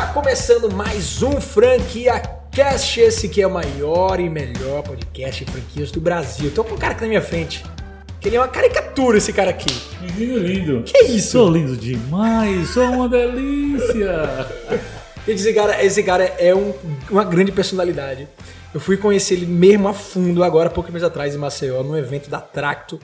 Está 0.00 0.14
começando 0.14 0.72
mais 0.74 1.22
um 1.22 1.38
Franquia 1.42 2.22
Cast, 2.50 2.98
esse 2.98 3.28
que 3.28 3.42
é 3.42 3.46
o 3.46 3.50
maior 3.50 4.18
e 4.18 4.30
melhor 4.30 4.82
podcast 4.82 5.44
de 5.44 5.50
franquias 5.52 5.90
do 5.90 6.00
Brasil. 6.00 6.50
Tô 6.50 6.64
com 6.64 6.74
um 6.74 6.78
cara 6.78 6.94
aqui 6.94 7.02
na 7.02 7.08
minha 7.08 7.20
frente. 7.20 7.62
Que 8.18 8.30
ele 8.30 8.36
é 8.36 8.40
uma 8.40 8.48
caricatura, 8.48 9.18
esse 9.18 9.30
cara 9.30 9.50
aqui. 9.50 9.70
Menino 10.00 10.38
lindo. 10.38 10.82
Que 10.84 11.02
isso? 11.04 11.32
Sou 11.32 11.50
lindo 11.50 11.76
demais, 11.76 12.70
sou 12.70 12.84
uma 12.84 13.10
delícia. 13.10 14.48
Esse 15.28 15.52
cara, 15.52 15.84
esse 15.84 16.02
cara 16.02 16.24
é 16.38 16.54
um- 16.54 16.72
uma 17.10 17.22
grande 17.22 17.52
personalidade. 17.52 18.26
Eu 18.72 18.80
fui 18.80 18.96
conhecer 18.96 19.34
ele 19.34 19.44
mesmo 19.44 19.86
a 19.86 19.92
fundo 19.92 20.42
agora, 20.42 20.70
poucos 20.70 20.90
meses 20.90 21.06
atrás, 21.06 21.34
em 21.34 21.38
Maceió, 21.38 21.82
num 21.82 21.94
evento 21.96 22.30
da 22.30 22.40
Tracto. 22.40 22.98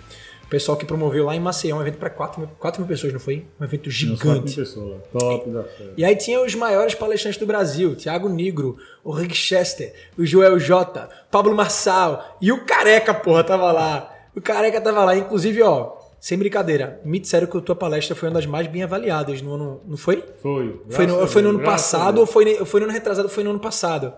O 0.46 0.48
pessoal 0.48 0.78
que 0.78 0.86
promoveu 0.86 1.24
lá 1.24 1.34
em 1.34 1.40
Maceió, 1.40 1.76
um 1.76 1.80
evento 1.80 1.98
para 1.98 2.08
4 2.08 2.40
mil, 2.40 2.48
4 2.58 2.80
mil 2.80 2.88
pessoas, 2.88 3.12
não 3.12 3.18
foi? 3.18 3.44
Um 3.60 3.64
evento 3.64 3.90
gigante. 3.90 4.54
pessoas, 4.54 5.00
top 5.12 5.50
da 5.50 5.64
fé. 5.64 5.84
E 5.96 6.04
aí 6.04 6.14
tinha 6.14 6.40
os 6.40 6.54
maiores 6.54 6.94
palestrantes 6.94 7.38
do 7.40 7.46
Brasil, 7.46 7.96
Thiago 7.96 8.28
Nigro, 8.28 8.76
o 9.02 9.10
Rick 9.10 9.34
Chester, 9.34 9.92
o 10.16 10.24
Joel 10.24 10.58
J, 10.60 11.08
Pablo 11.32 11.52
Marçal 11.52 12.36
e 12.40 12.52
o 12.52 12.64
Careca, 12.64 13.12
porra, 13.12 13.42
tava 13.42 13.72
lá. 13.72 14.12
O 14.36 14.40
Careca 14.40 14.80
tava 14.80 15.04
lá, 15.04 15.16
inclusive, 15.16 15.62
ó, 15.62 15.96
sem 16.20 16.38
brincadeira, 16.38 17.00
me 17.04 17.18
disseram 17.18 17.48
que 17.48 17.58
a 17.58 17.60
tua 17.60 17.74
palestra 17.74 18.14
foi 18.14 18.28
uma 18.28 18.34
das 18.34 18.46
mais 18.46 18.68
bem 18.68 18.84
avaliadas 18.84 19.42
no 19.42 19.54
ano, 19.54 19.80
não 19.84 19.96
foi? 19.96 20.22
Foi. 20.40 20.80
Foi 20.90 21.06
no, 21.06 21.26
foi 21.26 21.42
no 21.42 21.48
ano 21.50 21.60
passado 21.62 22.18
ou 22.18 22.26
foi, 22.26 22.64
foi 22.64 22.80
no 22.80 22.86
ano 22.86 22.92
retrasado 22.92 23.28
foi 23.28 23.42
no 23.42 23.50
ano 23.50 23.60
passado? 23.60 24.12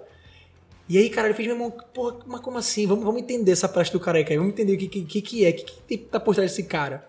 E 0.88 0.96
aí, 0.96 1.10
cara, 1.10 1.28
ele 1.28 1.34
fez, 1.34 1.46
meu 1.46 1.56
irmão, 1.56 1.70
porra, 1.70 2.16
mas 2.26 2.40
como 2.40 2.56
assim? 2.56 2.86
Vamos, 2.86 3.04
vamos 3.04 3.20
entender 3.20 3.52
essa 3.52 3.68
palestra 3.68 3.98
do 3.98 4.04
careca 4.04 4.32
aí, 4.32 4.38
vamos 4.38 4.52
entender 4.52 4.72
o 4.72 4.78
que, 4.78 4.88
que, 4.88 5.20
que, 5.20 5.44
é, 5.44 5.50
o 5.50 5.54
que, 5.54 5.64
que 5.86 5.98
tá 5.98 6.18
por 6.18 6.34
trás 6.34 6.50
desse 6.50 6.64
cara. 6.64 7.06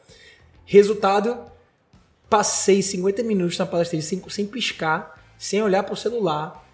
Resultado, 0.65 1.37
passei 2.29 2.81
50 2.81 3.23
minutos 3.23 3.57
na 3.57 3.65
palestra 3.65 3.97
dele 3.97 4.07
sem, 4.07 4.21
sem 4.29 4.45
piscar, 4.45 5.23
sem 5.37 5.61
olhar 5.63 5.83
pro 5.83 5.95
celular, 5.95 6.67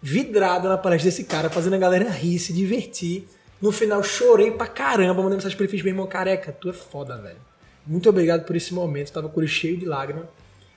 vidrado 0.00 0.68
na 0.68 0.78
palestra 0.78 1.10
desse 1.10 1.24
cara, 1.24 1.50
fazendo 1.50 1.74
a 1.74 1.78
galera 1.78 2.08
rir, 2.08 2.38
se 2.38 2.52
divertir. 2.52 3.28
No 3.60 3.70
final, 3.70 4.02
chorei 4.02 4.50
pra 4.50 4.66
caramba, 4.66 5.22
mandei 5.22 5.36
mensagem 5.36 5.56
pra 5.56 5.64
ele, 5.64 5.70
fiz, 5.70 5.82
meu 5.82 5.92
irmão, 5.92 6.06
careca, 6.06 6.52
tu 6.52 6.70
é 6.70 6.72
foda, 6.72 7.18
velho. 7.18 7.40
Muito 7.86 8.08
obrigado 8.08 8.44
por 8.44 8.56
esse 8.56 8.72
momento, 8.72 9.12
tava 9.12 9.28
com 9.28 9.40
o 9.40 9.46
cheio 9.46 9.76
de 9.76 9.84
lágrimas. 9.84 10.24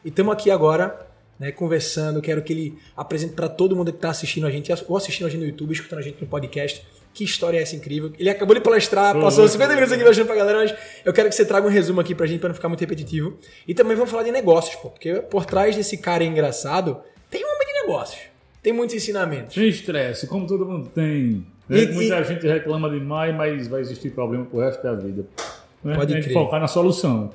E 0.04 0.10
estamos 0.10 0.34
aqui 0.34 0.52
agora, 0.52 1.09
né, 1.40 1.52
conversando. 1.52 2.22
Quero 2.22 2.42
que 2.42 2.52
ele 2.52 2.78
apresente 2.96 3.34
para 3.34 3.48
todo 3.48 3.76
mundo 3.76 3.92
que 3.92 3.98
está 3.98 4.10
assistindo 4.10 4.46
a 4.46 4.52
gente, 4.52 4.72
ou 4.88 4.98
assistindo 4.98 5.28
a 5.28 5.30
gente 5.30 5.40
no 5.40 5.48
YouTube, 5.48 5.72
escutando 5.72 6.00
a 6.00 6.02
gente 6.02 6.20
no 6.22 6.28
podcast. 6.28 6.86
Que 7.12 7.24
história 7.24 7.58
é 7.58 7.62
essa 7.62 7.76
incrível? 7.76 8.14
Ele 8.20 8.30
acabou 8.30 8.54
de 8.54 8.62
palestrar, 8.62 9.14
passou 9.16 9.44
foi, 9.44 9.54
50 9.54 9.74
minutos 9.74 9.92
aqui 9.94 10.04
mostrando 10.04 10.28
pra 10.28 10.36
galera, 10.36 10.60
mas 10.60 10.76
eu 11.04 11.12
quero 11.12 11.28
que 11.28 11.34
você 11.36 11.44
traga 11.44 11.66
um 11.66 11.70
resumo 11.70 12.00
aqui 12.00 12.14
pra 12.14 12.28
gente, 12.28 12.40
pra 12.40 12.50
não 12.50 12.56
ficar 12.56 12.68
muito 12.68 12.82
repetitivo. 12.82 13.36
E 13.68 13.74
também 13.74 13.96
vamos 13.96 14.12
falar 14.12 14.24
de 14.24 14.32
negócios, 14.32 14.76
pô, 14.76 14.90
porque 14.90 15.16
por 15.16 15.44
trás 15.46 15.76
desse 15.76 15.98
cara 15.98 16.24
engraçado 16.24 17.00
tem 17.30 17.44
um 17.44 17.48
homem 17.48 17.68
de 17.68 17.74
negócios. 17.82 18.22
Tem 18.62 18.72
muitos 18.74 18.96
ensinamentos. 18.96 19.56
Sem 19.56 19.68
estresse, 19.70 20.28
como 20.28 20.46
todo 20.46 20.66
mundo 20.66 20.90
tem. 20.94 21.46
E- 21.70 21.86
né? 21.86 21.86
Muita 21.94 22.24
gente 22.24 22.46
reclama 22.48 22.90
demais, 22.90 23.36
mas 23.36 23.68
vai 23.68 23.82
existir 23.82 24.12
problema 24.12 24.46
pro 24.46 24.60
resto 24.60 24.84
da 24.84 24.94
vida. 24.94 25.26
Né? 25.84 25.96
Pode 25.96 26.14
gente 26.14 26.26
crer. 26.26 26.34
focar 26.34 26.60
na 26.60 26.68
solução. 26.68 27.32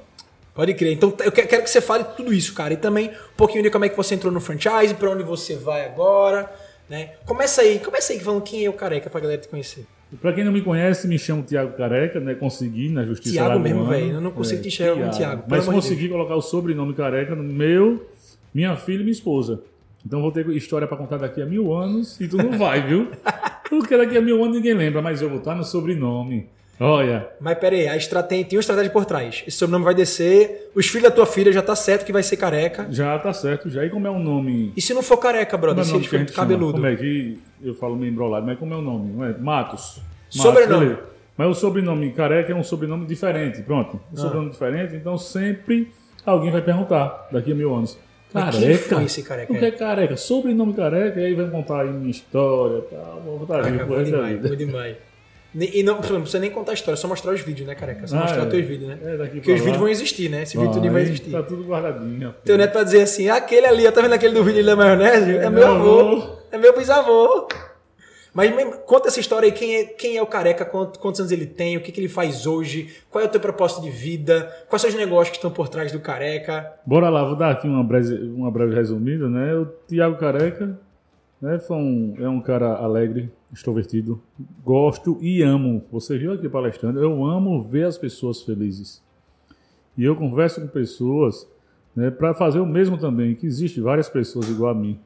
Pode 0.54 0.72
crer. 0.74 0.92
Então 0.92 1.12
eu 1.24 1.32
que- 1.32 1.42
quero 1.46 1.62
que 1.64 1.70
você 1.70 1.80
fale 1.80 2.04
tudo 2.16 2.32
isso, 2.32 2.54
cara. 2.54 2.72
E 2.74 2.76
também 2.76 3.08
um 3.08 3.36
pouquinho 3.36 3.62
de 3.62 3.70
como 3.70 3.84
é 3.84 3.88
que 3.88 3.96
você 3.96 4.14
entrou 4.14 4.32
no 4.32 4.40
franchise, 4.40 4.94
pra 4.94 5.10
onde 5.10 5.22
você 5.24 5.56
vai 5.56 5.84
agora, 5.84 6.50
né? 6.88 7.10
Começa 7.26 7.60
aí, 7.62 7.78
começa 7.80 8.12
aí 8.12 8.20
falando 8.20 8.42
quem 8.42 8.64
é 8.64 8.68
o 8.70 8.72
careca 8.72 9.10
pra 9.10 9.20
galera 9.20 9.40
te 9.40 9.48
conhecer. 9.48 9.84
Pra 10.20 10.32
quem 10.32 10.44
não 10.44 10.52
me 10.52 10.60
conhece, 10.62 11.08
me 11.08 11.18
chamo 11.18 11.42
Tiago 11.42 11.72
Careca, 11.76 12.20
né? 12.20 12.34
Consegui 12.36 12.88
na 12.88 13.04
Justiça 13.04 13.34
Thiago 13.34 13.58
mesmo, 13.58 13.84
velho. 13.86 14.12
Eu 14.12 14.20
não 14.20 14.30
consigo 14.30 14.62
te 14.62 14.68
enxergar 14.68 14.94
como 14.94 15.10
Thiago, 15.10 15.42
pelo 15.42 15.56
Mas 15.56 15.66
consegui 15.66 16.08
colocar 16.08 16.36
o 16.36 16.40
sobrenome 16.42 16.94
Careca 16.94 17.34
no 17.34 17.42
meu, 17.42 18.08
minha 18.54 18.76
filha 18.76 18.98
e 19.00 19.02
minha 19.02 19.10
esposa. 19.10 19.60
Então 20.06 20.20
vou 20.22 20.30
ter 20.30 20.46
história 20.50 20.86
pra 20.86 20.96
contar 20.96 21.16
daqui 21.16 21.42
a 21.42 21.46
mil 21.46 21.72
anos 21.74 22.20
e 22.20 22.28
tu 22.28 22.36
não 22.36 22.56
vai, 22.56 22.86
viu? 22.86 23.08
Porque 23.68 23.96
daqui 23.96 24.16
a 24.16 24.20
mil 24.20 24.40
anos 24.44 24.54
ninguém 24.56 24.74
lembra, 24.74 25.02
mas 25.02 25.20
eu 25.20 25.28
vou 25.28 25.38
estar 25.38 25.56
no 25.56 25.64
sobrenome. 25.64 26.46
Olha, 26.80 27.28
Mas 27.40 27.56
pera 27.58 27.76
aí, 27.76 27.86
a 27.86 27.96
estratégia, 27.96 28.44
tem 28.44 28.56
uma 28.56 28.60
estratégia 28.60 28.90
por 28.90 29.04
trás. 29.04 29.44
Esse 29.46 29.56
sobrenome 29.56 29.84
vai 29.84 29.94
descer, 29.94 30.70
os 30.74 30.86
filhos 30.88 31.04
da 31.08 31.10
tua 31.14 31.24
filha 31.26 31.52
já 31.52 31.62
tá 31.62 31.76
certo 31.76 32.04
que 32.04 32.12
vai 32.12 32.22
ser 32.22 32.36
careca. 32.36 32.86
já 32.90 33.16
tá 33.18 33.32
certo 33.32 33.70
já. 33.70 33.84
E 33.84 33.90
como 33.90 34.06
é 34.06 34.10
o 34.10 34.18
nome? 34.18 34.72
E 34.76 34.80
se 34.80 34.92
não 34.92 35.02
for 35.02 35.16
careca, 35.18 35.56
Como 35.56 35.70
é 35.70 35.74
brother? 35.74 35.84
Se 35.84 35.92
gente 35.92 36.10
chama? 36.10 36.24
cabeludo. 36.26 36.72
Como 36.74 36.86
é 36.86 36.96
que 36.96 37.38
eu 37.62 37.74
falo 37.74 37.96
meio 37.96 38.10
embrolado, 38.10 38.44
mas 38.44 38.58
como 38.58 38.74
é 38.74 38.76
o 38.76 38.82
nome? 38.82 39.12
Não 39.12 39.24
é? 39.24 39.28
Matos. 39.38 40.00
Matos, 40.00 40.40
Sobrenome. 40.42 40.84
beleza. 40.86 41.02
Mas 41.36 41.48
o 41.48 41.54
sobrenome 41.54 42.12
careca 42.12 42.52
é 42.52 42.54
um 42.54 42.62
sobrenome 42.62 43.06
diferente, 43.06 43.62
pronto. 43.62 44.00
Ah. 44.06 44.08
Um 44.12 44.16
sobrenome 44.16 44.50
diferente, 44.50 44.94
então 44.96 45.16
sempre 45.18 45.92
alguém 46.26 46.50
vai 46.50 46.62
perguntar 46.62 47.28
daqui 47.30 47.52
a 47.52 47.54
mil 47.54 47.74
anos. 47.74 47.98
Careca? 48.32 48.58
quem 48.60 48.76
foi 48.78 49.04
esse 49.04 49.22
careca 49.22 49.52
O 49.52 49.56
que 49.56 49.64
é 49.64 49.70
careca? 49.70 50.16
Sobrenome 50.16 50.74
careca, 50.74 51.20
e 51.20 51.24
aí 51.26 51.34
vai 51.34 51.48
contar 51.48 51.82
aí 51.82 51.90
minha 51.90 52.10
história 52.10 52.78
e 52.78 52.82
tal. 52.94 53.20
Vou 53.24 53.38
resto 53.46 53.88
da 53.88 54.02
demais, 54.02 54.40
vida. 54.42 54.56
demais. 54.56 54.96
E 55.56 55.82
não, 55.84 55.94
não 55.94 56.02
precisa 56.20 56.40
nem 56.40 56.50
contar 56.50 56.72
a 56.72 56.74
história, 56.74 56.96
só 56.96 57.06
mostrar 57.06 57.32
os 57.32 57.40
vídeos, 57.40 57.66
né, 57.68 57.74
careca? 57.76 58.06
Só 58.08 58.16
Ah, 58.16 58.20
mostrar 58.22 58.42
é. 58.42 58.46
teus 58.46 58.66
vídeos, 58.66 58.88
né? 58.88 58.98
É, 59.04 59.16
Porque 59.26 59.52
os 59.52 59.58
lá. 59.60 59.64
vídeos 59.64 59.76
vão 59.78 59.88
existir, 59.88 60.28
né? 60.28 60.42
Esse 60.42 60.56
vídeo 60.56 60.70
Ah, 60.70 60.74
tudo 60.74 60.90
vai 60.90 61.02
existir. 61.02 61.30
Tá 61.30 61.42
tudo 61.44 61.62
guardadinho. 61.64 62.26
rapaz. 62.26 62.44
Teu 62.44 62.58
neto 62.58 62.74
vai 62.74 62.84
dizer 62.84 63.02
assim, 63.02 63.28
aquele 63.28 63.66
ali, 63.66 63.86
ó, 63.86 63.92
tá 63.92 64.00
vendo 64.00 64.14
aquele 64.14 64.34
do 64.34 64.42
vídeo 64.42 64.64
da 64.66 64.74
maionese? 64.74 65.36
É, 65.36 65.44
É 65.44 65.50
meu 65.50 65.66
avô. 65.66 66.00
avô. 66.00 66.32
É 66.50 66.58
meu 66.58 66.76
bisavô. 66.76 67.46
Mas 68.32 68.52
conta 68.84 69.06
essa 69.06 69.20
história 69.20 69.46
aí, 69.46 69.52
quem 69.52 69.76
é, 69.76 69.84
quem 69.84 70.16
é 70.16 70.22
o 70.22 70.26
careca, 70.26 70.64
quantos, 70.64 70.98
quantos 71.00 71.20
anos 71.20 71.30
ele 71.30 71.46
tem, 71.46 71.76
o 71.76 71.80
que, 71.80 71.92
que 71.92 72.00
ele 72.00 72.08
faz 72.08 72.48
hoje, 72.48 72.88
qual 73.08 73.22
é 73.22 73.26
o 73.28 73.30
teu 73.30 73.40
propósito 73.40 73.80
de 73.82 73.90
vida, 73.90 74.52
quais 74.68 74.82
são 74.82 74.90
os 74.90 74.96
negócios 74.96 75.28
que 75.30 75.36
estão 75.36 75.52
por 75.52 75.68
trás 75.68 75.92
do 75.92 76.00
careca. 76.00 76.68
Bora 76.84 77.08
lá, 77.08 77.22
vou 77.24 77.36
dar 77.36 77.50
aqui 77.52 77.68
uma 77.68 77.84
breve, 77.84 78.12
uma 78.30 78.50
breve 78.50 78.74
resumida, 78.74 79.28
né? 79.28 79.54
O 79.54 79.66
Tiago 79.86 80.16
Careca 80.16 80.76
né, 81.44 81.60
um, 81.70 82.14
é 82.18 82.26
um 82.26 82.40
cara 82.40 82.74
alegre, 82.76 83.30
extrovertido, 83.52 84.18
gosto 84.64 85.18
e 85.20 85.42
amo. 85.42 85.84
Você 85.92 86.16
viu 86.16 86.32
aqui 86.32 86.48
palestrando, 86.48 86.98
eu 86.98 87.22
amo 87.22 87.62
ver 87.62 87.84
as 87.84 87.98
pessoas 87.98 88.40
felizes. 88.40 89.02
E 89.96 90.04
eu 90.04 90.16
converso 90.16 90.62
com 90.62 90.66
pessoas 90.68 91.46
né, 91.94 92.10
para 92.10 92.32
fazer 92.32 92.60
o 92.60 92.66
mesmo 92.66 92.96
também, 92.96 93.34
que 93.34 93.46
existe 93.46 93.78
várias 93.78 94.08
pessoas 94.08 94.48
igual 94.48 94.70
a 94.70 94.74
mim. 94.74 94.98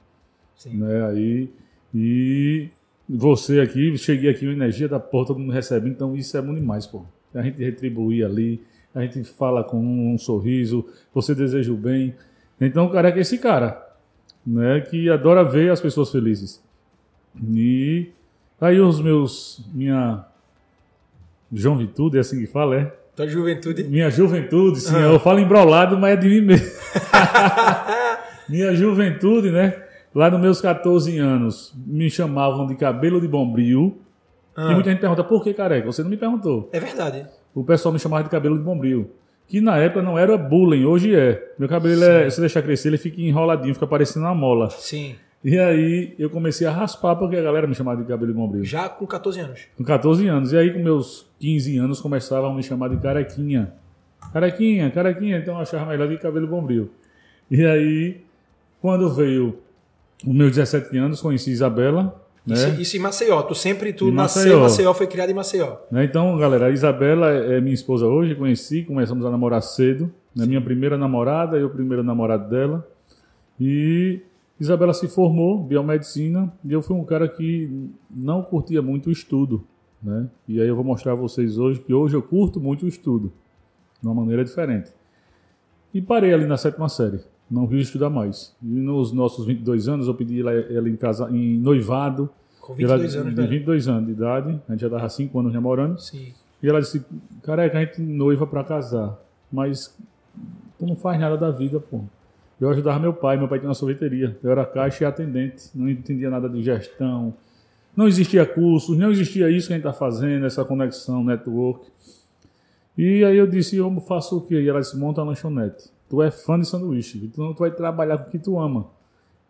Sim. 0.56 0.76
Né, 0.76 1.04
aí, 1.06 1.50
e 1.92 2.68
você 3.08 3.58
aqui, 3.58 3.98
cheguei 3.98 4.30
aqui, 4.30 4.46
uma 4.46 4.54
energia 4.54 4.88
da 4.88 5.00
porra, 5.00 5.26
todo 5.26 5.40
mundo 5.40 5.52
recebe, 5.52 5.90
então 5.90 6.14
isso 6.14 6.36
é 6.36 6.40
bom 6.40 6.54
demais, 6.54 6.86
pô. 6.86 7.02
A 7.34 7.42
gente 7.42 7.60
retribuir 7.64 8.24
ali, 8.24 8.62
a 8.94 9.02
gente 9.02 9.24
fala 9.24 9.64
com 9.64 9.76
um, 9.76 10.16
sorriso, 10.16 10.86
você 11.12 11.34
deseja 11.34 11.72
o 11.72 11.76
bem. 11.76 12.14
Então 12.60 12.86
o 12.86 12.90
careca 12.90 13.18
é 13.18 13.22
esse 13.22 13.38
cara, 13.38 13.87
né, 14.48 14.80
que 14.80 15.10
adora 15.10 15.44
ver 15.44 15.70
as 15.70 15.80
pessoas 15.80 16.10
felizes. 16.10 16.62
E 17.52 18.10
aí 18.60 18.80
os 18.80 19.00
meus, 19.00 19.60
minha 19.74 20.24
João 21.52 21.76
Vitude, 21.76 22.16
é 22.16 22.20
assim 22.20 22.40
que 22.40 22.46
fala, 22.46 22.76
é? 22.76 22.84
Tua 23.14 23.26
juventude. 23.28 23.84
Minha 23.84 24.10
juventude, 24.10 24.80
sim, 24.80 24.94
Ah. 24.96 25.00
eu 25.00 25.18
falo 25.20 25.38
embrolado, 25.40 25.98
mas 25.98 26.12
é 26.12 26.16
de 26.16 26.28
mim 26.28 26.40
mesmo. 26.40 26.66
Minha 28.48 28.74
juventude, 28.74 29.50
né? 29.50 29.82
Lá 30.14 30.30
nos 30.30 30.40
meus 30.40 30.60
14 30.60 31.18
anos, 31.18 31.74
me 31.86 32.08
chamavam 32.10 32.66
de 32.66 32.74
cabelo 32.74 33.20
de 33.20 33.28
bombril. 33.28 33.98
Ah, 34.56 34.70
E 34.72 34.74
muita 34.74 34.90
gente 34.90 35.00
pergunta, 35.00 35.22
por 35.22 35.42
que 35.44 35.52
careca? 35.52 35.86
Você 35.86 36.02
não 36.02 36.08
me 36.10 36.16
perguntou. 36.16 36.68
É 36.72 36.80
verdade. 36.80 37.26
O 37.54 37.62
pessoal 37.62 37.92
me 37.92 37.98
chamava 37.98 38.24
de 38.24 38.30
cabelo 38.30 38.56
de 38.56 38.62
bombril. 38.64 39.10
Que 39.48 39.62
na 39.62 39.78
época 39.78 40.02
não 40.02 40.18
era 40.18 40.36
bullying, 40.36 40.84
hoje 40.84 41.16
é. 41.16 41.52
Meu 41.58 41.68
cabelo, 41.68 42.04
é, 42.04 42.28
se 42.28 42.38
deixar 42.38 42.60
crescer, 42.62 42.88
ele 42.88 42.98
fica 42.98 43.20
enroladinho, 43.20 43.72
fica 43.72 43.86
parecendo 43.86 44.26
uma 44.26 44.34
mola. 44.34 44.68
Sim. 44.68 45.16
E 45.42 45.58
aí 45.58 46.14
eu 46.18 46.28
comecei 46.28 46.66
a 46.66 46.70
raspar 46.70 47.16
porque 47.16 47.36
a 47.36 47.42
galera 47.42 47.66
me 47.66 47.74
chamava 47.74 48.02
de 48.02 48.08
cabelo 48.08 48.34
bombril. 48.34 48.64
Já 48.64 48.88
com 48.88 49.06
14 49.06 49.40
anos. 49.40 49.60
Com 49.76 49.84
14 49.84 50.26
anos. 50.26 50.52
E 50.52 50.58
aí, 50.58 50.72
com 50.72 50.80
meus 50.80 51.26
15 51.38 51.78
anos, 51.78 52.00
começavam 52.00 52.50
a 52.50 52.54
me 52.54 52.62
chamar 52.62 52.88
de 52.88 52.98
carequinha. 52.98 53.72
Carequinha, 54.32 54.90
carequinha. 54.90 55.38
Então 55.38 55.54
eu 55.54 55.60
achava 55.60 55.86
melhor 55.86 56.08
de 56.08 56.18
cabelo 56.18 56.46
bombril. 56.46 56.90
E 57.50 57.64
aí, 57.64 58.20
quando 58.82 59.08
veio 59.14 59.58
os 60.26 60.34
meus 60.34 60.50
17 60.50 60.96
anos, 60.98 61.22
conheci 61.22 61.50
Isabela. 61.50 62.20
Né? 62.48 62.54
Isso, 62.54 62.80
isso 62.80 62.96
em 62.96 63.00
Maceió. 63.00 63.42
Tu 63.42 63.54
sempre, 63.54 63.92
tu 63.92 64.08
Em 64.08 64.12
nasceu 64.12 64.58
em 64.58 64.62
Maceió. 64.62 64.94
Foi 64.94 65.06
criado 65.06 65.30
em 65.30 65.34
Maceió. 65.34 65.76
Né, 65.90 66.04
Então, 66.04 66.36
galera, 66.38 66.66
a 66.66 66.70
Isabela 66.70 67.30
é 67.30 67.60
minha 67.60 67.74
esposa 67.74 68.06
hoje. 68.06 68.34
Conheci, 68.34 68.82
começamos 68.84 69.24
a 69.26 69.30
namorar 69.30 69.62
cedo. 69.62 70.10
Né? 70.34 70.46
Minha 70.46 70.60
primeira 70.60 70.96
namorada, 70.96 71.56
eu 71.56 71.66
o 71.66 71.70
primeiro 71.70 72.02
namorado 72.02 72.48
dela. 72.48 72.88
E 73.60 74.20
Isabela 74.58 74.92
se 74.92 75.08
formou, 75.08 75.62
biomedicina, 75.62 76.52
e 76.64 76.72
eu 76.72 76.82
fui 76.82 76.96
um 76.96 77.04
cara 77.04 77.28
que 77.28 77.90
não 78.10 78.42
curtia 78.42 78.80
muito 78.82 79.08
o 79.08 79.12
estudo. 79.12 79.64
Né? 80.02 80.28
E 80.46 80.60
aí 80.60 80.68
eu 80.68 80.74
vou 80.74 80.84
mostrar 80.84 81.12
a 81.12 81.14
vocês 81.16 81.58
hoje 81.58 81.80
que 81.80 81.92
hoje 81.92 82.16
eu 82.16 82.22
curto 82.22 82.60
muito 82.60 82.84
o 82.84 82.88
estudo, 82.88 83.32
de 84.00 84.06
uma 84.06 84.14
maneira 84.14 84.44
diferente. 84.44 84.90
E 85.92 86.00
parei 86.00 86.32
ali 86.32 86.46
na 86.46 86.56
sétima 86.56 86.88
série, 86.88 87.20
não 87.50 87.66
quis 87.66 87.86
estudar 87.86 88.10
mais. 88.10 88.54
E 88.62 88.66
nos 88.66 89.12
nossos 89.12 89.46
22 89.46 89.88
anos 89.88 90.06
eu 90.06 90.14
pedi 90.14 90.40
ela, 90.40 90.52
ela 90.52 90.88
em, 90.88 90.96
casa, 90.96 91.28
em 91.30 91.58
noivado. 91.58 92.28
Com 92.68 92.74
Ela 92.78 92.98
22 92.98 93.16
anos, 93.16 93.30
de 93.30 93.36
velho. 93.36 93.48
22 93.48 93.88
anos 93.88 94.06
de 94.06 94.12
idade, 94.12 94.60
a 94.68 94.72
gente 94.72 94.80
já 94.82 94.88
estava 94.88 95.08
5 95.08 95.40
anos 95.40 95.54
namorando. 95.54 95.98
Sim. 95.98 96.34
E 96.62 96.68
ela 96.68 96.80
disse: 96.82 97.02
Careca, 97.42 97.78
a 97.78 97.80
gente 97.80 98.02
noiva 98.02 98.46
pra 98.46 98.62
casar, 98.62 99.18
mas 99.50 99.96
tu 100.78 100.84
não 100.84 100.94
faz 100.94 101.18
nada 101.18 101.38
da 101.38 101.50
vida, 101.50 101.80
pô. 101.80 102.02
Eu 102.60 102.68
ajudava 102.68 102.98
meu 102.98 103.14
pai, 103.14 103.38
meu 103.38 103.48
pai 103.48 103.58
tinha 103.58 103.68
uma 103.68 103.74
sorveteria. 103.74 104.36
Eu 104.42 104.50
era 104.50 104.66
caixa 104.66 105.04
e 105.04 105.06
atendente, 105.06 105.70
não 105.74 105.88
entendia 105.88 106.28
nada 106.28 106.46
de 106.46 106.62
gestão. 106.62 107.32
Não 107.96 108.06
existia 108.06 108.44
cursos, 108.44 108.98
não 108.98 109.10
existia 109.10 109.50
isso 109.50 109.68
que 109.68 109.72
a 109.72 109.76
gente 109.76 109.86
está 109.86 109.98
fazendo, 109.98 110.44
essa 110.44 110.62
conexão, 110.62 111.24
network. 111.24 111.86
E 112.98 113.24
aí 113.24 113.38
eu 113.38 113.46
disse, 113.46 113.76
eu 113.76 113.90
faço 114.00 114.36
o 114.36 114.40
quê? 114.42 114.60
E 114.60 114.68
ela 114.68 114.80
disse, 114.80 114.94
monta 114.98 115.22
uma 115.22 115.28
lanchonete. 115.28 115.90
Tu 116.10 116.22
é 116.22 116.30
fã 116.30 116.58
de 116.58 116.68
sanduíche, 116.68 117.18
então 117.24 117.54
tu 117.54 117.60
vai 117.60 117.70
trabalhar 117.70 118.18
com 118.18 118.28
o 118.28 118.30
que 118.30 118.38
tu 118.38 118.58
ama. 118.58 118.88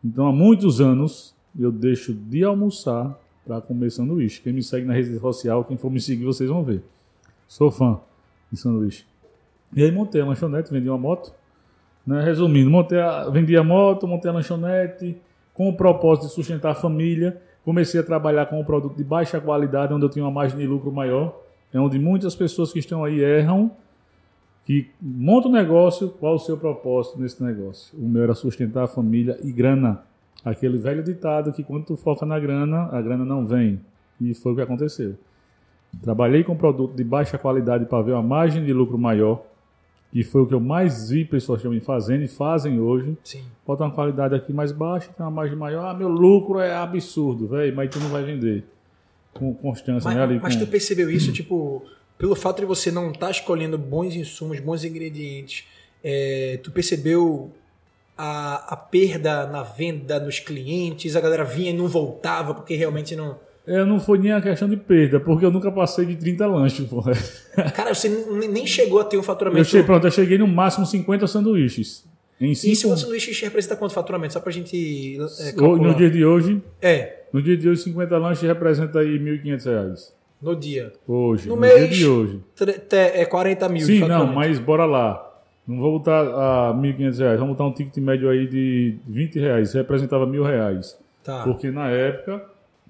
Então 0.04 0.26
há 0.26 0.32
muitos 0.32 0.80
anos 0.80 1.34
eu 1.62 1.72
deixo 1.72 2.12
de 2.12 2.44
almoçar 2.44 3.18
para 3.44 3.60
comer 3.60 3.90
sanduíche. 3.90 4.40
Quem 4.42 4.52
me 4.52 4.62
segue 4.62 4.86
na 4.86 4.92
rede 4.92 5.18
social, 5.18 5.64
quem 5.64 5.76
for 5.76 5.90
me 5.90 6.00
seguir, 6.00 6.24
vocês 6.24 6.48
vão 6.48 6.62
ver. 6.62 6.82
Sou 7.46 7.70
fã 7.70 7.98
de 8.52 8.58
sanduíche. 8.58 9.06
E 9.74 9.82
aí 9.82 9.90
montei 9.90 10.20
a 10.20 10.26
lanchonete, 10.26 10.70
vendi 10.70 10.88
uma 10.88 10.98
moto. 10.98 11.32
Né? 12.06 12.22
Resumindo, 12.22 12.70
montei 12.70 13.00
a, 13.00 13.28
vendi 13.28 13.56
a 13.56 13.64
moto, 13.64 14.06
montei 14.06 14.30
a 14.30 14.34
lanchonete 14.34 15.16
com 15.54 15.68
o 15.68 15.76
propósito 15.76 16.26
de 16.28 16.32
sustentar 16.32 16.72
a 16.72 16.74
família. 16.74 17.40
Comecei 17.64 18.00
a 18.00 18.02
trabalhar 18.02 18.46
com 18.46 18.60
um 18.60 18.64
produto 18.64 18.96
de 18.96 19.04
baixa 19.04 19.40
qualidade, 19.40 19.92
onde 19.92 20.04
eu 20.04 20.08
tinha 20.08 20.24
uma 20.24 20.30
margem 20.30 20.58
de 20.58 20.66
lucro 20.66 20.92
maior. 20.92 21.38
É 21.72 21.78
onde 21.78 21.98
muitas 21.98 22.34
pessoas 22.34 22.72
que 22.72 22.78
estão 22.78 23.04
aí 23.04 23.20
erram, 23.20 23.70
que 24.64 24.90
montam 25.00 25.50
um 25.50 25.54
negócio, 25.54 26.08
qual 26.10 26.34
o 26.34 26.38
seu 26.38 26.56
propósito 26.56 27.18
nesse 27.18 27.42
negócio? 27.42 27.98
O 27.98 28.08
meu 28.08 28.22
era 28.22 28.34
sustentar 28.34 28.84
a 28.84 28.86
família 28.86 29.38
e 29.42 29.50
grana. 29.50 30.02
Aquele 30.48 30.78
velho 30.78 31.02
ditado 31.02 31.52
que 31.52 31.62
quando 31.62 31.84
tu 31.84 31.96
foca 31.96 32.24
na 32.24 32.38
grana, 32.38 32.88
a 32.90 33.02
grana 33.02 33.24
não 33.24 33.46
vem. 33.46 33.80
E 34.20 34.32
foi 34.34 34.52
o 34.52 34.54
que 34.54 34.62
aconteceu. 34.62 35.14
Trabalhei 36.02 36.42
com 36.42 36.56
produto 36.56 36.94
de 36.94 37.04
baixa 37.04 37.36
qualidade 37.36 37.84
para 37.84 38.02
ver 38.02 38.12
uma 38.12 38.22
margem 38.22 38.64
de 38.64 38.72
lucro 38.72 38.96
maior, 38.96 39.44
que 40.10 40.22
foi 40.22 40.42
o 40.42 40.46
que 40.46 40.54
eu 40.54 40.60
mais 40.60 41.10
vi 41.10 41.24
pessoas 41.24 41.62
também 41.62 41.80
fazendo 41.80 42.22
e 42.22 42.28
fazem 42.28 42.80
hoje. 42.80 43.16
Sim. 43.22 43.44
Bota 43.66 43.84
uma 43.84 43.90
qualidade 43.90 44.34
aqui 44.34 44.52
mais 44.52 44.72
baixa, 44.72 45.10
tem 45.14 45.24
uma 45.24 45.30
margem 45.30 45.56
maior. 45.56 45.84
Ah, 45.84 45.94
meu 45.94 46.08
lucro 46.08 46.58
é 46.60 46.74
absurdo, 46.74 47.46
velho, 47.48 47.76
mas 47.76 47.90
tu 47.90 47.98
não 48.00 48.08
vai 48.08 48.24
vender 48.24 48.64
com 49.34 49.52
constância, 49.54 50.08
Mas, 50.08 50.16
né? 50.16 50.22
Ali 50.22 50.40
mas 50.42 50.56
com... 50.56 50.64
tu 50.64 50.70
percebeu 50.70 51.10
isso, 51.10 51.30
tipo, 51.30 51.84
pelo 52.16 52.34
fato 52.34 52.60
de 52.60 52.66
você 52.66 52.90
não 52.90 53.10
estar 53.10 53.30
escolhendo 53.30 53.76
bons 53.76 54.14
insumos, 54.14 54.58
bons 54.60 54.82
ingredientes, 54.82 55.66
é, 56.02 56.58
tu 56.62 56.70
percebeu 56.70 57.52
a, 58.18 58.74
a 58.74 58.76
perda 58.76 59.46
na 59.46 59.62
venda 59.62 60.18
nos 60.18 60.40
clientes, 60.40 61.14
a 61.16 61.20
galera 61.20 61.44
vinha 61.44 61.70
e 61.70 61.74
não 61.76 61.86
voltava 61.86 62.52
porque 62.52 62.74
realmente 62.74 63.14
não. 63.16 63.38
É, 63.66 63.84
não 63.84 64.00
foi 64.00 64.18
nem 64.18 64.32
a 64.32 64.40
questão 64.40 64.68
de 64.68 64.76
perda, 64.78 65.20
porque 65.20 65.44
eu 65.44 65.50
nunca 65.50 65.70
passei 65.70 66.04
de 66.06 66.16
30 66.16 66.46
lanches, 66.46 66.86
porra. 66.88 67.12
Cara, 67.74 67.94
você 67.94 68.08
nem 68.08 68.66
chegou 68.66 68.98
a 68.98 69.04
ter 69.04 69.16
um 69.16 69.20
Eu 69.20 69.24
faturamento. 69.24 69.64
cheguei, 69.66 69.84
pronto, 69.84 70.06
eu 70.06 70.10
cheguei 70.10 70.38
no 70.38 70.48
máximo 70.48 70.84
50 70.86 71.26
sanduíches. 71.26 72.04
Em 72.40 72.52
E 72.52 72.56
se 72.56 72.74
cinco, 72.74 72.94
o 72.94 72.96
sanduíche 72.96 73.44
representa 73.44 73.76
quanto 73.76 73.92
faturamento? 73.92 74.32
Só 74.32 74.40
pra 74.40 74.50
gente 74.52 75.18
é, 75.40 75.52
calcular. 75.52 75.88
no 75.88 75.94
dia 75.94 76.08
de 76.10 76.24
hoje, 76.24 76.62
É, 76.80 77.24
no 77.32 77.42
dia 77.42 77.56
de 77.58 77.68
hoje, 77.68 77.82
50 77.82 78.16
lanches 78.16 78.42
representa 78.42 79.00
aí 79.00 79.18
1.500 79.18 79.64
reais. 79.66 80.14
no 80.40 80.56
dia. 80.56 80.92
Hoje, 81.06 81.48
No 81.48 81.56
no, 81.56 81.60
mês, 81.60 81.78
dia 81.78 81.88
de 81.88 82.06
hoje. 82.06 82.40
É 82.92 83.24
40 83.26 83.68
mil 83.68 83.84
Sim, 83.84 84.00
não, 84.00 84.26
mas 84.32 84.58
bora 84.58 84.84
lá. 84.86 85.27
Não 85.68 85.78
vou 85.78 85.98
botar 85.98 86.22
a 86.22 86.74
1.500 86.74 87.18
reais, 87.18 87.38
vamos 87.38 87.54
botar 87.54 87.68
um 87.68 87.72
ticket 87.74 88.02
médio 88.02 88.30
aí 88.30 88.48
de 88.48 88.98
20 89.06 89.38
reais. 89.38 89.74
Representava 89.74 90.24
mil 90.24 90.42
reais. 90.42 90.98
Tá. 91.22 91.44
Porque 91.44 91.70
na 91.70 91.90
época 91.90 92.42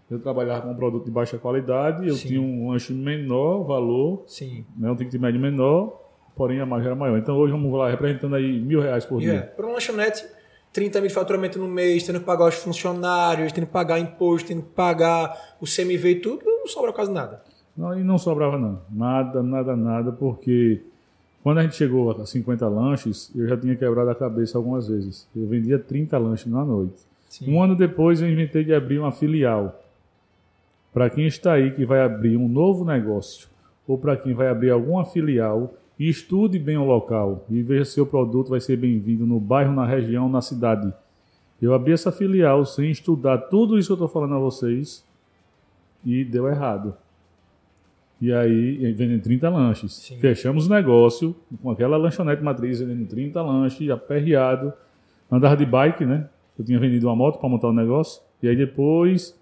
eu 0.09 0.21
trabalhava 0.21 0.63
com 0.63 0.71
um 0.71 0.77
produto 0.77 1.05
de 1.05 1.11
baixa 1.11 1.37
qualidade, 1.37 2.07
eu 2.07 2.15
Sim. 2.15 2.29
tinha 2.29 2.41
um 2.41 2.71
lanche 2.71 2.93
menor 2.93 3.65
valor, 3.65 4.23
Sim. 4.29 4.65
né, 4.77 4.89
um 4.89 4.95
ticket 4.95 5.21
médio 5.21 5.41
menor, 5.41 6.01
porém 6.37 6.61
a 6.61 6.67
margem 6.67 6.87
era 6.87 6.95
maior. 6.95 7.19
Então 7.19 7.37
hoje 7.37 7.51
vamos 7.51 7.73
lá, 7.77 7.91
representando 7.91 8.37
aí 8.37 8.61
mil 8.61 8.81
reais 8.81 9.05
por 9.05 9.21
é, 9.21 9.25
dia. 9.25 9.53
para 9.57 9.67
uma 9.67 9.75
lanchonete, 9.75 10.25
30 10.73 11.01
mil 11.01 11.09
de 11.09 11.15
faturamento 11.15 11.59
no 11.59 11.67
mês, 11.67 12.05
tendo 12.05 12.21
que 12.21 12.27
pagar 12.27 12.47
os 12.47 12.55
funcionários, 12.55 13.51
tendo 13.51 13.67
que 13.67 13.73
pagar 13.73 13.99
imposto, 13.99 14.47
tendo 14.47 14.63
que 14.63 14.71
pagar 14.71 15.57
o 15.61 15.65
CMV 15.65 16.11
e 16.11 16.21
tudo, 16.21 16.45
não 16.45 16.69
sobra 16.69 16.93
quase 16.93 17.11
nada. 17.11 17.43
Não, 17.77 17.99
e 17.99 18.05
não 18.05 18.19
sobrava 18.19 18.57
não. 18.57 18.83
Nada, 18.89 19.43
nada, 19.43 19.75
nada, 19.75 20.13
porque 20.13 20.83
quando 21.49 21.61
a 21.61 21.63
gente 21.63 21.77
chegou 21.77 22.11
a 22.11 22.27
50 22.27 22.69
lanches, 22.69 23.33
eu 23.35 23.49
já 23.49 23.57
tinha 23.57 23.75
quebrado 23.75 24.11
a 24.11 24.15
cabeça 24.15 24.59
algumas 24.59 24.87
vezes. 24.87 25.27
Eu 25.35 25.47
vendia 25.47 25.79
30 25.79 26.19
lanches 26.19 26.53
na 26.53 26.63
noite. 26.63 26.99
Sim. 27.27 27.51
Um 27.51 27.63
ano 27.63 27.75
depois 27.75 28.21
eu 28.21 28.31
inventei 28.31 28.63
de 28.63 28.75
abrir 28.75 28.99
uma 28.99 29.13
filial. 29.13 29.83
Para 30.93 31.09
quem 31.09 31.27
está 31.27 31.55
aí 31.55 31.71
que 31.71 31.87
vai 31.87 32.03
abrir 32.03 32.37
um 32.37 32.47
novo 32.47 32.85
negócio, 32.85 33.49
ou 33.87 33.97
para 33.97 34.15
quem 34.15 34.35
vai 34.35 34.49
abrir 34.49 34.69
alguma 34.69 35.07
filial, 35.07 35.73
estude 35.99 36.59
bem 36.59 36.77
o 36.77 36.85
local 36.85 37.47
e 37.49 37.63
veja 37.63 37.87
se 37.87 37.99
o 37.99 38.05
produto 38.05 38.51
vai 38.51 38.61
ser 38.61 38.77
bem-vindo 38.77 39.25
no 39.25 39.41
bairro, 39.41 39.73
na 39.73 39.87
região, 39.87 40.29
na 40.29 40.43
cidade. 40.43 40.93
Eu 41.63 41.73
abri 41.73 41.95
essa 41.95 42.13
filial 42.13 42.67
sem 42.67 42.91
estudar 42.91 43.39
tudo 43.39 43.79
isso 43.79 43.89
que 43.89 43.93
eu 43.93 44.05
estou 44.05 44.09
falando 44.09 44.35
a 44.35 44.39
vocês 44.39 45.03
e 46.05 46.27
deu 46.27 46.47
errado. 46.47 46.95
E 48.21 48.33
aí, 48.33 48.93
vendendo 48.93 49.23
30 49.23 49.49
lanches. 49.49 49.93
Sim. 49.95 50.19
Fechamos 50.19 50.67
o 50.67 50.71
negócio 50.71 51.37
com 51.63 51.71
aquela 51.71 51.97
lanchonete 51.97 52.43
matriz, 52.43 52.81
vendendo 52.81 53.07
30 53.09 53.41
lanches, 53.43 53.89
aperreado. 53.91 54.73
Andava 55.31 55.57
de 55.57 55.65
bike, 55.65 56.05
né? 56.05 56.29
Eu 56.59 56.65
tinha 56.65 56.79
vendido 56.81 57.07
uma 57.07 57.15
moto 57.15 57.39
para 57.39 57.49
montar 57.49 57.69
o 57.69 57.73
negócio. 57.73 58.21
E 58.43 58.49
aí 58.49 58.57
depois, 58.57 59.39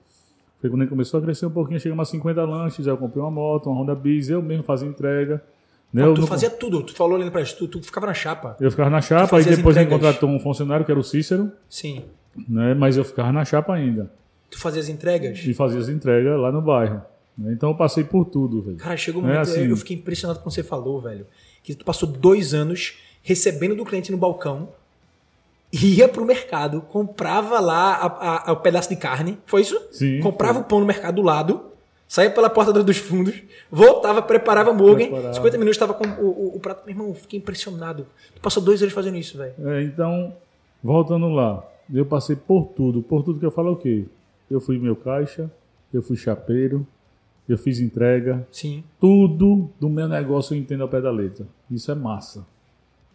foi 0.61 0.69
quando 0.69 0.82
ele 0.82 0.90
começou 0.90 1.19
a 1.19 1.23
crescer 1.23 1.46
um 1.46 1.50
pouquinho, 1.50 1.81
chegamos 1.81 2.06
a 2.06 2.11
50 2.11 2.44
lanches. 2.44 2.87
Aí 2.87 2.93
eu 2.93 2.99
comprei 2.99 3.23
uma 3.23 3.31
moto, 3.31 3.70
uma 3.70 3.81
Honda 3.81 3.94
Biz, 3.94 4.28
eu 4.28 4.43
mesmo 4.43 4.62
fazia 4.62 4.87
entrega. 4.87 5.43
Né? 5.93 6.02
Ah, 6.02 6.12
tu 6.12 6.20
não- 6.20 6.26
fazia 6.26 6.50
tudo, 6.50 6.82
tu 6.82 6.94
falou 6.94 7.17
ali 7.19 7.31
pra 7.31 7.43
gente, 7.43 7.56
tu, 7.56 7.69
tu 7.69 7.82
ficava 7.82 8.06
na 8.06 8.12
chapa. 8.14 8.56
eu 8.61 8.70
ficava 8.70 8.90
na 8.90 9.00
chapa, 9.00 9.38
aí 9.38 9.44
depois 9.44 9.76
ele 9.76 9.87
contratou 9.87 10.28
um 10.28 10.38
funcionário 10.38 10.84
que 10.84 10.90
era 10.90 11.00
o 11.00 11.05
Cícero, 11.05 11.50
Sim. 11.69 12.02
né? 12.46 12.75
Mas 12.75 12.99
eu 12.99 13.05
ficava 13.05 13.32
na 13.32 13.44
chapa 13.44 13.73
ainda. 13.73 14.11
Tu 14.50 14.58
fazia 14.58 14.82
as 14.82 14.88
entregas. 14.90 15.38
E 15.46 15.55
fazia 15.55 15.78
as 15.81 15.88
entregas 15.88 16.38
lá 16.38 16.52
no 16.52 16.61
bairro. 16.61 17.00
Né? 17.36 17.52
Então 17.52 17.70
eu 17.70 17.76
passei 17.76 18.04
por 18.04 18.24
tudo, 18.24 18.62
velho. 18.62 18.76
Cara, 18.78 18.96
chegou 18.96 19.22
um 19.22 19.26
É 19.26 19.28
momento, 19.34 19.42
assim. 19.50 19.68
eu 19.68 19.76
fiquei 19.76 19.96
impressionado 19.96 20.40
com 20.40 20.46
o 20.46 20.48
que 20.48 20.54
você 20.54 20.62
falou, 20.62 21.00
velho. 21.00 21.26
Que 21.62 21.74
tu 21.74 21.84
passou 21.84 22.08
dois 22.08 22.54
anos 22.54 22.94
recebendo 23.22 23.74
do 23.74 23.84
cliente 23.84 24.10
no 24.12 24.18
balcão, 24.18 24.68
ia 25.72 26.08
pro 26.08 26.24
mercado, 26.24 26.80
comprava 26.82 27.58
lá 27.60 28.44
o 28.52 28.56
pedaço 28.56 28.88
de 28.88 28.96
carne, 28.96 29.38
foi 29.46 29.62
isso? 29.62 29.80
Sim, 29.90 30.20
Comprava 30.20 30.54
foi. 30.54 30.62
o 30.62 30.64
pão 30.64 30.80
no 30.80 30.86
mercado 30.86 31.16
do 31.16 31.22
lado, 31.22 31.64
saía 32.08 32.30
pela 32.30 32.48
porta 32.48 32.72
do- 32.72 32.84
dos 32.84 32.96
fundos, 32.98 33.34
voltava, 33.70 34.22
preparava 34.22 34.70
hambúrguer, 34.70 35.08
Preparava. 35.08 35.34
50 35.34 35.58
minutos 35.58 35.76
tava 35.76 35.92
com 35.92 36.06
o, 36.06 36.26
o- 36.52 36.56
o 36.56 36.60
prato. 36.60 36.82
Meu 36.86 36.92
irmão, 36.94 37.08
eu 37.08 37.14
fiquei 37.14 37.38
impressionado. 37.40 38.06
Tu 38.34 38.40
passou 38.40 38.62
dois 38.62 38.80
anos 38.80 38.94
fazendo 38.94 39.16
isso, 39.16 39.36
velho. 39.36 39.54
É, 39.68 39.82
então, 39.82 40.32
voltando 40.82 41.28
lá, 41.30 41.64
eu 41.92 42.06
passei 42.06 42.36
por 42.36 42.66
tudo. 42.68 43.02
Por 43.02 43.24
tudo 43.24 43.40
que 43.40 43.46
eu 43.46 43.50
falo 43.50 43.70
é 43.70 43.72
o 43.72 43.76
quê? 43.76 44.04
Eu 44.49 44.61
fui 44.61 44.78
meu 44.78 44.94
caixa, 44.94 45.50
eu 45.92 46.00
fui 46.00 46.16
chapeiro, 46.16 46.87
eu 47.48 47.56
fiz 47.56 47.80
entrega. 47.80 48.46
Sim. 48.50 48.82
Tudo 49.00 49.70
do 49.78 49.88
meu 49.88 50.08
negócio 50.08 50.54
eu 50.54 50.58
entendo 50.58 50.82
ao 50.82 50.88
pé 50.88 51.00
da 51.00 51.10
letra. 51.10 51.46
Isso 51.70 51.90
é 51.90 51.94
massa. 51.94 52.46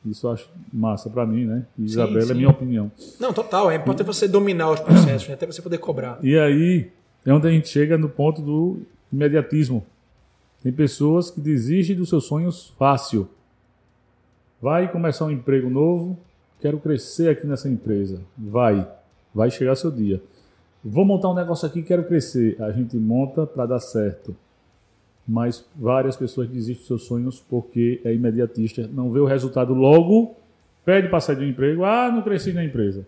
Isso 0.05 0.25
eu 0.25 0.31
acho 0.31 0.50
massa 0.73 1.09
pra 1.09 1.25
mim, 1.25 1.45
né? 1.45 1.65
Isabela 1.77 2.21
sim. 2.21 2.31
é 2.31 2.33
minha 2.35 2.50
opinião. 2.50 2.91
Não, 3.19 3.31
total. 3.31 3.69
É 3.69 3.75
importante 3.75 4.07
você 4.07 4.27
dominar 4.27 4.71
os 4.71 4.79
processos, 4.79 5.27
né? 5.27 5.35
até 5.35 5.45
você 5.45 5.61
poder 5.61 5.77
cobrar. 5.77 6.17
E 6.23 6.38
aí 6.38 6.89
é 7.25 7.31
onde 7.33 7.47
a 7.47 7.51
gente 7.51 7.67
chega 7.67 7.97
no 7.97 8.09
ponto 8.09 8.41
do 8.41 8.79
imediatismo. 9.11 9.85
Tem 10.63 10.71
pessoas 10.71 11.29
que 11.29 11.39
desistem 11.39 11.95
dos 11.95 12.09
seus 12.09 12.25
sonhos 12.25 12.73
fácil. 12.77 13.27
Vai 14.61 14.91
começar 14.91 15.25
um 15.25 15.31
emprego 15.31 15.69
novo, 15.69 16.17
quero 16.59 16.79
crescer 16.79 17.29
aqui 17.29 17.45
nessa 17.45 17.67
empresa. 17.67 18.21
Vai, 18.38 18.88
vai 19.33 19.51
chegar 19.51 19.75
seu 19.75 19.91
dia. 19.91 20.21
Vou 20.83 21.05
montar 21.05 21.29
um 21.29 21.35
negócio 21.35 21.67
aqui, 21.67 21.83
quero 21.83 22.03
crescer. 22.03 22.61
A 22.61 22.71
gente 22.71 22.97
monta 22.97 23.45
para 23.45 23.65
dar 23.65 23.79
certo. 23.79 24.35
Mas 25.27 25.65
várias 25.75 26.17
pessoas 26.17 26.50
desistem 26.50 26.77
dos 26.77 26.88
seus 26.88 27.03
sonhos 27.03 27.39
porque 27.39 28.01
é 28.03 28.13
imediatista, 28.13 28.89
não 28.91 29.11
vê 29.11 29.19
o 29.19 29.25
resultado 29.25 29.73
logo, 29.73 30.35
pede 30.83 31.09
para 31.09 31.19
sair 31.19 31.35
do 31.35 31.45
emprego, 31.45 31.85
ah, 31.85 32.11
não 32.11 32.21
cresci 32.23 32.51
na 32.51 32.65
empresa. 32.65 33.05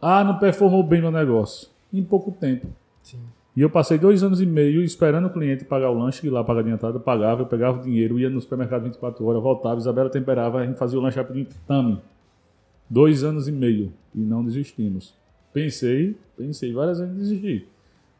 Ah, 0.00 0.22
não 0.24 0.38
performou 0.38 0.82
bem 0.82 1.00
no 1.00 1.10
negócio. 1.10 1.68
Em 1.92 2.02
pouco 2.02 2.30
tempo. 2.30 2.68
Sim. 3.02 3.18
E 3.56 3.62
eu 3.62 3.68
passei 3.68 3.98
dois 3.98 4.22
anos 4.22 4.40
e 4.40 4.46
meio 4.46 4.82
esperando 4.82 5.26
o 5.26 5.30
cliente 5.30 5.64
pagar 5.64 5.90
o 5.90 5.98
lanche, 5.98 6.20
que 6.20 6.30
lá 6.30 6.42
paga 6.44 6.60
adiantado, 6.60 7.00
pagava, 7.00 7.42
eu 7.42 7.46
pegava 7.46 7.80
o 7.80 7.82
dinheiro, 7.82 8.18
ia 8.18 8.30
no 8.30 8.40
supermercado 8.40 8.84
24 8.84 9.24
horas, 9.26 9.42
voltava, 9.42 9.78
Isabela 9.78 10.08
temperava, 10.08 10.60
a 10.60 10.66
gente 10.66 10.78
fazia 10.78 10.98
o 10.98 11.02
lanche 11.02 11.18
rapidinho, 11.18 11.48
tame. 11.66 12.00
Dois 12.88 13.24
anos 13.24 13.48
e 13.48 13.52
meio 13.52 13.92
e 14.14 14.20
não 14.20 14.44
desistimos. 14.44 15.14
Pensei, 15.52 16.16
pensei 16.36 16.72
várias 16.72 16.98
vezes 16.98 17.14
em 17.14 17.18
desistir. 17.18 17.68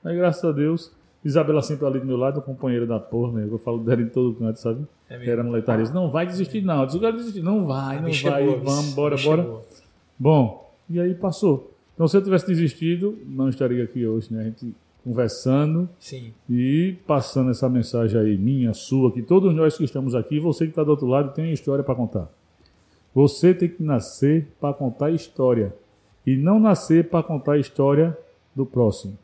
Mas 0.02 0.16
graças 0.16 0.44
a 0.44 0.52
Deus, 0.52 0.92
Isabela 1.24 1.62
sempre 1.62 1.86
ali 1.86 2.00
do 2.00 2.06
meu 2.06 2.16
lado, 2.16 2.40
companheira 2.40 2.86
da 2.86 2.98
porra, 2.98 3.40
né? 3.40 3.48
Eu 3.50 3.58
falo 3.58 3.78
dela 3.78 4.00
em 4.00 4.08
todo 4.08 4.34
canto, 4.34 4.58
sabe? 4.58 4.86
É. 5.08 5.18
Que 5.18 5.30
era 5.30 5.42
moletária. 5.42 5.84
Não 5.92 6.10
vai 6.10 6.26
desistir, 6.26 6.62
não. 6.62 6.80
Eu 6.80 6.86
disse, 6.86 6.98
eu 6.98 7.02
quero 7.02 7.16
desistir. 7.16 7.42
Não 7.42 7.66
vai, 7.66 8.00
não 8.00 8.08
é 8.08 8.12
vai. 8.12 8.44
boa, 8.44 8.56
Vamos, 8.58 8.84
bicho. 8.84 8.96
bora, 8.96 9.14
é 9.14 9.22
bora. 9.22 9.62
Bom, 10.18 10.72
e 10.88 10.98
aí 10.98 11.14
passou. 11.14 11.72
Então, 11.94 12.08
se 12.08 12.16
eu 12.16 12.22
tivesse 12.22 12.46
desistido, 12.46 13.18
não 13.26 13.48
estaria 13.48 13.84
aqui 13.84 14.06
hoje, 14.06 14.32
né? 14.32 14.40
A 14.40 14.44
gente 14.44 14.74
conversando 15.04 15.88
Sim. 15.98 16.32
e 16.48 16.96
passando 17.06 17.50
essa 17.50 17.68
mensagem 17.68 18.18
aí, 18.18 18.36
minha, 18.36 18.72
sua, 18.74 19.10
que 19.10 19.22
todos 19.22 19.54
nós 19.54 19.76
que 19.76 19.84
estamos 19.84 20.14
aqui, 20.14 20.38
você 20.38 20.64
que 20.64 20.70
está 20.70 20.84
do 20.84 20.90
outro 20.90 21.06
lado, 21.06 21.32
tem 21.32 21.46
uma 21.46 21.52
história 21.52 21.82
para 21.82 21.94
contar. 21.94 22.28
Você 23.14 23.52
tem 23.52 23.68
que 23.68 23.82
nascer 23.82 24.46
para 24.60 24.72
contar 24.74 25.10
história 25.10 25.74
e 26.26 26.36
não 26.36 26.60
nascer 26.60 27.08
para 27.08 27.22
contar 27.22 27.52
a 27.52 27.58
história 27.58 28.16
do 28.54 28.66
próximo. 28.66 29.16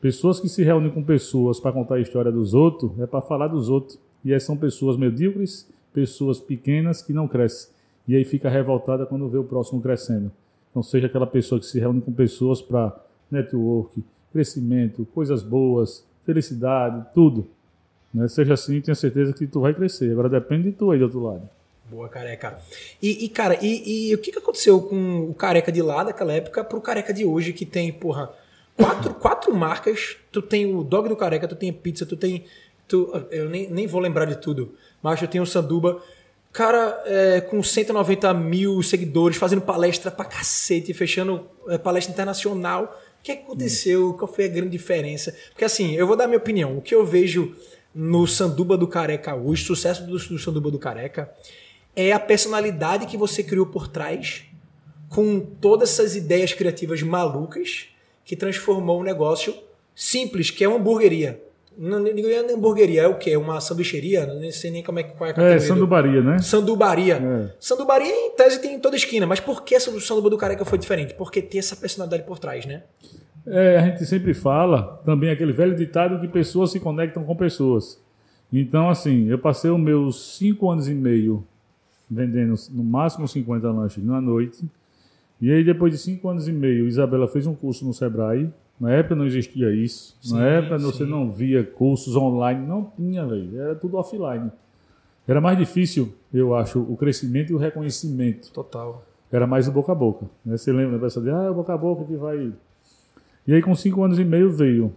Pessoas 0.00 0.38
que 0.38 0.48
se 0.48 0.62
reúnem 0.62 0.90
com 0.90 1.02
pessoas 1.02 1.58
para 1.58 1.72
contar 1.72 1.94
a 1.94 2.00
história 2.00 2.30
dos 2.30 2.52
outros 2.52 2.92
é 3.00 3.06
para 3.06 3.22
falar 3.22 3.48
dos 3.48 3.68
outros. 3.68 3.98
E 4.24 4.32
aí 4.32 4.40
são 4.40 4.56
pessoas 4.56 4.96
medíocres, 4.96 5.68
pessoas 5.92 6.38
pequenas 6.38 7.00
que 7.00 7.12
não 7.12 7.26
crescem. 7.26 7.72
E 8.06 8.14
aí 8.14 8.24
fica 8.24 8.50
revoltada 8.50 9.06
quando 9.06 9.28
vê 9.28 9.38
o 9.38 9.44
próximo 9.44 9.80
crescendo. 9.80 10.30
Então 10.70 10.82
seja 10.82 11.06
aquela 11.06 11.26
pessoa 11.26 11.58
que 11.58 11.66
se 11.66 11.78
reúne 11.78 12.00
com 12.00 12.12
pessoas 12.12 12.60
para 12.60 12.94
network, 13.30 14.02
crescimento, 14.32 15.06
coisas 15.14 15.42
boas, 15.42 16.04
felicidade, 16.24 17.06
tudo. 17.14 17.46
Né? 18.12 18.28
Seja 18.28 18.54
assim, 18.54 18.80
tenha 18.80 18.94
certeza 18.94 19.32
que 19.32 19.46
tu 19.46 19.60
vai 19.60 19.72
crescer. 19.72 20.12
Agora 20.12 20.28
depende 20.28 20.64
de 20.64 20.72
tu 20.72 20.90
aí 20.90 20.98
do 20.98 21.04
outro 21.04 21.22
lado. 21.22 21.48
Boa, 21.90 22.08
careca. 22.08 22.58
E, 23.00 23.24
e 23.24 23.28
cara, 23.28 23.58
e, 23.60 24.08
e, 24.08 24.14
o 24.14 24.18
que, 24.18 24.32
que 24.32 24.38
aconteceu 24.38 24.80
com 24.80 25.28
o 25.28 25.34
careca 25.34 25.70
de 25.70 25.82
lá 25.82 26.02
daquela 26.02 26.32
época 26.32 26.64
pro 26.64 26.80
careca 26.80 27.12
de 27.12 27.24
hoje 27.24 27.52
que 27.52 27.66
tem, 27.66 27.92
porra, 27.92 28.32
quatro, 28.76 29.14
quatro 29.20 29.54
marcas? 29.54 30.16
Tu 30.32 30.40
tem 30.40 30.74
o 30.74 30.82
dog 30.82 31.08
do 31.08 31.16
careca, 31.16 31.46
tu 31.46 31.54
tem 31.54 31.72
pizza, 31.72 32.06
tu 32.06 32.16
tem. 32.16 32.44
Tu, 32.88 33.10
eu 33.30 33.48
nem, 33.48 33.68
nem 33.70 33.86
vou 33.86 34.00
lembrar 34.00 34.24
de 34.24 34.36
tudo, 34.36 34.74
mas 35.02 35.20
eu 35.20 35.28
tenho 35.28 35.44
o 35.44 35.46
Sanduba. 35.46 36.02
Cara, 36.52 37.02
é, 37.04 37.40
com 37.40 37.62
190 37.62 38.32
mil 38.32 38.82
seguidores, 38.82 39.36
fazendo 39.36 39.60
palestra 39.60 40.10
pra 40.10 40.24
cacete, 40.24 40.94
fechando 40.94 41.48
é, 41.68 41.76
palestra 41.76 42.12
internacional. 42.12 43.00
O 43.20 43.22
que 43.24 43.32
aconteceu? 43.32 44.10
Hum. 44.10 44.12
Qual 44.14 44.32
foi 44.32 44.44
a 44.44 44.48
grande 44.48 44.70
diferença? 44.70 45.34
Porque 45.50 45.64
assim, 45.64 45.94
eu 45.94 46.06
vou 46.06 46.16
dar 46.16 46.26
minha 46.26 46.38
opinião. 46.38 46.78
O 46.78 46.80
que 46.80 46.94
eu 46.94 47.04
vejo 47.04 47.54
no 47.94 48.26
Sanduba 48.26 48.76
do 48.76 48.88
Careca 48.88 49.34
hoje, 49.34 49.64
sucesso 49.64 50.04
do, 50.04 50.18
do 50.18 50.38
Sanduba 50.38 50.70
do 50.70 50.78
Careca, 50.78 51.32
é 51.96 52.12
a 52.12 52.20
personalidade 52.20 53.06
que 53.06 53.16
você 53.16 53.42
criou 53.42 53.66
por 53.66 53.88
trás, 53.88 54.44
com 55.08 55.40
todas 55.40 55.90
essas 55.90 56.16
ideias 56.16 56.52
criativas 56.52 57.02
malucas, 57.02 57.88
que 58.24 58.34
transformou 58.34 59.00
um 59.00 59.04
negócio 59.04 59.54
simples, 59.94 60.50
que 60.50 60.64
é 60.64 60.68
uma 60.68 60.78
hamburgueria. 60.78 61.40
Não, 61.76 61.98
não 61.98 62.08
é 62.08 62.52
hamburgueria, 62.52 63.02
é 63.02 63.08
o 63.08 63.16
quê? 63.16 63.36
Uma 63.36 63.60
sanduicheria? 63.60 64.26
Não 64.26 64.50
sei 64.52 64.70
nem 64.70 64.82
como 64.82 65.00
é, 65.00 65.02
qual 65.02 65.28
é 65.28 65.30
a 65.32 65.34
categoria. 65.34 65.56
É, 65.56 65.60
sandubaria, 65.60 66.22
né? 66.22 66.38
Sandubaria. 66.38 67.14
É. 67.16 67.54
Sandubaria, 67.58 68.12
em 68.12 68.30
tese, 68.30 68.60
tem 68.60 68.74
em 68.74 68.78
toda 68.78 68.96
esquina. 68.96 69.26
Mas 69.26 69.40
por 69.40 69.62
que 69.62 69.74
essa 69.74 69.90
sanduba 70.00 70.30
do 70.30 70.38
careca 70.38 70.64
foi 70.64 70.78
diferente? 70.78 71.14
Porque 71.14 71.42
tem 71.42 71.58
essa 71.58 71.74
personalidade 71.74 72.22
por 72.22 72.38
trás, 72.38 72.64
né? 72.64 72.84
É, 73.46 73.76
a 73.76 73.86
gente 73.86 74.06
sempre 74.06 74.32
fala 74.32 75.02
também 75.04 75.30
aquele 75.30 75.52
velho 75.52 75.74
ditado 75.74 76.20
que 76.20 76.28
pessoas 76.28 76.70
se 76.70 76.80
conectam 76.80 77.24
com 77.24 77.36
pessoas. 77.36 78.00
Então, 78.52 78.88
assim, 78.88 79.28
eu 79.28 79.38
passei 79.38 79.70
os 79.70 79.80
meus 79.80 80.36
cinco 80.36 80.70
anos 80.70 80.88
e 80.88 80.94
meio 80.94 81.44
vendendo 82.10 82.54
no 82.70 82.84
máximo 82.84 83.26
50 83.26 83.70
lanches 83.70 84.04
na 84.04 84.20
noite. 84.20 84.64
E 85.40 85.50
aí, 85.50 85.64
depois 85.64 85.92
de 85.92 85.98
cinco 85.98 86.28
anos 86.28 86.48
e 86.48 86.52
meio, 86.52 86.86
Isabela 86.86 87.28
fez 87.28 87.46
um 87.46 87.54
curso 87.54 87.84
no 87.84 87.92
Sebrae. 87.92 88.50
Na 88.80 88.90
época 88.92 89.14
não 89.14 89.26
existia 89.26 89.72
isso. 89.72 90.16
Sim, 90.20 90.34
Na 90.34 90.46
época 90.46 90.78
sim. 90.78 90.84
você 90.84 91.04
não 91.04 91.30
via 91.30 91.64
cursos 91.64 92.16
online. 92.16 92.66
Não 92.66 92.90
tinha, 92.96 93.26
velho. 93.26 93.60
Era 93.60 93.74
tudo 93.74 93.96
offline. 93.96 94.50
Era 95.26 95.40
mais 95.40 95.56
difícil, 95.56 96.12
eu 96.32 96.54
acho, 96.54 96.80
o 96.80 96.96
crescimento 96.96 97.50
e 97.50 97.54
o 97.54 97.58
reconhecimento. 97.58 98.50
Total. 98.52 99.04
Era 99.32 99.46
mais 99.46 99.66
o 99.66 99.72
boca 99.72 99.92
a 99.92 99.94
boca. 99.94 100.26
Né? 100.44 100.56
Você 100.56 100.70
lembra 100.72 100.98
da 100.98 101.04
pessoa 101.04 101.24
de, 101.24 101.30
ah, 101.30 101.44
é 101.44 101.50
o 101.50 101.54
boca 101.54 101.72
a 101.72 101.78
boca 101.78 102.04
que 102.04 102.14
vai. 102.14 102.52
E 103.46 103.54
aí, 103.54 103.62
com 103.62 103.74
cinco 103.74 104.02
anos 104.02 104.18
e 104.18 104.24
meio, 104.24 104.50
veio 104.50 104.92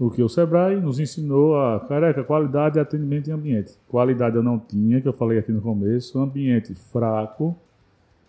o 0.00 0.10
que 0.10 0.22
o 0.22 0.28
Sebrae 0.30 0.80
nos 0.80 0.98
ensinou 0.98 1.60
a 1.60 1.78
careca, 1.78 2.24
qualidade, 2.24 2.80
atendimento 2.80 3.28
e 3.28 3.32
ambiente. 3.32 3.74
Qualidade 3.86 4.34
eu 4.34 4.42
não 4.42 4.58
tinha, 4.58 4.98
que 4.98 5.06
eu 5.06 5.12
falei 5.12 5.38
aqui 5.38 5.52
no 5.52 5.60
começo, 5.60 6.18
ambiente 6.18 6.74
fraco 6.74 7.54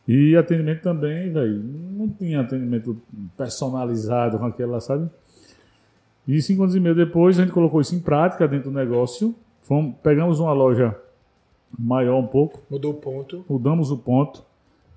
e 0.06 0.36
atendimento 0.36 0.82
também, 0.82 1.32
velho, 1.32 1.64
não 1.64 2.10
tinha 2.10 2.42
atendimento 2.42 3.02
personalizado 3.38 4.38
com 4.38 4.46
aquela, 4.46 4.82
sabe? 4.82 5.10
E 6.28 6.42
cinco 6.42 6.64
anos 6.64 6.76
e 6.76 6.80
meio 6.82 6.94
depois 6.94 7.40
a 7.40 7.44
gente 7.44 7.54
colocou 7.54 7.80
isso 7.80 7.96
em 7.96 8.00
prática 8.00 8.46
dentro 8.50 8.70
do 8.70 8.78
negócio. 8.78 9.34
Fomos, 9.62 9.96
pegamos 10.04 10.42
uma 10.42 10.52
loja 10.52 10.94
maior 11.80 12.20
um 12.20 12.28
pouco. 12.28 12.62
Mudou 12.70 12.92
o 12.92 12.96
ponto. 12.96 13.46
Mudamos 13.50 13.92
o 13.92 13.98
ponto. 13.98 14.44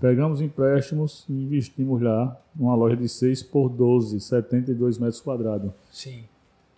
Pegamos 0.01 0.41
empréstimos 0.41 1.25
e 1.29 1.33
investimos 1.33 2.03
lá 2.03 2.37
numa 2.55 2.75
loja 2.75 2.97
de 2.97 3.09
6 3.09 3.45
por 3.45 3.69
12, 3.69 4.21
72 4.21 4.99
metros 4.99 5.21
quadrados. 5.21 5.71
Sim. 5.93 6.25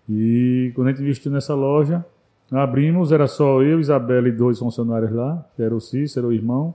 E 0.09 0.73
quando 0.75 0.89
a 0.89 0.91
gente 0.91 1.03
investiu 1.03 1.33
nessa 1.33 1.55
loja, 1.55 2.05
abrimos, 2.51 3.13
era 3.13 3.27
só 3.27 3.63
eu, 3.63 3.81
Isabela 3.81 4.29
e 4.29 4.33
dois 4.33 4.59
funcionários 4.59 5.13
lá, 5.13 5.45
que 5.57 5.63
era 5.63 5.75
o 5.75 5.81
Cícero, 5.81 6.29
o 6.29 6.33
irmão, 6.33 6.75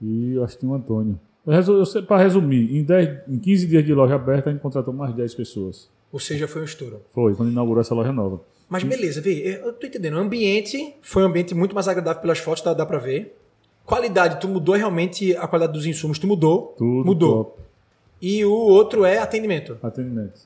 e 0.00 0.34
eu 0.34 0.44
acho 0.44 0.54
que 0.54 0.60
tinha 0.60 0.72
o 0.72 0.74
Antônio. 0.74 1.18
Para 2.06 2.18
resumir, 2.18 2.76
em, 2.76 2.82
10, 2.82 3.28
em 3.28 3.38
15 3.38 3.66
dias 3.66 3.84
de 3.84 3.94
loja 3.94 4.16
aberta, 4.16 4.50
a 4.50 4.52
gente 4.52 4.60
contratou 4.60 4.92
mais 4.92 5.14
10 5.14 5.34
pessoas. 5.34 5.88
Ou 6.12 6.18
seja, 6.18 6.48
foi 6.48 6.62
um 6.62 6.64
estouro. 6.64 7.00
Foi, 7.12 7.34
quando 7.34 7.50
inaugurou 7.50 7.80
essa 7.80 7.94
loja 7.94 8.12
nova. 8.12 8.40
Mas 8.68 8.82
beleza, 8.82 9.20
vê, 9.20 9.60
eu 9.62 9.72
tô 9.72 9.86
entendendo. 9.86 10.14
O 10.14 10.18
ambiente 10.18 10.94
foi 11.00 11.22
um 11.22 11.26
ambiente 11.26 11.54
muito 11.54 11.74
mais 11.74 11.86
agradável 11.86 12.20
pelas 12.20 12.38
fotos, 12.38 12.64
dá, 12.64 12.74
dá 12.74 12.84
pra 12.84 12.98
ver. 12.98 13.36
Qualidade, 13.84 14.40
tu 14.40 14.48
mudou 14.48 14.74
realmente 14.74 15.36
a 15.36 15.46
qualidade 15.46 15.72
dos 15.72 15.86
insumos, 15.86 16.18
tu 16.18 16.26
mudou. 16.26 16.74
Tudo 16.76 17.06
mudou. 17.06 17.44
Top. 17.44 17.60
E 18.20 18.44
o 18.44 18.50
outro 18.50 19.04
é 19.04 19.18
atendimento. 19.18 19.78
Atendimento. 19.80 20.40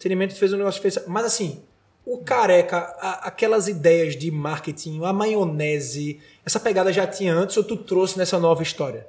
Atendimento 0.00 0.34
fez 0.34 0.50
um 0.54 0.56
negócio 0.56 0.80
fez. 0.80 1.06
Mas 1.06 1.26
assim, 1.26 1.60
o 2.06 2.16
careca, 2.18 2.78
a, 2.98 3.28
aquelas 3.28 3.68
ideias 3.68 4.16
de 4.16 4.30
marketing, 4.30 5.04
a 5.04 5.12
maionese, 5.12 6.18
essa 6.44 6.58
pegada 6.58 6.90
já 6.90 7.06
tinha 7.06 7.34
antes 7.34 7.54
ou 7.58 7.62
tu 7.62 7.76
trouxe 7.76 8.18
nessa 8.18 8.38
nova 8.38 8.62
história? 8.62 9.06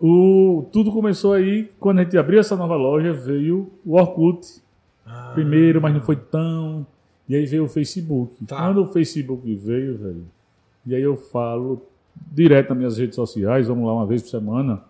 O, 0.00 0.66
tudo 0.72 0.90
começou 0.90 1.32
aí, 1.32 1.70
quando 1.78 2.00
a 2.00 2.02
gente 2.02 2.18
abriu 2.18 2.40
essa 2.40 2.56
nova 2.56 2.74
loja, 2.74 3.12
veio 3.12 3.70
o 3.84 3.94
Orkut. 3.94 4.60
Ah. 5.06 5.30
Primeiro, 5.32 5.80
mas 5.80 5.94
não 5.94 6.00
foi 6.00 6.16
tão. 6.16 6.84
E 7.28 7.36
aí 7.36 7.46
veio 7.46 7.64
o 7.64 7.68
Facebook. 7.68 8.44
Tá. 8.44 8.56
Quando 8.56 8.82
o 8.82 8.86
Facebook 8.92 9.54
veio, 9.54 9.96
velho, 9.96 10.26
e 10.84 10.92
aí 10.92 11.02
eu 11.02 11.16
falo 11.16 11.86
direto 12.16 12.70
nas 12.70 12.78
minhas 12.78 12.98
redes 12.98 13.14
sociais, 13.14 13.68
vamos 13.68 13.86
lá 13.86 13.94
uma 13.94 14.06
vez 14.06 14.22
por 14.22 14.30
semana, 14.30 14.82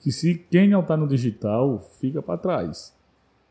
que 0.00 0.10
se 0.10 0.34
quem 0.50 0.68
não 0.68 0.80
está 0.80 0.96
no 0.96 1.06
digital, 1.06 1.78
fica 2.00 2.20
para 2.20 2.36
trás. 2.36 2.92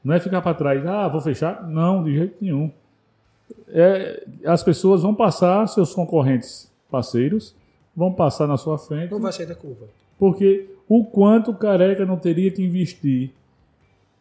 Não 0.03 0.13
é 0.13 0.20
ficar 0.20 0.41
para 0.41 0.53
trás, 0.53 0.86
ah, 0.86 1.08
vou 1.08 1.22
fechar. 1.22 1.68
Não, 1.68 2.03
de 2.03 2.15
jeito 2.15 2.36
nenhum. 2.41 2.72
É, 3.68 4.25
as 4.46 4.63
pessoas 4.63 5.01
vão 5.01 5.13
passar, 5.13 5.68
seus 5.68 5.94
concorrentes 5.94 6.72
parceiros, 6.89 7.56
vão 7.96 8.13
passar 8.13 8.48
na 8.48 8.58
sua 8.58 8.77
frente. 8.77 9.12
Não 9.12 9.20
vai 9.20 9.32
sair 9.32 9.46
da 9.46 9.56
curva. 9.56 9.88
Porque 10.18 10.70
o 10.88 11.06
quanto 11.06 11.51
o 11.51 11.56
careca 11.56 12.06
não 12.06 12.18
teria 12.18 12.51
que 12.51 12.63
investir 12.63 13.32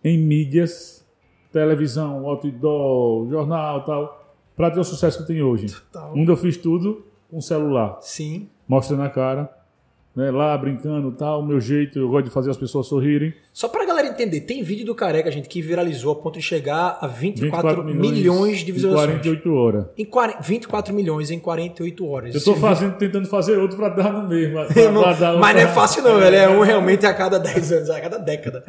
em 0.03 0.19
mídias, 0.19 1.05
televisão, 1.53 2.27
outdoor, 2.27 3.29
jornal 3.29 3.85
tal, 3.85 4.35
para 4.57 4.71
ter 4.71 4.81
o 4.81 4.85
sucesso 4.85 5.19
que 5.19 5.27
tem 5.27 5.43
hoje. 5.43 5.69
Total. 5.69 6.13
Onde 6.15 6.31
eu 6.31 6.37
fiz 6.37 6.57
tudo 6.57 7.05
com 7.31 7.41
celular. 7.41 7.99
Sim. 8.01 8.49
Mostrando 8.67 9.03
a 9.03 9.11
cara 9.11 9.58
né, 10.19 10.33
lá 10.33 10.59
brincando 10.59 11.13
tal, 11.13 11.39
o 11.39 11.47
meu 11.47 11.61
jeito, 11.61 11.97
eu 11.97 12.09
gosto 12.09 12.25
de 12.25 12.33
fazer 12.33 12.51
as 12.51 12.57
pessoas 12.57 12.89
sorrirem. 12.89 13.33
Só 13.53 13.69
pra 13.69 13.87
galera 13.87 14.09
entender, 14.09 14.41
tem 14.41 14.65
vídeo 14.65 14.85
do 14.85 14.93
Careca, 14.93 15.31
gente, 15.31 15.49
que 15.49 15.63
viralizou 15.63 16.11
a 16.11 16.17
ponto 16.17 16.35
de 16.35 16.43
chegar 16.43 16.99
a 17.01 17.07
24, 17.07 17.85
24 17.85 17.85
milhões, 17.85 18.19
milhões, 18.19 18.59
de 18.59 18.73
visualizações. 18.73 19.11
Em 19.11 19.21
48 19.21 19.55
horas. 19.55 19.87
Em 19.97 20.05
40, 20.05 20.43
24 20.43 20.93
milhões 20.93 21.31
em 21.31 21.39
48 21.39 22.05
horas. 22.05 22.35
Eu 22.35 22.43
tô 22.43 22.57
fazendo, 22.57 22.97
tentando 22.97 23.29
fazer 23.29 23.59
outro 23.59 23.77
pra 23.77 23.91
dar 23.91 24.13
no 24.13 24.29
mesmo. 24.29 24.57
não, 24.93 25.39
mas 25.39 25.55
não 25.55 25.63
é 25.63 25.69
fácil 25.69 26.03
não, 26.03 26.21
ele 26.21 26.35
é 26.35 26.49
um 26.51 26.63
realmente 26.63 27.07
a 27.07 27.15
cada 27.15 27.39
10 27.39 27.71
anos, 27.71 27.91
a 27.91 28.01
cada 28.01 28.19
década. 28.19 28.65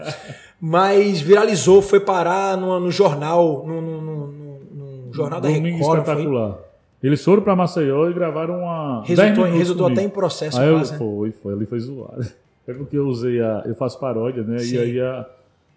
mas 0.62 1.20
viralizou, 1.20 1.82
foi 1.82 2.00
parar 2.00 2.56
no, 2.58 2.80
no 2.80 2.92
jornal, 2.92 3.66
no, 3.66 3.82
no, 3.82 4.02
no, 4.02 5.14
jornal 5.14 5.42
da 5.42 5.50
Record. 5.50 5.82
espetacular. 5.82 6.52
Foi? 6.52 6.69
Eles 7.02 7.24
foram 7.24 7.42
para 7.42 7.56
Maceió 7.56 8.10
e 8.10 8.14
gravaram 8.14 8.60
uma. 8.60 9.04
Resultou, 9.06 9.46
resultou 9.46 9.88
até 9.88 10.04
em 10.04 10.10
processo. 10.10 10.60
Aí 10.60 10.72
quase, 10.72 10.94
eu, 10.94 10.98
foi, 10.98 11.32
foi, 11.32 11.54
ali 11.54 11.66
foi 11.66 11.80
zoado. 11.80 12.28
É 12.68 12.74
porque 12.74 12.98
eu 12.98 13.08
usei 13.08 13.42
a. 13.42 13.64
Eu 13.66 13.74
faço 13.74 13.98
paródia, 14.00 14.44
né? 14.44 14.60
Sim. 14.60 14.76
E 14.76 14.78
aí 14.80 15.02
a, 15.02 15.26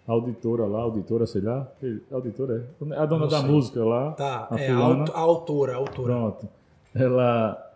a 0.07 0.11
auditora 0.11 0.65
lá, 0.65 0.81
auditora, 0.81 1.25
sei 1.25 1.41
lá. 1.41 1.65
Auditora 2.11 2.67
é. 2.91 2.95
A 2.97 3.05
dona 3.05 3.21
Não 3.21 3.27
da 3.29 3.39
sei. 3.39 3.49
música 3.49 3.83
lá. 3.83 4.11
Tá, 4.11 4.47
a, 4.51 4.59
é, 4.59 4.69
a, 4.69 4.75
a 4.75 5.19
autora, 5.19 5.73
a 5.73 5.77
autora. 5.77 6.13
Pronto. 6.13 6.47
Ela. 6.93 7.72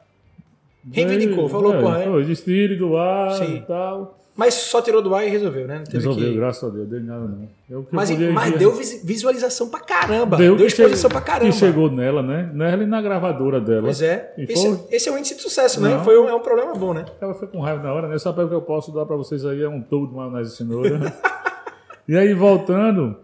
Reivindicou, 0.91 1.49
falou, 1.49 1.75
é, 1.75 1.81
porra. 1.81 1.99
Foi, 2.01 2.23
destire 2.25 2.75
do 2.75 2.97
ar 2.97 3.31
Sim. 3.31 3.55
e 3.57 3.61
tal. 3.61 4.17
Mas 4.37 4.53
só 4.53 4.83
tirou 4.83 5.01
do 5.01 5.15
ar 5.15 5.25
e 5.25 5.31
resolveu, 5.31 5.67
né? 5.67 5.83
resolveu, 5.91 6.29
que... 6.29 6.35
graças 6.35 6.63
a 6.63 6.71
Deus, 6.71 6.87
deu 6.87 7.01
nada 7.01 7.25
não. 7.25 7.49
Eu, 7.67 7.87
mas 7.91 8.11
mas 8.31 8.55
deu 8.55 8.71
visualização 9.03 9.67
pra 9.67 9.79
caramba. 9.79 10.37
Deu, 10.37 10.55
deu 10.55 10.67
exposição 10.67 11.09
pra 11.09 11.21
caramba. 11.21 11.51
Que 11.51 11.57
chegou 11.57 11.89
nela, 11.89 12.21
né? 12.21 12.51
Nela 12.53 12.83
e 12.83 12.85
na 12.85 13.01
gravadora 13.01 13.59
dela. 13.59 13.81
Pois 13.81 13.99
é. 13.99 14.35
Esse, 14.37 14.79
esse, 14.91 15.09
é 15.09 15.11
o 15.11 15.17
índice 15.17 15.35
de 15.35 15.41
sucesso, 15.41 15.81
né? 15.81 15.89
não. 15.89 15.97
né? 15.97 16.03
Foi 16.03 16.19
um, 16.19 16.29
é 16.29 16.35
um 16.35 16.39
problema 16.39 16.71
bom, 16.75 16.93
né? 16.93 17.05
Ela 17.19 17.33
foi 17.33 17.47
com 17.47 17.59
raiva 17.59 17.81
na 17.81 17.91
hora, 17.91 18.07
né? 18.07 18.17
Só 18.19 18.31
para 18.31 18.45
o 18.45 18.47
que 18.47 18.53
eu 18.53 18.61
posso 18.61 18.91
dar 18.93 19.07
pra 19.07 19.15
vocês 19.15 19.43
aí 19.43 19.63
é 19.63 19.67
um 19.67 19.81
todo 19.81 20.09
de 20.09 20.15
maionese 20.15 20.51
de 20.51 20.57
cenoura. 20.57 21.11
e 22.07 22.15
aí, 22.15 22.31
voltando, 22.35 23.17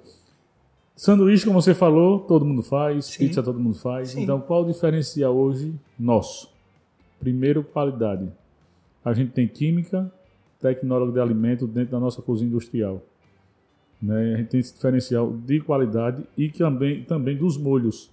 sanduíche, 0.96 1.46
como 1.46 1.62
você 1.62 1.76
falou, 1.76 2.22
todo 2.22 2.44
mundo 2.44 2.64
faz, 2.64 3.06
Sim. 3.06 3.20
pizza 3.20 3.44
todo 3.44 3.60
mundo 3.60 3.78
faz. 3.78 4.10
Sim. 4.10 4.24
Então, 4.24 4.42
qual 4.42 4.64
o 4.64 4.66
diferencial 4.66 5.36
hoje 5.36 5.76
nosso? 6.00 6.53
Primeiro, 7.24 7.64
qualidade. 7.64 8.30
A 9.04 9.14
gente 9.14 9.32
tem 9.32 9.48
química, 9.48 10.12
tecnólogo 10.60 11.14
de 11.14 11.20
alimento 11.20 11.66
dentro 11.66 11.92
da 11.92 12.00
nossa 12.00 12.22
cozinha 12.22 12.50
industrial. 12.50 13.02
Né? 14.02 14.34
A 14.34 14.38
gente 14.38 14.50
tem 14.50 14.60
esse 14.60 14.74
diferencial 14.74 15.32
de 15.32 15.62
qualidade 15.62 16.24
e 16.38 16.50
também, 16.50 17.04
também 17.04 17.38
dos 17.38 17.58
molhos. 17.58 18.12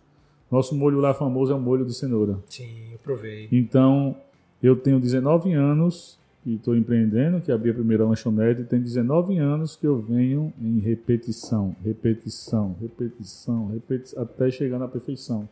Nosso 0.48 0.76
molho 0.76 1.00
lá 1.00 1.12
famoso 1.12 1.52
é 1.52 1.54
o 1.56 1.60
molho 1.60 1.84
de 1.84 1.92
cenoura. 1.92 2.38
Sim, 2.48 2.92
eu 2.92 2.98
provei. 2.98 3.48
Então, 3.50 4.16
eu 4.62 4.76
tenho 4.76 5.00
19 5.00 5.52
anos 5.52 6.16
e 6.46 6.54
estou 6.54 6.76
empreendendo, 6.76 7.40
que 7.40 7.50
abri 7.50 7.70
a 7.70 7.74
primeira 7.74 8.04
lanchonete, 8.04 8.62
tem 8.64 8.80
19 8.80 9.38
anos 9.38 9.76
que 9.76 9.86
eu 9.86 10.00
venho 10.00 10.52
em 10.60 10.78
repetição, 10.78 11.74
repetição, 11.84 12.76
repetição, 12.80 13.66
repetição, 13.68 14.22
até 14.22 14.50
chegar 14.50 14.78
na 14.78 14.88
perfeição. 14.88 15.48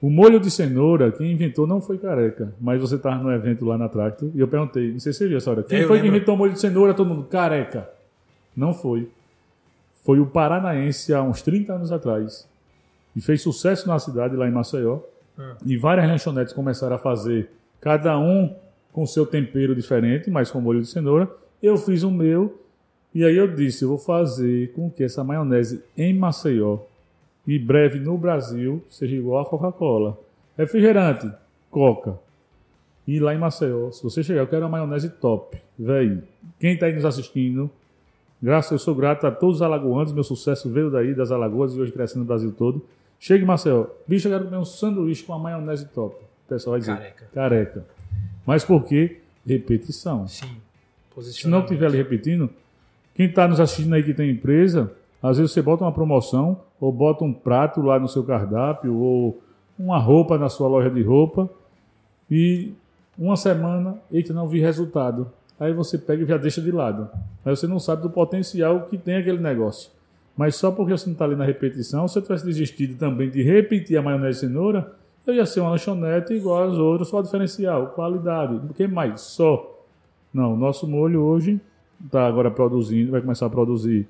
O 0.00 0.08
molho 0.08 0.38
de 0.38 0.48
cenoura, 0.50 1.10
quem 1.10 1.32
inventou 1.32 1.66
não 1.66 1.80
foi 1.80 1.98
careca, 1.98 2.54
mas 2.60 2.80
você 2.80 2.94
estava 2.94 3.20
no 3.20 3.32
evento 3.32 3.64
lá 3.64 3.76
na 3.76 3.88
Tracto 3.88 4.30
e 4.32 4.38
eu 4.38 4.46
perguntei, 4.46 4.92
não 4.92 5.00
sei 5.00 5.12
se 5.12 5.18
você 5.18 5.28
viu 5.28 5.38
essa 5.38 5.50
hora, 5.50 5.62
quem 5.64 5.80
Eu 5.80 5.88
foi 5.88 5.96
lembro. 5.96 6.10
que 6.10 6.16
inventou 6.16 6.34
o 6.34 6.38
molho 6.38 6.52
de 6.52 6.60
cenoura? 6.60 6.94
Todo 6.94 7.08
mundo, 7.08 7.24
careca. 7.24 7.88
Não 8.56 8.72
foi. 8.72 9.08
Foi 10.04 10.20
o 10.20 10.26
paranaense 10.26 11.12
há 11.12 11.20
uns 11.22 11.42
30 11.42 11.72
anos 11.72 11.90
atrás. 11.90 12.48
E 13.16 13.20
fez 13.20 13.42
sucesso 13.42 13.88
na 13.88 13.98
cidade, 13.98 14.36
lá 14.36 14.46
em 14.46 14.52
Maceió. 14.52 15.00
Ah. 15.36 15.56
E 15.66 15.76
várias 15.76 16.06
lanchonetes 16.06 16.54
começaram 16.54 16.94
a 16.94 16.98
fazer, 16.98 17.50
cada 17.80 18.16
um 18.18 18.54
com 18.92 19.04
seu 19.04 19.26
tempero 19.26 19.74
diferente, 19.74 20.30
mas 20.30 20.50
com 20.50 20.60
molho 20.60 20.80
de 20.80 20.86
cenoura. 20.86 21.28
Eu 21.60 21.76
fiz 21.76 22.04
o 22.04 22.10
meu, 22.10 22.62
e 23.12 23.24
aí 23.24 23.36
eu 23.36 23.48
disse, 23.48 23.82
eu 23.82 23.88
vou 23.88 23.98
fazer 23.98 24.72
com 24.74 24.88
que 24.88 25.02
essa 25.02 25.24
maionese 25.24 25.82
em 25.96 26.14
Maceió 26.14 26.78
e 27.48 27.58
breve 27.58 27.98
no 27.98 28.18
Brasil 28.18 28.84
seja 28.90 29.16
igual 29.16 29.40
a 29.40 29.46
Coca-Cola. 29.46 30.20
Refrigerante, 30.56 31.32
Coca. 31.70 32.18
E 33.06 33.18
lá 33.18 33.34
em 33.34 33.38
Maceió, 33.38 33.90
se 33.90 34.02
você 34.02 34.22
chegar, 34.22 34.42
eu 34.42 34.46
quero 34.46 34.66
uma 34.66 34.68
maionese 34.68 35.08
top. 35.08 35.58
Véi, 35.78 36.22
quem 36.60 36.74
está 36.74 36.84
aí 36.84 36.92
nos 36.92 37.06
assistindo, 37.06 37.70
graças 38.40 38.70
eu 38.72 38.78
sou 38.78 38.94
grato 38.94 39.26
a 39.26 39.30
todos 39.30 39.56
os 39.56 39.62
alagoanos, 39.62 40.12
meu 40.12 40.22
sucesso 40.22 40.68
veio 40.68 40.90
daí, 40.90 41.14
das 41.14 41.30
Alagoas 41.30 41.74
e 41.74 41.80
hoje 41.80 41.90
crescendo 41.90 42.20
no 42.20 42.26
Brasil 42.26 42.52
todo. 42.52 42.84
Chega 43.18 43.42
em 43.42 43.46
Maceió, 43.46 43.86
bicho, 44.06 44.28
eu 44.28 44.32
quero 44.32 44.44
comer 44.44 44.58
um 44.58 44.64
sanduíche 44.66 45.24
com 45.24 45.32
uma 45.32 45.38
maionese 45.38 45.88
top. 45.88 46.16
O 46.16 46.48
pessoal 46.50 46.72
vai 46.72 46.80
dizer, 46.80 46.96
Careca. 46.96 47.28
careca. 47.32 47.86
Mas 48.44 48.62
por 48.62 48.84
quê? 48.84 49.20
Repetição. 49.46 50.28
Sim. 50.28 50.54
Se 51.22 51.48
não 51.48 51.60
estiver 51.60 51.86
ali 51.86 51.96
repetindo, 51.96 52.50
quem 53.14 53.24
está 53.24 53.48
nos 53.48 53.58
assistindo 53.58 53.94
aí 53.94 54.02
que 54.02 54.12
tem 54.12 54.30
empresa, 54.30 54.92
às 55.22 55.38
vezes 55.38 55.52
você 55.52 55.62
bota 55.62 55.84
uma 55.84 55.92
promoção, 55.92 56.60
ou 56.80 56.92
bota 56.92 57.24
um 57.24 57.32
prato 57.32 57.80
lá 57.80 57.98
no 57.98 58.08
seu 58.08 58.22
cardápio, 58.22 58.96
ou 58.96 59.40
uma 59.78 59.98
roupa 59.98 60.38
na 60.38 60.48
sua 60.48 60.68
loja 60.68 60.90
de 60.90 61.02
roupa, 61.02 61.48
e 62.30 62.72
uma 63.18 63.36
semana, 63.36 63.98
eita, 64.12 64.32
não 64.32 64.46
vi 64.46 64.60
resultado. 64.60 65.30
Aí 65.58 65.72
você 65.72 65.98
pega 65.98 66.22
e 66.22 66.26
já 66.26 66.36
deixa 66.36 66.60
de 66.60 66.70
lado. 66.70 67.08
Aí 67.44 67.54
você 67.54 67.66
não 67.66 67.80
sabe 67.80 68.02
do 68.02 68.10
potencial 68.10 68.82
que 68.82 68.96
tem 68.96 69.16
aquele 69.16 69.38
negócio. 69.38 69.90
Mas 70.36 70.54
só 70.54 70.70
porque 70.70 70.92
você 70.92 71.06
não 71.06 71.14
está 71.14 71.24
ali 71.24 71.34
na 71.34 71.44
repetição, 71.44 72.06
se 72.06 72.16
eu 72.16 72.22
tivesse 72.22 72.44
desistido 72.44 72.96
também 72.96 73.28
de 73.28 73.42
repetir 73.42 73.98
a 73.98 74.02
maionese 74.02 74.40
cenoura, 74.40 74.92
eu 75.26 75.34
ia 75.34 75.44
ser 75.44 75.60
uma 75.60 75.70
lanchonete 75.70 76.32
igual 76.32 76.62
às 76.62 76.78
outras, 76.78 77.08
só 77.08 77.20
diferencial, 77.20 77.88
qualidade. 77.88 78.54
O 78.54 78.72
que 78.72 78.86
mais? 78.86 79.20
Só. 79.20 79.84
Não, 80.32 80.56
nosso 80.56 80.86
molho 80.86 81.22
hoje 81.22 81.60
está 82.04 82.26
agora 82.26 82.50
produzindo, 82.50 83.10
vai 83.10 83.20
começar 83.20 83.46
a 83.46 83.50
produzir 83.50 84.06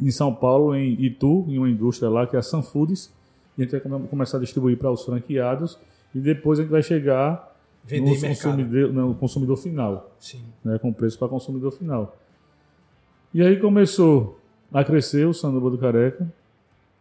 em 0.00 0.10
São 0.10 0.34
Paulo, 0.34 0.74
em 0.74 0.92
Itu, 1.02 1.44
em 1.48 1.58
uma 1.58 1.68
indústria 1.68 2.08
lá 2.08 2.26
que 2.26 2.36
é 2.36 2.38
a 2.38 2.42
Sunfoods. 2.42 3.12
E 3.56 3.62
a 3.62 3.64
gente 3.64 3.72
vai 3.72 3.80
come- 3.80 4.06
começar 4.08 4.36
a 4.36 4.40
distribuir 4.40 4.78
para 4.78 4.90
os 4.90 5.04
franqueados 5.04 5.78
e 6.14 6.20
depois 6.20 6.58
a 6.58 6.62
gente 6.62 6.70
vai 6.70 6.82
chegar 6.82 7.56
Vender 7.84 8.10
no 8.20 8.20
consumidor, 8.28 8.92
no 8.92 9.14
consumidor 9.14 9.56
final 9.56 10.10
Sim. 10.20 10.42
né, 10.64 10.78
com 10.78 10.92
preço 10.92 11.18
para 11.18 11.26
consumidor 11.28 11.72
final. 11.72 12.16
E 13.34 13.42
aí 13.42 13.56
começou 13.58 14.38
a 14.72 14.84
crescer 14.84 15.26
o 15.26 15.34
Sanduba 15.34 15.70
do 15.70 15.78
Careca. 15.78 16.30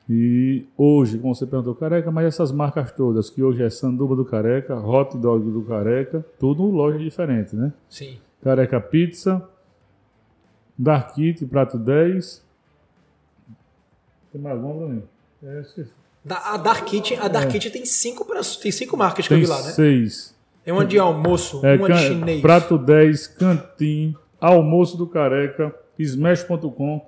E 0.09 0.65
hoje, 0.77 1.17
como 1.19 1.35
você 1.35 1.45
perguntou, 1.45 1.75
Careca, 1.75 2.09
mas 2.09 2.25
essas 2.27 2.51
marcas 2.51 2.91
todas, 2.93 3.29
que 3.29 3.43
hoje 3.43 3.61
é 3.61 3.69
Sanduba 3.69 4.15
do 4.15 4.23
Careca, 4.23 4.75
Hot 4.79 5.17
Dog 5.17 5.51
do 5.51 5.61
Careca, 5.63 6.25
tudo 6.39 6.63
loja 6.63 6.97
diferente, 6.97 7.55
né? 7.55 7.73
Sim. 7.89 8.17
Careca 8.41 8.79
Pizza, 8.79 9.47
Dark 10.77 11.13
Kit, 11.15 11.45
Prato 11.45 11.77
10. 11.77 12.45
Tem 14.31 14.41
mais 14.41 14.59
pra 14.59 14.69
mim? 14.69 15.03
É, 15.43 15.61
esqueci. 15.61 15.91
Da- 16.23 16.53
a 16.53 16.57
Dark 16.57 16.85
Kitchen, 16.85 17.17
a 17.19 17.27
Dark 17.27 17.49
Kitchen 17.49 17.71
tem 17.71 17.85
cinco, 17.85 18.25
tem 18.61 18.71
cinco 18.71 18.97
marcas 18.97 19.25
que 19.27 19.33
Tem 19.33 19.41
eu 19.41 19.45
vi 19.47 19.49
lá, 19.49 19.61
né? 19.61 19.71
seis. 19.71 20.35
É 20.65 20.73
uma 20.73 20.85
de 20.85 20.99
almoço, 20.99 21.65
É, 21.65 21.75
uma 21.77 21.87
de 21.87 21.93
can- 21.93 21.99
chinês. 21.99 22.41
Prato 22.41 22.77
10, 22.77 23.27
Cantim, 23.27 24.13
Almoço 24.41 24.97
do 24.97 25.07
Careca, 25.07 25.73
Smash.com, 25.97 27.01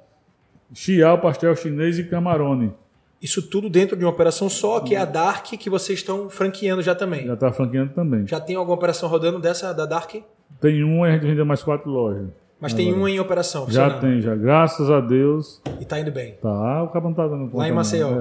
Chial, 0.73 1.19
Pastel 1.19 1.55
Chinês 1.55 1.99
e 1.99 2.05
Camarone. 2.05 2.73
Isso 3.21 3.41
tudo 3.41 3.69
dentro 3.69 3.97
de 3.97 4.05
uma 4.05 4.12
operação 4.12 4.49
só, 4.49 4.79
que 4.79 4.95
é 4.95 4.97
a 4.99 5.03
Dark, 5.05 5.45
que 5.47 5.69
vocês 5.69 5.99
estão 5.99 6.29
franqueando 6.29 6.82
já 6.82 6.95
também. 6.95 7.25
Já 7.27 7.34
está 7.34 7.51
franqueando 7.51 7.91
também. 7.93 8.25
Já 8.25 8.39
tem 8.39 8.55
alguma 8.55 8.77
operação 8.77 9.10
rodando 9.10 9.39
dessa 9.39 9.73
da 9.73 9.86
Dark? 9.86 10.15
Tem 10.62 10.82
um 10.84 11.05
e 11.05 11.10
a 11.10 11.12
gente 11.13 11.25
vendeu 11.25 11.45
mais 11.45 11.62
quatro 11.62 11.89
lojas. 11.91 12.29
Mas 12.62 12.74
tem 12.74 12.88
Agora. 12.88 13.02
uma 13.02 13.10
em 13.10 13.19
operação, 13.19 13.69
Já 13.69 13.89
funcionando. 13.89 14.02
tem, 14.02 14.22
já. 14.22 14.36
Graças 14.36 14.89
a 14.91 15.00
Deus. 15.00 15.62
E 15.80 15.86
tá 15.86 16.00
indo 16.00 16.12
bem. 16.12 16.34
Tá, 16.41 16.84
o 16.84 16.89
cara 16.89 17.06
não 17.06 17.13
tá 17.13 17.26
dando 17.26 17.45
conta. 17.45 17.58
Lá 17.58 17.67
em 17.67 17.69
não. 17.69 17.76
Maceió. 17.78 18.10
É, 18.10 18.13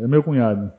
é, 0.00 0.04
é 0.04 0.08
meu 0.08 0.22
cunhado. 0.22 0.72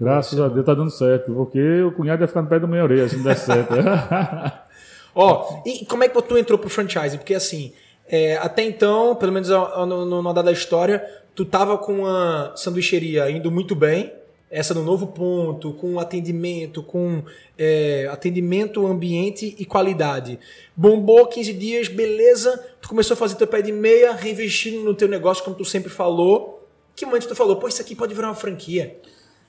Graças 0.00 0.38
é 0.38 0.42
a. 0.42 0.48
Deus 0.48 0.64
tá 0.64 0.74
dando 0.74 0.90
certo. 0.90 1.32
Porque 1.32 1.82
o 1.82 1.90
cunhado 1.92 2.22
ia 2.22 2.28
ficar 2.28 2.42
no 2.42 2.48
pé 2.48 2.60
da 2.60 2.66
minha 2.66 2.84
orelha 2.84 3.08
se 3.08 3.16
não 3.16 3.24
der 3.24 3.36
certo. 3.36 3.74
Ó, 5.14 5.62
e 5.64 5.84
como 5.86 6.04
é 6.04 6.08
que 6.08 6.22
tu 6.22 6.36
entrou 6.36 6.58
pro 6.58 6.68
franchising? 6.68 7.16
Porque 7.16 7.34
assim, 7.34 7.72
é, 8.06 8.36
até 8.36 8.62
então, 8.62 9.16
pelo 9.16 9.32
menos 9.32 9.48
no, 9.48 9.86
no, 9.86 10.22
no 10.22 10.28
andar 10.28 10.42
da 10.42 10.52
história, 10.52 11.02
tu 11.34 11.44
tava 11.44 11.78
com 11.78 12.06
a 12.06 12.52
sanduicheria 12.54 13.30
indo 13.30 13.50
muito 13.50 13.74
bem, 13.74 14.12
essa 14.50 14.72
no 14.72 14.82
novo 14.82 15.08
ponto, 15.08 15.72
com 15.74 15.98
atendimento, 15.98 16.82
com 16.82 17.22
é, 17.58 18.08
atendimento, 18.10 18.86
ambiente 18.86 19.54
e 19.58 19.64
qualidade. 19.64 20.38
Bombou 20.76 21.26
15 21.26 21.52
dias, 21.52 21.88
beleza, 21.88 22.56
tu 22.80 22.88
começou 22.88 23.14
a 23.14 23.16
fazer 23.16 23.34
teu 23.34 23.46
pé 23.46 23.60
de 23.62 23.72
meia, 23.72 24.12
reinvestindo 24.12 24.82
no 24.84 24.94
teu 24.94 25.08
negócio, 25.08 25.42
como 25.42 25.56
tu 25.56 25.64
sempre 25.64 25.90
falou. 25.90 26.66
Que 26.94 27.04
momento 27.04 27.26
tu 27.28 27.34
falou, 27.34 27.56
pô, 27.56 27.68
isso 27.68 27.82
aqui 27.82 27.94
pode 27.94 28.14
virar 28.14 28.28
uma 28.28 28.34
franquia? 28.34 28.96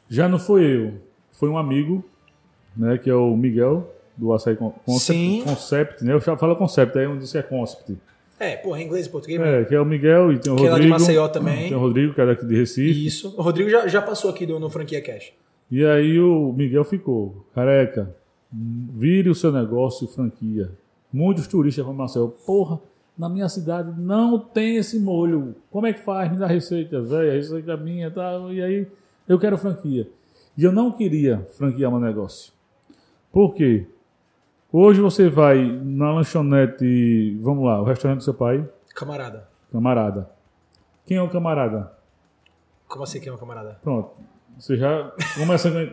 Já 0.09 0.27
não 0.27 0.39
foi 0.39 0.63
eu. 0.65 0.93
Foi 1.31 1.47
um 1.47 1.57
amigo, 1.57 2.03
né? 2.75 2.97
Que 2.97 3.09
é 3.09 3.13
o 3.13 3.35
Miguel, 3.37 3.89
do 4.17 4.33
Açaí 4.33 4.55
Con- 4.55 4.73
Concept. 4.85 5.17
Sim. 5.19 5.43
Concept, 5.45 6.03
né? 6.03 6.13
Eu 6.13 6.19
já 6.19 6.35
falo 6.35 6.55
Concept, 6.55 6.97
aí 6.97 7.05
eu 7.05 7.15
disse 7.17 7.33
que 7.33 7.37
é 7.37 7.43
Concept. 7.43 7.95
É, 8.39 8.55
porra, 8.55 8.81
inglês 8.81 9.07
e 9.07 9.09
português? 9.09 9.41
É, 9.41 9.65
que 9.65 9.73
é 9.73 9.81
o 9.81 9.85
Miguel 9.85 10.31
e 10.31 10.39
tem 10.39 10.53
o 10.53 10.55
Que 10.55 10.67
é 10.67 10.69
lá 10.69 10.75
de 10.75 10.87
Rodrigo. 10.87 10.99
Maceió 10.99 11.27
também. 11.27 11.69
Tem 11.69 11.77
o 11.77 11.79
Rodrigo, 11.79 12.13
que 12.13 12.21
é 12.21 12.25
daqui 12.25 12.45
de 12.45 12.55
Recife. 12.55 13.05
Isso. 13.05 13.33
O 13.37 13.41
Rodrigo 13.41 13.69
já, 13.69 13.87
já 13.87 14.01
passou 14.01 14.29
aqui 14.29 14.45
do, 14.45 14.59
no 14.59 14.69
Franquia 14.69 15.01
Cash. 15.01 15.33
E 15.71 15.83
aí 15.85 16.19
o 16.19 16.53
Miguel 16.53 16.83
ficou, 16.85 17.45
careca, 17.53 18.15
vire 18.51 19.29
o 19.29 19.35
seu 19.35 19.51
negócio 19.51 20.07
franquia. 20.07 20.71
Muitos 21.11 21.47
turistas 21.47 21.83
vão 21.83 21.93
Maceió, 21.93 22.27
porra, 22.27 22.79
na 23.17 23.27
minha 23.27 23.49
cidade 23.49 23.91
não 23.99 24.37
tem 24.39 24.77
esse 24.77 24.99
molho. 24.99 25.55
Como 25.71 25.87
é 25.87 25.93
que 25.93 25.99
faz? 25.99 26.31
Me 26.31 26.37
dá 26.37 26.45
receita, 26.45 27.01
velho, 27.01 27.31
a 27.31 27.33
receita 27.33 27.71
é 27.71 27.77
minha, 27.77 28.11
tá? 28.11 28.39
E 28.51 28.61
aí 28.61 28.87
eu 29.27 29.39
quero 29.39 29.57
franquia. 29.57 30.07
E 30.57 30.63
eu 30.63 30.71
não 30.71 30.91
queria 30.91 31.45
franquear 31.53 31.91
meu 31.91 31.99
negócio. 31.99 32.53
Por 33.31 33.53
quê? 33.53 33.85
Hoje 34.71 34.99
você 35.01 35.29
vai 35.29 35.63
na 35.83 36.11
lanchonete, 36.13 37.37
vamos 37.41 37.65
lá, 37.65 37.81
o 37.81 37.85
restaurante 37.85 38.19
do 38.19 38.23
seu 38.23 38.33
pai, 38.33 38.67
Camarada. 38.93 39.47
camarada. 39.71 40.29
Quem 41.05 41.17
é 41.17 41.21
o 41.21 41.29
camarada? 41.29 41.91
Como 42.87 43.03
assim 43.03 43.19
que 43.19 43.29
é 43.29 43.33
um 43.33 43.37
camarada? 43.37 43.77
Pronto. 43.81 44.09
Você 44.59 44.75
já 44.75 45.11
começa 45.37 45.69
a... 45.69 45.83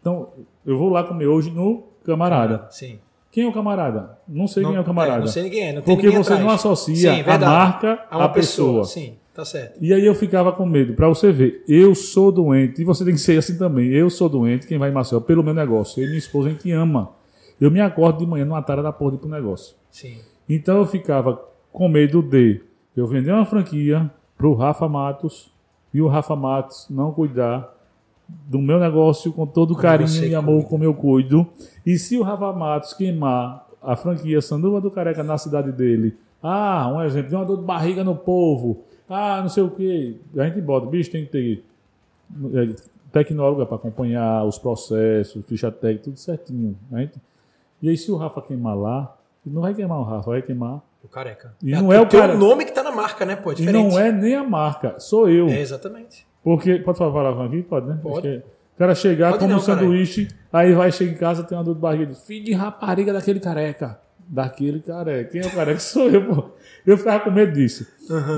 Então, 0.00 0.28
eu 0.64 0.76
vou 0.78 0.90
lá 0.90 1.02
comer 1.02 1.26
hoje 1.26 1.50
no 1.50 1.84
camarada. 2.04 2.66
Sim. 2.70 2.98
Quem 3.32 3.44
é 3.44 3.48
o 3.48 3.52
camarada? 3.52 4.16
Não 4.28 4.46
sei 4.46 4.62
Não, 4.62 4.70
quem 4.70 4.78
é 4.78 4.80
o 4.80 4.84
camarada. 4.84 5.16
é, 5.16 5.20
não 5.20 5.26
sei 5.26 5.50
quem 5.50 5.68
é. 5.68 5.72
Não 5.72 5.82
Porque 5.82 6.06
ninguém 6.06 6.22
você 6.22 6.34
atrás. 6.34 6.46
não 6.46 6.54
associa 6.54 7.14
Sim, 7.14 7.20
a 7.22 7.38
marca 7.38 8.06
A 8.10 8.18
uma 8.18 8.26
à 8.26 8.28
pessoa. 8.28 8.84
Sim, 8.84 9.14
tá 9.34 9.44
certo. 9.44 9.76
E 9.80 9.92
aí 9.92 10.04
eu 10.06 10.14
ficava 10.14 10.52
com 10.52 10.64
medo. 10.66 10.94
Pra 10.94 11.08
você 11.08 11.32
ver, 11.32 11.64
eu 11.66 11.94
sou 11.96 12.30
doente. 12.30 12.80
E 12.80 12.84
você 12.84 13.04
tem 13.04 13.14
que 13.14 13.20
ser 13.20 13.38
assim 13.38 13.58
também. 13.58 13.88
Eu 13.88 14.08
sou 14.08 14.28
doente, 14.28 14.68
quem 14.68 14.78
vai 14.78 14.90
em 14.90 14.92
Maceió, 14.92 15.18
pelo 15.20 15.42
meu 15.42 15.54
negócio. 15.54 16.00
Eu 16.00 16.04
e 16.04 16.08
minha 16.08 16.18
esposa, 16.18 16.48
a 16.48 16.52
gente 16.52 16.70
ama. 16.70 17.10
Eu 17.60 17.70
me 17.70 17.80
acordo 17.80 18.18
de 18.18 18.26
manhã 18.26 18.44
numa 18.44 18.62
tara 18.62 18.82
da 18.82 18.92
porra 18.92 19.12
de 19.12 19.16
ir 19.16 19.20
pro 19.20 19.28
negócio. 19.28 19.76
Sim. 19.90 20.18
Então 20.48 20.76
eu 20.78 20.86
ficava 20.86 21.40
com 21.72 21.88
medo 21.88 22.22
de 22.22 22.60
eu 22.96 23.06
vender 23.06 23.32
uma 23.32 23.44
franquia 23.44 24.10
pro 24.36 24.54
Rafa 24.54 24.88
Matos 24.88 25.50
e 25.92 26.00
o 26.02 26.08
Rafa 26.08 26.34
Matos 26.36 26.86
não 26.90 27.12
cuidar 27.12 27.72
do 28.28 28.58
meu 28.58 28.78
negócio 28.80 29.32
com 29.32 29.46
todo 29.46 29.74
carinho 29.76 30.24
e 30.24 30.34
amor 30.34 30.64
como 30.64 30.82
eu 30.84 30.94
cuido. 30.94 31.46
E 31.84 31.98
se 31.98 32.16
o 32.18 32.22
Rafa 32.22 32.52
Matos 32.52 32.92
queimar 32.94 33.66
a 33.82 33.94
franquia 33.96 34.40
Sanduba 34.40 34.80
do 34.80 34.90
Careca 34.90 35.22
na 35.22 35.36
cidade 35.38 35.70
dele, 35.70 36.16
ah, 36.42 36.90
um 36.94 37.02
exemplo, 37.02 37.28
de 37.30 37.34
uma 37.36 37.44
dor 37.44 37.58
de 37.58 37.64
barriga 37.64 38.02
no 38.02 38.16
povo, 38.16 38.82
ah, 39.08 39.40
não 39.42 39.48
sei 39.48 39.62
o 39.62 39.70
que, 39.70 40.18
a 40.36 40.44
gente 40.46 40.60
bota, 40.60 40.86
bicho, 40.86 41.10
tem 41.10 41.24
que 41.26 41.30
ter 41.30 41.64
é, 42.54 42.74
tecnóloga 43.12 43.66
para 43.66 43.76
acompanhar 43.76 44.44
os 44.44 44.58
processos, 44.58 45.44
ficha 45.46 45.70
técnica, 45.70 46.04
tudo 46.04 46.18
certinho. 46.18 46.76
A 46.92 47.00
gente- 47.00 47.20
E 47.82 47.88
aí, 47.88 47.96
se 47.96 48.10
o 48.10 48.16
Rafa 48.16 48.40
queimar 48.42 48.76
lá, 48.76 49.16
Não 49.46 49.60
vai 49.60 49.74
queimar 49.74 49.98
o 49.98 50.04
Rafa, 50.04 50.30
vai 50.30 50.40
queimar. 50.40 50.80
O 51.02 51.08
careca. 51.08 51.54
E 51.62 51.70
não 51.72 51.92
é 51.92 52.00
o 52.00 52.08
cara- 52.08 52.34
nome 52.34 52.64
que 52.64 52.72
tá 52.72 52.82
na 52.82 52.90
marca, 52.90 53.26
né, 53.26 53.36
pô? 53.36 53.52
É 53.52 53.56
E 53.58 53.66
não 53.66 53.98
é 53.98 54.10
nem 54.10 54.34
a 54.34 54.42
marca, 54.42 54.98
sou 54.98 55.28
eu. 55.28 55.48
É, 55.48 55.60
exatamente. 55.60 56.26
Porque. 56.42 56.76
Pode 56.78 56.96
falar 56.96 57.12
palavrão 57.12 57.44
aqui? 57.44 57.62
Pode, 57.62 57.86
né? 57.86 57.98
Pode. 58.02 58.26
É. 58.26 58.36
O 58.38 58.78
cara 58.78 58.94
chegar, 58.94 59.32
Pode 59.32 59.42
come 59.42 59.54
um 59.54 59.60
sanduíche, 59.60 60.28
aí 60.50 60.72
vai, 60.72 60.90
chega 60.90 61.12
em 61.12 61.14
casa, 61.14 61.44
tem 61.44 61.56
uma 61.58 61.62
dor 61.62 61.74
de 61.74 61.80
barriga. 61.80 62.14
Filho 62.14 62.44
de 62.46 62.52
rapariga 62.54 63.12
daquele 63.12 63.38
careca. 63.38 64.00
Daquele 64.26 64.80
careca. 64.80 65.30
Quem 65.30 65.42
é 65.42 65.46
o 65.46 65.50
careca? 65.54 65.78
Sou 65.80 66.08
eu, 66.08 66.24
pô. 66.26 66.44
Eu 66.86 66.96
ficava 66.96 67.22
com 67.22 67.30
medo 67.30 67.52
disso. 67.52 67.86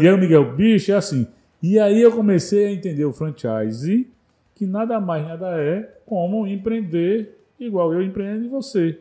E 0.00 0.08
aí 0.08 0.12
o 0.12 0.18
Miguel, 0.18 0.56
bicho, 0.56 0.90
é 0.90 0.96
assim. 0.96 1.28
E 1.62 1.78
aí 1.78 2.02
eu 2.02 2.10
comecei 2.10 2.66
a 2.66 2.72
entender 2.72 3.04
o 3.04 3.12
franchise, 3.12 4.08
que 4.56 4.66
nada 4.66 4.98
mais, 5.00 5.24
nada 5.26 5.46
é 5.56 5.88
como 6.04 6.46
empreender 6.48 7.38
igual 7.60 7.94
eu 7.94 8.02
empreendo 8.02 8.44
e 8.44 8.48
você. 8.48 8.98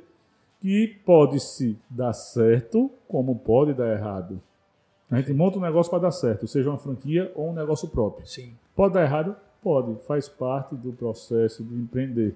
Que 0.66 0.88
pode 1.06 1.40
se 1.40 1.78
dar 1.88 2.12
certo, 2.14 2.90
como 3.08 3.36
pode 3.36 3.72
dar 3.74 3.88
errado. 3.96 4.42
A 5.12 5.18
gente 5.20 5.32
monta 5.32 5.60
um 5.60 5.62
negócio 5.62 5.92
para 5.92 6.00
dar 6.00 6.12
certo, 6.12 6.48
seja 6.48 6.72
uma 6.72 6.80
franquia 6.80 7.32
ou 7.36 7.52
um 7.52 7.54
negócio 7.54 7.88
próprio. 7.88 8.26
Sim. 8.26 8.52
Pode 8.76 8.96
dar 8.96 9.04
errado? 9.04 9.36
Pode. 9.62 9.96
Faz 10.08 10.28
parte 10.28 10.74
do 10.74 10.92
processo 10.92 11.64
de 11.64 11.76
empreender. 11.76 12.34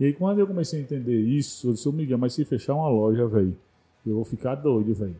E 0.00 0.06
aí, 0.06 0.12
quando 0.12 0.40
eu 0.40 0.46
comecei 0.48 0.80
a 0.80 0.82
entender 0.82 1.20
isso, 1.20 1.68
eu 1.68 1.72
disse, 1.74 1.88
Miguel, 1.92 2.18
mas 2.18 2.32
se 2.34 2.44
fechar 2.44 2.74
uma 2.74 2.88
loja, 2.88 3.28
velho, 3.28 3.56
eu 4.04 4.14
vou 4.16 4.24
ficar 4.24 4.56
doido, 4.56 4.92
velho. 4.92 5.14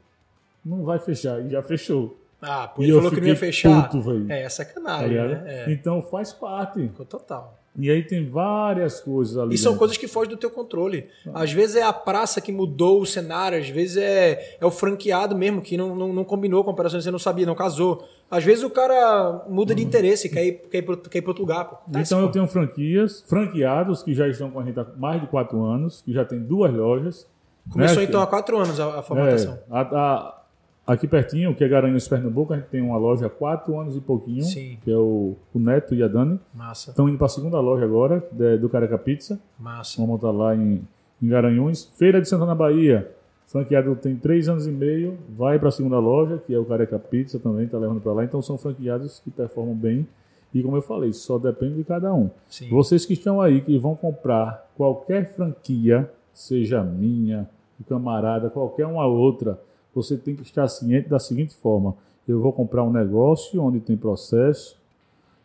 Não 0.64 0.82
vai 0.82 0.98
fechar, 0.98 1.40
e 1.46 1.50
já 1.50 1.62
fechou. 1.62 2.16
Ah, 2.42 2.74
E 2.78 2.88
eu 2.88 2.96
falou 2.96 3.12
que 3.12 3.20
não 3.20 3.28
ia 3.28 3.36
fechar. 3.36 3.88
puto, 3.88 4.02
velho. 4.02 4.30
é, 4.32 4.40
é 4.40 4.42
Tá 4.42 4.50
sacanagem, 4.50 5.08
ligado? 5.10 5.28
né? 5.30 5.42
É. 5.68 5.72
Então 5.72 6.02
faz 6.02 6.32
parte. 6.32 6.80
Ficou 6.88 7.06
total. 7.06 7.56
E 7.78 7.90
aí 7.90 8.02
tem 8.02 8.26
várias 8.26 9.00
coisas 9.00 9.36
ali. 9.36 9.54
E 9.54 9.58
são 9.58 9.72
dentro. 9.72 9.78
coisas 9.80 9.96
que 9.98 10.08
fogem 10.08 10.30
do 10.30 10.36
teu 10.38 10.50
controle. 10.50 11.06
Ah. 11.26 11.42
Às 11.42 11.52
vezes 11.52 11.76
é 11.76 11.82
a 11.82 11.92
praça 11.92 12.40
que 12.40 12.50
mudou 12.50 13.00
o 13.00 13.06
cenário, 13.06 13.58
às 13.58 13.68
vezes 13.68 13.96
é, 13.98 14.56
é 14.60 14.64
o 14.64 14.70
franqueado 14.70 15.36
mesmo 15.36 15.60
que 15.60 15.76
não, 15.76 15.94
não, 15.94 16.12
não 16.12 16.24
combinou 16.24 16.64
com 16.64 16.70
a 16.70 16.72
operação, 16.72 17.00
você 17.00 17.10
não 17.10 17.18
sabia, 17.18 17.44
não 17.44 17.54
casou. 17.54 18.02
Às 18.30 18.42
vezes 18.42 18.64
o 18.64 18.70
cara 18.70 19.44
muda 19.48 19.74
de 19.74 19.82
interesse, 19.82 20.28
quer 20.28 20.44
ir, 20.44 20.52
quer 20.70 20.78
ir, 20.78 20.82
pro, 20.82 20.96
quer 20.96 21.18
ir 21.18 21.22
pro 21.22 21.30
outro 21.30 21.42
lugar. 21.42 21.64
Pô. 21.66 21.76
Tá 21.92 22.00
Então 22.00 22.20
eu 22.20 22.26
pô. 22.26 22.32
tenho 22.32 22.46
franquias, 22.48 23.22
franqueados 23.28 24.02
que 24.02 24.14
já 24.14 24.26
estão 24.26 24.50
com 24.50 24.58
a 24.60 24.64
gente 24.64 24.80
há 24.80 24.86
mais 24.96 25.20
de 25.20 25.26
quatro 25.28 25.62
anos, 25.62 26.02
que 26.02 26.12
já 26.12 26.24
tem 26.24 26.38
duas 26.40 26.72
lojas. 26.74 27.26
Começou 27.70 27.98
né? 27.98 28.04
então 28.04 28.20
há 28.20 28.26
quatro 28.26 28.56
anos 28.58 28.78
a, 28.80 29.00
a 29.00 29.02
formatação. 29.02 29.52
É, 29.54 29.58
a- 29.70 29.80
a- 29.80 30.35
aqui 30.86 31.06
pertinho, 31.08 31.54
que 31.54 31.64
é 31.64 31.68
Garanhuns, 31.68 32.06
Pernambuco, 32.08 32.52
a 32.52 32.56
gente 32.56 32.68
tem 32.68 32.80
uma 32.80 32.96
loja 32.96 33.26
há 33.26 33.30
quatro 33.30 33.78
anos 33.78 33.96
e 33.96 34.00
pouquinho, 34.00 34.42
Sim. 34.42 34.78
que 34.82 34.90
é 34.90 34.96
o, 34.96 35.34
o 35.54 35.58
Neto 35.58 35.94
e 35.94 36.02
a 36.02 36.08
Dani. 36.08 36.38
Massa, 36.54 36.90
Estão 36.90 37.08
indo 37.08 37.18
para 37.18 37.26
a 37.26 37.30
segunda 37.30 37.58
loja 37.60 37.84
agora, 37.84 38.24
de- 38.30 38.58
do 38.58 38.68
Careca 38.68 38.96
Pizza. 38.98 39.40
massa. 39.58 39.96
Vamos 40.00 40.10
montar 40.22 40.30
lá 40.30 40.54
em, 40.54 40.82
em 41.22 41.28
Garanhuns. 41.28 41.90
Feira 41.96 42.20
de 42.20 42.28
Santana, 42.28 42.54
Bahia. 42.54 43.10
Franqueado 43.48 43.94
tem 43.96 44.16
três 44.16 44.48
anos 44.48 44.66
e 44.66 44.70
meio, 44.72 45.16
vai 45.36 45.58
para 45.58 45.68
a 45.68 45.72
segunda 45.72 45.98
loja, 46.00 46.42
que 46.44 46.52
é 46.52 46.58
o 46.58 46.64
Careca 46.64 46.98
Pizza 46.98 47.38
também, 47.38 47.64
está 47.66 47.78
levando 47.78 48.00
para 48.00 48.12
lá. 48.12 48.24
Então 48.24 48.42
são 48.42 48.58
franqueados 48.58 49.20
que 49.20 49.30
performam 49.30 49.74
bem. 49.74 50.06
E 50.52 50.62
como 50.62 50.76
eu 50.76 50.82
falei, 50.82 51.12
só 51.12 51.38
depende 51.38 51.74
de 51.74 51.84
cada 51.84 52.12
um. 52.14 52.28
Sim. 52.48 52.68
Vocês 52.70 53.04
que 53.06 53.12
estão 53.12 53.40
aí, 53.40 53.60
que 53.60 53.78
vão 53.78 53.94
comprar 53.94 54.68
qualquer 54.76 55.28
franquia, 55.34 56.10
seja 56.32 56.82
minha, 56.82 57.48
do 57.78 57.84
camarada, 57.84 58.48
qualquer 58.50 58.86
uma 58.86 59.06
outra, 59.06 59.58
você 59.96 60.14
tem 60.14 60.36
que 60.36 60.42
estar 60.42 60.68
ciente 60.68 61.08
da 61.08 61.18
seguinte 61.18 61.54
forma: 61.54 61.96
eu 62.28 62.38
vou 62.38 62.52
comprar 62.52 62.84
um 62.84 62.92
negócio 62.92 63.62
onde 63.62 63.80
tem 63.80 63.96
processo, 63.96 64.76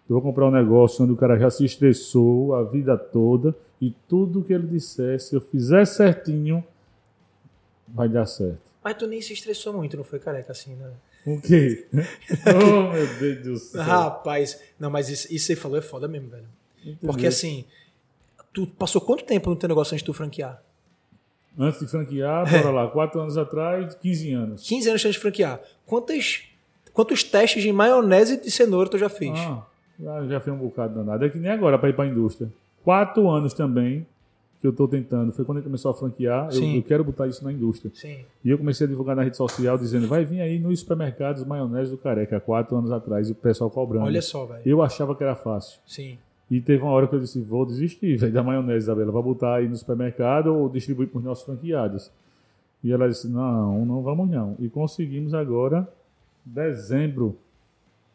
eu 0.10 0.14
vou 0.16 0.22
comprar 0.22 0.48
um 0.48 0.52
negócio 0.52 1.04
onde 1.04 1.14
o 1.14 1.16
cara 1.16 1.40
já 1.40 1.50
se 1.50 1.64
estressou 1.64 2.54
a 2.54 2.64
vida 2.64 2.98
toda 2.98 3.56
e 3.80 3.96
tudo 4.10 4.44
que 4.44 4.52
ele 4.52 4.68
disser, 4.68 5.20
se 5.22 5.34
eu 5.34 5.42
fizer 5.42 5.86
certinho, 5.86 6.64
vai 7.88 8.10
dar 8.10 8.26
certo. 8.26 8.60
Mas 8.84 8.98
tu 8.98 9.08
nem 9.08 9.22
se 9.22 9.32
estressou 9.32 9.74
muito, 9.74 9.96
não 9.96 10.04
foi 10.04 10.20
careca 10.20 10.52
assim, 10.52 10.76
né? 10.76 10.92
O 11.26 11.40
quê? 11.40 11.88
oh, 11.94 12.92
meu 12.92 13.08
Deus 13.20 13.42
do 13.44 13.58
céu. 13.58 13.82
Rapaz, 13.82 14.60
não, 14.78 14.90
mas 14.90 15.08
isso, 15.08 15.28
isso 15.34 15.48
que 15.48 15.54
você 15.54 15.56
falou 15.56 15.78
é 15.78 15.82
foda 15.82 16.08
mesmo, 16.08 16.30
velho. 16.30 16.48
Porque 17.00 17.28
Entendeu? 17.28 17.30
assim, 17.30 17.64
tu 18.52 18.68
passou 18.68 19.00
quanto 19.00 19.24
tempo 19.24 19.50
no 19.50 19.56
teu 19.56 19.70
negócio 19.70 19.94
antes 19.94 20.02
de 20.02 20.06
tu 20.06 20.14
franquear? 20.14 20.62
Antes 21.58 21.80
de 21.80 21.88
franquear, 21.88 22.50
bora 22.50 22.72
lá, 22.72 22.88
quatro 22.88 23.20
anos 23.20 23.38
atrás, 23.38 23.94
15 23.96 24.34
anos. 24.34 24.68
15 24.68 24.90
anos 24.90 25.06
antes 25.06 25.16
de 25.16 25.20
franquear. 25.20 25.60
Quantas, 25.86 26.44
quantos 26.94 27.24
testes 27.24 27.62
de 27.62 27.72
maionese 27.74 28.42
de 28.42 28.50
cenoura 28.50 28.90
tu 28.90 28.98
já 28.98 29.10
fez? 29.10 29.38
Ah, 29.38 29.64
já, 30.00 30.28
já 30.28 30.40
fez 30.40 30.56
um 30.56 30.60
bocado 30.60 30.96
danado. 30.96 31.26
É 31.26 31.30
que 31.30 31.38
nem 31.38 31.52
agora 31.52 31.78
para 31.78 31.90
ir 31.90 31.94
para 31.94 32.06
a 32.06 32.08
indústria. 32.08 32.50
Quatro 32.84 33.30
anos 33.30 33.54
também 33.54 34.06
que 34.62 34.68
eu 34.68 34.72
estou 34.72 34.88
tentando. 34.88 35.32
Foi 35.32 35.44
quando 35.44 35.58
ele 35.58 35.66
começou 35.66 35.92
a 35.92 35.94
franquear. 35.94 36.50
Eu, 36.54 36.64
eu 36.64 36.84
quero 36.84 37.04
botar 37.04 37.28
isso 37.28 37.44
na 37.44 37.52
indústria. 37.52 37.92
Sim. 37.94 38.20
E 38.46 38.50
eu 38.50 38.58
comecei 38.58 38.86
a 38.86 38.90
divulgar 38.90 39.16
na 39.16 39.24
rede 39.24 39.36
social 39.36 39.78
dizendo: 39.78 40.08
vai 40.08 40.24
vir 40.24 40.40
aí 40.40 40.60
nos 40.60 40.80
supermercados 40.80 41.44
maionese 41.44 41.92
do 41.92 41.98
Careca, 41.98 42.38
há 42.38 42.40
quatro 42.40 42.78
anos 42.78 42.92
atrás, 42.92 43.28
e 43.28 43.32
o 43.32 43.36
pessoal 43.36 43.70
cobrando. 43.70 44.06
Olha 44.06 44.22
só, 44.22 44.46
velho. 44.46 44.62
Eu 44.64 44.82
achava 44.82 45.16
que 45.16 45.24
era 45.24 45.36
fácil. 45.36 45.80
Sim. 45.86 46.18
E 46.52 46.60
teve 46.60 46.84
uma 46.84 46.92
hora 46.92 47.08
que 47.08 47.16
eu 47.16 47.20
disse: 47.22 47.40
vou 47.40 47.66
desistir 47.66 48.18
velho, 48.18 48.34
da 48.34 48.44
maionese, 48.44 48.84
Isabela. 48.84 49.10
Vai 49.10 49.24
botar 49.24 49.56
aí 49.56 49.70
no 49.70 49.76
supermercado 49.78 50.48
ou 50.48 50.68
distribuir 50.68 51.08
para 51.08 51.20
os 51.20 51.24
nossos 51.24 51.46
franqueados. 51.46 52.12
E 52.84 52.92
ela 52.92 53.08
disse: 53.08 53.30
não, 53.30 53.86
não 53.86 54.02
vamos 54.02 54.30
não. 54.30 54.58
E 54.60 54.68
conseguimos 54.68 55.34
agora, 55.34 55.88
dezembro. 56.44 57.38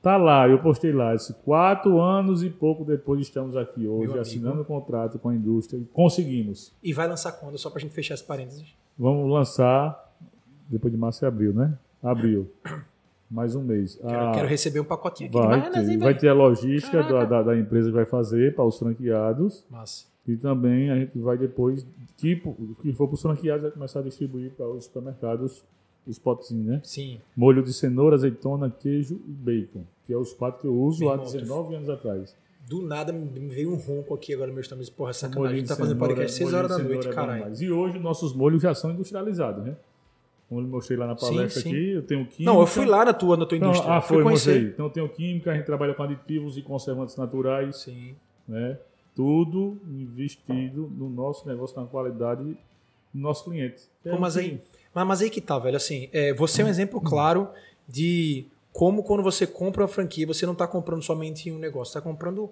Tá 0.03 0.19
lá, 0.19 0.47
eu 0.47 0.59
postei 0.61 0.93
lá. 0.93 1.17
Disse, 1.17 1.33
quatro 1.45 1.99
anos 1.99 2.45
e 2.45 2.51
pouco 2.51 2.85
depois 2.85 3.23
estamos 3.23 3.57
aqui 3.57 3.89
hoje, 3.89 4.05
amigo. 4.05 4.21
assinando 4.21 4.61
o 4.61 4.65
contrato 4.65 5.19
com 5.19 5.31
a 5.31 5.35
indústria. 5.35 5.79
E 5.79 5.85
conseguimos. 5.87 6.73
E 6.83 6.93
vai 6.93 7.09
lançar 7.09 7.33
quando? 7.33 7.57
Só 7.57 7.71
pra 7.71 7.81
gente 7.81 7.95
fechar 7.95 8.15
esse 8.15 8.23
parênteses. 8.23 8.67
Vamos 8.97 9.29
lançar 9.29 10.15
depois 10.69 10.93
de 10.93 10.99
março 10.99 11.25
e 11.25 11.27
abril, 11.27 11.55
né? 11.55 11.77
Abril. 12.03 12.49
Mais 13.31 13.55
um 13.57 13.63
mês. 13.63 13.97
Quero, 13.97 14.09
Ah, 14.29 14.33
quero 14.33 14.49
receber 14.49 14.81
um 14.81 14.85
pacotinho 14.85 15.29
aqui 15.29 15.39
vai, 15.39 15.71
ter, 15.71 15.99
vai 15.99 16.17
ter 16.17 16.29
a 16.29 16.35
logística 16.35 17.03
da, 17.03 17.25
da, 17.25 17.43
da 17.43 17.57
empresa 17.59 17.89
que 17.89 17.95
vai 17.95 18.07
fazer 18.07 18.55
para 18.55 18.65
os 18.65 18.79
franqueados. 18.79 19.65
Massa. 19.71 20.05
E 20.29 20.37
também 20.37 20.91
a 20.91 20.97
gente 20.97 21.19
vai 21.19 21.37
depois, 21.39 21.87
tipo, 22.17 22.51
o 22.51 22.75
que 22.83 22.93
for 22.93 23.07
para 23.07 23.15
os 23.15 23.23
franqueados, 23.23 23.63
vai 23.63 23.71
começar 23.73 24.01
a 24.01 24.03
distribuir 24.03 24.51
para 24.53 24.69
os 24.69 24.85
supermercados 24.85 25.65
os 26.07 26.19
potezinhos, 26.21 26.67
né? 26.67 26.81
Sim. 26.85 27.21
Molho 27.37 27.63
de 27.65 27.73
cenoura, 27.73 28.15
azeitona, 28.15 28.71
queijo 28.71 29.21
e 29.27 29.31
bacon, 29.33 29.83
que 30.07 30.13
é 30.13 30.17
os 30.17 30.33
quatro 30.33 30.61
que 30.61 30.67
eu 30.69 30.75
uso 30.81 31.01
Meu 31.01 31.11
há 31.11 31.15
irmão, 31.15 31.27
tu- 31.27 31.33
19 31.33 31.75
anos 31.75 31.91
atrás. 31.91 32.37
Do 32.69 32.83
nada 32.83 33.13
me 33.13 33.49
veio 33.49 33.73
um 33.73 33.77
ronco 33.77 34.15
aqui 34.15 34.35
agora 34.35 34.49
no 34.49 34.55
meu 34.55 34.61
estômago. 34.61 34.89
Porra, 34.93 35.13
sacanagem. 35.13 35.53
A 35.53 35.59
gente 35.59 35.69
tá 35.69 35.77
fazendo 35.77 35.99
podcast 35.99 36.37
6 36.37 36.51
molhinho 36.51 36.59
horas 36.65 36.77
da 36.77 36.83
noite, 36.83 37.09
é 37.09 37.13
caralho. 37.13 37.55
E 37.63 37.71
hoje 37.73 37.99
nossos 38.01 38.33
molhos 38.35 38.61
já 38.63 38.75
são 38.75 38.91
industrializados, 38.91 39.65
né? 39.65 39.77
Como 40.49 40.61
eu 40.61 40.67
mostrei 40.69 40.97
lá 40.97 41.07
na 41.09 41.17
Sim, 41.17 41.27
palestra 41.27 41.63
sim. 41.63 41.71
aqui, 41.71 41.91
eu 41.91 42.03
tenho 42.03 42.25
química. 42.27 42.45
Não, 42.53 42.61
eu 42.61 42.67
fui 42.67 42.87
lá 42.87 43.05
na 43.05 43.13
tua, 43.13 43.37
na 43.37 43.45
tua 43.47 43.57
Então, 43.59 43.69
indústria. 43.71 43.95
ah, 43.95 44.01
foi, 44.01 44.23
mostrei. 44.23 44.63
Então 44.69 44.89
tem 44.89 45.03
o 45.03 45.09
química, 45.09 45.51
a 45.51 45.55
gente 45.57 45.67
trabalha 45.67 45.93
com 45.95 46.03
aditivos 46.05 46.57
e 46.57 46.63
conservantes 46.63 47.17
naturais, 47.17 47.77
Sim. 47.79 48.15
né? 48.47 48.79
Tudo 49.15 49.77
investido 49.89 50.91
no 50.97 51.09
nosso 51.09 51.47
negócio, 51.49 51.81
na 51.81 51.87
qualidade 51.87 52.45
do 52.45 52.57
nosso 53.15 53.45
cliente. 53.45 53.83
É 54.05 54.11
Pô, 54.11 54.19
mas 54.19 54.35
que- 54.35 54.41
aí, 54.41 54.61
mas, 54.95 55.21
aí 55.23 55.31
que 55.31 55.41
tá, 55.41 55.59
velho. 55.59 55.77
Assim, 55.77 56.09
é, 56.13 56.33
você 56.35 56.63
é 56.63 56.65
um 56.65 56.69
exemplo 56.69 57.01
claro 57.01 57.49
de 57.89 58.47
como 58.73 59.03
quando 59.03 59.23
você 59.23 59.47
compra 59.47 59.83
uma 59.83 59.89
franquia, 59.89 60.27
você 60.27 60.45
não 60.47 60.55
tá 60.55 60.67
comprando 60.69 61.03
somente 61.03 61.51
um 61.51 61.59
negócio, 61.59 61.93
você 61.93 61.99
tá 61.99 62.03
comprando 62.05 62.51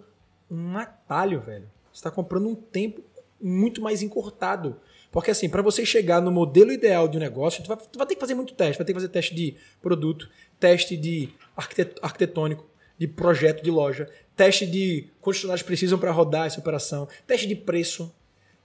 um 0.51 0.77
atalho, 0.79 1.41
velho. 1.41 1.67
Você 1.93 2.03
tá 2.03 2.11
comprando 2.11 2.49
um 2.49 2.55
tempo 2.55 3.03
muito 3.41 3.81
mais 3.83 4.03
encurtado. 4.03 4.77
Porque 5.15 5.31
assim, 5.31 5.49
para 5.49 5.63
você 5.63 5.87
chegar 5.87 6.21
no 6.21 6.33
modelo 6.33 6.73
ideal 6.73 7.07
de 7.07 7.17
um 7.17 7.21
negócio, 7.21 7.63
tu 7.63 7.69
vai, 7.69 7.77
tu 7.77 7.97
vai 7.97 8.05
ter 8.05 8.17
que 8.17 8.21
fazer 8.21 8.35
muito 8.35 8.53
teste. 8.53 8.79
Vai 8.79 8.85
ter 8.85 8.93
que 8.93 8.99
fazer 8.99 9.09
teste 9.11 9.33
de 9.33 9.55
produto, 9.81 10.29
teste 10.59 10.97
de 10.97 11.29
arquitet- 11.57 12.01
arquitetônico, 12.03 12.67
de 12.99 13.07
projeto 13.07 13.63
de 13.63 13.71
loja, 13.71 14.11
teste 14.35 14.67
de 14.67 15.07
quantos 15.21 15.39
funcionários 15.39 15.63
precisam 15.65 16.01
para 16.01 16.11
rodar 16.11 16.49
essa 16.49 16.59
operação, 16.59 17.07
teste 17.29 17.47
de 17.47 17.55
preço, 17.55 18.13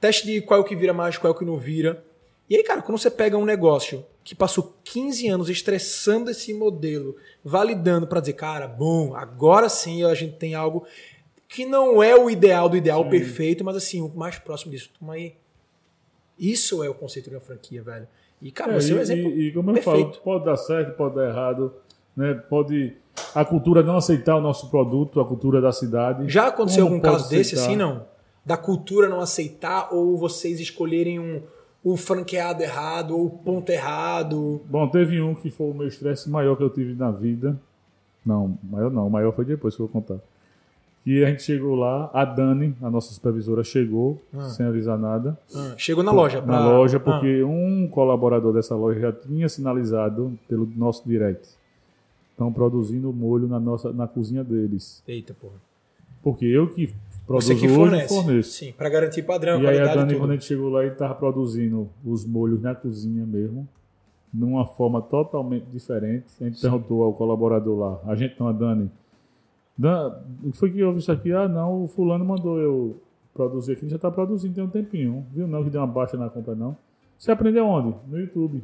teste 0.01 0.25
de 0.25 0.41
qual 0.41 0.59
é 0.59 0.63
o 0.63 0.65
que 0.65 0.75
vira 0.75 0.91
mais, 0.91 1.19
qual 1.19 1.31
é 1.31 1.35
o 1.35 1.37
que 1.37 1.45
não 1.45 1.55
vira. 1.55 2.03
E 2.49 2.55
aí, 2.55 2.63
cara, 2.63 2.81
quando 2.81 2.97
você 2.97 3.11
pega 3.11 3.37
um 3.37 3.45
negócio 3.45 4.03
que 4.23 4.33
passou 4.33 4.75
15 4.83 5.27
anos 5.27 5.49
estressando 5.49 6.31
esse 6.31 6.51
modelo, 6.51 7.15
validando 7.43 8.07
para 8.07 8.21
dizer, 8.21 8.33
cara, 8.33 8.67
bom, 8.67 9.13
agora 9.13 9.69
sim 9.69 10.03
a 10.03 10.15
gente 10.15 10.35
tem 10.37 10.55
algo 10.55 10.83
que 11.47 11.63
não 11.63 12.01
é 12.01 12.15
o 12.15 12.27
ideal 12.27 12.67
do 12.67 12.75
ideal 12.75 13.03
Sim. 13.03 13.09
perfeito, 13.11 13.63
mas 13.63 13.75
assim, 13.75 14.01
o 14.01 14.09
mais 14.09 14.39
próximo 14.39 14.71
disso. 14.71 14.89
Toma 14.99 15.13
aí. 15.13 15.35
Isso 16.39 16.83
é 16.83 16.89
o 16.89 16.93
conceito 16.93 17.29
de 17.29 17.35
uma 17.35 17.41
franquia, 17.41 17.81
velho. 17.83 18.07
E, 18.41 18.51
cara, 18.51 18.73
É, 18.73 18.79
você 18.79 18.91
é 18.91 18.95
um 18.95 18.99
e, 18.99 19.01
exemplo 19.01 19.29
e- 19.31 19.47
e 19.47 19.51
como 19.53 19.69
eu 19.71 19.73
perfeito. 19.75 20.11
falo, 20.11 20.23
pode 20.23 20.45
dar 20.45 20.55
certo, 20.57 20.95
pode 20.95 21.15
dar 21.15 21.27
errado, 21.27 21.73
né? 22.15 22.33
Pode 22.49 22.93
a 23.35 23.43
cultura 23.43 23.83
não 23.83 23.97
aceitar 23.97 24.37
o 24.37 24.41
nosso 24.41 24.69
produto, 24.69 25.19
a 25.19 25.25
cultura 25.25 25.59
da 25.59 25.71
cidade. 25.73 26.29
Já 26.29 26.47
aconteceu 26.47 26.85
Como 26.85 26.95
algum 26.95 27.05
caso 27.11 27.29
desse 27.29 27.55
aceitar? 27.55 27.65
assim, 27.67 27.75
não? 27.75 28.05
Da 28.45 28.55
cultura 28.55 29.09
não 29.09 29.19
aceitar 29.19 29.93
ou 29.93 30.15
vocês 30.17 30.59
escolherem 30.61 31.19
um, 31.19 31.41
o 31.83 31.97
franqueado 31.97 32.63
errado 32.63 33.11
ou 33.17 33.25
o 33.25 33.29
ponto 33.29 33.69
errado? 33.69 34.61
Bom, 34.65 34.87
teve 34.87 35.19
um 35.21 35.35
que 35.35 35.51
foi 35.51 35.69
o 35.69 35.73
meu 35.73 35.87
estresse 35.87 36.29
maior 36.29 36.55
que 36.55 36.63
eu 36.63 36.69
tive 36.69 36.93
na 36.95 37.11
vida. 37.11 37.59
Não, 38.25 38.57
maior 38.63 38.89
não, 38.89 39.07
o 39.07 39.09
maior 39.09 39.33
foi 39.33 39.43
depois 39.45 39.75
que 39.75 39.81
eu 39.81 39.87
vou 39.87 40.01
contar. 40.01 40.19
Que 41.03 41.23
a 41.23 41.29
gente 41.29 41.43
chegou 41.43 41.75
lá, 41.75 42.09
a 42.13 42.25
Dani, 42.25 42.75
a 42.81 42.89
nossa 42.89 43.13
supervisora, 43.13 43.63
chegou 43.63 44.21
Ah. 44.33 44.41
sem 44.49 44.65
avisar 44.65 44.97
nada. 44.97 45.37
Ah, 45.55 45.73
chegou 45.77 46.03
na 46.03 46.11
loja. 46.11 46.41
pra- 46.41 46.51
Na 46.59 46.69
loja, 46.69 46.97
Ah, 46.97 46.99
porque 46.99 47.43
um 47.43 47.87
colaborador 47.87 48.53
dessa 48.53 48.75
loja 48.75 48.99
já 48.99 49.11
tinha 49.11 49.47
sinalizado 49.49 50.37
pelo 50.47 50.67
nosso 50.75 51.07
direct. 51.07 51.47
Estão 52.31 52.51
produzindo 52.53 53.11
molho 53.11 53.47
na, 53.47 53.59
nossa, 53.59 53.91
na 53.91 54.07
cozinha 54.07 54.43
deles. 54.43 55.01
Eita, 55.07 55.33
porra. 55.33 55.55
Porque 56.21 56.45
eu 56.45 56.67
que 56.67 56.93
produzo 57.25 57.47
Você 57.47 57.55
que 57.55 57.65
hoje 57.65 57.75
fornece. 57.75 58.07
forneço. 58.15 58.51
Sim, 58.51 58.73
pra 58.77 58.89
garantir 58.89 59.23
padrão, 59.23 59.61
E 59.61 59.67
aí 59.67 59.79
a 59.79 59.93
Dani, 59.95 60.13
e 60.13 60.17
quando 60.17 60.31
a 60.31 60.33
gente 60.33 60.45
chegou 60.45 60.69
lá, 60.69 60.83
ele 60.83 60.93
estava 60.93 61.15
produzindo 61.15 61.89
os 62.05 62.25
molhos 62.25 62.61
na 62.61 62.75
cozinha 62.75 63.25
mesmo, 63.25 63.67
numa 64.33 64.65
forma 64.65 65.01
totalmente 65.01 65.65
diferente. 65.65 66.25
A 66.39 66.43
gente 66.45 66.61
perguntou 66.61 67.03
ao 67.03 67.13
colaborador 67.13 67.77
lá, 67.79 67.99
a 68.11 68.15
gente 68.15 68.35
não, 68.39 68.47
a 68.47 68.51
Dani, 68.51 68.89
Dan, 69.79 70.13
o 70.43 70.51
que 70.51 70.57
foi 70.57 70.71
que 70.71 70.83
houve 70.83 70.99
isso 70.99 71.09
aqui? 71.09 71.31
Ah, 71.31 71.47
não, 71.47 71.83
o 71.85 71.87
fulano 71.87 72.25
mandou 72.25 72.59
eu 72.59 73.01
produzir 73.33 73.71
aqui, 73.73 73.87
já 73.87 73.95
está 73.95 74.11
produzindo 74.11 74.53
tem 74.53 74.61
um 74.63 74.69
tempinho, 74.69 75.25
viu 75.31 75.47
não 75.47 75.63
que 75.63 75.69
deu 75.69 75.79
uma 75.79 75.87
baixa 75.87 76.17
na 76.17 76.29
compra 76.29 76.53
não. 76.53 76.75
Você 77.17 77.31
aprendeu 77.31 77.65
onde? 77.65 77.95
No 78.07 78.19
YouTube. 78.19 78.61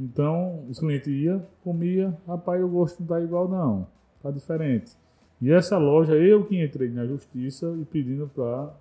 Então, 0.00 0.64
os 0.68 0.80
clientes 0.80 1.06
iam, 1.06 1.46
comia, 1.62 2.16
rapaz, 2.26 2.60
o 2.62 2.68
gosto 2.68 3.00
não 3.00 3.06
tá 3.06 3.20
igual 3.20 3.48
não, 3.48 3.86
tá 4.20 4.32
diferente. 4.32 4.92
E 5.40 5.52
essa 5.52 5.78
loja, 5.78 6.14
eu 6.14 6.44
que 6.44 6.60
entrei 6.60 6.90
na 6.90 7.06
justiça 7.06 7.72
e 7.80 7.84
pedindo 7.84 8.28
para 8.34 8.74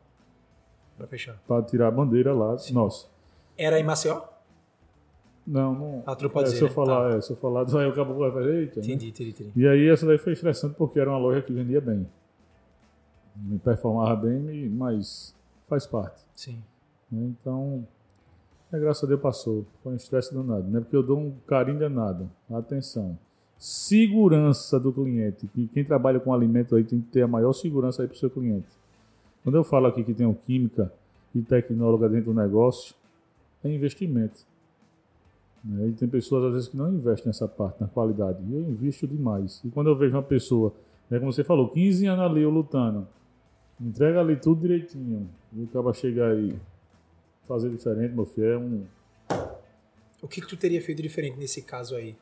Pra 0.98 1.06
fechar. 1.06 1.38
para 1.48 1.62
tirar 1.64 1.90
a 1.90 1.92
bandeira 1.92 2.34
lá. 2.34 2.56
Nossa. 2.72 3.08
Era 3.58 3.80
em 3.80 3.84
Maceió? 3.84 4.22
Não, 5.46 5.74
não. 5.76 6.04
Não 6.06 6.30
pode 6.30 6.50
é, 6.50 6.54
dizer, 6.54 6.58
se 6.58 6.64
eu 6.64 6.68
né? 6.68 6.74
falar, 6.74 7.18
é, 7.18 7.22
se 7.22 7.32
eu 7.32 7.38
falar, 7.38 7.64
vai 7.70 7.88
o 7.88 7.94
cabo 7.94 8.14
vai 8.16 8.32
fazer, 8.32 8.62
eita. 8.62 8.80
né? 8.80 8.86
Entendi, 8.86 9.10
entendi, 9.10 9.30
entendi. 9.30 9.52
E 9.56 9.68
aí 9.68 9.88
essa 9.88 10.06
daí 10.06 10.18
foi 10.18 10.34
estressante 10.34 10.76
porque 10.76 11.00
era 11.00 11.10
uma 11.10 11.20
loja 11.20 11.42
que 11.42 11.54
vendia 11.54 11.80
bem. 11.80 12.08
Me 13.36 13.60
performava 13.60 14.16
bem, 14.16 14.70
mas 14.70 15.36
faz 15.68 15.86
parte. 15.86 16.22
Sim. 16.34 16.64
né? 17.12 17.34
Então, 17.40 17.86
é, 18.72 18.80
graças 18.80 19.04
a 19.04 19.08
Deus 19.08 19.22
passou. 19.22 19.66
Foi 19.84 19.94
um 19.94 19.96
estresse 19.96 20.34
danado, 20.34 20.68
né? 20.68 20.80
Porque 20.80 20.96
eu 20.96 21.04
dou 21.04 21.20
um 21.20 21.34
carinho 21.46 21.78
danado. 21.78 22.30
Atenção. 22.52 23.18
Segurança 23.58 24.80
do 24.80 24.92
cliente. 24.92 25.48
Que 25.48 25.68
quem 25.68 25.84
trabalha 25.84 26.20
com 26.20 26.34
alimento 26.34 26.76
aí 26.76 26.84
tem 26.84 27.02
que 27.02 27.08
ter 27.08 27.22
a 27.22 27.28
maior 27.28 27.54
segurança 27.54 28.02
aí 28.02 28.08
para 28.08 28.16
o 28.16 28.18
seu 28.20 28.30
cliente. 28.30 28.68
Quando 29.44 29.56
eu 29.56 29.64
falo 29.64 29.86
aqui 29.86 30.04
que 30.04 30.14
tem 30.14 30.26
um 30.26 30.34
química 30.34 30.92
e 31.34 31.42
tecnóloga 31.42 32.10
dentro 32.10 32.34
do 32.34 32.40
negócio, 32.40 32.96
é 33.64 33.70
investimento. 33.70 34.46
Né? 35.66 35.88
E 35.88 35.94
tem 35.94 36.08
pessoas 36.08 36.44
às 36.46 36.54
vezes 36.54 36.70
que 36.70 36.78
não 36.78 36.94
investem 36.94 37.28
nessa 37.28 37.48
parte, 37.48 37.82
na 37.82 37.88
qualidade. 37.88 38.38
E 38.48 38.54
eu 38.54 38.62
invisto 38.62 39.08
demais. 39.08 39.62
E 39.66 39.70
quando 39.70 39.88
eu 39.90 39.98
vejo 39.98 40.14
uma 40.16 40.22
pessoa, 40.24 40.72
né, 41.10 41.18
como 41.20 41.34
você 41.34 41.44
falou, 41.44 41.70
15 41.70 42.06
anos 42.06 42.24
ali 42.24 42.42
eu 42.44 42.50
lutando, 42.52 43.08
entrega 43.82 44.20
ali 44.20 44.36
tudo 44.36 44.62
direitinho, 44.62 45.28
e 45.54 45.64
o 45.64 45.68
cara 45.68 45.92
chegar 45.94 46.32
aí 46.32 46.56
fazer 47.48 47.70
diferente, 47.70 48.14
meu 48.14 48.26
filho, 48.26 48.48
é 48.48 48.58
um. 48.58 48.84
O 50.22 50.28
que, 50.28 50.42
que 50.42 50.48
tu 50.48 50.58
teria 50.58 50.82
feito 50.82 51.02
diferente 51.02 51.38
nesse 51.38 51.62
caso 51.62 51.96
aí? 51.96 52.16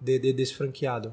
De, 0.00 0.18
de- 0.18 0.32
desse 0.32 0.54
franqueado? 0.54 1.12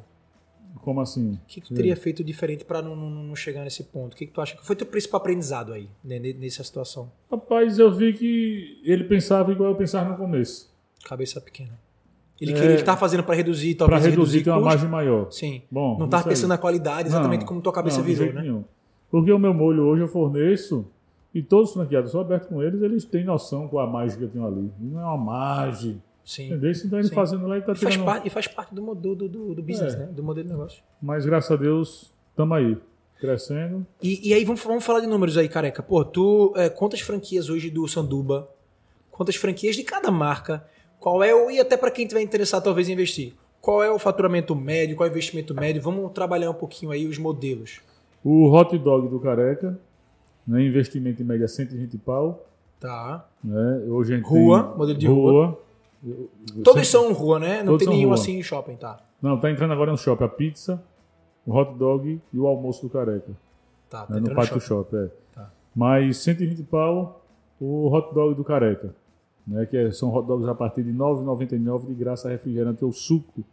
Como 0.82 1.02
assim? 1.02 1.34
O 1.34 1.40
que, 1.48 1.62
que 1.62 1.68
tu 1.68 1.74
teria 1.74 1.96
feito 1.96 2.24
diferente 2.24 2.64
pra 2.64 2.82
não, 2.82 2.96
não, 2.96 3.10
não 3.10 3.36
chegar 3.36 3.64
nesse 3.64 3.84
ponto? 3.84 4.14
O 4.14 4.16
que, 4.16 4.26
que 4.28 4.32
tu 4.34 4.40
acha 4.42 4.56
que 4.56 4.66
foi 4.66 4.76
teu 4.76 4.86
principal 4.88 5.20
aprendizado 5.20 5.74
aí, 5.74 5.90
né, 6.04 6.20
ne- 6.20 6.34
nessa 6.34 6.64
situação? 6.64 7.12
Rapaz, 7.30 7.78
eu 7.80 7.92
vi 7.94 8.14
que 8.14 8.80
ele 8.84 9.04
pensava 9.04 9.52
igual 9.52 9.72
eu 9.72 9.76
pensava 9.76 10.10
no 10.12 10.18
começo. 10.18 10.72
Cabeça 11.10 11.42
pequena. 11.42 11.72
Ele 12.40 12.52
É. 12.52 12.54
queria 12.56 12.72
ele 12.74 12.84
tá 12.84 12.96
fazendo 12.96 13.24
pra 13.24 13.34
reduzir, 13.36 13.76
Para 13.76 13.88
talvez 13.88 14.06
reduzir, 14.06 14.44
ter 14.44 14.50
uma 14.52 14.58
custo. 14.58 14.70
margem 14.70 14.90
maior. 14.90 15.32
Sim. 15.32 15.62
Bom, 15.70 15.98
não 15.98 16.08
tava 16.08 16.22
isso 16.22 16.30
aí. 16.30 16.36
pensando 16.36 16.50
na 16.50 16.58
qualidade 16.58 17.10
exatamente 17.10 17.42
Não, 17.42 17.48
como 17.48 17.62
tua 17.62 17.74
cabeça 17.74 17.98
não, 17.98 18.06
de 18.06 18.12
virou, 18.14 18.26
jeito 18.26 18.36
né? 18.36 18.44
nenhum. 18.44 18.64
Porque 19.10 19.32
o 19.32 19.40
meu 19.40 19.54
molho 19.54 19.84
hoje 19.84 20.04
eu 20.04 20.08
forneço 20.08 20.86
e 21.34 21.42
todos 21.42 21.70
os 21.70 21.74
franqueados, 21.76 22.12
sou 22.12 22.22
aberto 22.22 22.48
com 22.48 22.62
eles, 22.64 22.82
eles 22.82 23.04
têm 23.06 23.26
noção 23.26 23.68
com 23.68 23.80
a 23.80 23.88
mágica 23.88 24.20
que 24.20 24.24
eu 24.26 24.30
tenho 24.30 24.46
ali. 24.46 24.72
Não 24.80 25.02
é 25.02 25.04
uma 25.04 25.18
mágica. 25.18 26.00
Sim. 26.24 26.46
Entendeu? 26.46 26.72
Então 26.72 27.00
ele 27.00 27.08
Sim. 27.08 27.16
fazendo 27.16 27.48
lá 27.48 27.58
e 27.58 27.62
tá 27.62 27.72
E 27.74 27.76
faz, 27.76 27.94
tirando. 27.96 28.06
parte, 28.06 28.28
e 28.28 28.30
faz 28.30 28.48
parte 28.48 28.76
do, 28.76 28.94
do, 28.96 29.16
do, 29.16 29.28
do 29.56 29.64
business, 29.64 29.96
É. 29.96 29.98
né? 29.98 30.06
Do 30.12 30.22
modelo 30.24 30.46
de 30.48 30.54
negócio. 30.54 30.84
Mas 31.02 31.26
graças 31.26 31.50
a 31.52 31.56
Deus, 31.56 32.14
estamos 32.30 32.56
aí. 32.58 32.78
Crescendo. 33.20 33.86
E, 34.02 34.30
e 34.30 34.34
aí, 34.34 34.46
vamos, 34.46 34.64
vamos 34.64 34.86
falar 34.86 35.02
de 35.02 35.08
números 35.08 35.36
aí, 35.38 35.50
careca. 35.50 35.84
Pô, 35.84 36.06
tu. 36.06 36.54
é, 36.56 36.70
quantas 36.70 37.02
franquias 37.02 37.50
hoje 37.50 37.70
do 37.70 37.86
Sanduba? 37.88 38.48
Quantas 39.12 39.36
franquias 39.36 39.76
de 39.76 39.84
cada 39.84 40.10
marca? 40.10 40.64
Qual 41.00 41.24
é 41.24 41.34
o. 41.34 41.50
E 41.50 41.60
até 41.60 41.78
para 41.78 41.92
quem 41.92 42.06
tiver 42.08 42.22
interessado, 42.22 42.64
talvez, 42.64 42.90
em 42.90 42.94
investir. 42.94 43.34
Qual 43.62 43.84
é 43.84 43.92
o 43.92 44.00
faturamento 44.00 44.56
médio? 44.56 44.96
Qual 44.96 45.06
é 45.08 45.10
o 45.10 45.14
investimento 45.14 45.54
médio? 45.54 45.82
Vamos 45.82 46.12
trabalhar 46.12 46.50
um 46.50 46.54
pouquinho 46.54 46.92
aí 46.92 47.08
os 47.08 47.18
modelos. 47.18 47.82
O 48.24 48.50
hot 48.52 48.78
dog 48.78 49.08
do 49.08 49.20
Careca, 49.20 49.80
né, 50.48 50.62
investimento 50.64 51.22
em 51.22 51.26
média 51.26 51.48
120 51.48 51.98
pau. 51.98 52.46
Tá. 52.80 53.26
Né? 53.44 53.84
Hoje 53.90 54.14
a 54.14 54.18
gente 54.18 54.26
Rua, 54.26 54.64
tem 54.64 54.78
modelo 54.78 54.98
de 54.98 55.08
rua. 55.08 55.60
Eu- 56.06 56.30
eu 56.56 56.64
Todos 56.64 56.88
sempre- 56.88 57.08
são 57.08 57.14
rua, 57.14 57.40
né? 57.40 57.58
Não 57.60 57.74
Todos 57.74 57.86
tem 57.88 57.96
nenhum 57.96 58.10
rua. 58.10 58.16
assim 58.16 58.38
em 58.40 58.44
shopping, 58.44 58.76
tá? 58.78 58.98
Não, 59.22 59.38
tá 59.38 59.52
entrando 59.52 59.74
agora 59.74 59.92
no 59.92 59.98
shopping 59.98 60.24
a 60.24 60.30
pizza, 60.30 60.82
o 61.46 61.54
hot 61.54 61.74
dog 61.78 62.22
e 62.34 62.38
o 62.40 62.48
almoço 62.48 62.82
do 62.84 62.90
Careca. 62.90 63.32
Tá, 63.90 64.06
tá 64.06 64.14
né, 64.14 64.22
no 64.22 64.34
pátio 64.34 64.62
shopping. 64.62 64.66
shop, 64.90 64.96
é. 64.96 65.10
Tá. 65.36 65.52
Mas 65.76 66.18
120 66.18 66.64
pau 66.64 67.22
o 67.60 67.90
hot 67.94 68.14
dog 68.14 68.34
do 68.36 68.44
Careca. 68.46 68.96
Né, 69.48 69.66
que 69.66 69.76
é- 69.76 69.92
são 69.92 70.14
hot 70.14 70.28
dogs 70.28 70.48
a 70.48 70.54
partir 70.54 70.84
de 70.84 70.92
R$ 70.92 70.98
9,99 70.98 71.88
de 71.88 71.94
graça 71.94 72.30
refrigerante 72.30 72.86
ou 72.86 72.92
suco. 72.92 73.44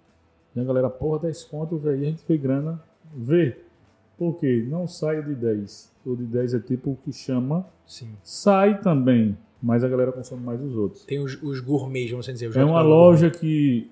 E 0.54 0.60
a 0.60 0.64
galera, 0.64 0.90
porra, 0.90 1.20
10 1.20 1.44
conto, 1.44 1.76
velho. 1.78 1.96
A 1.96 2.04
gente 2.04 2.22
vê 2.26 2.36
grana, 2.36 2.82
vê. 3.14 3.56
Por 4.18 4.38
quê? 4.38 4.64
Não 4.68 4.86
sai 4.86 5.22
de 5.22 5.34
10. 5.34 5.92
O 6.04 6.14
de 6.16 6.24
10 6.24 6.54
é 6.54 6.58
tipo 6.60 6.90
o 6.92 6.96
que 6.96 7.12
chama. 7.12 7.66
Sim. 7.86 8.08
Sai 8.22 8.80
também, 8.80 9.36
mas 9.62 9.84
a 9.84 9.88
galera 9.88 10.12
consome 10.12 10.42
mais 10.42 10.60
os 10.62 10.74
outros. 10.76 11.04
Tem 11.04 11.18
os, 11.18 11.40
os 11.42 11.60
gourmets, 11.60 12.10
vamos 12.10 12.26
dizer. 12.26 12.56
É 12.56 12.64
uma 12.64 12.82
loja 12.82 13.30
que 13.30 13.90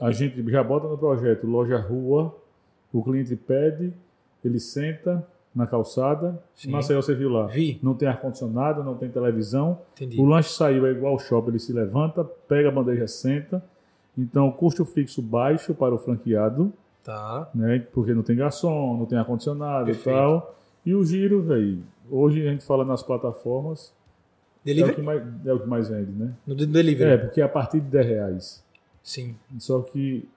a 0.00 0.10
gente 0.10 0.42
já 0.50 0.64
bota 0.64 0.88
no 0.88 0.96
projeto, 0.98 1.46
loja 1.46 1.78
rua, 1.78 2.34
o 2.92 3.02
cliente 3.02 3.36
pede, 3.36 3.92
ele 4.44 4.58
senta 4.58 5.26
na 5.54 5.66
calçada, 5.66 6.40
Sim. 6.54 6.70
Maceió 6.70 7.02
você 7.02 7.14
viu 7.14 7.28
lá. 7.28 7.46
Vi. 7.46 7.78
Não 7.82 7.94
tem 7.94 8.06
ar-condicionado, 8.08 8.84
não 8.84 8.94
tem 8.96 9.08
televisão. 9.10 9.78
Entendi. 9.94 10.20
O 10.20 10.24
lanche 10.24 10.50
saiu 10.52 10.86
é 10.86 10.92
igual 10.92 11.14
ao 11.14 11.18
shopping, 11.18 11.48
ele 11.50 11.58
se 11.58 11.72
levanta, 11.72 12.22
pega 12.24 12.68
a 12.68 12.72
bandeja, 12.72 13.06
senta. 13.08 13.62
Então, 14.16 14.50
custo 14.52 14.84
fixo 14.84 15.20
baixo 15.20 15.74
para 15.74 15.94
o 15.94 15.98
franqueado, 15.98 16.72
Tá. 17.02 17.48
né? 17.54 17.84
Porque 17.92 18.12
não 18.14 18.22
tem 18.22 18.36
garçom, 18.36 18.96
não 18.96 19.06
tem 19.06 19.18
ar-condicionado 19.18 19.90
e 19.90 19.94
tal. 19.94 20.54
E 20.86 20.94
o 20.94 21.04
giro, 21.04 21.42
velho. 21.42 21.82
Hoje 22.10 22.46
a 22.46 22.50
gente 22.50 22.64
fala 22.64 22.84
nas 22.84 23.02
plataformas, 23.02 23.92
é 24.64 24.70
o, 24.70 24.74
Delivery? 24.74 24.94
que 24.96 25.02
mais, 25.02 25.22
é 25.46 25.52
o 25.52 25.60
que 25.60 25.66
mais 25.68 25.88
vende, 25.88 26.12
né? 26.12 26.32
No 26.46 26.54
de- 26.54 26.66
delivery. 26.66 27.10
É, 27.10 27.16
porque 27.16 27.40
é 27.40 27.44
a 27.44 27.48
partir 27.48 27.80
de 27.80 27.86
10 27.88 28.06
reais. 28.06 28.64
Sim. 29.02 29.34
Só 29.58 29.80
que 29.80 30.28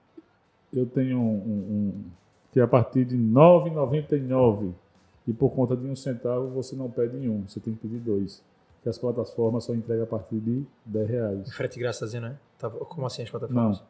eu 0.72 0.86
tenho 0.86 1.18
um, 1.18 1.22
um- 1.22 1.74
um- 1.76 2.04
que 2.52 2.58
é 2.58 2.62
a 2.62 2.68
partir 2.68 3.04
de 3.04 3.14
R$ 3.16 3.22
9,99 3.22 4.72
e 5.26 5.32
por 5.32 5.50
conta 5.50 5.76
de 5.76 5.86
um 5.86 5.96
centavo 5.96 6.48
você 6.50 6.74
não 6.76 6.90
pede 6.90 7.16
um, 7.28 7.44
você 7.46 7.58
tem 7.60 7.74
que 7.74 7.80
pedir 7.80 7.98
dois. 7.98 8.42
Que 8.82 8.88
as 8.90 8.98
plataformas 8.98 9.64
só 9.64 9.74
entregam 9.74 10.04
a 10.04 10.06
partir 10.06 10.36
de 10.38 10.62
10 10.84 11.08
reais. 11.08 11.54
Frete 11.54 11.78
grátis, 11.78 12.00
tá 12.00 12.06
dizendo, 12.06 12.24
né? 12.28 12.36
Tá- 12.58 12.68
como 12.68 13.06
assim 13.06 13.22
as 13.22 13.30
plataformas? 13.30 13.78
Não. 13.78 13.86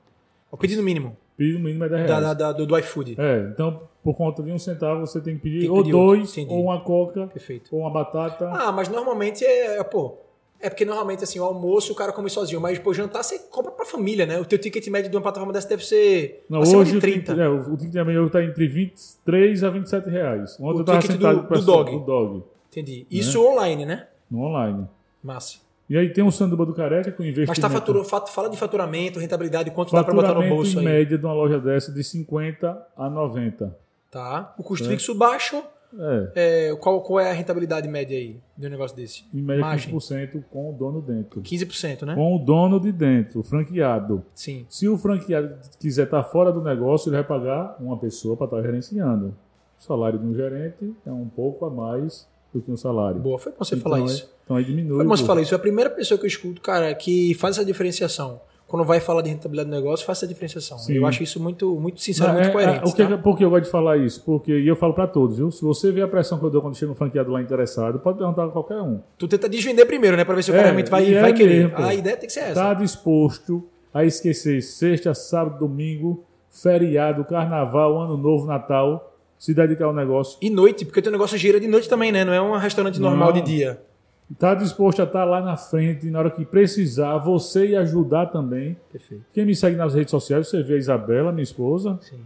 O 0.53 0.57
pedido 0.57 0.83
mínimo 0.85 1.17
Pedido 1.37 1.59
mínimo 1.59 1.83
é 1.85 1.89
10 1.89 2.01
da, 2.03 2.07
reais. 2.07 2.23
da- 2.23 2.35
da- 2.35 2.53
do, 2.53 2.65
do 2.65 2.79
iFood. 2.79 3.17
É, 3.19 3.49
então 3.53 3.89
por 4.05 4.15
conta 4.15 4.41
de 4.43 4.53
um 4.53 4.59
centavo 4.59 5.01
você 5.01 5.21
tem 5.21 5.35
que 5.37 5.43
pedir 5.43 5.61
Tem 5.61 5.67
que 5.67 5.71
ou 5.73 5.79
pedir 5.83 5.95
outro, 5.95 6.17
dois, 6.21 6.39
ou 6.49 6.63
uma 6.63 6.81
coca, 6.85 7.27
Perfeito. 7.27 7.75
ou 7.75 7.81
uma 7.81 7.91
batata. 7.91 8.49
Ah, 8.51 8.71
mas 8.71 8.89
normalmente 8.89 9.45
é, 9.45 9.79
é, 9.79 9.83
pô. 9.83 10.17
É 10.65 10.71
porque 10.71 10.85
normalmente, 10.87 11.23
assim, 11.23 11.39
o 11.39 11.45
almoço 11.45 11.93
o 11.93 11.95
cara 11.95 12.11
come 12.11 12.31
sozinho, 12.31 12.59
mas, 12.61 12.79
pô, 12.79 12.95
jantar 12.95 13.23
você 13.23 13.39
compra 13.51 13.71
pra 13.71 13.85
família, 13.85 14.25
né? 14.25 14.41
O 14.41 14.47
teu 14.47 14.59
ticket 14.59 14.87
médio 14.89 15.11
de 15.11 15.17
uma 15.17 15.23
plataforma 15.23 15.53
dessa 15.53 15.69
deve 15.69 15.85
ser 15.85 16.43
Não, 16.49 16.63
acima 16.63 16.79
hoje 16.81 16.93
de 16.93 16.97
o 16.97 17.01
30. 17.03 17.19
ticket, 17.35 17.39
é, 17.39 17.49
o 17.49 17.77
ticket 17.77 17.97
amanhã 17.97 18.25
está 18.25 18.43
entre 18.43 18.67
23 18.67 19.63
a 19.63 19.69
27 19.71 20.09
reais. 20.09 20.57
Ontem 20.59 20.77
O 20.79 20.81
eu 20.81 20.85
tava 20.85 20.99
ticket 21.01 21.17
sentado 21.17 21.43
do- 21.47 21.55
o 21.55 21.59
do 21.59 21.65
dog. 21.67 21.91
do 21.93 21.99
dog, 22.01 22.43
Entendi. 22.71 23.07
Isso 23.11 23.45
online, 23.45 23.85
né? 23.85 24.07
no 24.31 24.41
online. 24.41 24.89
Massa. 25.23 25.59
E 25.89 25.99
aí 25.99 26.11
tem 26.11 26.25
um 26.25 26.31
sanduba 26.31 26.65
do 26.65 26.73
careca 26.73 27.13
com 27.13 27.23
investimento. 27.23 27.49
Mas 27.51 27.59
tá 27.59 27.69
fatura, 27.69 28.03
fat- 28.03 28.29
fala 28.31 28.49
de 28.49 28.57
faturamento, 28.57 29.19
rentabilidade, 29.21 29.71
quanto 29.71 29.93
dá 29.93 30.03
pra 30.03 30.15
botar 30.15 30.33
no 30.35 30.49
bolso 30.49 30.77
em 30.77 30.79
aí. 30.79 30.85
média 30.85 31.19
de 31.19 31.25
uma 31.25 31.35
loja 31.35 31.61
dessa 31.61 31.93
de 31.93 32.03
50 32.03 32.87
a 32.97 33.11
90. 33.11 33.77
Tá. 34.11 34.55
O 34.59 34.63
custo 34.63 34.89
fixo 34.89 35.15
baixo. 35.15 35.63
É, 35.99 36.69
é, 36.71 36.77
qual, 36.77 37.01
qual 37.03 37.21
é 37.21 37.31
a 37.31 37.33
rentabilidade 37.33 37.87
média 37.89 38.17
aí 38.17 38.37
de 38.57 38.67
um 38.67 38.71
negócio 38.71 38.97
desse? 38.97 39.25
em 39.33 39.41
média 39.43 39.61
Margem. 39.61 39.95
15% 39.95 40.45
com 40.51 40.71
o 40.71 40.73
dono 40.73 41.01
dentro. 41.01 41.41
15%, 41.43 42.03
né? 42.03 42.15
Com 42.15 42.37
o 42.37 42.39
dono 42.39 42.81
de 42.81 42.91
dentro, 42.93 43.41
o 43.41 43.43
franqueado. 43.43 44.25
Sim. 44.35 44.67
Se 44.69 44.89
o 44.89 44.97
franqueado 44.99 45.57
quiser 45.79 46.05
estar 46.05 46.23
fora 46.25 46.53
do 46.53 46.63
negócio, 46.63 47.09
ele 47.09 47.17
vai 47.17 47.25
pagar 47.25 47.77
uma 47.81 47.97
pessoa 47.97 48.37
para 48.37 48.47
estar 48.47 48.63
gerenciando. 48.63 49.35
O 49.79 49.83
salário 49.83 50.19
de 50.19 50.27
um 50.27 50.35
gerente 50.35 50.95
é 51.07 51.11
um 51.11 51.29
pouco 51.29 51.65
a 51.65 51.71
mais 51.71 52.27
do 52.53 52.61
que 52.61 52.71
um 52.71 52.77
salário. 52.77 53.21
Boa, 53.21 53.39
foi 53.39 53.53
bom 53.53 53.59
você 53.59 53.75
Então, 53.75 53.91
falar 53.91 54.03
é- 54.03 54.07
isso. 54.07 54.33
Então 54.45 54.57
aí 54.57 54.65
diminui. 54.65 54.97
Foi 54.97 55.05
bom 55.05 55.17
você 55.17 55.25
falar 55.25 55.43
isso. 55.43 55.55
É 55.55 55.57
a 55.57 55.61
primeira 55.61 55.91
pessoa 55.91 56.19
que 56.19 56.25
eu 56.25 56.29
escuto, 56.29 56.61
cara, 56.61 56.95
que 56.95 57.35
faz 57.35 57.57
essa 57.57 57.65
diferenciação. 57.67 58.41
Quando 58.75 58.85
vai 58.85 58.99
falar 58.99 59.23
de 59.23 59.31
rentabilidade 59.31 59.71
do 59.71 59.77
negócio, 59.77 60.05
faça 60.05 60.25
a 60.25 60.29
diferenciação. 60.29 60.77
Sim. 60.79 60.95
Eu 60.95 61.07
acho 61.07 61.23
isso 61.23 61.41
muito, 61.41 61.79
muito 61.79 62.01
sincero, 62.01 62.29
Não, 62.33 62.35
muito 62.35 62.49
é- 62.49 62.53
coerente. 62.53 62.79
é- 62.81 62.89
o 62.89 62.93
que, 62.93 63.07
tá? 63.07 63.19
Por 63.19 63.39
que 63.39 63.45
eu 63.45 63.51
gosto 63.51 63.65
de 63.67 63.71
falar 63.71 63.97
isso? 63.99 64.21
Porque, 64.25 64.51
e 64.53 64.67
eu 64.67 64.75
falo 64.75 64.93
pra 64.93 65.07
todos, 65.07 65.37
viu? 65.37 65.49
Se 65.53 65.63
você 65.63 65.93
vê 65.93 66.03
a 66.03 66.09
pressão 66.09 66.41
que 66.41 66.45
eu 66.45 66.51
dou 66.51 66.61
quando 66.61 66.75
chega 66.77 66.91
um 66.91 66.95
franqueado 66.97 67.31
lá 67.31 67.41
interessado, 67.41 68.01
pode 68.01 68.19
perguntar 68.19 68.47
a 68.47 68.49
qualquer 68.49 68.81
um. 68.81 68.99
Tu 69.17 69.29
tenta 69.29 69.49
desvender 69.49 69.87
primeiro, 69.87 70.17
né? 70.17 70.25
Pra 70.25 70.35
ver 70.35 70.43
se 70.43 70.51
o 70.51 70.55
É, 70.55 70.57
cara 70.57 70.67
realmente 70.67 70.91
vai, 70.91 71.15
é 71.15 71.21
vai 71.21 71.33
querer. 71.33 71.69
mesmo, 71.71 71.87
a 71.87 71.95
ideia 71.95 72.17
tem 72.17 72.27
que 72.27 72.33
ser 72.33 72.41
essa. 72.41 72.49
Está 72.51 72.75
disposto 72.75 73.63
a 73.93 74.05
esquecer 74.05 74.61
sexta, 74.61 75.15
sábado, 75.15 75.61
domingo, 75.61 76.25
feriado, 76.51 77.25
carnaval, 77.25 78.01
ano 78.01 78.17
novo, 78.17 78.45
Natal, 78.45 79.15
se 79.39 79.55
dedicar 79.55 79.85
ao 79.85 79.95
negócio. 79.95 80.37
E 80.43 80.51
noite, 80.51 80.85
porque 80.85 80.99
o 80.99 81.03
teu 81.03 81.13
negócio 81.13 81.39
gira 81.39 81.61
de 81.61 81.69
noite 81.69 81.89
também, 81.89 82.11
né? 82.11 82.25
Não 82.25 82.33
é 82.33 82.41
um 82.43 82.57
restaurante 82.57 83.01
normal 83.01 83.29
Não. 83.33 83.35
de 83.35 83.43
dia. 83.43 83.81
Está 84.35 84.53
disposto 84.53 85.01
a 85.01 85.05
estar 85.05 85.25
lá 85.25 85.41
na 85.41 85.57
frente, 85.57 86.11
na 86.11 86.19
hora 86.19 86.31
que 86.31 86.45
precisar, 86.45 87.17
você 87.19 87.69
e 87.69 87.77
ajudar 87.77 88.27
também. 88.27 88.77
Perfeito. 88.91 89.25
Quem 89.33 89.47
me 89.47 89.55
segue 89.55 89.77
nas 89.77 89.95
redes 89.95 90.11
sociais, 90.11 90.49
você 90.49 90.61
vê 90.61 90.75
a 90.75 90.79
Isabela, 90.79 91.31
minha 91.31 91.45
esposa. 91.45 91.97
Sim. 92.03 92.19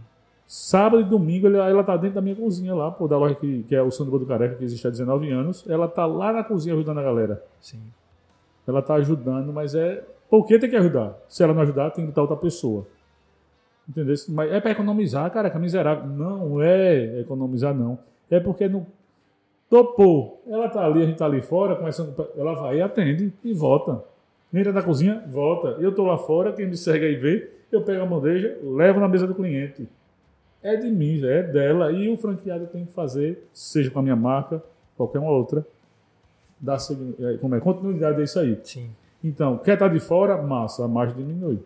Sábado 0.47 1.01
e 1.01 1.05
domingo 1.05 1.45
ela, 1.45 1.69
ela 1.69 1.83
tá 1.83 1.95
dentro 1.95 2.15
da 2.15 2.21
minha 2.21 2.35
cozinha 2.35 2.73
lá, 2.73 2.89
pô, 2.89 3.07
da 3.07 3.15
loja 3.15 3.35
que, 3.35 3.61
que 3.61 3.75
é 3.75 3.81
o 3.83 3.91
Sanduba 3.91 4.17
do 4.17 4.25
Careca, 4.25 4.55
que 4.55 4.63
existe 4.63 4.87
há 4.87 4.89
19 4.89 5.29
anos. 5.29 5.63
Ela 5.69 5.87
tá 5.87 6.07
lá 6.07 6.33
na 6.33 6.43
cozinha 6.43 6.73
ajudando 6.73 6.97
a 6.97 7.03
galera. 7.03 7.43
Sim. 7.61 7.79
Ela 8.67 8.81
tá 8.81 8.95
ajudando, 8.95 9.53
mas 9.53 9.75
é. 9.75 10.03
Por 10.27 10.47
que 10.47 10.57
tem 10.57 10.67
que 10.69 10.75
ajudar? 10.75 11.15
Se 11.27 11.43
ela 11.43 11.53
não 11.53 11.61
ajudar, 11.61 11.91
tem 11.91 12.03
que 12.03 12.09
botar 12.09 12.21
outra 12.21 12.37
pessoa. 12.37 12.87
Entendeu? 13.87 14.15
Mas 14.29 14.51
é 14.51 14.59
para 14.59 14.71
economizar, 14.71 15.29
cara, 15.29 15.51
que 15.51 15.57
é 15.57 15.59
miserável. 15.59 16.07
Não 16.07 16.59
é 16.59 17.19
economizar, 17.19 17.73
não. 17.75 17.99
É 18.31 18.39
porque 18.39 18.67
não. 18.67 18.87
Topou. 19.69 20.41
Ela 20.47 20.67
tá 20.69 20.85
ali, 20.85 21.03
a 21.03 21.05
gente 21.05 21.17
tá 21.17 21.25
ali 21.25 21.41
fora, 21.41 21.75
começando. 21.75 22.15
Ela 22.37 22.53
vai 22.53 22.77
e 22.77 22.81
atende 22.81 23.31
e 23.43 23.53
volta. 23.53 24.03
Entra 24.53 24.73
na 24.73 24.81
cozinha, 24.81 25.23
volta. 25.27 25.77
Eu 25.79 25.93
tô 25.93 26.03
lá 26.05 26.17
fora, 26.17 26.51
quem 26.51 26.65
me 26.67 26.75
segue 26.75 27.05
aí 27.05 27.15
vê, 27.15 27.51
eu 27.71 27.81
pego 27.83 28.01
a 28.01 28.05
bandeja, 28.05 28.57
levo 28.63 28.99
na 28.99 29.07
mesa 29.07 29.27
do 29.27 29.35
cliente. 29.35 29.87
É 30.63 30.75
de 30.75 30.89
mim, 30.89 31.23
é 31.23 31.43
dela. 31.43 31.91
E 31.91 32.09
o 32.09 32.17
franqueado 32.17 32.65
tem 32.67 32.83
que 32.85 32.91
fazer, 32.91 33.47
seja 33.53 33.91
com 33.91 33.99
a 33.99 34.01
minha 34.01 34.15
marca, 34.15 34.61
qualquer 34.97 35.19
uma 35.19 35.29
outra, 35.31 35.65
dar 36.59 36.79
segui- 36.79 37.15
é, 37.23 37.37
como 37.37 37.53
é, 37.55 37.59
continuidade 37.59 38.19
é 38.19 38.23
isso 38.23 38.39
aí. 38.39 38.59
Sim. 38.63 38.89
Então, 39.23 39.57
quer 39.59 39.73
estar 39.73 39.87
de 39.87 39.99
fora, 39.99 40.41
massa, 40.41 40.83
a 40.83 40.87
margem 40.87 41.15
diminui. 41.15 41.59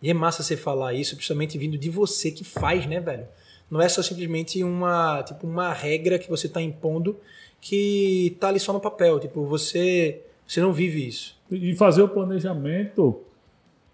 E 0.00 0.10
é 0.10 0.14
massa 0.14 0.42
você 0.42 0.56
falar 0.56 0.94
isso, 0.94 1.14
principalmente 1.14 1.58
vindo 1.58 1.76
de 1.76 1.90
você 1.90 2.30
que 2.30 2.44
faz, 2.44 2.86
né, 2.86 2.98
velho? 2.98 3.26
Não 3.70 3.80
é 3.80 3.88
só 3.88 4.02
simplesmente 4.02 4.62
uma, 4.64 5.22
tipo, 5.22 5.46
uma 5.46 5.72
regra 5.72 6.18
que 6.18 6.28
você 6.28 6.48
tá 6.48 6.60
impondo 6.60 7.16
que 7.62 8.36
tá 8.40 8.48
ali 8.48 8.58
só 8.58 8.72
no 8.72 8.80
papel. 8.80 9.18
Tipo, 9.20 9.44
você, 9.46 10.20
você 10.46 10.60
não 10.60 10.72
vive 10.72 11.06
isso. 11.06 11.40
E 11.50 11.74
fazer 11.76 12.02
o 12.02 12.08
planejamento, 12.08 13.20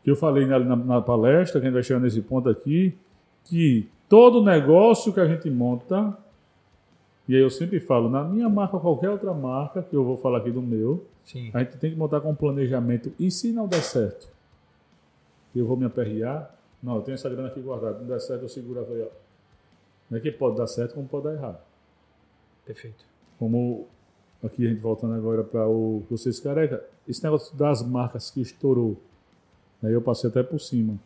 que 0.03 0.11
eu 0.11 0.17
falei 0.17 0.47
na, 0.47 0.59
na- 0.59 0.75
na 0.77 1.01
palestra, 1.03 1.61
que 1.61 1.67
a 1.67 1.69
gente 1.71 1.75
vai 1.75 1.83
chegar 1.83 2.01
nesse 2.01 2.23
ponto 2.23 2.49
aqui, 2.49 2.97
que 3.45 3.87
todo 4.09 4.43
negócio 4.43 5.13
que 5.13 5.21
a 5.21 5.27
gente 5.27 5.51
monta, 5.51 6.17
e 7.29 7.37
aí 7.37 7.43
eu 7.43 7.51
sempre 7.51 7.79
falo, 7.79 8.09
na 8.09 8.25
minha 8.25 8.49
marca 8.49 8.77
ou 8.77 8.81
qualquer 8.83 9.11
outra 9.11 9.35
marca, 9.35 9.83
que 9.83 9.95
eu 9.95 10.03
vou 10.03 10.17
falar 10.17 10.39
aqui 10.39 10.51
do 10.51 10.63
meu, 10.63 11.05
Sim. 11.25 11.51
a 11.53 11.59
gente 11.59 11.77
tem 11.77 11.91
que 11.91 11.97
montar 11.97 12.23
com 12.23 12.31
um 12.31 12.35
planejamento. 12.35 13.13
E 13.19 13.31
se 13.31 13.53
não 13.53 13.69
der 13.69 13.83
certo? 13.83 14.29
Eu 15.55 15.67
vou 15.67 15.77
me 15.77 15.85
aperrear? 15.85 16.55
Não, 16.83 16.97
eu 16.97 17.03
tenho 17.03 17.17
essa 17.17 17.29
grana 17.29 17.49
aqui 17.49 17.61
guardada. 17.61 17.99
Não 17.99 18.07
der 18.07 18.21
certo, 18.21 18.43
eu 18.45 18.49
seguro 18.49 18.81
ó. 18.81 19.09
Não 20.09 20.17
é 20.17 20.21
que 20.23 20.31
pode 20.33 20.57
dar 20.57 20.67
certo, 20.67 20.95
como 20.95 21.07
pode 21.07 21.25
dar 21.25 21.35
errado. 21.35 21.59
Perfeito. 22.65 23.05
Como 23.39 23.87
aqui 24.43 24.67
a 24.67 24.71
gente 24.71 24.81
voltando 24.81 25.15
agora 25.15 25.43
para 25.43 25.67
o 25.69 26.03
vocês 26.11 26.41
careca, 26.41 26.83
esse 27.07 27.23
negócio 27.23 27.57
das 27.57 27.83
marcas 27.83 28.31
que 28.31 28.41
estourou, 28.41 28.97
aí 29.83 29.93
eu 29.93 30.03
passei 30.03 30.29
até 30.29 30.43
por 30.43 30.61
cima. 30.61 30.99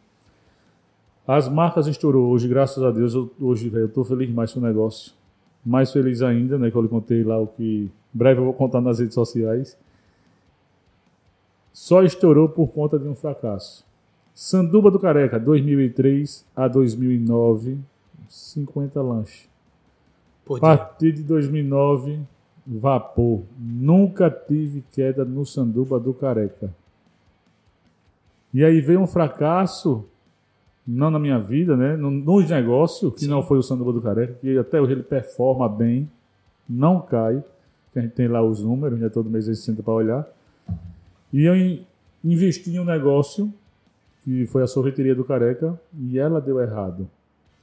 As 1.27 1.49
marcas 1.49 1.87
estourou 1.87 2.31
hoje, 2.31 2.49
graças 2.49 2.83
a 2.83 2.91
Deus, 2.91 3.15
eu, 3.15 3.31
hoje 3.41 3.69
velho, 3.69 3.85
eu 3.85 3.89
tô 3.89 4.05
feliz 4.05 4.29
mais 4.31 4.53
com 4.53 4.61
o 4.61 4.63
negócio. 4.63 5.13
Mais 5.65 5.93
feliz 5.93 6.23
ainda, 6.23 6.59
né, 6.59 6.71
que 6.71 6.77
eu 6.77 6.83
lhe 6.83 6.89
contei 6.89 7.23
lá 7.23 7.39
o 7.39 7.47
que 7.47 7.89
breve 8.13 8.41
eu 8.41 8.45
vou 8.45 8.55
contar 8.55 8.81
nas 8.81 8.99
redes 8.99 9.15
sociais. 9.15 9.79
Só 11.73 12.03
estourou 12.03 12.49
por 12.49 12.69
conta 12.69 12.99
de 12.99 13.09
um 13.09 13.15
fracasso. 13.15 13.85
Sanduba 14.35 14.91
do 14.91 14.99
Careca, 14.99 15.39
2003 15.39 16.45
a 16.57 16.67
2009, 16.67 17.79
50 18.29 19.01
lanches. 19.01 19.52
Por 20.45 20.59
A 20.59 20.61
partir 20.61 21.13
de 21.13 21.23
2009, 21.23 22.19
vapor. 22.67 23.43
Nunca 23.59 24.31
tive 24.31 24.83
queda 24.93 25.25
no 25.25 25.45
Sanduba 25.47 25.99
do 26.01 26.13
Careca. 26.13 26.71
E 28.53 28.65
aí 28.65 28.81
veio 28.81 29.01
um 29.01 29.07
fracasso, 29.07 30.05
não 30.87 31.11
na 31.11 31.19
minha 31.19 31.39
vida, 31.39 31.77
né? 31.77 31.97
no- 31.97 32.11
Nos 32.11 32.51
negócios, 32.51 33.13
que 33.15 33.21
Sim. 33.21 33.29
não 33.29 33.43
foi 33.43 33.59
o 33.59 33.63
Sanduba 33.63 33.93
do 33.93 34.01
Careca, 34.03 34.35
que 34.41 34.59
até 34.59 34.81
hoje 34.81 34.93
ele 34.93 35.03
performa 35.03 35.69
bem, 35.69 36.09
não 36.69 37.01
cai. 37.01 37.43
que 37.93 37.99
A 37.99 38.03
gente 38.03 38.13
tem 38.13 38.27
lá 38.27 38.41
os 38.43 38.63
números, 38.63 38.99
né? 38.99 39.09
todo 39.11 39.29
mês 39.29 39.47
a 39.49 39.53
gente 39.53 39.63
senta 39.63 39.83
para 39.83 39.93
olhar. 39.93 40.27
E 41.33 41.45
eu 41.45 41.55
in- 41.55 41.85
investi 42.25 42.71
em 42.71 42.79
um 42.79 42.85
negócio, 42.85 43.53
que 44.25 44.47
foi 44.47 44.63
a 44.63 44.67
sorveteria 44.67 45.15
do 45.15 45.25
Careca, 45.25 45.79
e 45.99 46.19
ela 46.19 46.41
deu 46.41 46.59
errado. 46.61 47.07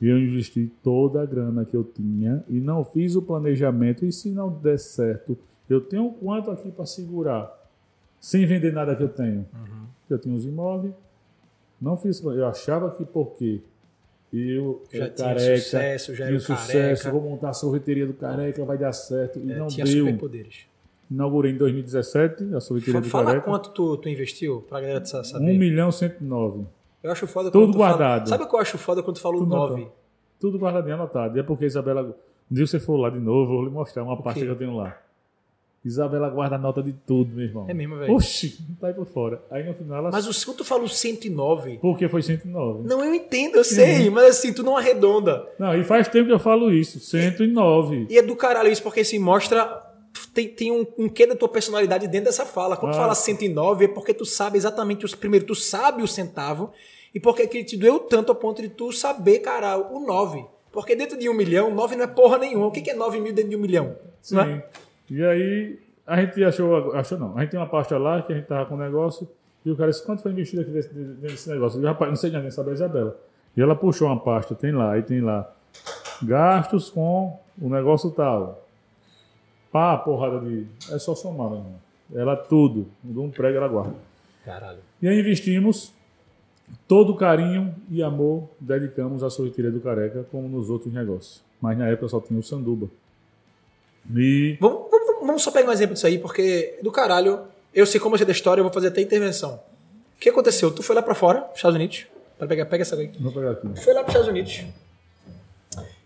E 0.02 0.08
eu 0.08 0.18
investi 0.18 0.72
toda 0.82 1.22
a 1.22 1.26
grana 1.26 1.66
que 1.66 1.76
eu 1.76 1.84
tinha 1.84 2.44
e 2.48 2.60
não 2.60 2.86
fiz 2.86 3.16
o 3.16 3.22
planejamento. 3.22 4.06
E 4.06 4.12
se 4.12 4.30
não 4.30 4.50
der 4.50 4.80
certo, 4.80 5.38
eu 5.70 5.82
tenho 5.82 6.10
quanto 6.12 6.50
aqui 6.52 6.72
para 6.72 6.86
segurar? 6.86 7.54
Sem 8.20 8.46
vender 8.46 8.72
nada 8.74 8.96
que 8.96 9.04
eu 9.04 9.10
tenho. 9.10 9.46
Eu 10.10 10.18
tinha 10.18 10.34
os 10.36 10.46
imóveis, 10.46 10.94
não 11.82 11.96
fiz. 11.98 12.22
Eu 12.24 12.48
achava 12.48 12.90
que 12.92 13.06
porque 13.06 13.62
eu 14.34 14.82
Já 14.92 15.10
tinha 15.10 15.28
careca, 15.28 15.58
sucesso, 15.62 16.16
já 16.16 16.26
tinha 16.28 16.38
o 16.38 16.42
sucesso, 16.42 17.04
careca. 17.04 17.12
vou 17.12 17.30
montar 17.30 17.50
a 17.50 17.54
sorveteria 17.54 18.06
do 18.08 18.14
careca, 18.14 18.64
vai 18.66 18.78
dar 18.78 18.94
certo. 18.94 19.40
E 19.40 19.52
É, 19.52 19.58
não 19.58 19.68
tinha 19.68 19.86
deu. 19.86 20.06
superpoderes. 20.06 20.66
Inaugurei 21.12 21.52
em 21.54 21.58
2017 21.58 22.54
a 22.56 22.60
sorveteria 22.60 23.02
do 23.02 23.08
Fala 23.08 23.26
careca. 23.26 23.46
quanto 23.46 23.70
tu, 23.72 23.98
tu 23.98 24.08
investiu 24.10 24.62
pra 24.62 24.80
galera 24.80 25.04
sa- 25.06 25.22
1 25.22 25.24
saber. 25.24 25.58
milhão 25.58 25.92
109. 25.92 26.66
Eu 27.04 27.12
acho 27.12 27.28
foda 27.28 27.50
Tudo 27.52 27.72
tu 27.72 27.78
fala- 27.78 27.88
guardado. 27.98 28.30
Sabe 28.30 28.44
o 28.44 28.48
que 28.48 28.56
eu 28.56 28.60
acho 28.60 28.78
foda 28.78 29.02
quando 29.04 29.16
tu 29.18 29.22
fala 29.22 29.36
o 29.36 29.40
Tudo 29.40 29.50
9? 29.56 29.74
anotado. 29.76 29.92
Tudo 30.40 30.58
guardadinho 30.58 30.96
anotado. 30.96 31.38
E 31.38 31.40
é 31.40 31.44
porque 31.44 31.66
Isabela. 31.66 32.16
Um 32.52 32.56
dia 32.56 32.66
você 32.66 32.80
for 32.80 32.98
lá 32.98 33.10
de 33.10 33.20
novo, 33.20 33.52
eu 33.54 33.58
vou 33.58 33.66
lhe 33.66 33.70
mostrar 33.72 34.04
uma 34.04 34.18
pasta 34.22 34.40
que 34.40 34.46
eu 34.48 34.56
tenho 34.56 34.76
lá. 34.76 34.98
Isabela 35.86 36.30
guarda 36.30 36.58
nota 36.58 36.84
de 36.84 36.92
tudo, 36.92 37.34
meu 37.34 37.46
irmão. 37.46 37.66
É 37.70 37.74
mesmo, 37.74 37.96
velho. 37.98 38.14
Oxi, 38.14 38.62
tá 38.82 38.88
aí 38.88 38.94
por 38.94 39.06
fora. 39.06 39.42
Aí 39.50 39.64
no 39.64 39.74
final 39.74 40.00
ela. 40.00 40.12
Mas 40.12 40.28
o 40.28 40.46
quando 40.46 40.58
tu 40.58 40.66
fala 40.66 40.84
o 40.84 40.90
109, 40.90 41.78
Porque 41.82 42.10
foi 42.10 42.22
109. 42.22 42.84
não, 42.86 43.04
eu 43.04 43.14
entendo, 43.14 43.56
eu 43.56 43.64
sei, 43.64 44.10
mas 44.10 44.26
assim, 44.26 44.52
tu 44.52 44.62
não 44.62 44.76
arredonda. 44.76 45.48
Não, 45.58 45.74
e 45.74 45.84
faz 45.86 46.08
tempo 46.10 46.28
que 46.28 46.34
eu 46.34 46.40
falo 46.40 46.70
isso. 46.70 47.00
109. 47.00 48.08
E 48.10 48.18
é 48.18 48.22
do 48.22 48.36
caralho 48.36 48.70
isso, 48.70 48.84
porque 48.84 49.00
assim, 49.02 49.20
mostra. 49.20 49.86
Tem, 50.34 50.48
tem 50.48 50.72
um, 50.72 50.86
um 50.98 51.10
quê 51.10 51.26
da 51.26 51.36
tua 51.36 51.50
personalidade 51.50 52.08
dentro 52.08 52.26
dessa 52.26 52.46
fala. 52.46 52.78
Quando 52.78 52.92
tu 52.94 52.98
Ah. 52.98 53.02
fala 53.02 53.16
109, 53.16 53.86
é 53.86 53.88
porque 53.88 54.14
tu 54.14 54.26
sabe 54.26 54.58
exatamente 54.58 55.06
os. 55.06 55.16
Primeiro, 55.16 55.46
tu 55.46 55.56
sabe 55.56 56.04
o 56.04 56.08
centavo, 56.08 56.72
e 57.14 57.20
porque 57.20 57.44
aquele 57.44 57.64
te 57.64 57.76
doeu 57.78 58.00
tanto 58.00 58.32
a 58.32 58.36
ponto 58.36 58.62
de 58.62 58.70
tu 58.70 58.92
saber, 58.92 59.40
cara, 59.40 59.78
o 59.78 60.00
9. 60.06 60.46
Porque 60.72 60.96
dentro 60.96 61.18
de 61.18 61.28
um 61.28 61.34
milhão, 61.34 61.74
9 61.74 61.96
não 61.96 62.04
é 62.04 62.08
porra 62.08 62.38
nenhuma. 62.38 62.68
O 62.68 62.72
que 62.72 62.82
que 62.82 62.92
é 62.92 62.94
9 62.94 63.20
mil 63.20 63.34
dentro 63.34 63.50
de 63.50 63.56
um 63.56 63.60
milhão? 63.60 63.96
Sim. 64.22 64.36
Não 64.36 64.44
é? 64.44 64.66
E 65.10 65.26
aí 65.26 65.80
a 66.06 66.22
gente 66.22 66.44
achou, 66.44 66.94
achou 66.94 67.18
não. 67.18 67.36
A 67.36 67.42
gente 67.42 67.52
tem 67.52 67.60
uma 67.60 67.68
pasta 67.68 67.98
lá 67.98 68.22
que 68.22 68.32
a 68.32 68.36
gente 68.36 68.46
tava 68.46 68.66
com 68.68 68.76
um 68.76 68.78
negócio. 68.78 69.28
E 69.66 69.72
o 69.72 69.76
cara 69.76 69.90
disse, 69.90 70.06
quanto 70.06 70.22
foi 70.22 70.32
investido 70.32 70.62
aqui 70.62 70.72
nesse, 70.72 70.94
nesse 70.94 71.50
negócio? 71.50 71.82
Eu, 71.82 71.88
rapaz, 71.88 72.10
não 72.10 72.16
sei 72.16 72.30
nem 72.32 72.50
saber 72.52 72.72
a 72.72 72.74
Isabela. 72.76 73.20
E 73.58 73.62
ela 73.62 73.76
puxou 73.76 74.08
uma 74.08 74.20
pasta, 74.20 74.54
tem 74.56 74.72
lá, 74.72 74.94
aí 74.94 75.02
tem 75.02 75.20
lá. 75.22 75.52
Gastos 76.22 76.90
com 76.90 77.38
o 77.62 77.70
negócio 77.70 78.12
tal. 78.12 78.64
Pá, 79.72 79.98
porrada 79.98 80.40
de. 80.40 80.66
É 80.92 81.00
só 81.00 81.16
somar, 81.16 81.48
irmão. 81.48 81.76
Ela 82.14 82.36
tudo. 82.36 82.88
De 83.04 83.18
um 83.20 83.30
prego 83.30 83.58
ela 83.58 83.68
guarda. 83.68 83.96
Caralho. 84.44 84.80
E 85.02 85.08
aí 85.08 85.20
investimos 85.20 85.94
todo 86.88 87.14
o 87.14 87.16
carinho 87.16 87.76
e 87.90 88.02
amor 88.02 88.50
dedicamos 88.60 89.24
à 89.24 89.30
sorveteria 89.30 89.72
do 89.72 89.80
Careca, 89.80 90.26
como 90.32 90.48
nos 90.48 90.70
outros 90.70 90.94
negócios. 90.94 91.42
Mas 91.62 91.78
na 91.78 91.88
época 91.88 92.08
só 92.08 92.20
tinha 92.20 92.40
o 92.40 92.44
Sanduba. 92.44 92.88
E 94.16 94.58
Vamos, 94.60 94.90
vamos, 94.90 95.20
vamos 95.22 95.44
só 95.44 95.52
pegar 95.52 95.70
um 95.70 95.74
exemplo 95.74 95.94
disso 95.94 96.08
aí, 96.08 96.18
porque 96.18 96.80
do 96.82 96.92
caralho, 96.92 97.42
eu 97.74 97.86
sei 97.86 98.00
como 98.00 98.16
é 98.16 98.26
da 98.26 98.32
história, 98.32 98.62
eu 98.62 98.64
vou 98.64 98.74
fazer 98.74 98.88
até 98.88 99.02
intervenção. 99.02 99.56
O 100.16 100.20
que 100.20 100.30
aconteceu? 100.30 100.72
Tu 100.72 100.82
foi 100.82 100.96
lá 100.96 101.02
pra 101.02 101.14
fora, 101.14 101.48
Estados 101.54 101.76
Unidos, 101.76 102.08
para 102.38 102.48
pegar, 102.48 102.66
pega 102.66 102.82
essa 102.82 102.96
aí. 102.96 103.12
Vou 103.20 103.32
pegar 103.32 103.52
aqui. 103.52 103.68
Foi 103.84 103.94
lá 103.94 104.02
para 104.02 104.10
Estados 104.10 104.30
Unidos 104.30 104.66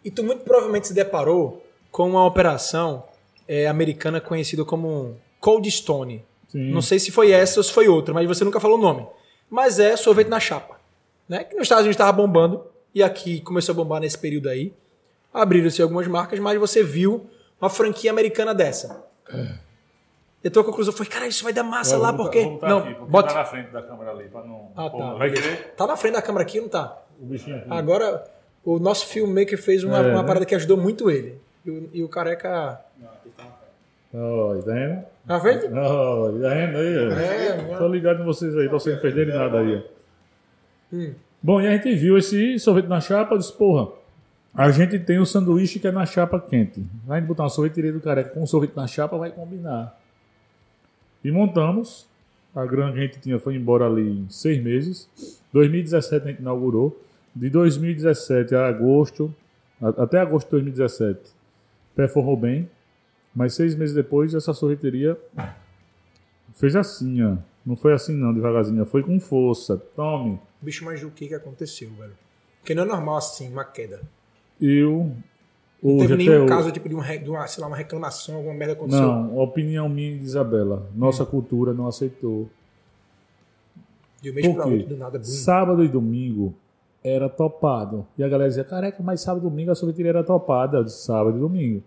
e 0.04 0.12
tu 0.12 0.24
muito 0.24 0.44
provavelmente 0.44 0.88
se 0.88 0.94
deparou 0.94 1.66
com 1.92 2.10
uma 2.10 2.26
operação 2.26 3.04
é, 3.48 3.68
americana 3.68 4.20
conhecida 4.22 4.64
como 4.66 5.18
Cold 5.40 5.70
Stone. 5.72 6.24
Sim. 6.50 6.72
Não 6.72 6.82
sei 6.82 7.00
se 7.00 7.12
foi 7.12 7.32
essa 7.32 7.60
ou 7.60 7.64
se 7.64 7.72
foi 7.72 7.88
outra, 7.88 8.14
mas 8.14 8.28
você 8.28 8.44
nunca 8.44 8.60
falou 8.60 8.78
o 8.78 8.82
nome. 8.82 9.06
Mas 9.50 9.80
é 9.80 9.96
sorvete 9.98 10.28
na 10.28 10.40
chapa. 10.40 10.80
Né? 11.28 11.44
Que 11.44 11.56
nos 11.56 11.64
Estados 11.64 11.84
Unidos 11.84 11.96
estava 11.96 12.12
bombando 12.12 12.66
e 12.94 13.02
aqui 13.02 13.42
começou 13.42 13.74
a 13.74 13.76
bombar 13.76 14.02
nesse 14.02 14.18
período 14.18 14.50
aí. 14.50 14.74
Abriram-se 15.34 15.82
algumas 15.82 16.08
marcas, 16.08 16.40
mas 16.40 16.60
você 16.60 16.84
viu 16.84 17.26
uma 17.60 17.70
franquia 17.70 18.12
americana 18.12 18.54
dessa. 18.54 19.04
E 20.44 20.48
a 20.48 20.52
tua 20.52 20.64
conclusão 20.64 20.94
foi, 20.94 21.06
cara, 21.06 21.26
isso 21.26 21.44
vai 21.44 21.54
dar 21.54 21.64
massa 21.64 21.96
Eu 21.96 22.00
lá, 22.02 22.12
porque. 22.14 22.44
não, 22.62 22.80
aqui, 22.80 22.94
porque 22.96 23.12
bota. 23.12 23.30
tá 23.30 23.36
na 23.36 23.46
frente 23.46 23.72
da 23.72 23.82
câmera 23.82 24.12
ali, 24.12 24.26
pra 24.28 24.44
não... 24.44 24.72
Ah, 24.76 24.90
pô, 24.90 24.98
tá. 24.98 25.14
Vai 25.14 25.32
querer 25.32 25.74
Tá 25.76 25.88
na 25.88 25.96
frente 25.98 26.14
da 26.14 26.22
câmera 26.22 26.44
aqui, 26.44 26.60
não 26.60 26.68
tá? 26.70 27.02
o 27.20 27.26
bichinho 27.26 27.58
aqui. 27.58 27.68
Agora, 27.70 28.24
o 28.66 28.78
nosso 28.80 29.08
filmmaker 29.08 29.58
fez 29.62 29.84
uma, 29.84 29.98
É, 30.00 30.02
uma 30.12 30.22
né? 30.22 30.28
parada 30.28 30.46
que 30.46 30.54
ajudou 30.54 30.76
muito 30.78 31.10
ele. 31.10 31.40
E 31.66 31.72
o, 31.72 31.90
e 31.94 32.04
o 32.04 32.10
careca. 32.10 32.80
Ó, 34.14 34.56
tá 34.56 34.72
vendo? 34.72 35.04
Na 35.26 35.40
frente? 35.40 35.66
Ó, 35.74 36.26
tá 36.26 36.50
vendo 36.50 36.78
aí? 36.78 36.98
ó? 36.98 37.12
É, 37.12 37.78
Tô 37.78 37.88
ligado 37.88 38.22
em 38.22 38.26
vocês 38.26 38.56
aí, 38.56 38.68
pra 38.70 38.80
vocês 38.80 38.96
não 38.96 39.02
perderem 39.02 39.34
nada 39.34 39.60
aí. 39.60 39.84
Hum. 40.92 41.14
Bom, 41.42 41.60
e 41.60 41.68
a 41.68 41.72
gente 41.72 41.94
viu 41.96 42.18
esse 42.18 42.58
sorvete 42.60 42.88
na 42.88 43.02
chapa, 43.02 43.38
disse, 43.38 43.52
porra, 43.52 43.92
a 44.54 44.70
gente 44.70 45.00
tem 45.00 45.20
o 45.20 45.26
sanduíche 45.26 45.80
que 45.80 45.88
é 45.88 45.92
na 45.92 46.06
chapa 46.06 46.40
quente. 46.40 46.86
Vai 47.06 47.20
botar 47.20 47.44
uma 47.44 47.50
sorveteria 47.50 47.92
do 47.92 48.00
careca 48.00 48.30
com 48.30 48.44
um 48.44 48.46
sorvete 48.46 48.76
na 48.76 48.86
chapa, 48.88 49.18
vai 49.18 49.32
combinar. 49.32 50.00
E 51.24 51.32
montamos. 51.32 52.08
A 52.56 52.64
grana 52.68 52.92
que 52.94 53.00
a 53.00 53.02
gente 53.02 53.20
tinha 53.20 53.40
foi 53.40 53.56
embora 53.56 53.88
ali 53.88 54.08
em 54.08 54.30
seis 54.30 54.62
meses. 54.64 55.10
2017 55.52 56.24
a 56.24 56.30
gente 56.30 56.40
inaugurou. 56.40 56.96
De 57.36 57.50
2017 57.50 58.54
a 58.54 58.68
agosto, 58.68 59.34
até 59.98 60.20
agosto 60.20 60.46
de 60.46 60.52
2017, 60.52 61.20
performou 61.96 62.38
bem. 62.38 62.70
Mas 63.36 63.56
seis 63.56 63.76
meses 63.76 63.96
depois, 63.96 64.34
essa 64.34 64.54
sorveteria 64.54 65.18
fez 66.54 66.76
assim, 66.76 67.24
ó. 67.24 67.38
Não 67.66 67.76
foi 67.76 67.94
assim 67.94 68.14
não, 68.14 68.34
devagarzinho. 68.34 68.86
Foi 68.86 69.02
com 69.02 69.20
força. 69.20 69.78
Tome. 69.96 70.40
Bicho, 70.62 70.84
mas 70.84 71.02
o 71.04 71.10
que 71.10 71.28
que 71.28 71.34
aconteceu, 71.34 71.90
velho? 71.92 72.14
Porque 72.60 72.76
não 72.76 72.84
é 72.84 72.86
normal 72.86 73.18
assim, 73.18 73.52
uma 73.52 73.64
queda. 73.64 74.02
Eu. 74.60 75.12
Não 75.82 75.98
teve 75.98 76.16
nenhum 76.16 76.46
caso 76.46 76.72
tipo, 76.72 76.88
de, 76.88 76.96
um, 76.96 77.02
de 77.02 77.30
uma, 77.30 77.46
sei 77.46 77.62
lá, 77.62 77.68
uma 77.68 77.76
reclamação, 77.76 78.36
alguma 78.36 78.54
merda 78.54 78.74
aconteceu. 78.74 79.02
Não, 79.02 79.38
opinião 79.38 79.90
minha 79.90 80.12
e 80.12 80.18
de 80.18 80.24
Isabela. 80.24 80.90
Nossa 80.96 81.26
cultura 81.26 81.74
não 81.74 81.88
aceitou. 81.88 82.50
De 84.22 84.32
um 84.32 84.34
mês 84.34 84.48
pra 84.48 84.64
Por 84.64 84.64
quê? 84.70 84.78
outro, 84.78 84.90
do 84.90 84.98
nada. 84.98 85.18
Boom. 85.18 85.26
Sábado 85.26 85.84
e 85.84 85.90
domingo 85.90 86.54
era 87.04 87.28
topado. 87.28 88.08
E 88.18 88.24
a 88.24 88.30
galera 88.30 88.48
dizia, 88.48 88.64
careca, 88.64 89.04
mas 89.04 89.20
sábado 89.20 89.46
e 89.46 89.50
domingo 89.50 89.72
a 89.72 89.76
sorveteria 89.76 90.12
era 90.12 90.24
topada. 90.24 90.88
Sábado 90.88 91.36
e 91.36 91.40
domingo. 91.42 91.84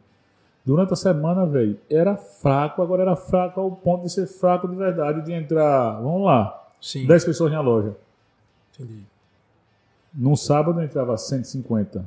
Durante 0.67 0.93
a 0.93 0.97
semana, 0.97 1.47
velho, 1.47 1.79
era 1.89 2.17
fraco, 2.17 2.83
agora 2.83 3.03
era 3.03 3.15
fraco 3.15 3.61
ao 3.61 3.71
ponto 3.71 4.03
de 4.03 4.13
ser 4.13 4.27
fraco 4.27 4.67
de 4.67 4.75
verdade, 4.75 5.25
de 5.25 5.33
entrar, 5.33 6.01
vamos 6.01 6.25
lá, 6.25 6.61
Sim, 6.81 7.07
10 7.07 7.25
pessoas 7.25 7.53
na 7.53 7.61
loja. 7.61 7.95
entendi. 8.75 9.05
No 10.13 10.37
sábado 10.37 10.83
entrava 10.83 11.17
150. 11.17 12.05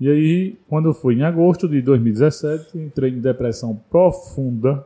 E 0.00 0.10
aí, 0.10 0.58
quando 0.68 0.92
foi 0.92 1.14
em 1.14 1.22
agosto 1.22 1.68
de 1.68 1.80
2017, 1.82 2.78
entrei 2.78 3.12
em 3.12 3.20
depressão 3.20 3.78
profunda. 3.90 4.84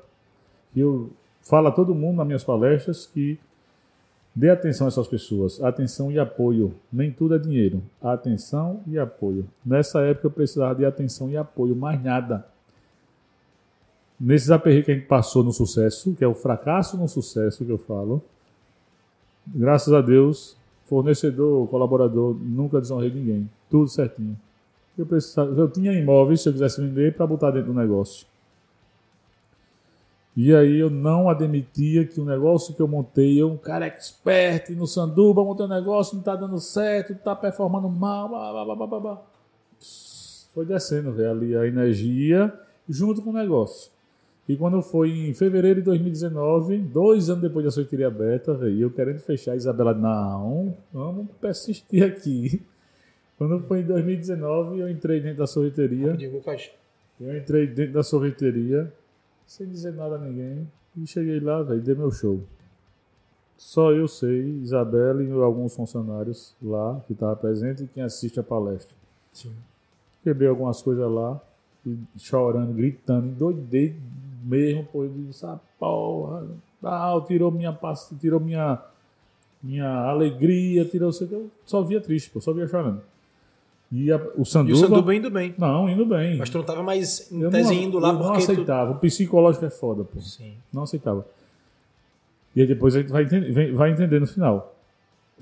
E 0.75 0.81
eu 0.81 1.11
falo 1.43 1.69
a 1.69 1.73
todo 1.73 1.95
mundo 1.95 2.17
nas 2.17 2.27
minhas 2.27 2.45
palestras 2.45 3.07
que 3.07 3.39
dê 4.35 4.51
atenção 4.51 4.87
a 4.87 4.89
essas 4.89 5.09
pessoas. 5.09 5.63
Atenção 5.63 6.13
e 6.13 6.19
apoio. 6.19 6.75
Nem 6.93 7.11
tudo 7.13 7.35
é 7.35 7.39
dinheiro. 7.39 7.83
Atenção 8.03 8.81
e 8.87 8.99
apoio. 8.99 9.47
Nessa 9.65 10.01
época 10.03 10.27
eu 10.27 10.31
precisava 10.31 10.75
de 10.75 10.85
atenção 10.85 11.31
e 11.31 11.37
apoio, 11.37 11.75
mais 11.75 12.03
nada. 12.03 12.47
Nesses 14.21 14.51
aperreios 14.51 14.85
que 14.85 14.93
a 14.93 14.95
gente 14.95 15.07
passou 15.07 15.43
no 15.43 15.53
sucesso, 15.53 16.15
que 16.15 16.23
é 16.23 16.29
o 16.29 16.35
fracasso 16.35 16.99
no 16.99 17.09
sucesso 17.09 17.65
que 17.65 17.73
eu 17.73 17.79
falo, 17.79 18.23
graças 19.47 19.95
a 19.95 20.03
Deus, 20.03 20.57
fornecedor, 20.85 21.67
colaborador, 21.69 22.35
nunca 22.35 22.81
desonrei 22.81 23.11
ninguém. 23.11 23.49
Tudo 23.71 23.89
certinho. 23.89 24.37
Eu, 24.99 25.07
precisava, 25.07 25.51
eu 25.59 25.71
tinha 25.71 25.93
imóveis, 25.93 26.43
se 26.43 26.49
eu 26.49 26.53
quisesse 26.53 26.83
vender, 26.83 27.15
para 27.15 27.27
botar 27.27 27.51
dentro 27.51 27.73
do 27.73 27.79
negócio. 27.79 28.27
E 30.37 30.55
aí 30.55 30.79
eu 30.79 30.91
não 30.91 31.29
admitia 31.29 32.07
que 32.07 32.21
o 32.21 32.25
negócio 32.25 32.75
que 32.75 32.81
eu 32.81 32.89
montei, 32.89 33.41
eu, 33.41 33.51
um 33.51 33.57
cara 33.57 33.87
expert 33.87 34.71
no 34.71 34.87
Sanduba, 34.87 35.43
montei 35.43 35.65
um 35.65 35.69
negócio, 35.69 36.17
não 36.17 36.23
tá 36.23 36.37
dando 36.37 36.59
certo, 36.59 37.15
tá 37.15 37.35
performando 37.35 37.89
mal, 37.89 38.29
blá, 38.29 38.65
blá, 38.65 38.87
blá, 38.87 39.01
blá. 39.01 39.23
Foi 40.53 40.67
descendo, 40.67 41.13
velho, 41.13 41.31
ali 41.31 41.57
a 41.57 41.67
energia 41.67 42.53
junto 42.89 43.23
com 43.23 43.31
o 43.31 43.33
negócio. 43.33 43.91
E 44.51 44.57
quando 44.57 44.83
foi 44.83 45.29
em 45.29 45.33
fevereiro 45.33 45.79
de 45.79 45.85
2019, 45.85 46.79
dois 46.79 47.31
anos 47.31 47.41
depois 47.41 47.65
da 47.65 47.71
sorveteria 47.71 48.09
aberta, 48.09 48.53
velho, 48.53 48.81
eu 48.81 48.91
querendo 48.91 49.21
fechar, 49.21 49.53
a 49.53 49.57
Isabela, 49.57 49.95
não, 49.95 50.77
vamos 50.93 51.29
persistir 51.41 52.03
aqui. 52.03 52.61
Quando 53.39 53.61
foi 53.61 53.83
em 53.83 53.85
2019, 53.85 54.81
eu 54.81 54.91
entrei 54.91 55.21
dentro 55.21 55.39
da 55.39 55.47
sorveteria. 55.47 56.19
Eu 57.21 57.39
entrei 57.39 57.69
dentro 57.69 57.93
da 57.93 58.03
sorveteria, 58.03 58.93
sem 59.47 59.69
dizer 59.69 59.93
nada 59.93 60.17
a 60.17 60.19
ninguém, 60.19 60.67
e 60.97 61.07
cheguei 61.07 61.39
lá, 61.39 61.63
velho, 61.63 61.81
dei 61.81 61.95
meu 61.95 62.11
show. 62.11 62.41
Só 63.57 63.93
eu 63.93 64.09
sei, 64.09 64.49
Isabela 64.63 65.23
e 65.23 65.31
alguns 65.31 65.77
funcionários 65.77 66.57
lá 66.61 67.01
que 67.07 67.13
estavam 67.13 67.37
presentes 67.37 67.85
e 67.85 67.87
quem 67.87 68.03
assiste 68.03 68.41
a 68.41 68.43
palestra. 68.43 68.97
Sim. 69.33 69.53
Quebrei 70.25 70.49
algumas 70.49 70.83
coisas 70.83 71.09
lá, 71.09 71.41
e 71.87 71.97
chorando, 72.19 72.73
gritando, 72.75 73.29
endoidei 73.29 73.95
mesmo, 74.43 74.85
pô, 74.93 75.05
eu 75.05 75.11
disse, 75.27 75.45
ah, 75.47 75.59
porra, 75.79 76.47
ah, 76.85 77.21
tirou 77.27 77.51
minha 77.51 77.73
paz, 77.73 78.11
tirou 78.21 78.41
minha, 78.41 78.79
minha 79.63 79.89
alegria, 79.89 80.85
tirou, 80.85 81.13
sei 81.13 81.27
que, 81.27 81.35
eu 81.35 81.51
só 81.67 81.83
via 81.83 82.01
triste, 82.01 82.31
pô, 82.31 82.41
só 82.41 82.53
via 82.53 82.67
chorando. 82.67 83.01
E 83.93 84.11
a- 84.13 84.17
o 84.37 84.43
E 84.43 84.47
Sanduba... 84.47 84.77
o 84.77 84.81
Sanduba 84.81 85.15
indo 85.15 85.31
bem. 85.31 85.53
Não, 85.59 85.89
indo 85.89 86.07
bem. 86.07 86.37
Mas 86.39 86.49
tu 86.49 86.59
não 86.59 86.65
tava 86.65 86.83
mais 86.83 87.31
em 87.33 87.51
tese 87.51 87.75
não, 87.75 87.83
indo 87.83 87.99
lá 87.99 88.11
eu 88.11 88.13
não 88.15 88.23
porque 88.23 88.39
tu... 88.47 88.53
aceitava. 88.53 88.93
O 88.93 88.95
psicológico 89.01 89.65
é 89.65 89.71
foda, 89.71 90.05
pô. 90.05 90.21
Sim. 90.21 90.53
Não 90.73 90.85
aceitava. 90.85 91.27
E 92.55 92.61
aí 92.61 92.67
depois 92.69 92.95
a 92.95 93.01
gente 93.01 93.11
vai 93.11 93.25
entender, 93.25 93.73
vai 93.73 93.91
entender 93.91 94.21
no 94.21 94.27
final. 94.29 94.77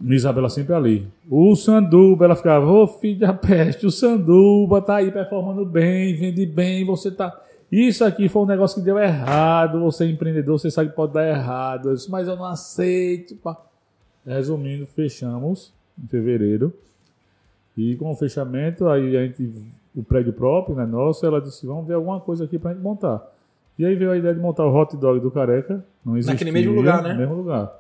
E 0.01 0.15
Isabela 0.15 0.49
sempre 0.49 0.73
ali. 0.75 1.07
O 1.29 1.55
Sanduba, 1.57 2.25
ela 2.25 2.37
ficava, 2.37 2.65
ô 2.67 2.87
filho 2.87 3.19
da 3.21 3.35
peste, 3.35 3.85
o 3.87 3.91
Sanduba 3.91 4.81
tá 4.81 4.97
aí 4.97 5.11
performando 5.13 5.65
bem, 5.67 6.15
vende 6.17 6.47
bem, 6.47 6.85
você 6.87 7.11
tá. 7.11 7.39
Isso 7.71 8.05
aqui 8.05 8.29
foi 8.29 8.43
um 8.43 8.47
negócio 8.47 8.79
que 8.79 8.85
deu 8.85 8.99
errado, 8.99 9.81
você 9.81 10.05
é 10.05 10.09
empreendedor, 10.09 10.59
você 10.59 10.71
sabe 10.71 10.91
que 10.91 10.97
pode 10.97 11.13
dar 11.13 11.29
errado. 11.29 11.91
Eu 11.91 11.95
disse, 11.95 12.11
mas 12.11 12.27
eu 12.27 12.37
não 12.37 12.47
aceito. 12.47 13.37
pá. 13.37 13.57
Resumindo, 14.27 14.87
fechamos 14.87 15.73
em 16.03 16.07
fevereiro. 16.07 16.73
E 17.77 17.95
com 17.97 18.11
o 18.11 18.17
fechamento, 18.17 18.89
aí 18.89 19.17
a 19.17 19.27
gente, 19.27 19.53
o 19.95 20.03
prédio 20.03 20.33
próprio, 20.33 20.75
né, 20.75 20.85
nosso, 20.87 21.25
ela 21.25 21.41
disse, 21.41 21.67
vamos 21.67 21.87
ver 21.87 21.95
alguma 21.95 22.21
coisa 22.21 22.45
aqui 22.45 22.59
pra 22.59 22.73
gente 22.73 22.83
montar. 22.83 23.23
E 23.79 23.85
aí 23.85 23.95
veio 23.95 24.11
a 24.11 24.17
ideia 24.17 24.35
de 24.35 24.41
montar 24.41 24.65
o 24.65 24.75
hot 24.75 24.97
dog 24.97 25.21
do 25.21 25.31
Careca. 25.31 25.85
Não 26.05 26.17
existia. 26.17 26.35
Naquele 26.35 26.51
mesmo 26.51 26.75
lugar, 26.75 27.03
né? 27.03 27.13
No 27.13 27.19
mesmo 27.19 27.35
lugar. 27.35 27.73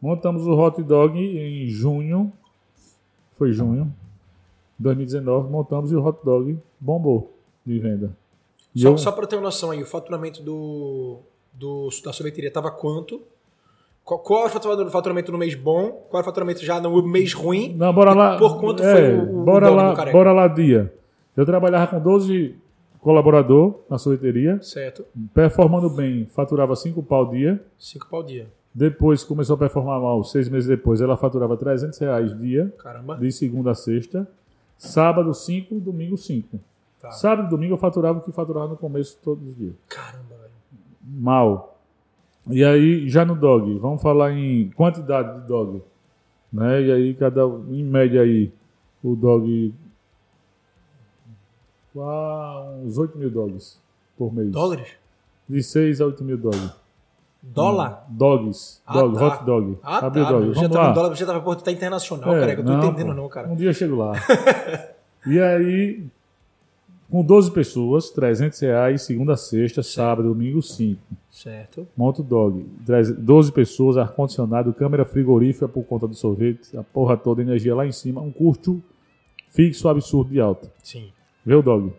Montamos 0.00 0.46
o 0.46 0.52
hot 0.58 0.82
dog 0.82 1.18
em 1.18 1.68
junho. 1.68 2.32
Foi 3.36 3.52
junho. 3.52 3.92
2019, 4.78 5.50
montamos 5.50 5.92
e 5.92 5.96
o 5.96 6.04
hot 6.04 6.18
dog 6.24 6.58
bombou 6.80 7.32
de 7.64 7.78
venda. 7.78 8.10
Só, 8.76 8.88
eu- 8.88 8.98
só 8.98 9.12
pra 9.12 9.26
ter 9.26 9.36
uma 9.36 9.42
noção 9.42 9.70
aí, 9.70 9.82
o 9.82 9.86
faturamento 9.86 10.42
do, 10.42 11.18
do, 11.52 11.88
da 12.04 12.12
sorveteria 12.12 12.50
tava 12.50 12.70
quanto? 12.70 13.20
Qual, 14.04 14.20
qual 14.20 14.40
era 14.40 14.48
o 14.48 14.90
faturamento- 14.90 15.32
no 15.32 15.38
mês 15.38 15.54
bom? 15.54 15.90
Qual 16.08 16.20
era 16.20 16.22
o 16.22 16.24
faturamento 16.24 16.64
já 16.64 16.80
no 16.80 17.02
mês 17.06 17.32
ruim? 17.34 17.74
Não, 17.74 17.92
bora 17.92 18.12
E 18.12 18.14
lá. 18.14 18.38
por 18.38 18.58
quanto 18.58 18.82
é, 18.82 18.92
foi 18.94 19.18
o, 19.18 19.40
o 19.40 19.44
bora 19.44 19.68
lá, 19.68 19.94
bora 20.12 20.32
lá 20.32 20.48
dia. 20.48 20.92
Eu 21.36 21.44
trabalhava 21.44 21.86
com 21.88 22.00
12 22.00 22.54
colaboradores 23.00 23.74
na 23.88 23.98
sorveteria, 23.98 24.60
Certo. 24.62 25.04
performando 25.34 25.88
bem, 25.90 26.26
faturava 26.34 26.74
5 26.74 27.02
pau 27.02 27.28
dia. 27.30 27.62
Cinco 27.78 28.06
pau 28.10 28.22
dia. 28.22 28.48
Depois 28.74 29.24
começou 29.24 29.54
a 29.54 29.58
performar 29.58 30.00
mal, 30.00 30.22
seis 30.24 30.48
meses 30.48 30.68
depois, 30.68 31.00
ela 31.00 31.16
faturava 31.16 31.56
300 31.56 31.98
reais 31.98 32.38
dia, 32.38 32.72
Caramba. 32.78 33.16
de 33.16 33.30
segunda 33.32 33.70
a 33.72 33.74
sexta. 33.74 34.28
Sábado 34.76 35.34
5, 35.34 35.74
domingo 35.80 36.16
5. 36.16 36.58
Tá. 37.00 37.10
Sábado 37.12 37.46
e 37.46 37.50
domingo 37.50 37.74
eu 37.74 37.78
faturava 37.78 38.18
o 38.18 38.22
que 38.22 38.32
faturava 38.32 38.68
no 38.68 38.76
começo 38.76 39.18
todos 39.22 39.46
os 39.48 39.56
dias. 39.56 39.74
Caramba, 39.88 40.34
velho. 40.40 40.50
Mal. 41.04 41.78
E 42.50 42.64
aí, 42.64 43.08
já 43.08 43.24
no 43.24 43.34
dog, 43.36 43.78
vamos 43.78 44.00
falar 44.02 44.32
em 44.32 44.70
quantidade 44.70 45.40
de 45.40 45.46
dog. 45.46 45.82
Né? 46.52 46.82
E 46.82 46.92
aí, 46.92 47.14
cada, 47.14 47.42
em 47.68 47.84
média 47.84 48.22
aí, 48.22 48.50
o 49.04 49.14
dog. 49.14 49.72
ah, 51.96 52.74
uns 52.84 52.96
8 52.98 53.18
mil 53.18 53.30
dogs 53.30 53.78
por 54.16 54.32
mês. 54.32 54.50
Dólares? 54.50 54.88
De 55.48 55.62
6 55.62 56.00
a 56.00 56.06
8 56.06 56.24
mil 56.24 56.38
dogs. 56.38 56.72
Dólar? 57.42 58.04
Dogs. 58.08 58.80
Ah, 58.86 58.94
Dog, 58.94 59.16
tá. 59.18 59.26
hot 59.26 59.44
dog. 59.44 59.78
Ah, 59.82 60.00
tá. 60.00 60.08
dog. 60.08 60.54
Já 60.54 60.68
tava 60.68 60.90
em 60.90 60.94
dólar, 60.94 61.14
já 61.14 61.26
tava, 61.26 61.40
pô, 61.40 61.54
tu 61.54 61.62
tá 61.64 61.70
internacional, 61.70 62.34
É, 62.34 62.40
cara. 62.40 62.54
que 62.54 62.60
Eu 62.60 62.64
tô 62.64 62.72
não, 62.72 62.78
entendendo 62.84 63.06
pô. 63.08 63.14
não, 63.14 63.28
cara. 63.28 63.48
Um 63.48 63.54
dia 63.56 63.68
eu 63.70 63.74
chego 63.74 63.94
lá. 63.96 64.12
e 65.26 65.40
aí, 65.40 66.04
com 67.10 67.24
12 67.24 67.50
pessoas, 67.52 68.10
300 68.10 68.60
reais, 68.60 69.02
segunda 69.02 69.32
a 69.32 69.36
sexta, 69.36 69.82
sábado, 69.82 70.28
domingo, 70.28 70.60
5. 70.60 71.00
Certo. 71.30 71.88
Monto 71.96 72.22
dog. 72.22 72.66
12 73.18 73.52
pessoas, 73.52 73.96
ar-condicionado, 73.96 74.74
câmera 74.74 75.04
frigorífica 75.04 75.66
por 75.66 75.84
conta 75.84 76.06
do 76.06 76.14
sorvete, 76.14 76.76
a 76.76 76.82
porra 76.82 77.16
toda, 77.16 77.40
energia 77.40 77.74
lá 77.74 77.86
em 77.86 77.92
cima, 77.92 78.20
um 78.20 78.30
custo 78.30 78.82
fixo 79.48 79.88
absurdo 79.88 80.30
de 80.30 80.40
alta. 80.40 80.70
Sim. 80.82 81.10
Vê 81.44 81.54
o 81.54 81.62
dog. 81.62 81.92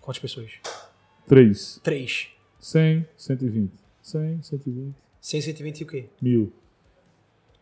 Quantas 0.00 0.20
pessoas? 0.20 0.52
3. 1.26 1.80
Três. 1.82 2.28
100, 2.60 3.06
120. 3.16 3.72
100, 4.02 4.42
120. 4.42 4.94
100, 5.20 5.40
120 5.40 5.80
e 5.80 5.82
o 5.82 5.86
quê? 5.86 6.06
mil. 6.22 6.52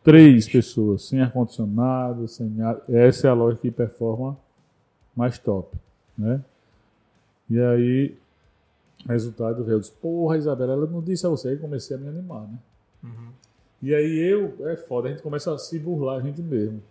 Três 0.05 0.49
pessoas, 0.49 1.05
sem 1.09 1.20
ar-condicionado, 1.20 2.29
sem 2.29 2.61
ar. 2.61 2.81
Essa 2.89 3.27
é 3.27 3.31
a 3.31 3.35
loja 3.35 3.59
que 3.59 3.70
performa 3.70 4.39
mais 5.16 5.39
top, 5.39 5.77
né? 6.16 6.45
E 7.49 7.61
aí, 7.61 8.17
resultado. 9.09 9.69
Eu 9.71 9.79
disse, 9.79 9.93
porra, 9.93 10.37
Isabela, 10.37 10.73
ela 10.73 10.87
não 10.87 11.01
disse 11.01 11.27
a 11.27 11.29
você. 11.29 11.51
Aí 11.51 11.57
comecei 11.57 11.97
a 11.97 12.01
me 12.01 12.09
animar, 12.09 12.43
né? 12.43 12.59
E 13.83 13.95
aí 13.95 14.19
eu, 14.19 14.55
é 14.69 14.77
foda, 14.77 15.09
a 15.09 15.11
gente 15.11 15.23
começa 15.23 15.53
a 15.53 15.59
se 15.59 15.79
burlar 15.79 16.19
a 16.19 16.21
gente 16.21 16.43
mesmo. 16.43 16.83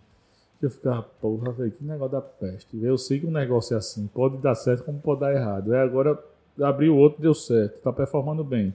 Eu 0.62 0.70
ficava, 0.70 1.02
porra, 1.02 1.52
velho, 1.52 1.70
que 1.70 1.84
negócio 1.84 2.12
da 2.12 2.22
peste. 2.22 2.82
Eu 2.82 2.96
sei 2.96 3.20
que 3.20 3.26
um 3.26 3.30
negócio 3.30 3.74
é 3.74 3.78
assim, 3.78 4.06
pode 4.06 4.38
dar 4.38 4.54
certo 4.54 4.84
como 4.84 4.98
pode 4.98 5.20
dar 5.20 5.34
errado. 5.34 5.74
Aí 5.74 5.80
agora 5.80 6.18
abriu 6.62 6.94
o 6.94 6.96
outro, 6.96 7.20
deu 7.20 7.34
certo, 7.34 7.80
tá 7.80 7.92
performando 7.92 8.42
bem. 8.42 8.74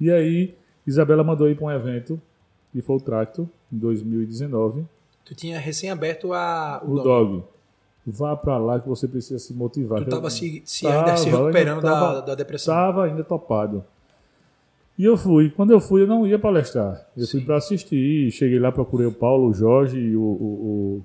E 0.00 0.10
aí, 0.10 0.54
Isabela 0.86 1.22
mandou 1.22 1.50
ir 1.50 1.56
para 1.56 1.66
um 1.66 1.70
evento, 1.70 2.20
que 2.72 2.80
foi 2.80 2.96
o 2.96 3.00
Tracto, 3.00 3.48
em 3.70 3.76
2019. 3.76 4.86
Tu 5.24 5.34
tinha 5.34 5.58
recém 5.58 5.90
aberto 5.90 6.32
a, 6.32 6.80
o, 6.82 6.92
O 6.92 7.02
dog. 7.02 7.04
Dog. 7.04 7.44
Vá 8.10 8.34
para 8.36 8.56
lá 8.58 8.80
que 8.80 8.88
você 8.88 9.06
precisa 9.06 9.38
se 9.38 9.52
motivar. 9.52 10.02
Tu 10.02 10.08
tava 10.10 10.30
se, 10.30 10.62
se 10.64 10.84
Tava, 10.84 10.98
ainda 11.00 11.16
se 11.16 11.28
eu 11.28 11.34
ainda 11.36 11.38
recuperando 11.48 11.82
da, 11.82 11.90
tava- 11.92 12.22
da 12.22 12.34
depressão. 12.34 12.74
Estava 12.74 13.04
ainda 13.04 13.22
topado. 13.24 13.84
E 14.98 15.04
eu 15.04 15.16
fui. 15.16 15.50
Quando 15.50 15.72
eu 15.72 15.80
fui, 15.80 16.02
eu 16.02 16.06
não 16.06 16.26
ia 16.26 16.38
palestrar. 16.38 17.06
Eu 17.16 17.26
fui 17.28 17.40
Sim. 17.40 17.46
para 17.46 17.56
assistir. 17.56 18.30
Cheguei 18.32 18.58
lá, 18.58 18.72
procurei 18.72 19.06
o 19.06 19.12
Paulo, 19.12 19.48
o 19.48 19.52
Jorge 19.54 19.98
e 19.98 20.16
o, 20.16 20.20
o- 20.22 20.24
o 20.98 21.02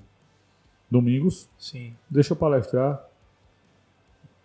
Domingos. 0.90 1.48
Sim. 1.58 1.92
Deixa 2.08 2.32
eu 2.32 2.36
palestrar. 2.36 3.04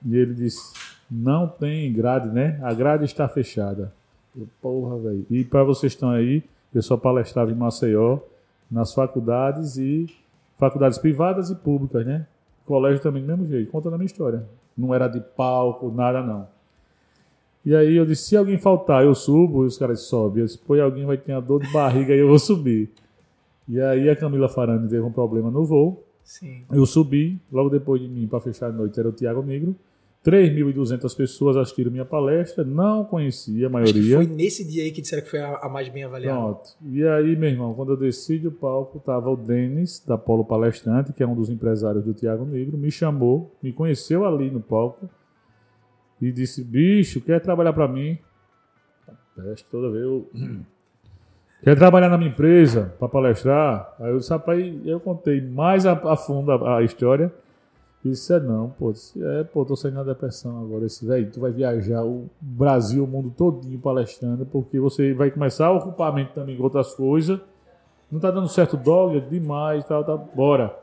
E 0.06 0.16
ele 0.16 0.34
disse: 0.34 0.74
Não 1.10 1.48
tem 1.48 1.92
grade, 1.94 2.28
né? 2.30 2.60
A 2.64 2.74
grade 2.74 3.06
está 3.06 3.28
fechada. 3.28 3.94
Eu, 4.38 4.48
porra, 4.62 4.98
velho. 5.00 5.26
E 5.30 5.44
para 5.44 5.64
vocês 5.64 5.94
que 5.94 5.98
estão 5.98 6.10
aí, 6.12 6.44
eu 6.74 6.82
só 6.82 6.96
palestrava 6.98 7.52
em 7.52 7.56
Maceió, 7.56 8.20
nas 8.70 8.94
faculdades 8.94 9.78
e 9.78 10.06
faculdades 10.58 10.98
privadas 11.00 11.50
e 11.50 11.56
públicas, 11.56 12.06
né? 12.06 12.28
Colégio 12.70 13.02
também 13.02 13.24
do 13.24 13.28
mesmo 13.28 13.48
jeito. 13.48 13.72
Conta 13.72 13.90
na 13.90 13.98
minha 13.98 14.06
história. 14.06 14.46
Não 14.78 14.94
era 14.94 15.08
de 15.08 15.20
palco, 15.20 15.92
nada 15.92 16.22
não. 16.22 16.48
E 17.66 17.76
aí 17.76 17.96
eu 17.96 18.06
disse: 18.06 18.30
Se 18.30 18.38
alguém 18.38 18.60
faltar, 18.60 19.04
eu 19.04 19.16
subo. 19.16 19.64
E 19.64 19.66
os 19.66 19.76
caras 19.76 20.02
sobem. 20.02 20.42
Eu 20.42 20.46
disse: 20.46 20.60
Pô, 20.60 20.80
alguém 20.80 21.04
vai 21.04 21.18
ter 21.18 21.32
uma 21.32 21.42
dor 21.42 21.64
de 21.64 21.74
barriga 21.74 22.14
e 22.14 22.20
eu 22.20 22.28
vou 22.28 22.38
subir. 22.38 22.88
E 23.68 23.82
aí 23.82 24.08
a 24.08 24.16
Camila 24.16 24.48
Farani 24.48 24.88
teve 24.88 25.02
um 25.02 25.12
problema 25.12 25.50
no 25.50 25.66
voo. 25.66 26.04
Sim. 26.24 26.62
Eu 26.72 26.86
subi, 26.86 27.40
logo 27.52 27.72
depois 27.72 28.00
de 28.00 28.08
mim, 28.08 28.28
para 28.28 28.40
fechar 28.40 28.68
a 28.68 28.72
noite, 28.72 29.00
era 29.00 29.10
o 29.10 29.12
Tiago 29.12 29.42
Negro. 29.42 29.76
3.200 30.26 31.16
pessoas 31.16 31.56
assistiram 31.56 31.92
minha 31.92 32.04
palestra, 32.04 32.64
não 32.64 33.06
conhecia 33.06 33.68
a 33.68 33.70
maioria. 33.70 34.18
foi 34.18 34.28
nesse 34.28 34.68
dia 34.68 34.84
aí 34.84 34.92
que 34.92 35.02
disseram 35.02 35.24
que 35.24 35.30
foi 35.30 35.40
a, 35.40 35.58
a 35.58 35.70
mais 35.70 35.88
bem 35.88 36.04
avaliada. 36.04 36.38
Pronto. 36.38 36.70
E 36.92 37.08
aí, 37.08 37.36
meu 37.38 37.50
irmão, 37.50 37.74
quando 37.74 37.94
eu 37.94 37.98
desci 37.98 38.38
do 38.38 38.52
palco, 38.52 39.00
tava 39.00 39.30
o 39.30 39.38
Denis, 39.38 40.04
da 40.06 40.18
Polo 40.18 40.44
Palestrante, 40.44 41.14
que 41.14 41.24
é 41.24 41.28
um 41.28 41.36
dos 41.36 41.50
empresários 41.50 42.04
do 42.04 42.14
Tiago 42.14 42.44
Negro, 42.44 42.78
me 42.78 42.92
chamou, 42.92 43.56
me 43.64 43.72
conheceu 43.72 44.26
ali 44.26 44.52
no 44.52 44.60
palco 44.60 45.10
e 46.22 46.32
disse: 46.34 46.64
Bicho, 46.66 47.22
quer 47.22 47.40
trabalhar 47.40 47.72
para 47.72 47.88
mim? 47.88 48.20
Peste 49.36 49.70
toda 49.70 49.90
vez 49.90 50.04
eu. 50.04 50.30
Quer 51.62 51.76
trabalhar 51.76 52.08
na 52.08 52.18
minha 52.18 52.30
empresa 52.30 52.96
para 52.98 53.10
palestrar? 53.10 53.94
Aí 54.00 54.12
eu 54.12 54.18
disse, 54.18 54.30
rapaz, 54.30 54.66
eu 54.86 54.98
contei 54.98 55.42
mais 55.42 55.86
a, 55.86 55.92
a 55.92 56.16
fundo 56.16 56.54
a, 56.54 56.78
a 56.78 56.84
história. 56.84 57.34
Disse, 58.04 58.34
é 58.34 58.40
não, 58.40 58.70
pô. 58.70 58.94
É, 59.18 59.44
pô, 59.44 59.66
tô 59.66 59.76
saindo 59.76 59.96
da 59.96 60.04
depressão 60.14 60.62
agora. 60.62 60.86
Esse 60.86 61.06
velho, 61.06 61.30
tu 61.32 61.40
vai 61.42 61.52
viajar 61.52 62.04
o 62.04 62.30
Brasil, 62.40 63.04
o 63.04 63.08
mundo 63.08 63.30
todinho 63.30 63.78
palestrando, 63.80 64.46
porque 64.46 64.80
você 64.80 65.14
vai 65.14 65.30
começar 65.30 65.68
a 65.68 65.72
ocupar 65.72 66.12
a 66.12 66.16
mente 66.16 66.32
também 66.34 66.56
com 66.56 66.64
outras 66.64 66.94
coisas. 66.94 67.40
Não 68.10 68.20
tá 68.20 68.32
dando 68.32 68.48
certo 68.48 68.78
dog, 68.78 69.20
demais, 69.30 69.84
tal, 69.86 70.04
tal. 70.04 70.30
Bora. 70.34 70.76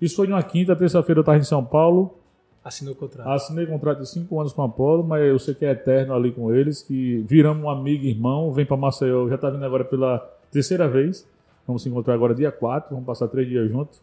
Isso 0.00 0.16
foi 0.16 0.26
numa 0.26 0.42
quinta, 0.42 0.74
terça-feira 0.74 1.20
eu 1.20 1.24
tava 1.24 1.38
em 1.38 1.44
São 1.44 1.64
Paulo. 1.64 2.14
Assinou 2.62 2.94
o 2.94 2.96
contrato. 2.96 3.28
Assinei 3.28 3.64
contrato 3.64 4.00
de 4.00 4.08
cinco 4.08 4.40
anos 4.40 4.52
com 4.52 4.60
a 4.60 4.66
Apollo, 4.66 5.04
mas 5.04 5.22
eu 5.24 5.38
sei 5.38 5.54
que 5.54 5.64
é 5.64 5.70
eterno 5.70 6.12
ali 6.12 6.32
com 6.32 6.52
eles, 6.52 6.82
que 6.82 7.18
viramos 7.18 7.62
um 7.62 7.70
amigo 7.70 8.04
e 8.04 8.10
irmão, 8.10 8.52
vem 8.52 8.66
para 8.66 8.76
Maceió, 8.76 9.28
já 9.28 9.38
tá 9.38 9.48
vindo 9.48 9.64
agora 9.64 9.84
pela 9.84 10.18
terceira 10.50 10.88
vez. 10.88 11.24
Vamos 11.64 11.82
se 11.82 11.88
encontrar 11.88 12.14
agora 12.14 12.34
dia 12.34 12.50
4, 12.50 12.90
vamos 12.90 13.06
passar 13.06 13.28
três 13.28 13.48
dias 13.48 13.70
juntos. 13.70 14.00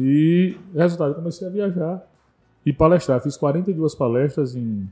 E 0.00 0.56
resultado, 0.74 1.10
eu 1.10 1.14
comecei 1.16 1.46
a 1.46 1.50
viajar 1.50 2.06
e 2.64 2.72
palestrar. 2.72 3.20
Fiz 3.20 3.36
42 3.36 3.94
palestras 3.94 4.54
em 4.54 4.88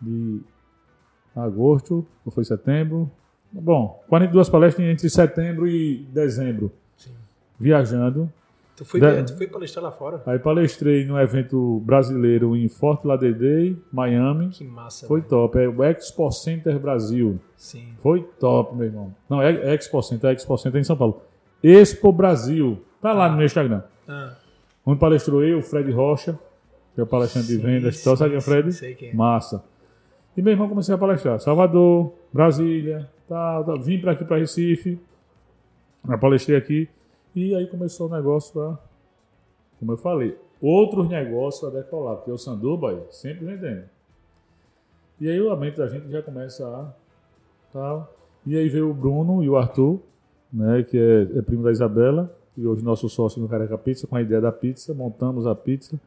de 0.00 0.40
agosto, 1.34 2.06
ou 2.24 2.32
foi 2.32 2.44
setembro. 2.44 3.10
Bom, 3.52 4.02
42 4.08 4.48
palestras 4.48 4.86
entre 4.86 5.08
setembro 5.08 5.66
e 5.66 6.06
dezembro, 6.12 6.70
Sim. 6.96 7.12
viajando. 7.58 8.30
Tu 8.76 8.84
foi, 8.84 9.00
Da- 9.00 9.24
tu 9.24 9.36
foi 9.36 9.48
palestrar 9.48 9.84
lá 9.84 9.90
fora? 9.90 10.22
Aí 10.24 10.38
palestrei 10.38 11.04
no 11.04 11.18
evento 11.18 11.80
brasileiro 11.84 12.54
em 12.54 12.68
Fort 12.68 13.04
Lauderdale, 13.04 13.76
Miami. 13.92 14.50
Que 14.50 14.62
massa. 14.62 15.06
Foi 15.08 15.18
velho. 15.20 15.28
top. 15.30 15.58
É 15.58 15.68
o 15.68 15.82
Expo 15.82 16.30
Center 16.30 16.78
Brasil. 16.78 17.40
Sim. 17.56 17.88
Foi 17.98 18.22
top, 18.38 18.76
meu 18.76 18.86
irmão. 18.86 19.12
Não, 19.28 19.42
é 19.42 19.74
Expo 19.74 20.00
Center, 20.00 20.30
é 20.30 20.34
Expo 20.34 20.56
Center 20.56 20.80
em 20.80 20.84
São 20.84 20.96
Paulo. 20.96 21.22
Expo 21.60 22.12
Brasil. 22.12 22.80
Tá 23.02 23.12
lá 23.12 23.28
no 23.28 23.36
meu 23.36 23.46
Instagram. 23.46 23.82
Ah, 24.08 24.34
Onde 24.86 24.98
palestrou 24.98 25.44
eu, 25.44 25.58
o 25.58 25.62
Fred 25.62 25.92
Rocha, 25.92 26.38
que 26.94 27.00
é 27.00 27.04
o 27.04 27.06
palestrante 27.06 27.48
de 27.48 27.56
sim, 27.56 27.60
vendas. 27.60 27.98
Sabe 27.98 28.16
quem 28.16 28.34
é 28.34 28.38
o 28.38 28.40
sim, 28.40 28.50
Fred? 28.50 28.72
Sei 28.72 28.94
quem 28.94 29.10
é. 29.10 29.14
Massa. 29.14 29.62
E 30.34 30.40
meu 30.40 30.52
irmão 30.52 30.68
comecei 30.68 30.94
a 30.94 30.98
palestrar. 30.98 31.38
Salvador, 31.40 32.14
Brasília, 32.32 33.06
tal, 33.28 33.64
tal. 33.64 33.80
Vim 33.80 34.00
para 34.00 34.12
aqui 34.12 34.24
para 34.24 34.38
Recife. 34.38 34.98
Eu 36.08 36.18
palestrei 36.18 36.56
aqui. 36.56 36.88
E 37.34 37.54
aí 37.54 37.66
começou 37.66 38.08
o 38.08 38.10
negócio 38.10 38.58
a, 38.62 38.78
como 39.78 39.92
eu 39.92 39.98
falei, 39.98 40.38
outros 40.60 41.06
negócios 41.08 41.70
a 41.70 41.76
decolar. 41.76 42.16
Porque 42.16 42.30
o 42.30 42.38
Sanduba 42.38 43.06
sempre 43.10 43.44
vendendo. 43.44 43.84
E 45.20 45.28
aí 45.28 45.40
o 45.40 45.54
mente 45.56 45.76
da 45.76 45.88
gente 45.88 46.08
já 46.08 46.22
começa 46.22 46.66
a. 46.66 46.94
Tal. 47.72 48.14
E 48.46 48.56
aí 48.56 48.68
veio 48.70 48.90
o 48.90 48.94
Bruno 48.94 49.42
e 49.42 49.50
o 49.50 49.56
Arthur, 49.58 50.00
né, 50.50 50.82
que 50.82 50.96
é, 50.96 51.38
é 51.38 51.42
primo 51.42 51.62
da 51.62 51.70
Isabela, 51.70 52.34
e 52.58 52.66
hoje 52.66 52.82
nosso 52.84 53.08
sócio 53.08 53.40
no 53.40 53.48
Careca 53.48 53.78
Pizza, 53.78 54.06
com 54.06 54.16
a 54.16 54.22
ideia 54.22 54.40
da 54.40 54.50
pizza, 54.50 54.92
montamos 54.92 55.46
a 55.46 55.54
pizza. 55.54 55.98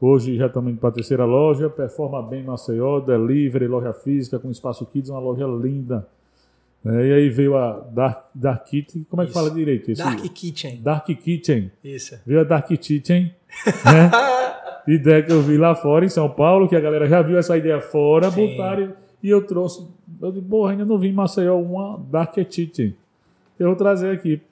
Hoje 0.00 0.36
já 0.36 0.46
estamos 0.46 0.70
indo 0.70 0.78
para 0.78 0.90
a 0.90 0.92
terceira 0.92 1.24
loja, 1.24 1.70
performa 1.70 2.22
bem 2.22 2.40
em 2.42 2.44
Maceió, 2.44 3.00
delivery, 3.00 3.66
loja 3.66 3.92
física, 3.92 4.38
com 4.38 4.50
espaço 4.50 4.84
kids, 4.86 5.08
uma 5.08 5.18
loja 5.20 5.46
linda. 5.46 6.06
É, 6.84 7.06
e 7.08 7.12
aí 7.14 7.28
veio 7.30 7.56
a 7.56 7.80
Dark, 7.90 8.26
Dark 8.34 8.64
Kitchen, 8.66 9.06
como 9.08 9.22
é 9.22 9.24
que 9.24 9.30
Isso. 9.30 9.38
fala 9.40 9.50
direito? 9.50 9.90
Esse- 9.90 10.02
Dark 10.02 10.20
Kitchen. 10.20 10.80
Dark 10.82 11.06
Kitchen. 11.06 11.70
Isso. 11.82 12.18
Veio 12.26 12.40
a 12.40 12.44
Dark 12.44 12.66
Kitchen, 12.68 13.32
né? 13.86 14.10
ideia 14.86 15.22
que 15.22 15.32
eu 15.32 15.40
vi 15.40 15.56
lá 15.56 15.74
fora 15.74 16.04
em 16.04 16.10
São 16.10 16.28
Paulo, 16.28 16.68
que 16.68 16.76
a 16.76 16.80
galera 16.80 17.08
já 17.08 17.22
viu 17.22 17.38
essa 17.38 17.56
ideia 17.56 17.80
fora, 17.80 18.30
Sim. 18.30 18.48
botaram 18.50 18.92
e 19.22 19.30
eu 19.30 19.46
trouxe. 19.46 19.86
Eu 20.20 20.30
disse, 20.32 20.44
porra, 20.46 20.72
ainda 20.72 20.84
não 20.84 20.98
vi 20.98 21.08
em 21.08 21.12
Maceió 21.14 21.58
uma 21.58 21.98
Dark 22.10 22.34
Kitchen. 22.34 22.94
Eu 23.58 23.68
vou 23.68 23.76
trazer 23.76 24.10
aqui. 24.10 24.42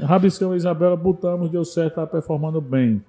Rabiscão 0.00 0.54
e 0.54 0.56
Isabela, 0.56 0.96
botamos, 0.96 1.50
deu 1.50 1.64
certo, 1.64 1.96
tá 1.96 2.06
performando 2.06 2.60
bem. 2.60 3.02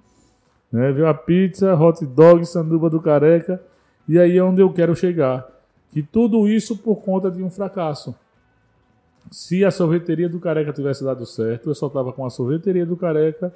Né? 0.72 0.92
Viu 0.92 1.08
a 1.08 1.14
pizza, 1.14 1.76
hot 1.76 2.04
dog, 2.06 2.46
sanduba 2.46 2.90
do 2.90 3.00
careca. 3.00 3.62
E 4.08 4.20
aí 4.20 4.38
é 4.38 4.44
onde 4.44 4.62
eu 4.62 4.74
quero 4.74 4.96
chegar. 4.96 5.48
Que 5.92 6.02
tudo 6.02 6.48
isso 6.48 6.78
por 6.78 6.98
conta 7.04 7.30
de 7.30 7.44
um 7.44 7.50
fracasso. 7.50 8.16
Se 9.32 9.64
a 9.64 9.72
sorveteria 9.72 10.28
do 10.28 10.40
careca 10.40 10.74
tivesse 10.74 11.04
dado 11.04 11.26
certo, 11.26 11.70
eu 11.70 11.76
só 11.76 11.88
tava 11.88 12.12
com 12.12 12.26
a 12.26 12.30
sorveteria 12.30 12.86
do 12.86 12.98
careca 12.98 13.54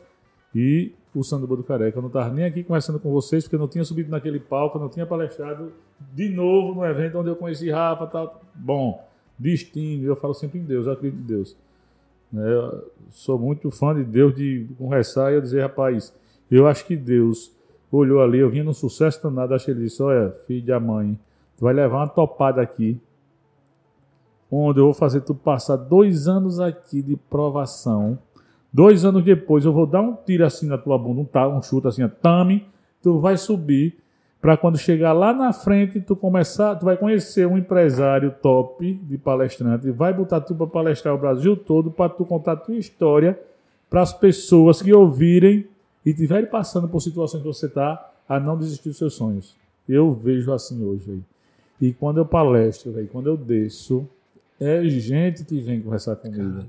e 0.54 0.93
o 1.14 1.24
sanduba 1.24 1.56
do 1.56 1.64
careca. 1.64 1.98
Eu 1.98 2.02
não 2.02 2.08
estava 2.08 2.30
nem 2.30 2.45
aqui 2.45 2.64
conversando 2.64 3.00
com 3.00 3.12
vocês, 3.12 3.43
porque 3.43 3.56
eu 3.56 3.60
não 3.60 3.68
tinha 3.68 3.84
subido 3.84 4.10
naquele 4.10 4.39
palco, 4.39 4.78
eu 4.78 4.82
não 4.82 4.89
tinha 4.89 5.06
palestrado 5.06 5.74
de 6.14 6.30
novo 6.30 6.76
no 6.76 6.86
evento 6.86 7.18
onde 7.18 7.30
eu 7.30 7.36
conheci 7.36 7.70
Rafa 7.70 8.08
tal. 8.08 8.41
Bom, 8.54 9.04
destino, 9.38 10.06
eu 10.06 10.16
falo 10.16 10.34
sempre 10.34 10.60
em 10.60 10.64
Deus, 10.64 10.86
eu 10.86 10.93
acredito 10.93 11.20
em 11.20 11.26
Deus. 11.26 11.56
Né, 12.32 12.43
sou 13.11 13.39
muito 13.39 13.71
fã 13.71 13.95
de 13.95 14.03
Deus, 14.03 14.36
de 14.36 14.67
conversar 14.78 15.32
e 15.32 15.36
eu 15.36 15.41
dizer, 15.41 15.61
rapaz, 15.61 16.13
eu 16.51 16.67
acho 16.67 16.86
que 16.86 16.95
Deus 16.95 17.51
olhou 17.91 18.21
ali, 18.21 18.39
eu 18.39 18.49
vinha 18.49 18.63
num 18.63 18.73
sucesso 18.73 19.21
danado, 19.23 19.53
acho 19.53 19.65
que 19.65 19.71
ele 19.71 19.84
disse, 19.84 20.01
olha, 20.01 20.32
filho 20.45 20.65
da 20.65 20.80
mãe, 20.80 21.17
tu 21.57 21.63
vai 21.63 21.73
levar 21.73 21.97
uma 21.97 22.07
topada 22.07 22.61
aqui, 22.61 22.99
onde 24.51 24.80
eu 24.80 24.86
vou 24.86 24.93
fazer 24.93 25.21
tu 25.21 25.34
passar 25.34 25.75
dois 25.75 26.28
anos 26.28 26.59
aqui 26.59 27.01
de 27.01 27.15
provação. 27.15 28.17
Dois 28.71 29.03
anos 29.05 29.23
depois 29.23 29.65
eu 29.65 29.73
vou 29.73 29.86
dar 29.86 30.01
um 30.01 30.15
tiro 30.15 30.45
assim 30.45 30.67
na 30.67 30.78
tua 30.78 30.97
bunda, 30.97 31.21
um, 31.21 31.57
um 31.57 31.61
chute 31.61 31.88
assim, 31.88 32.03
ó, 32.03 32.09
tame, 32.09 32.65
tu 33.01 33.19
vai 33.19 33.38
subir 33.38 33.97
para 34.41 34.55
quando 34.55 34.77
chegar 34.77 35.13
lá 35.13 35.33
na 35.33 35.51
frente 35.51 35.99
tu 35.99 36.15
começar, 36.15 36.75
tu 36.75 36.85
vai 36.85 36.95
conhecer 36.95 37.47
um 37.47 37.57
empresário 37.57 38.33
top 38.41 38.93
de 38.93 39.17
palestrante, 39.17 39.89
vai 39.91 40.13
botar 40.13 40.41
tu 40.41 40.53
para 40.53 40.67
palestrar 40.67 41.15
o 41.15 41.17
Brasil 41.17 41.55
todo 41.55 41.89
para 41.91 42.09
tu 42.09 42.23
contar 42.23 42.53
a 42.53 42.57
tua 42.57 42.75
história 42.75 43.39
para 43.89 44.01
as 44.01 44.13
pessoas 44.13 44.81
que 44.81 44.93
ouvirem 44.93 45.67
e 46.05 46.11
estiverem 46.11 46.49
passando 46.49 46.88
por 46.88 47.01
situações 47.01 47.41
que 47.41 47.47
você 47.47 47.65
está 47.65 48.11
a 48.27 48.39
não 48.39 48.57
desistir 48.57 48.89
dos 48.89 48.97
seus 48.97 49.13
sonhos. 49.13 49.55
Eu 49.88 50.13
vejo 50.13 50.51
assim 50.53 50.83
hoje 50.83 51.09
aí. 51.09 51.21
E 51.79 51.93
quando 51.93 52.17
eu 52.17 52.25
palestro, 52.25 52.91
velho, 52.91 53.07
quando 53.07 53.27
eu 53.27 53.38
desço, 53.38 54.07
É 54.59 54.83
gente 54.85 55.45
que 55.45 55.59
vem 55.61 55.79
conversar 55.79 56.15
comigo. 56.15 56.65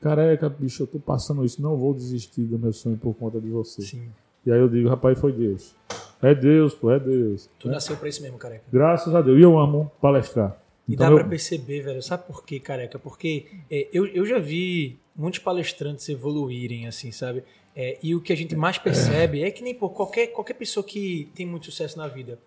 Careca, 0.00 0.48
bicho, 0.48 0.82
eu 0.82 0.86
tô 0.88 0.98
passando 0.98 1.44
isso, 1.44 1.62
não 1.62 1.76
vou 1.76 1.94
desistir 1.94 2.42
do 2.42 2.58
meu 2.58 2.72
sonho 2.72 2.96
por 2.96 3.14
conta 3.14 3.40
de 3.40 3.48
você. 3.48 3.82
Sim. 3.82 4.08
E 4.44 4.50
aí 4.50 4.58
eu 4.58 4.68
digo, 4.68 4.88
rapaz, 4.88 5.18
foi 5.18 5.32
Deus. 5.32 5.74
É 6.22 6.34
Deus, 6.34 6.74
pô, 6.74 6.90
é 6.90 6.98
Deus. 6.98 7.48
Tu 7.58 7.68
nasceu 7.68 7.96
pra 7.96 8.08
isso 8.08 8.22
mesmo, 8.22 8.38
careca. 8.38 8.64
Graças 8.72 9.14
a 9.14 9.20
Deus. 9.20 9.38
E 9.38 9.42
eu 9.42 9.58
amo 9.58 9.90
palestrar. 10.00 10.56
E 10.88 10.94
Então 10.94 11.06
dá 11.06 11.12
eu- 11.12 11.18
pra 11.18 11.28
perceber, 11.28 11.82
velho. 11.82 12.02
Sabe 12.02 12.24
por 12.26 12.44
quê, 12.44 12.58
careca? 12.60 12.98
Porque 12.98 13.46
é, 13.70 13.88
eu, 13.92 14.06
eu 14.06 14.24
já 14.24 14.38
vi 14.38 14.98
muitos 15.14 15.40
palestrantes 15.40 16.08
evoluírem, 16.08 16.86
assim, 16.86 17.10
sabe? 17.10 17.42
É, 17.74 17.98
e 18.02 18.14
o 18.14 18.20
que 18.20 18.32
a 18.32 18.36
gente 18.36 18.56
mais 18.56 18.78
percebe 18.78 19.42
é 19.42 19.50
que 19.50 19.62
nem 19.62 19.74
pô, 19.74 19.90
qualquer, 19.90 20.28
qualquer 20.28 20.54
pessoa 20.54 20.82
que 20.84 21.28
tem 21.34 21.44
muito 21.44 21.66
sucesso 21.66 21.98
na 21.98 22.08
vida, 22.08 22.38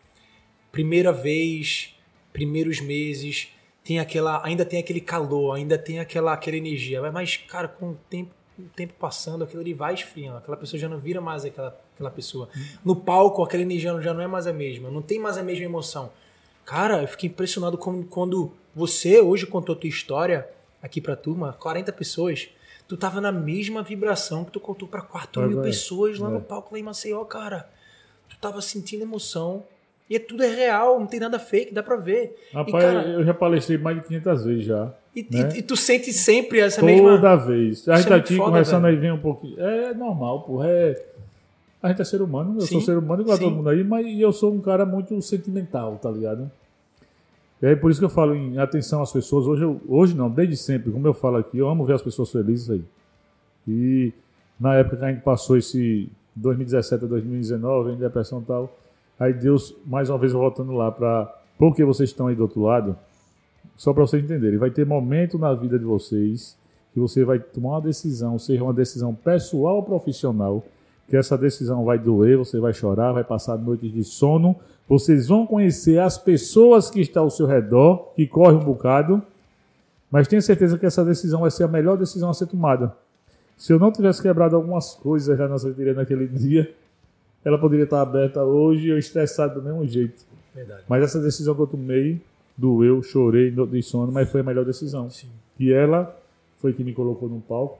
primeira 0.71 1.11
vez, 1.11 1.95
primeiros 2.33 2.79
meses, 2.79 3.49
tem 3.83 3.99
aquela, 3.99 4.43
ainda 4.45 4.65
tem 4.65 4.79
aquele 4.79 5.01
calor, 5.01 5.53
ainda 5.55 5.77
tem 5.77 5.99
aquela, 5.99 6.33
aquela 6.33 6.57
energia. 6.57 7.01
Mas- 7.11 7.37
cara, 7.37 7.67
com 7.67 7.91
o 7.91 7.97
tempo, 8.09 8.31
o 8.57 8.63
tempo 8.75 8.93
passando, 8.99 9.43
aquilo 9.43 9.61
ali 9.61 9.73
vai 9.73 9.93
esfriando. 9.93 10.37
Aquela 10.37 10.57
pessoa 10.57 10.79
já 10.79 10.89
não 10.89 10.99
vira 10.99 11.21
mais 11.21 11.45
aquela, 11.45 11.79
aquela 11.99 12.09
pessoa. 12.09 12.47
No 12.83 12.95
palco, 12.95 13.43
aquela 13.43 13.61
energia 13.61 13.99
já 14.01 14.13
não 14.13 14.21
é 14.21 14.27
mais 14.27 14.47
a 14.47 14.53
mesma. 14.53 14.89
Não 14.89 15.01
tem 15.01 15.19
mais 15.19 15.37
a 15.37 15.43
mesma 15.43 15.65
emoção. 15.65 16.09
Cara, 16.65 17.01
eu 17.01 17.07
fiquei 17.07 17.29
impressionado 17.29 17.77
como, 17.77 18.05
quando 18.05 18.51
você 18.73 19.19
hoje 19.19 19.45
contou 19.45 19.75
tua 19.75 19.89
história 19.89 20.47
aqui 20.81 21.01
pra 21.01 21.15
turma, 21.15 21.53
40 21.59 21.91
pessoas, 21.91 22.47
tu 22.87 22.95
tava 22.95 23.19
na 23.19 23.31
mesma 23.31 23.83
vibração 23.83 24.45
que 24.45 24.51
tu 24.51 24.59
contou 24.59 24.87
pra 24.87 25.01
4 25.01 25.41
Pois 25.41 25.49
mil 25.51 25.59
é. 25.59 25.63
pessoas 25.63 26.17
lá 26.19 26.29
É. 26.29 26.33
no 26.33 26.41
palco 26.41 26.73
lá 26.73 26.79
em 26.79 26.83
Maceió, 26.83 27.23
cara. 27.25 27.69
Tu 28.29 28.37
tava 28.39 28.61
sentindo 28.61 29.01
emoção. 29.03 29.63
E 30.09 30.15
é 30.15 30.19
tudo 30.19 30.41
é 30.43 30.47
real, 30.47 30.99
não 30.99 31.05
tem 31.05 31.19
nada 31.19 31.37
fake, 31.37 31.71
dá 31.71 31.83
pra 31.83 31.95
ver. 31.95 32.35
Rapaz, 32.51 32.83
e, 32.83 32.87
cara, 32.87 33.07
eu 33.09 33.23
já 33.23 33.33
palestrei 33.33 33.77
mais 33.77 33.97
de 33.97 34.07
500 34.07 34.43
vezes 34.45 34.65
já. 34.65 34.91
e, 35.15 35.21
né? 35.29 35.49
e- 35.53 35.59
e 35.59 35.61
tu 35.61 35.75
sente 35.75 36.11
sempre 36.13 36.59
essa 36.59 36.79
Toda 36.81 36.91
mesma. 36.91 37.35
vez. 37.37 37.87
A 37.87 37.95
gente 37.97 38.07
tá 38.07 38.15
aqui 38.15 38.35
foda, 38.35 38.49
conversando 38.49 38.83
velho. 38.83 38.95
aí, 38.95 39.01
vem 39.01 39.11
um 39.11 39.19
pouquinho. 39.19 39.59
É 39.61 39.93
normal, 39.93 40.41
porra. 40.43 40.67
É... 40.67 41.08
A 41.81 41.89
gente 41.89 42.01
é 42.01 42.05
ser 42.05 42.21
humano, 42.21 42.55
eu 42.57 42.61
sou 42.61 42.79
Sim, 42.79 42.85
ser 42.85 42.97
humano 42.97 43.21
igual 43.21 43.37
a 43.37 43.39
todo 43.39 43.55
mundo 43.55 43.69
aí, 43.69 43.83
mas 43.83 44.05
eu 44.19 44.31
sou 44.33 44.53
um 44.53 44.59
cara 44.59 44.85
muito 44.85 45.19
sentimental, 45.21 45.97
tá 46.01 46.11
ligado? 46.11 46.51
E 47.61 47.65
aí 47.67 47.75
por 47.75 47.89
isso 47.89 47.99
que 47.99 48.05
eu 48.05 48.09
falo 48.09 48.35
em 48.35 48.57
atenção 48.57 49.01
às 49.01 49.11
pessoas. 49.11 49.45
Hoje, 49.47 49.63
eu- 49.63 49.79
hoje 49.87 50.15
não, 50.15 50.29
desde 50.29 50.57
sempre, 50.57 50.91
como 50.91 51.07
eu 51.07 51.13
falo 51.13 51.37
aqui, 51.37 51.57
eu 51.57 51.69
amo 51.69 51.85
ver 51.85 51.93
as 51.93 52.01
pessoas 52.01 52.31
felizes 52.31 52.69
aí. 52.69 52.83
E 53.67 54.11
na 54.59 54.75
época 54.75 54.97
que 54.97 55.05
a 55.05 55.11
gente 55.11 55.21
passou 55.21 55.57
esse 55.57 56.09
2017 56.35 57.05
a 57.05 57.07
2019, 57.07 57.91
em 57.91 57.97
depressão 57.97 58.41
e 58.41 58.45
tal, 58.45 58.77
aí 59.19 59.33
Deus, 59.33 59.73
mais 59.85 60.09
uma 60.09 60.17
vez 60.17 60.33
voltando 60.33 60.71
lá 60.73 60.91
para 60.91 61.33
por 61.57 61.75
que 61.75 61.83
vocês 61.83 62.09
estão 62.09 62.27
aí 62.27 62.35
do 62.35 62.41
outro 62.43 62.61
lado, 62.61 62.95
só 63.77 63.93
para 63.93 64.05
vocês 64.05 64.23
entenderem, 64.23 64.57
vai 64.57 64.69
ter 64.71 64.85
momento 64.85 65.37
na 65.37 65.53
vida 65.53 65.77
de 65.79 65.85
vocês 65.85 66.57
que 66.93 66.99
você 66.99 67.23
vai 67.23 67.39
tomar 67.39 67.69
uma 67.71 67.81
decisão, 67.81 68.37
seja 68.39 68.63
uma 68.63 68.73
decisão 68.73 69.13
pessoal 69.13 69.77
ou 69.77 69.83
profissional, 69.83 70.63
que 71.09 71.17
essa 71.17 71.37
decisão 71.37 71.83
vai 71.83 71.97
doer, 71.97 72.37
você 72.37 72.59
vai 72.59 72.71
chorar, 72.71 73.11
vai 73.11 73.23
passar 73.23 73.57
noites 73.57 73.91
de 73.91 74.03
sono, 74.03 74.55
vocês 74.87 75.27
vão 75.27 75.45
conhecer 75.45 75.99
as 75.99 76.17
pessoas 76.17 76.89
que 76.89 77.01
estão 77.01 77.23
ao 77.23 77.29
seu 77.29 77.47
redor, 77.47 78.11
que 78.15 78.27
correm 78.27 78.57
um 78.57 78.63
bocado, 78.63 79.21
mas 80.11 80.27
tenha 80.27 80.41
certeza 80.41 80.77
que 80.77 80.85
essa 80.85 81.03
decisão 81.03 81.41
vai 81.41 81.51
ser 81.51 81.63
a 81.63 81.67
melhor 81.67 81.97
decisão 81.97 82.29
a 82.29 82.33
ser 82.33 82.45
tomada. 82.45 82.95
Se 83.57 83.73
eu 83.73 83.79
não 83.79 83.91
tivesse 83.91 84.21
quebrado 84.21 84.55
algumas 84.55 84.93
coisas 84.93 85.37
já 85.37 85.47
na 85.47 85.57
sorteria 85.57 85.93
naquele 85.93 86.27
dia, 86.27 86.73
ela 87.43 87.57
poderia 87.57 87.85
estar 87.85 88.01
aberta 88.01 88.43
hoje 88.43 88.87
e 88.87 88.89
eu 88.89 88.97
estressado 88.97 89.59
do 89.59 89.63
mesmo 89.63 89.85
jeito. 89.87 90.23
Verdade. 90.53 90.83
Mas 90.87 91.03
essa 91.03 91.19
decisão 91.19 91.55
que 91.55 91.61
eu 91.61 91.67
tomei, 91.67 92.21
doeu, 92.55 93.01
chorei, 93.01 93.51
de 93.51 93.81
sono, 93.81 94.11
mas 94.11 94.29
foi 94.29 94.41
a 94.41 94.43
melhor 94.43 94.65
decisão. 94.65 95.09
Sim. 95.09 95.29
E 95.59 95.71
ela 95.71 96.15
foi 96.59 96.73
quem 96.73 96.85
me 96.85 96.93
colocou 96.93 97.27
no 97.27 97.41
palco, 97.41 97.79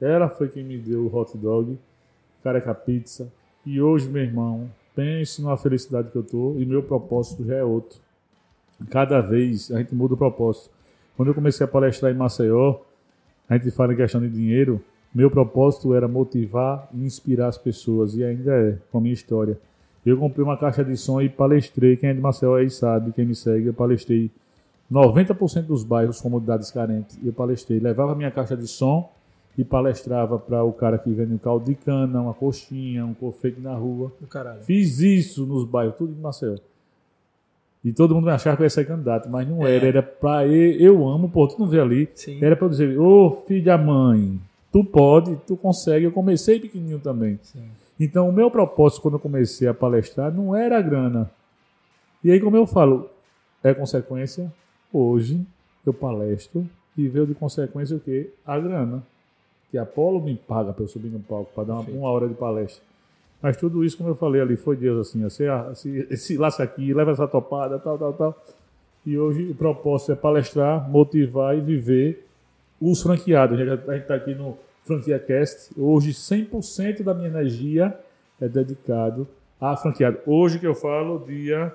ela 0.00 0.28
foi 0.28 0.48
quem 0.48 0.64
me 0.64 0.78
deu 0.78 1.06
o 1.06 1.14
hot 1.14 1.36
dog, 1.36 1.78
careca 2.42 2.74
pizza. 2.74 3.32
E 3.64 3.80
hoje, 3.80 4.08
meu 4.08 4.22
irmão, 4.22 4.70
pense 4.94 5.42
numa 5.42 5.56
felicidade 5.56 6.10
que 6.10 6.16
eu 6.16 6.22
tô 6.22 6.56
e 6.58 6.64
meu 6.64 6.82
propósito 6.82 7.44
já 7.44 7.56
é 7.56 7.64
outro. 7.64 7.98
Cada 8.88 9.20
vez 9.20 9.70
a 9.70 9.78
gente 9.78 9.94
muda 9.94 10.14
o 10.14 10.16
propósito. 10.16 10.70
Quando 11.16 11.28
eu 11.28 11.34
comecei 11.34 11.64
a 11.64 11.68
palestrar 11.68 12.12
em 12.12 12.16
Maceió, 12.16 12.80
a 13.48 13.56
gente 13.56 13.70
fala 13.70 13.92
em 13.92 13.96
questão 13.96 14.20
de 14.20 14.30
dinheiro, 14.30 14.82
meu 15.14 15.30
propósito 15.30 15.94
era 15.94 16.08
motivar 16.08 16.88
e 16.94 17.04
inspirar 17.04 17.48
as 17.48 17.58
pessoas, 17.58 18.14
e 18.14 18.24
ainda 18.24 18.52
é, 18.52 18.78
com 18.90 18.98
a 18.98 19.00
minha 19.00 19.12
história. 19.12 19.58
Eu 20.06 20.16
comprei 20.16 20.42
uma 20.42 20.56
caixa 20.56 20.82
de 20.84 20.96
som 20.96 21.20
e 21.20 21.28
palestrei, 21.28 21.96
quem 21.96 22.10
é 22.10 22.14
de 22.14 22.20
Maceió 22.20 22.54
aí 22.54 22.70
sabe, 22.70 23.12
quem 23.12 23.26
me 23.26 23.34
segue, 23.34 23.66
eu 23.66 23.74
palestrei 23.74 24.30
90% 24.90 25.66
dos 25.66 25.84
bairros, 25.84 26.20
comunidades 26.20 26.70
carentes, 26.70 27.18
eu 27.24 27.32
palestrei. 27.32 27.78
Levava 27.78 28.14
minha 28.14 28.30
caixa 28.30 28.56
de 28.56 28.66
som 28.66 29.10
e 29.58 29.64
palestrava 29.64 30.38
para 30.38 30.62
o 30.64 30.72
cara 30.72 30.96
que 30.98 31.10
vende 31.10 31.34
um 31.34 31.38
caldo 31.38 31.66
de 31.66 31.74
cana, 31.74 32.20
uma 32.22 32.34
coxinha, 32.34 33.04
um 33.04 33.14
confeito 33.14 33.60
na 33.60 33.74
rua. 33.74 34.12
Fiz 34.62 35.00
isso 35.00 35.44
nos 35.46 35.64
bairros, 35.64 35.96
tudo 35.96 36.12
em 36.12 36.20
Maceió. 36.20 36.56
E 37.84 37.92
todo 37.92 38.14
mundo 38.14 38.24
me 38.26 38.30
achava 38.30 38.56
que 38.56 38.62
eu 38.62 38.66
ia 38.66 38.70
ser 38.70 38.86
candidato, 38.86 39.28
mas 39.30 39.48
não 39.48 39.66
É. 39.66 39.76
era. 39.76 39.86
Era 39.86 40.02
pra 40.02 40.46
eu, 40.46 40.72
eu 40.98 41.08
amo, 41.08 41.30
pô, 41.30 41.46
tu 41.48 41.58
não 41.58 41.66
vê 41.66 41.80
ali. 41.80 42.08
Sim. 42.14 42.38
Era 42.42 42.54
pra 42.54 42.66
eu 42.66 42.70
dizer, 42.70 42.98
ô 42.98 43.30
filho 43.46 43.64
da 43.64 43.78
mãe, 43.78 44.38
tu 44.70 44.84
pode, 44.84 45.34
tu 45.46 45.56
consegue. 45.56 46.04
Eu 46.04 46.12
comecei 46.12 46.60
pequenininho 46.60 46.98
também. 46.98 47.38
Sim. 47.42 47.64
Então, 47.98 48.28
o 48.28 48.32
meu 48.32 48.50
propósito 48.50 49.02
quando 49.02 49.14
eu 49.14 49.20
comecei 49.20 49.66
a 49.68 49.74
palestrar 49.74 50.32
não 50.32 50.54
era 50.54 50.78
a 50.78 50.82
grana. 50.82 51.30
E 52.22 52.30
aí, 52.30 52.38
como 52.40 52.56
eu 52.56 52.66
falo, 52.66 53.08
é 53.62 53.72
consequência. 53.74 54.52
Hoje 54.92 55.40
eu 55.86 55.92
palestro 55.94 56.66
e 56.96 57.08
veio 57.08 57.26
de 57.26 57.34
consequência 57.34 57.96
o 57.96 58.00
quê? 58.00 58.30
A 58.44 58.58
grana. 58.58 59.02
Que 59.70 59.78
a 59.78 59.82
Apolo 59.82 60.20
me 60.20 60.36
paga 60.36 60.72
para 60.72 60.82
eu 60.84 60.88
subir 60.88 61.08
no 61.08 61.20
palco, 61.20 61.52
para 61.54 61.64
dar 61.64 61.74
uma, 61.74 61.90
uma 61.90 62.10
hora 62.10 62.28
de 62.28 62.34
palestra. 62.34 62.82
Mas 63.42 63.56
tudo 63.56 63.84
isso, 63.84 63.96
como 63.96 64.10
eu 64.10 64.14
falei 64.14 64.40
ali, 64.40 64.56
foi 64.56 64.76
Deus 64.76 65.08
assim, 65.08 65.24
assim, 65.24 65.46
ah, 65.46 65.72
se, 65.74 66.36
lasca 66.36 66.62
aqui, 66.62 66.92
leva 66.92 67.12
essa 67.12 67.26
topada, 67.26 67.78
tal, 67.78 67.96
tal, 67.98 68.12
tal. 68.12 68.44
E 69.06 69.16
hoje 69.16 69.50
o 69.50 69.54
propósito 69.54 70.12
é 70.12 70.16
palestrar, 70.16 70.88
motivar 70.90 71.56
e 71.56 71.60
viver 71.60 72.26
os 72.80 73.02
franqueados. 73.02 73.58
A 73.58 73.64
gente 73.64 74.02
está 74.02 74.14
aqui 74.14 74.34
no 74.34 74.58
Franquia 74.84 75.18
Cast. 75.18 75.70
Hoje, 75.78 76.12
100% 76.12 77.02
da 77.02 77.14
minha 77.14 77.28
energia 77.28 77.98
é 78.40 78.48
dedicado 78.48 79.26
a 79.60 79.76
franqueado. 79.76 80.18
Hoje 80.26 80.58
que 80.58 80.66
eu 80.66 80.74
falo, 80.74 81.24
dia 81.26 81.74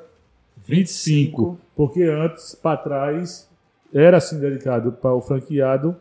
25. 0.66 1.58
Porque 1.76 2.04
antes, 2.04 2.56
para 2.56 2.78
trás, 2.78 3.50
era 3.94 4.18
assim 4.18 4.40
dedicado 4.40 4.92
para 4.92 5.14
o 5.14 5.22
franqueado 5.22 5.96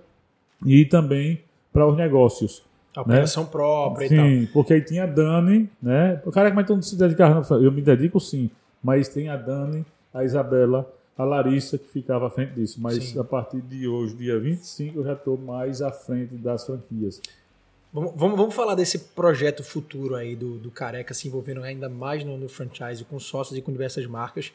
e 0.64 0.84
também 0.84 1.43
para 1.74 1.86
os 1.86 1.96
negócios. 1.96 2.62
A 2.96 3.02
operação 3.02 3.44
própria 3.44 4.06
e 4.06 4.08
tal. 4.16 4.24
Sim, 4.24 4.48
porque 4.52 4.72
aí 4.74 4.80
tinha 4.80 5.02
a 5.02 5.06
Dani, 5.06 5.68
né? 5.82 6.22
O 6.24 6.30
cara, 6.30 6.54
mas 6.54 6.64
tu 6.66 6.74
não 6.76 6.80
se 6.82 6.96
dedicava. 6.96 7.44
no- 7.56 7.62
Eu 7.64 7.72
me 7.72 7.82
dedico 7.82 8.20
sim, 8.20 8.48
mas 8.82 9.08
tem 9.08 9.28
a 9.28 9.36
Dani, 9.36 9.84
a 10.14 10.22
Isabela, 10.24 10.88
a 11.18 11.24
Larissa 11.24 11.76
que 11.76 11.88
ficava 11.88 12.28
à 12.28 12.30
frente 12.30 12.52
disso. 12.52 12.80
Mas 12.80 13.02
Sim. 13.02 13.18
a 13.18 13.24
partir 13.24 13.60
de 13.60 13.88
hoje, 13.88 14.14
dia 14.14 14.38
25, 14.38 15.00
eu 15.00 15.04
já 15.04 15.14
estou 15.14 15.36
mais 15.36 15.82
à 15.82 15.90
frente 15.90 16.36
das 16.36 16.64
franquias. 16.64 17.20
Vamos, 17.92 18.12
vamos, 18.16 18.36
vamos 18.36 18.54
falar 18.54 18.74
desse 18.76 18.98
projeto 18.98 19.62
futuro 19.64 20.14
aí 20.16 20.34
do, 20.36 20.56
do 20.58 20.70
Careca 20.70 21.12
se 21.14 21.26
envolvendo 21.28 21.62
ainda 21.62 21.88
mais 21.88 22.24
no, 22.24 22.36
no 22.38 22.48
franchise, 22.48 23.04
com 23.04 23.18
sócios 23.20 23.56
e 23.58 23.62
com 23.62 23.70
diversas 23.72 24.06
marcas. 24.06 24.52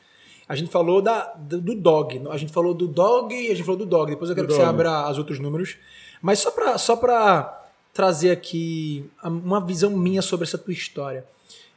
A 0.50 0.56
gente 0.56 0.72
falou 0.72 1.00
da, 1.00 1.26
do, 1.36 1.62
do 1.62 1.76
Dog, 1.76 2.24
a 2.28 2.38
gente 2.38 2.52
falou 2.52 2.74
do 2.74 2.88
Dog 2.88 3.36
e 3.36 3.52
a 3.52 3.56
gente 3.56 3.64
falou 3.64 3.78
do 3.78 3.86
Dog. 3.86 4.10
Depois 4.10 4.32
eu 4.32 4.36
quero 4.36 4.48
Do 4.48 4.52
que 4.52 4.56
você 4.60 4.66
Dog. 4.66 4.74
abra 4.74 5.12
os 5.12 5.20
outros 5.20 5.40
números. 5.40 5.78
Mas 6.24 6.40
só 6.40 6.50
para 6.50 6.76
só 6.80 6.96
pra 6.96 7.68
trazer 7.94 8.32
aqui 8.32 9.08
uma 9.24 9.64
visão 9.64 9.92
minha 9.92 10.24
sobre 10.24 10.46
essa 10.46 10.58
tua 10.58 10.74
história. 10.74 11.24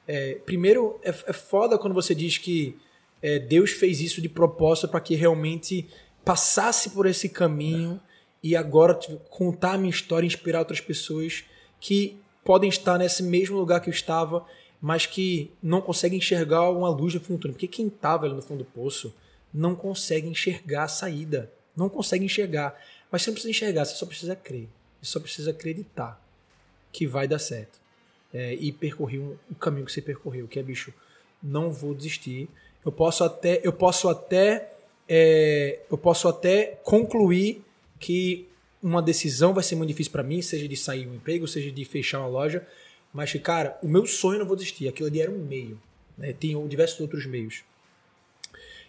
É, 0.08 0.36
primeiro, 0.46 0.98
é, 1.02 1.10
é 1.10 1.32
foda 1.32 1.76
quando 1.76 1.92
você 1.92 2.14
diz 2.14 2.38
que 2.38 2.76
é, 3.20 3.38
Deus 3.38 3.72
fez 3.72 4.00
isso 4.00 4.22
de 4.22 4.28
propósito 4.28 4.88
para 4.88 5.00
que 5.00 5.14
realmente 5.14 5.86
passasse 6.24 6.90
por 6.90 7.06
esse 7.06 7.28
caminho 7.28 8.00
e 8.42 8.56
agora 8.56 8.98
contar 9.28 9.74
a 9.74 9.78
minha 9.78 9.90
história 9.90 10.24
e 10.24 10.28
inspirar 10.28 10.60
outras 10.60 10.80
pessoas 10.80 11.44
que 11.78 12.16
podem 12.44 12.68
estar 12.68 12.98
nesse 12.98 13.22
mesmo 13.22 13.56
lugar 13.56 13.80
que 13.80 13.88
eu 13.88 13.92
estava, 13.92 14.44
mas 14.82 15.06
que 15.06 15.52
não 15.62 15.80
conseguem 15.80 16.18
enxergar 16.18 16.68
uma 16.70 16.88
luz 16.88 17.14
no 17.14 17.20
fundo 17.20 17.38
do 17.38 17.42
túnel. 17.42 17.54
Porque 17.54 17.68
quem 17.68 17.86
estava 17.86 18.26
ali 18.26 18.34
no 18.34 18.42
fundo 18.42 18.64
do 18.64 18.64
poço 18.64 19.14
não 19.54 19.76
consegue 19.76 20.26
enxergar 20.26 20.84
a 20.84 20.88
saída. 20.88 21.48
Não 21.76 21.88
consegue 21.88 22.24
enxergar. 22.24 22.76
Mas 23.08 23.22
você 23.22 23.30
não 23.30 23.34
precisa 23.34 23.50
enxergar, 23.50 23.84
você 23.84 23.94
só 23.94 24.04
precisa 24.04 24.34
crer. 24.34 24.68
Você 25.00 25.12
só 25.12 25.20
precisa 25.20 25.52
acreditar 25.52 26.20
que 26.90 27.06
vai 27.06 27.28
dar 27.28 27.38
certo. 27.38 27.80
É, 28.34 28.54
e 28.54 28.72
percorrer 28.72 29.20
o 29.20 29.54
caminho 29.54 29.86
que 29.86 29.92
você 29.92 30.02
percorreu, 30.02 30.48
que 30.48 30.58
é, 30.58 30.62
bicho, 30.62 30.92
não 31.40 31.70
vou 31.70 31.94
desistir. 31.94 32.48
Eu 32.84 32.90
posso 32.90 33.22
até, 33.22 33.60
eu 33.62 33.72
posso 33.72 34.08
até, 34.08 34.72
é, 35.08 35.80
eu 35.88 35.96
posso 35.96 36.26
até 36.26 36.80
concluir 36.82 37.62
que 38.00 38.48
uma 38.82 39.00
decisão 39.00 39.54
vai 39.54 39.62
ser 39.62 39.76
muito 39.76 39.88
difícil 39.88 40.10
para 40.10 40.24
mim, 40.24 40.42
seja 40.42 40.66
de 40.66 40.76
sair 40.76 41.06
um 41.06 41.14
emprego, 41.14 41.46
seja 41.46 41.70
de 41.70 41.84
fechar 41.84 42.18
uma 42.18 42.26
loja, 42.26 42.66
mas 43.12 43.30
que, 43.30 43.38
cara, 43.38 43.78
o 43.82 43.88
meu 43.88 44.06
sonho 44.06 44.38
não 44.38 44.46
vou 44.46 44.56
desistir. 44.56 44.88
Aquilo 44.88 45.08
ali 45.08 45.20
era 45.20 45.30
um 45.30 45.38
meio, 45.38 45.80
né? 46.16 46.32
Tem 46.32 46.66
diversos 46.66 47.00
outros 47.00 47.26
meios. 47.26 47.62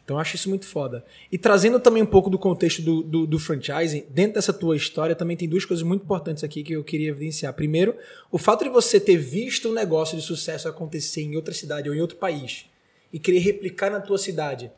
Então 0.04 0.18
eu 0.18 0.22
acho 0.22 0.36
isso 0.36 0.50
muito 0.50 0.66
foda. 0.66 1.04
E 1.32 1.38
trazendo 1.38 1.80
também 1.80 2.04
um 2.04 2.08
pouco 2.08 2.30
do 2.30 2.38
contexto 2.38 2.82
do, 2.82 3.02
do, 3.02 3.26
do 3.26 3.40
franchising, 3.40 4.06
dentro 4.10 4.34
dessa 4.36 4.52
tua 4.52 4.76
história 4.76 5.16
também 5.16 5.38
tem 5.38 5.48
duas 5.48 5.64
coisas 5.64 5.84
muito 5.84 6.04
importantes 6.04 6.44
aqui 6.44 6.62
que 6.62 6.74
eu 6.74 6.84
queria 6.84 7.10
evidenciar. 7.10 7.54
Primeiro, 7.54 7.96
o 8.30 8.38
fato 8.38 8.64
de 8.66 8.70
você 8.70 9.00
ter 9.00 9.18
visto 9.18 9.70
um 9.70 9.74
negócio 9.74 10.18
de 10.18 10.24
sucesso 10.24 10.68
acontecer 10.68 11.22
em 11.22 11.36
outra 11.36 11.54
cidade 11.54 11.90
ou 11.90 11.96
em 11.96 12.02
outro 12.02 12.18
país 12.18 12.66
e 13.14 13.20
querer 13.20 13.40
replicar 13.40 13.90
na 13.90 14.02
tua 14.02 14.18
cidade 14.18 14.72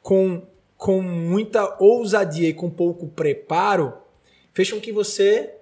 com, 0.00 0.46
com 0.76 1.02
muita 1.02 1.76
ousadia 1.82 2.48
e 2.48 2.54
com 2.54 2.70
pouco 2.70 3.08
preparo, 3.08 3.94
fez 4.54 4.70
com 4.70 4.80
que 4.80 4.92
você 4.92 5.54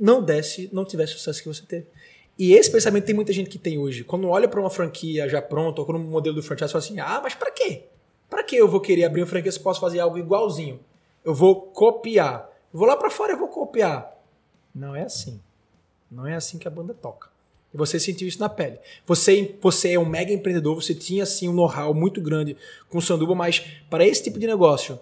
não 0.00 0.22
desse, 0.22 0.70
não 0.72 0.84
tivesse 0.84 1.14
o 1.14 1.18
sucesso 1.18 1.42
que 1.42 1.48
você 1.48 1.62
teve. 1.66 1.86
E 2.38 2.52
esse 2.54 2.70
pensamento 2.70 3.04
tem 3.04 3.14
muita 3.14 3.32
gente 3.32 3.50
que 3.50 3.58
tem 3.58 3.78
hoje. 3.78 4.04
Quando 4.04 4.28
olha 4.28 4.48
para 4.48 4.60
uma 4.60 4.70
franquia 4.70 5.28
já 5.28 5.40
pronta, 5.42 5.80
ou 5.80 5.86
quando 5.86 5.98
um 5.98 6.10
modelo 6.10 6.36
do 6.36 6.42
franchise, 6.42 6.72
fala 6.72 6.84
assim: 6.84 7.00
ah, 7.00 7.20
mas 7.22 7.34
para 7.34 7.50
quê? 7.50 7.84
Para 8.28 8.42
que 8.42 8.56
eu 8.56 8.66
vou 8.66 8.80
querer 8.80 9.04
abrir 9.04 9.20
uma 9.20 9.26
franquia 9.26 9.52
se 9.52 9.60
posso 9.60 9.80
fazer 9.80 10.00
algo 10.00 10.18
igualzinho? 10.18 10.80
Eu 11.24 11.34
vou 11.34 11.62
copiar. 11.62 12.50
Eu 12.72 12.78
vou 12.78 12.88
lá 12.88 12.96
para 12.96 13.10
fora 13.10 13.32
e 13.32 13.36
vou 13.36 13.48
copiar. 13.48 14.12
Não 14.74 14.96
é 14.96 15.02
assim. 15.02 15.40
Não 16.10 16.26
é 16.26 16.34
assim 16.34 16.58
que 16.58 16.66
a 16.66 16.70
banda 16.70 16.94
toca. 16.94 17.28
E 17.72 17.76
você 17.76 17.98
sentiu 17.98 18.28
isso 18.28 18.40
na 18.40 18.48
pele. 18.48 18.78
Você, 19.06 19.56
você 19.60 19.92
é 19.92 19.98
um 19.98 20.04
mega 20.04 20.32
empreendedor, 20.32 20.74
você 20.74 20.94
tinha 20.94 21.22
assim 21.22 21.48
um 21.48 21.54
know-how 21.54 21.94
muito 21.94 22.20
grande 22.20 22.56
com 22.88 22.98
o 22.98 23.02
Sanduba, 23.02 23.34
mas 23.34 23.60
para 23.88 24.06
esse 24.06 24.24
tipo 24.24 24.38
de 24.38 24.46
negócio, 24.46 24.98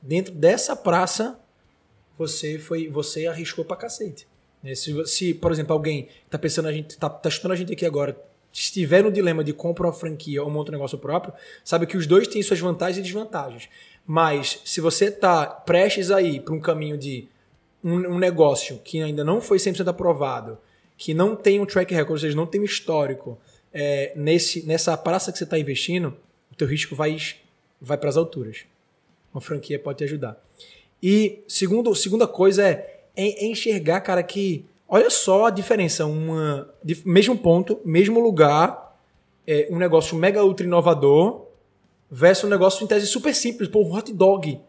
dentro 0.00 0.32
dessa 0.32 0.76
praça, 0.76 1.38
você 2.16 2.58
foi, 2.58 2.88
você 2.88 3.26
arriscou 3.26 3.64
pra 3.64 3.76
cacete. 3.76 4.26
Né? 4.62 4.74
Se, 4.74 5.06
se, 5.06 5.34
por 5.34 5.50
exemplo, 5.50 5.72
alguém 5.72 6.08
está 6.24 6.38
pensando, 6.38 6.68
a 6.68 6.72
gente 6.72 6.96
tá, 6.96 7.08
tá 7.08 7.28
a 7.28 7.56
gente 7.56 7.72
aqui 7.72 7.84
agora, 7.84 8.16
estiver 8.52 9.02
no 9.02 9.10
dilema 9.10 9.42
de 9.42 9.52
compra 9.52 9.86
uma 9.86 9.92
franquia 9.92 10.42
ou 10.42 10.50
monta 10.50 10.70
um 10.70 10.74
negócio 10.74 10.98
próprio, 10.98 11.32
sabe 11.64 11.86
que 11.86 11.96
os 11.96 12.06
dois 12.06 12.28
têm 12.28 12.42
suas 12.42 12.60
vantagens 12.60 12.98
e 12.98 13.02
desvantagens. 13.02 13.68
Mas 14.06 14.60
se 14.64 14.80
você 14.80 15.06
está 15.06 15.46
prestes 15.46 16.10
a 16.10 16.20
ir 16.20 16.40
para 16.42 16.54
um 16.54 16.60
caminho 16.60 16.98
de 16.98 17.28
um, 17.82 18.14
um, 18.14 18.18
negócio 18.18 18.78
que 18.78 19.00
ainda 19.00 19.24
não 19.24 19.40
foi 19.40 19.58
100% 19.58 19.86
aprovado, 19.88 20.58
que 20.98 21.14
não 21.14 21.34
tem 21.34 21.60
um 21.60 21.66
track 21.66 21.94
record, 21.94 22.12
ou 22.12 22.18
seja, 22.18 22.36
não 22.36 22.46
tem 22.46 22.60
um 22.60 22.64
histórico 22.64 23.38
é, 23.72 24.12
nesse, 24.14 24.66
nessa 24.66 24.96
praça 24.96 25.32
que 25.32 25.38
você 25.38 25.44
está 25.44 25.58
investindo, 25.58 26.14
o 26.50 26.54
teu 26.54 26.68
risco 26.68 26.94
vai, 26.94 27.16
vai 27.80 27.96
para 27.96 28.08
as 28.08 28.16
alturas. 28.16 28.64
Uma 29.32 29.40
franquia 29.40 29.78
pode 29.78 29.98
te 29.98 30.04
ajudar. 30.04 30.38
E 31.02 31.42
segundo, 31.48 31.94
segunda 31.94 32.28
coisa 32.28 32.68
é 32.68 32.91
é, 33.16 33.44
é 33.44 33.46
enxergar, 33.46 34.00
cara, 34.00 34.22
que 34.22 34.64
olha 34.88 35.10
só 35.10 35.46
a 35.46 35.50
diferença. 35.50 36.06
Uma, 36.06 36.72
mesmo 37.04 37.36
ponto, 37.36 37.80
mesmo 37.84 38.20
lugar, 38.20 38.98
é, 39.46 39.68
um 39.70 39.78
negócio 39.78 40.16
mega 40.16 40.44
ultra 40.44 40.66
inovador 40.66 41.46
versus 42.10 42.44
um 42.44 42.48
negócio 42.48 42.84
em 42.84 42.86
tese 42.86 43.06
super 43.06 43.34
simples. 43.34 43.68
Pô, 43.68 43.82
um 43.82 43.94
hot 43.94 44.12
dog 44.12 44.60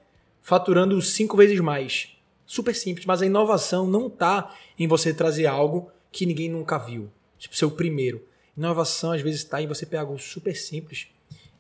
faturando 0.42 1.02
cinco 1.02 1.38
vezes 1.38 1.60
mais. 1.60 2.10
Super 2.46 2.76
simples, 2.76 3.06
mas 3.06 3.22
a 3.22 3.26
inovação 3.26 3.88
não 3.88 4.10
tá 4.10 4.54
em 4.78 4.88
você 4.88 5.14
trazer 5.14 5.46
algo 5.46 5.90
que 6.12 6.26
ninguém 6.26 6.50
nunca 6.50 6.78
viu. 6.78 7.10
Tipo, 7.38 7.56
ser 7.56 7.66
o 7.66 7.72
primeiro. 7.72 8.26
Inovação, 8.56 9.14
às 9.14 9.22
vezes, 9.22 9.40
está 9.40 9.62
em 9.62 9.68
você 9.68 9.86
pegar 9.86 10.02
algo 10.02 10.20
super 10.20 10.56
simples 10.56 11.08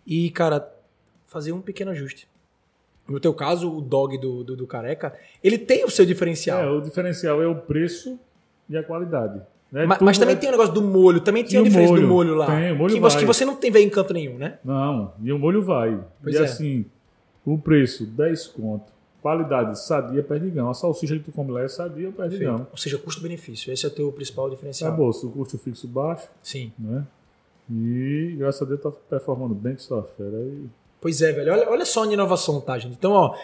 e, 0.06 0.30
cara, 0.30 0.72
fazer 1.26 1.52
um 1.52 1.62
pequeno 1.62 1.92
ajuste. 1.92 2.28
No 3.08 3.20
teu 3.20 3.34
caso, 3.34 3.70
o 3.70 3.82
dog 3.82 4.18
do, 4.18 4.44
do, 4.44 4.56
do, 4.56 4.68
careca, 4.68 5.14
ele 5.44 5.58
tem 5.58 5.84
o 5.84 5.90
seu 5.90 6.06
diferencial. 6.06 6.62
É, 6.62 6.70
o 6.70 6.82
diferencial 6.82 7.42
é 7.42 7.48
o 7.48 7.56
preço 7.56 8.18
e 8.70 8.78
a 8.78 8.84
qualidade. 8.84 9.42
Né? 9.72 9.86
Mas, 9.86 10.00
mas, 10.00 10.18
também 10.18 10.36
é... 10.36 10.38
tem 10.38 10.50
o 10.50 10.52
negócio 10.52 10.74
do 10.74 10.82
molho, 10.82 11.20
também 11.20 11.44
tem 11.44 11.60
a 11.60 11.64
diferença 11.64 11.92
molho, 11.92 12.02
do 12.04 12.08
molho 12.08 12.36
lá. 12.36 12.46
Tem, 12.46 12.72
o 12.72 12.76
molho 12.76 12.94
que, 12.94 13.00
vai. 13.00 13.12
Você, 13.12 13.20
que 13.20 13.26
você 13.26 13.44
não 13.44 13.56
tem 13.56 13.72
ver 13.72 13.82
em 13.82 13.90
canto 13.90 14.14
nenhum, 14.14 14.38
né? 14.38 14.60
Não, 14.64 15.14
e 15.22 15.34
o 15.34 15.40
molho 15.40 15.62
vai. 15.62 16.00
Pois 16.22 16.36
e 16.36 16.38
é. 16.38 16.42
assim, 16.44 16.86
o 17.46 17.58
preço, 17.58 18.06
10 18.06 18.48
conto. 18.48 18.94
Qualidade, 19.22 19.80
sadia, 19.80 20.22
perdigão. 20.22 20.70
A 20.70 20.74
salsicha 20.74 21.18
que 21.18 21.24
tu 21.24 21.32
come 21.32 21.52
lá 21.52 21.62
é 21.62 21.68
sadia, 21.68 22.12
perdigão. 22.12 22.68
Ou 22.70 22.78
seja, 22.78 22.98
custo-benefício. 22.98 23.72
Esse 23.72 23.86
é 23.86 23.88
o 23.88 23.92
teu 23.92 24.12
principal 24.12 24.50
diferencial. 24.50 24.94
É 24.94 24.96
bolso, 24.96 25.28
o 25.28 25.32
custo 25.32 25.58
fixo 25.58 25.88
baixo. 25.88 26.28
Sim. 26.42 26.74
Né? 26.78 27.06
E 27.72 28.36
graças 28.38 28.62
a 28.62 28.66
Deus 28.66 28.82
tá 28.82 28.92
performando 29.10 29.56
bem 29.56 29.76
que 29.76 29.82
só 29.82 30.04
fera. 30.04 30.38
E 30.38 30.66
Pois 31.04 31.22
é, 31.22 31.34
velho. 31.34 31.52
Olha, 31.52 31.70
olha 31.70 31.86
só 31.86 32.06
a 32.06 32.14
inovação, 32.14 32.62
tá, 32.62 32.80
gente? 32.80 32.94
Então, 32.94 33.12
ó, 33.12 33.36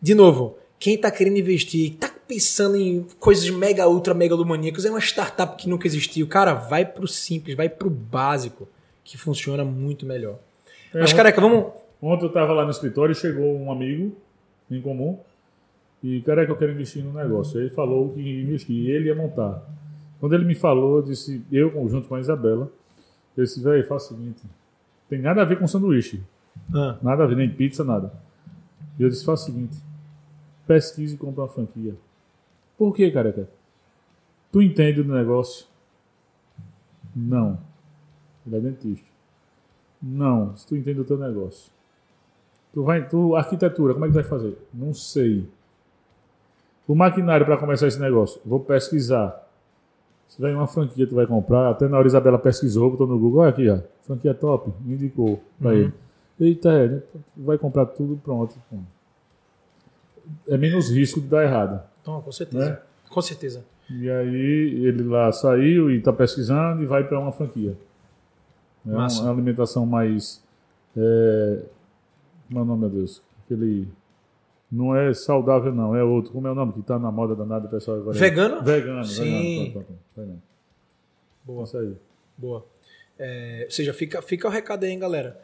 de 0.00 0.14
novo, 0.14 0.58
quem 0.78 0.98
tá 0.98 1.10
querendo 1.10 1.38
investir, 1.38 1.96
tá 1.96 2.10
pensando 2.28 2.76
em 2.76 3.06
coisas 3.18 3.48
mega, 3.48 3.88
ultra, 3.88 4.12
megalomaníacas, 4.12 4.84
é 4.84 4.90
uma 4.90 5.00
startup 5.00 5.56
que 5.56 5.70
nunca 5.70 5.86
existiu. 5.86 6.26
Cara, 6.26 6.52
vai 6.52 6.84
pro 6.84 7.08
simples, 7.08 7.56
vai 7.56 7.66
pro 7.66 7.88
básico, 7.88 8.68
que 9.02 9.16
funciona 9.16 9.64
muito 9.64 10.04
melhor. 10.04 10.36
É, 10.92 11.00
Mas, 11.00 11.14
careca, 11.14 11.40
vamos. 11.40 11.72
Ontem 12.02 12.26
eu 12.26 12.30
tava 12.30 12.52
lá 12.52 12.66
no 12.66 12.70
escritório 12.70 13.12
e 13.12 13.16
chegou 13.16 13.56
um 13.56 13.72
amigo 13.72 14.14
em 14.70 14.82
comum. 14.82 15.18
E, 16.04 16.20
careca, 16.20 16.52
eu 16.52 16.56
quero 16.56 16.72
investir 16.72 17.02
no 17.02 17.14
negócio. 17.14 17.58
Ele 17.58 17.70
falou 17.70 18.10
que 18.10 18.20
investir, 18.20 18.90
ele 18.90 19.06
ia 19.06 19.14
montar. 19.14 19.66
Quando 20.20 20.34
ele 20.34 20.44
me 20.44 20.54
falou, 20.54 20.98
eu 20.98 21.02
disse, 21.02 21.42
eu 21.50 21.72
junto 21.88 22.06
com 22.06 22.16
a 22.16 22.20
Isabela, 22.20 22.70
eu 23.34 23.44
disse, 23.44 23.62
velho, 23.62 23.86
faz 23.86 24.04
o 24.04 24.08
seguinte, 24.08 24.42
tem 25.08 25.22
nada 25.22 25.40
a 25.40 25.44
ver 25.46 25.58
com 25.58 25.66
sanduíche. 25.66 26.22
Ah. 26.74 26.98
Nada 27.02 27.24
a 27.24 27.26
ver, 27.26 27.36
nem 27.36 27.50
pizza, 27.50 27.84
nada. 27.84 28.12
E 28.98 29.02
eu 29.02 29.08
disse: 29.08 29.24
faz 29.24 29.42
o 29.42 29.44
seguinte: 29.46 29.76
pesquise 30.66 31.14
e 31.14 31.18
compre 31.18 31.40
uma 31.40 31.48
franquia. 31.48 31.94
Por 32.76 32.94
que, 32.94 33.10
careca? 33.10 33.48
Tu 34.52 34.62
entende 34.62 35.02
do 35.02 35.14
negócio? 35.14 35.66
Não. 37.14 37.58
Ele 38.46 38.56
é 38.56 38.60
dentista. 38.60 39.06
Não. 40.00 40.56
Se 40.56 40.66
tu 40.66 40.76
entende 40.76 40.98
do 40.98 41.04
teu 41.04 41.18
negócio. 41.18 41.70
Tu 42.72 42.82
vai, 42.82 43.08
tu, 43.08 43.34
arquitetura, 43.34 43.94
como 43.94 44.04
é 44.04 44.08
que 44.08 44.12
tu 44.12 44.20
vai 44.20 44.24
fazer? 44.24 44.56
Não 44.72 44.92
sei. 44.92 45.48
O 46.86 46.94
maquinário 46.94 47.44
para 47.44 47.56
começar 47.56 47.86
esse 47.86 48.00
negócio, 48.00 48.40
vou 48.44 48.60
pesquisar. 48.60 49.46
Se 50.26 50.40
vem 50.40 50.54
uma 50.54 50.66
franquia, 50.66 51.06
tu 51.06 51.14
vai 51.14 51.26
comprar. 51.26 51.70
Até 51.70 51.88
na 51.88 51.98
hora 51.98 52.06
Isabela 52.06 52.38
pesquisou, 52.38 52.90
botou 52.90 53.06
no 53.06 53.18
Google, 53.18 53.40
olha 53.40 53.50
aqui, 53.50 53.68
ó. 53.68 53.80
Franquia 54.02 54.34
top, 54.34 54.70
indicou 54.86 55.42
para 55.60 55.70
uhum. 55.70 55.76
ele. 55.76 55.92
Eita, 56.40 56.70
é, 56.70 57.02
vai 57.36 57.58
comprar 57.58 57.86
tudo 57.86 58.16
pronto. 58.16 58.54
É 60.48 60.56
menos 60.56 60.90
risco 60.90 61.20
de 61.20 61.26
dar 61.26 61.42
errado. 61.42 61.82
Então, 62.00 62.20
com 62.20 62.32
certeza. 62.32 62.70
Né? 62.70 62.78
Com 63.08 63.22
certeza. 63.22 63.64
E 63.90 64.08
aí 64.08 64.86
ele 64.86 65.02
lá 65.02 65.32
saiu 65.32 65.90
e 65.90 65.98
está 65.98 66.12
pesquisando 66.12 66.82
e 66.82 66.86
vai 66.86 67.04
para 67.04 67.18
uma 67.18 67.32
franquia. 67.32 67.76
É 68.86 68.90
uma, 68.90 69.06
uma, 69.06 69.30
alimentação 69.30 69.86
mais. 69.86 70.42
É, 70.96 71.62
como 72.46 72.60
é 72.60 72.62
o 72.62 72.64
nome, 72.64 72.80
meu 72.82 72.90
Deus? 72.90 73.22
Aquele. 73.44 73.88
Não 74.70 74.94
é 74.94 75.14
saudável, 75.14 75.74
não, 75.74 75.96
é 75.96 76.04
outro. 76.04 76.32
Como 76.32 76.46
é 76.46 76.52
o 76.52 76.54
nome 76.54 76.74
que 76.74 76.80
está 76.80 76.98
na 76.98 77.10
moda 77.10 77.34
danada, 77.34 77.66
pessoal? 77.68 77.96
Agora 77.96 78.16
vegano? 78.16 78.62
Vegano, 78.62 79.04
Sim. 79.04 79.72
vegano. 79.72 79.86
vegano. 80.14 80.42
Boa. 81.44 81.64
Isso 81.64 81.78
aí. 81.78 81.96
Boa. 82.36 82.66
É, 83.18 83.62
ou 83.64 83.70
seja, 83.70 83.94
fica, 83.94 84.20
fica 84.20 84.46
o 84.46 84.50
recado 84.50 84.84
aí, 84.84 84.90
hein, 84.90 84.98
galera. 84.98 85.40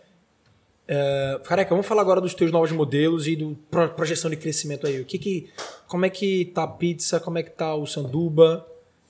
Uh, 0.84 1.40
careca, 1.44 1.70
vamos 1.70 1.86
falar 1.86 2.02
agora 2.02 2.20
dos 2.20 2.34
teus 2.34 2.52
novos 2.52 2.70
modelos 2.70 3.26
e 3.26 3.34
do 3.34 3.56
pro, 3.70 3.88
projeção 3.90 4.30
de 4.30 4.36
crescimento 4.36 4.86
aí. 4.86 5.00
O 5.00 5.04
que 5.04 5.18
que, 5.18 5.50
como 5.88 6.04
é 6.04 6.10
que 6.10 6.46
tá 6.46 6.64
a 6.64 6.68
pizza? 6.68 7.18
Como 7.18 7.38
é 7.38 7.42
que 7.42 7.50
tá 7.50 7.74
o 7.74 7.86
sanduba? 7.86 8.66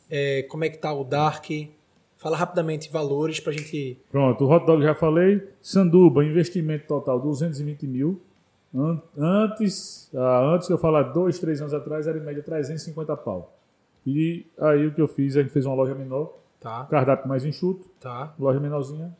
É, 0.08 0.42
como 0.44 0.64
é 0.64 0.68
que 0.68 0.78
tá 0.78 0.92
o 0.92 1.02
dark? 1.02 1.46
Fala 2.16 2.36
rapidamente 2.36 2.90
valores 2.90 3.40
pra 3.40 3.52
gente. 3.52 3.98
Pronto, 4.10 4.44
o 4.44 4.50
hot 4.50 4.64
dog 4.64 4.82
já 4.82 4.94
falei. 4.94 5.46
Sanduba, 5.60 6.24
investimento 6.24 6.86
total 6.86 7.20
220 7.20 7.86
mil. 7.86 8.20
Antes, 9.16 10.10
ah, 10.14 10.52
antes 10.54 10.66
que 10.66 10.72
eu 10.72 10.78
falar 10.78 11.04
dois, 11.04 11.38
três 11.38 11.60
anos 11.60 11.72
atrás, 11.72 12.06
era 12.06 12.18
em 12.18 12.20
média 12.22 12.42
350 12.42 13.16
pau. 13.16 13.56
E 14.06 14.46
aí 14.58 14.86
o 14.86 14.92
que 14.92 15.00
eu 15.00 15.06
fiz, 15.06 15.36
a 15.36 15.42
gente 15.42 15.52
fez 15.52 15.64
uma 15.64 15.74
loja 15.74 15.94
menor, 15.94 16.36
tá. 16.60 16.84
cardápio 16.90 17.28
mais 17.28 17.44
enxuto, 17.44 17.88
tá. 18.00 18.34
loja 18.38 18.58
menorzinha, 18.58 19.16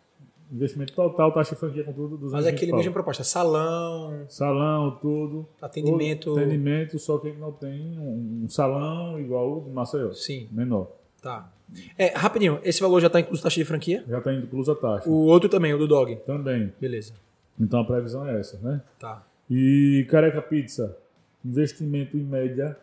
Investimento 0.55 0.93
total, 0.93 1.33
taxa 1.33 1.57
de 1.57 1.61
franquia 1.61 1.83
com 1.83 1.93
tudo. 1.93 2.31
Mas 2.31 2.47
é 2.47 2.51
aquele 2.51 2.73
mesmo 2.73 2.93
proposta, 2.93 3.25
salão. 3.25 4.25
Salão, 4.29 4.97
tudo. 5.03 5.49
Atendimento. 5.61 6.31
Atendimento, 6.31 6.97
só 6.97 7.19
que 7.19 7.33
não 7.33 7.51
tem 7.51 7.99
um, 7.99 8.47
salão 8.49 9.19
igual 9.19 9.59
o 9.59 9.65
de 9.65 9.71
Maceió. 9.71 10.13
Sim. 10.13 10.49
Menor. 10.53 10.93
Tá. 11.21 11.53
É, 11.99 12.17
rapidinho, 12.17 12.61
esse 12.63 12.81
valor 12.81 13.01
já 13.01 13.09
está 13.09 13.19
incluso 13.19 13.43
taxa 13.43 13.57
de 13.57 13.65
franquia? 13.65 14.05
Já 14.07 14.19
está 14.19 14.33
incluso 14.33 14.71
a 14.71 14.77
taxa. 14.77 15.11
O 15.11 15.25
outro 15.25 15.49
também, 15.49 15.75
o 15.75 15.79
do 15.79 15.89
dog? 15.89 16.15
Também. 16.25 16.73
Beleza. 16.81 17.15
Então 17.59 17.81
a 17.81 17.85
previsão 17.85 18.25
é 18.25 18.39
essa, 18.39 18.57
né? 18.59 18.81
Tá. 18.97 19.27
E 19.51 20.07
Careca 20.09 20.41
Pizza, 20.41 20.97
investimento 21.45 22.17
em 22.17 22.23
média, 22.23 22.79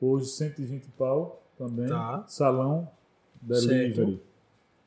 hoje 0.00 0.28
120 0.28 0.86
pau 0.96 1.42
também. 1.58 1.88
Tá. 1.88 2.24
Salão, 2.26 2.88
delivery. 3.42 3.94
Certo. 3.94 4.31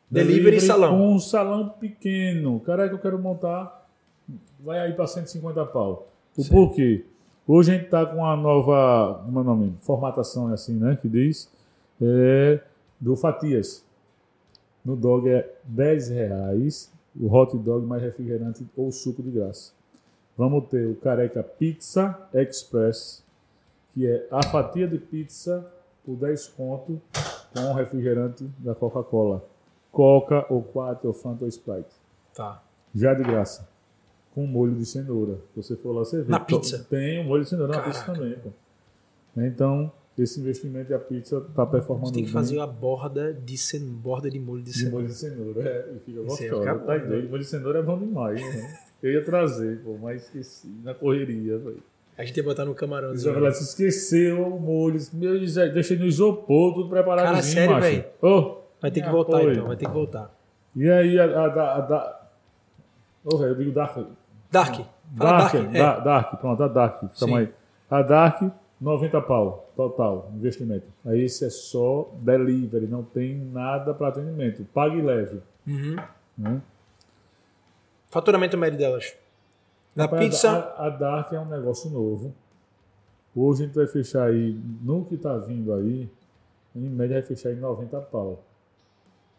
Delivery, 0.09 0.61
salão. 0.61 0.97
Com 0.97 1.15
um 1.15 1.19
salão 1.19 1.69
pequeno. 1.69 2.59
Cara, 2.59 2.87
que 2.87 2.95
eu 2.95 2.99
quero 2.99 3.19
montar, 3.19 3.87
vai 4.59 4.79
aí 4.79 4.93
para 4.93 5.07
150 5.07 5.65
pau. 5.65 6.07
O 6.37 6.43
Sim. 6.43 6.49
porquê? 6.49 7.05
Hoje 7.47 7.71
a 7.71 7.75
gente 7.75 7.85
está 7.85 8.05
com 8.05 8.17
uma 8.17 8.35
nova, 8.35 9.21
como 9.25 9.39
é 9.39 9.41
o 9.41 9.45
nome? 9.45 9.75
Formatação, 9.81 10.49
é 10.49 10.53
assim, 10.53 10.73
né? 10.73 10.97
Que 10.99 11.07
diz, 11.07 11.49
é, 12.01 12.59
do 12.99 13.15
Fatias. 13.15 13.83
No 14.83 14.95
dog 14.95 15.29
é 15.29 15.51
10 15.63 16.09
reais, 16.09 16.91
o 17.19 17.31
hot 17.31 17.57
dog 17.57 17.85
mais 17.85 18.01
refrigerante 18.01 18.65
ou 18.75 18.91
suco 18.91 19.23
de 19.23 19.31
graça. 19.31 19.71
vamos 20.37 20.67
ter 20.67 20.87
o 20.87 20.95
Careca 20.95 21.41
Pizza 21.41 22.17
Express, 22.33 23.23
que 23.93 24.05
é 24.05 24.27
a 24.29 24.43
fatia 24.43 24.87
de 24.87 24.97
pizza 24.97 25.65
por 26.05 26.15
10 26.17 26.47
conto 26.49 27.01
com 27.53 27.61
o 27.61 27.73
refrigerante 27.73 28.43
da 28.59 28.75
Coca-Cola. 28.75 29.43
Coca 29.95 30.45
ou 30.49 30.61
4 30.61 31.07
ou 31.07 31.13
Fanta 31.13 31.45
ou 31.45 31.47
Sprite. 31.49 31.89
Tá. 32.33 32.61
Já 32.93 33.13
de 33.13 33.23
graça. 33.23 33.67
Com 34.33 34.45
molho 34.45 34.75
de 34.75 34.85
cenoura. 34.85 35.37
Você 35.55 35.75
for 35.77 35.93
lá, 35.93 35.99
você 35.99 36.21
vê. 36.21 36.29
Na 36.29 36.39
pizza? 36.41 36.85
Tem 36.89 37.21
o 37.21 37.23
molho 37.23 37.43
de 37.43 37.49
cenoura 37.49 37.71
na 37.73 37.79
Caraca. 37.81 37.97
pizza 37.99 38.13
também. 38.13 38.35
Pô. 38.39 38.49
Então, 39.37 39.91
esse 40.17 40.39
investimento 40.39 40.89
da 40.89 40.99
pizza 40.99 41.37
está 41.37 41.65
performando 41.65 42.07
Você 42.07 42.13
tem 42.15 42.23
que 42.23 42.27
bem. 42.31 42.33
fazer 42.33 42.59
a 42.59 42.67
borda 42.67 43.33
de, 43.33 43.57
cen... 43.57 43.79
borda 43.85 44.29
de 44.29 44.39
molho 44.39 44.61
de 44.63 44.71
De 44.71 44.77
cenoura. 44.79 44.95
molho 44.97 45.07
de 45.07 45.13
cenoura, 45.13 45.61
é, 45.61 45.93
e 45.95 45.99
fica 45.99 46.21
gostoso. 46.21 46.59
fica 46.59 46.75
Tá 46.79 46.97
doido. 46.97 47.29
Molho 47.29 47.41
de 47.41 47.47
cenoura 47.49 47.79
é 47.79 47.81
bom 47.83 47.97
demais, 47.97 48.41
né? 48.41 48.79
Eu 49.03 49.11
ia 49.11 49.23
trazer, 49.23 49.79
pô, 49.83 49.97
mas 50.01 50.23
esqueci, 50.23 50.67
na 50.83 50.93
correria, 50.93 51.57
velho. 51.57 51.83
A 52.17 52.23
gente 52.23 52.37
ia 52.37 52.43
botar 52.43 52.63
no 52.65 52.73
camarão. 52.73 53.13
Isabela 53.13 53.51
se 53.51 53.63
esqueceu 53.63 54.41
o 54.47 54.59
molho. 54.59 54.99
Meu, 55.13 55.37
deixei 55.73 55.97
no 55.97 56.05
isopor, 56.05 56.73
tudo 56.73 56.89
preparadinho, 56.89 57.31
Cara, 57.33 57.43
sério, 57.43 57.71
macho. 57.75 57.87
velho? 57.87 58.05
Ô, 58.21 58.57
Vai 58.85 58.91
ter 58.91 59.01
que 59.01 59.09
voltar 59.09 59.43
então, 59.43 59.67
vai 59.67 59.75
ter 59.77 59.85
que 59.85 59.91
voltar. 59.91 60.31
E 60.75 60.89
aí, 60.89 61.19
a, 61.19 61.23
a, 61.23 61.47
da- 61.47 61.75
a, 61.75 61.81
da- 61.81 62.21
velho, 63.31 63.43
eu 63.45 63.55
digo 63.55 63.71
Dark. 63.71 63.97
Dark. 64.51 64.75
Fala 65.17 65.39
Dark, 65.39 65.53
Dark. 65.53 65.75
é. 65.75 65.79
Da- 65.79 65.99
Dark, 65.99 66.39
pronto, 66.39 66.63
a 66.63 66.67
Dark. 66.67 67.03
Calma 67.19 67.39
aí. 67.39 67.53
A 67.89 68.01
Dark, 68.01 68.41
90 68.79 69.21
pau, 69.21 69.69
total, 69.75 70.29
investimento. 70.35 70.85
Aí 71.05 71.21
esse 71.23 71.45
é 71.45 71.49
só 71.49 72.11
delivery, 72.21 72.87
não 72.87 73.03
tem 73.03 73.35
nada 73.35 73.93
para 73.93 74.09
atendimento. 74.09 74.63
Pague 74.73 75.01
leve. 75.01 75.41
Uhum. 75.65 75.95
Né? 76.37 76.61
Faturamento 78.09 78.57
médio 78.57 78.77
delas. 78.77 79.15
Na 79.95 80.03
Rapaz, 80.03 80.23
pizza, 80.25 80.49
A, 80.77 80.87
a 80.87 80.89
Dark 80.89 81.31
é 81.33 81.39
um 81.39 81.45
negócio 81.45 81.89
novo. 81.89 82.33
Hoje 83.35 83.63
a 83.63 83.65
gente 83.65 83.75
vai 83.75 83.87
fechar 83.87 84.25
aí, 84.27 84.59
no 84.81 85.03
que 85.05 85.15
está 85.15 85.37
vindo 85.37 85.73
aí, 85.73 86.09
em 86.75 86.79
média 86.89 87.15
vai 87.19 87.23
fechar 87.23 87.51
em 87.51 87.55
90 87.55 87.99
pau. 88.01 88.41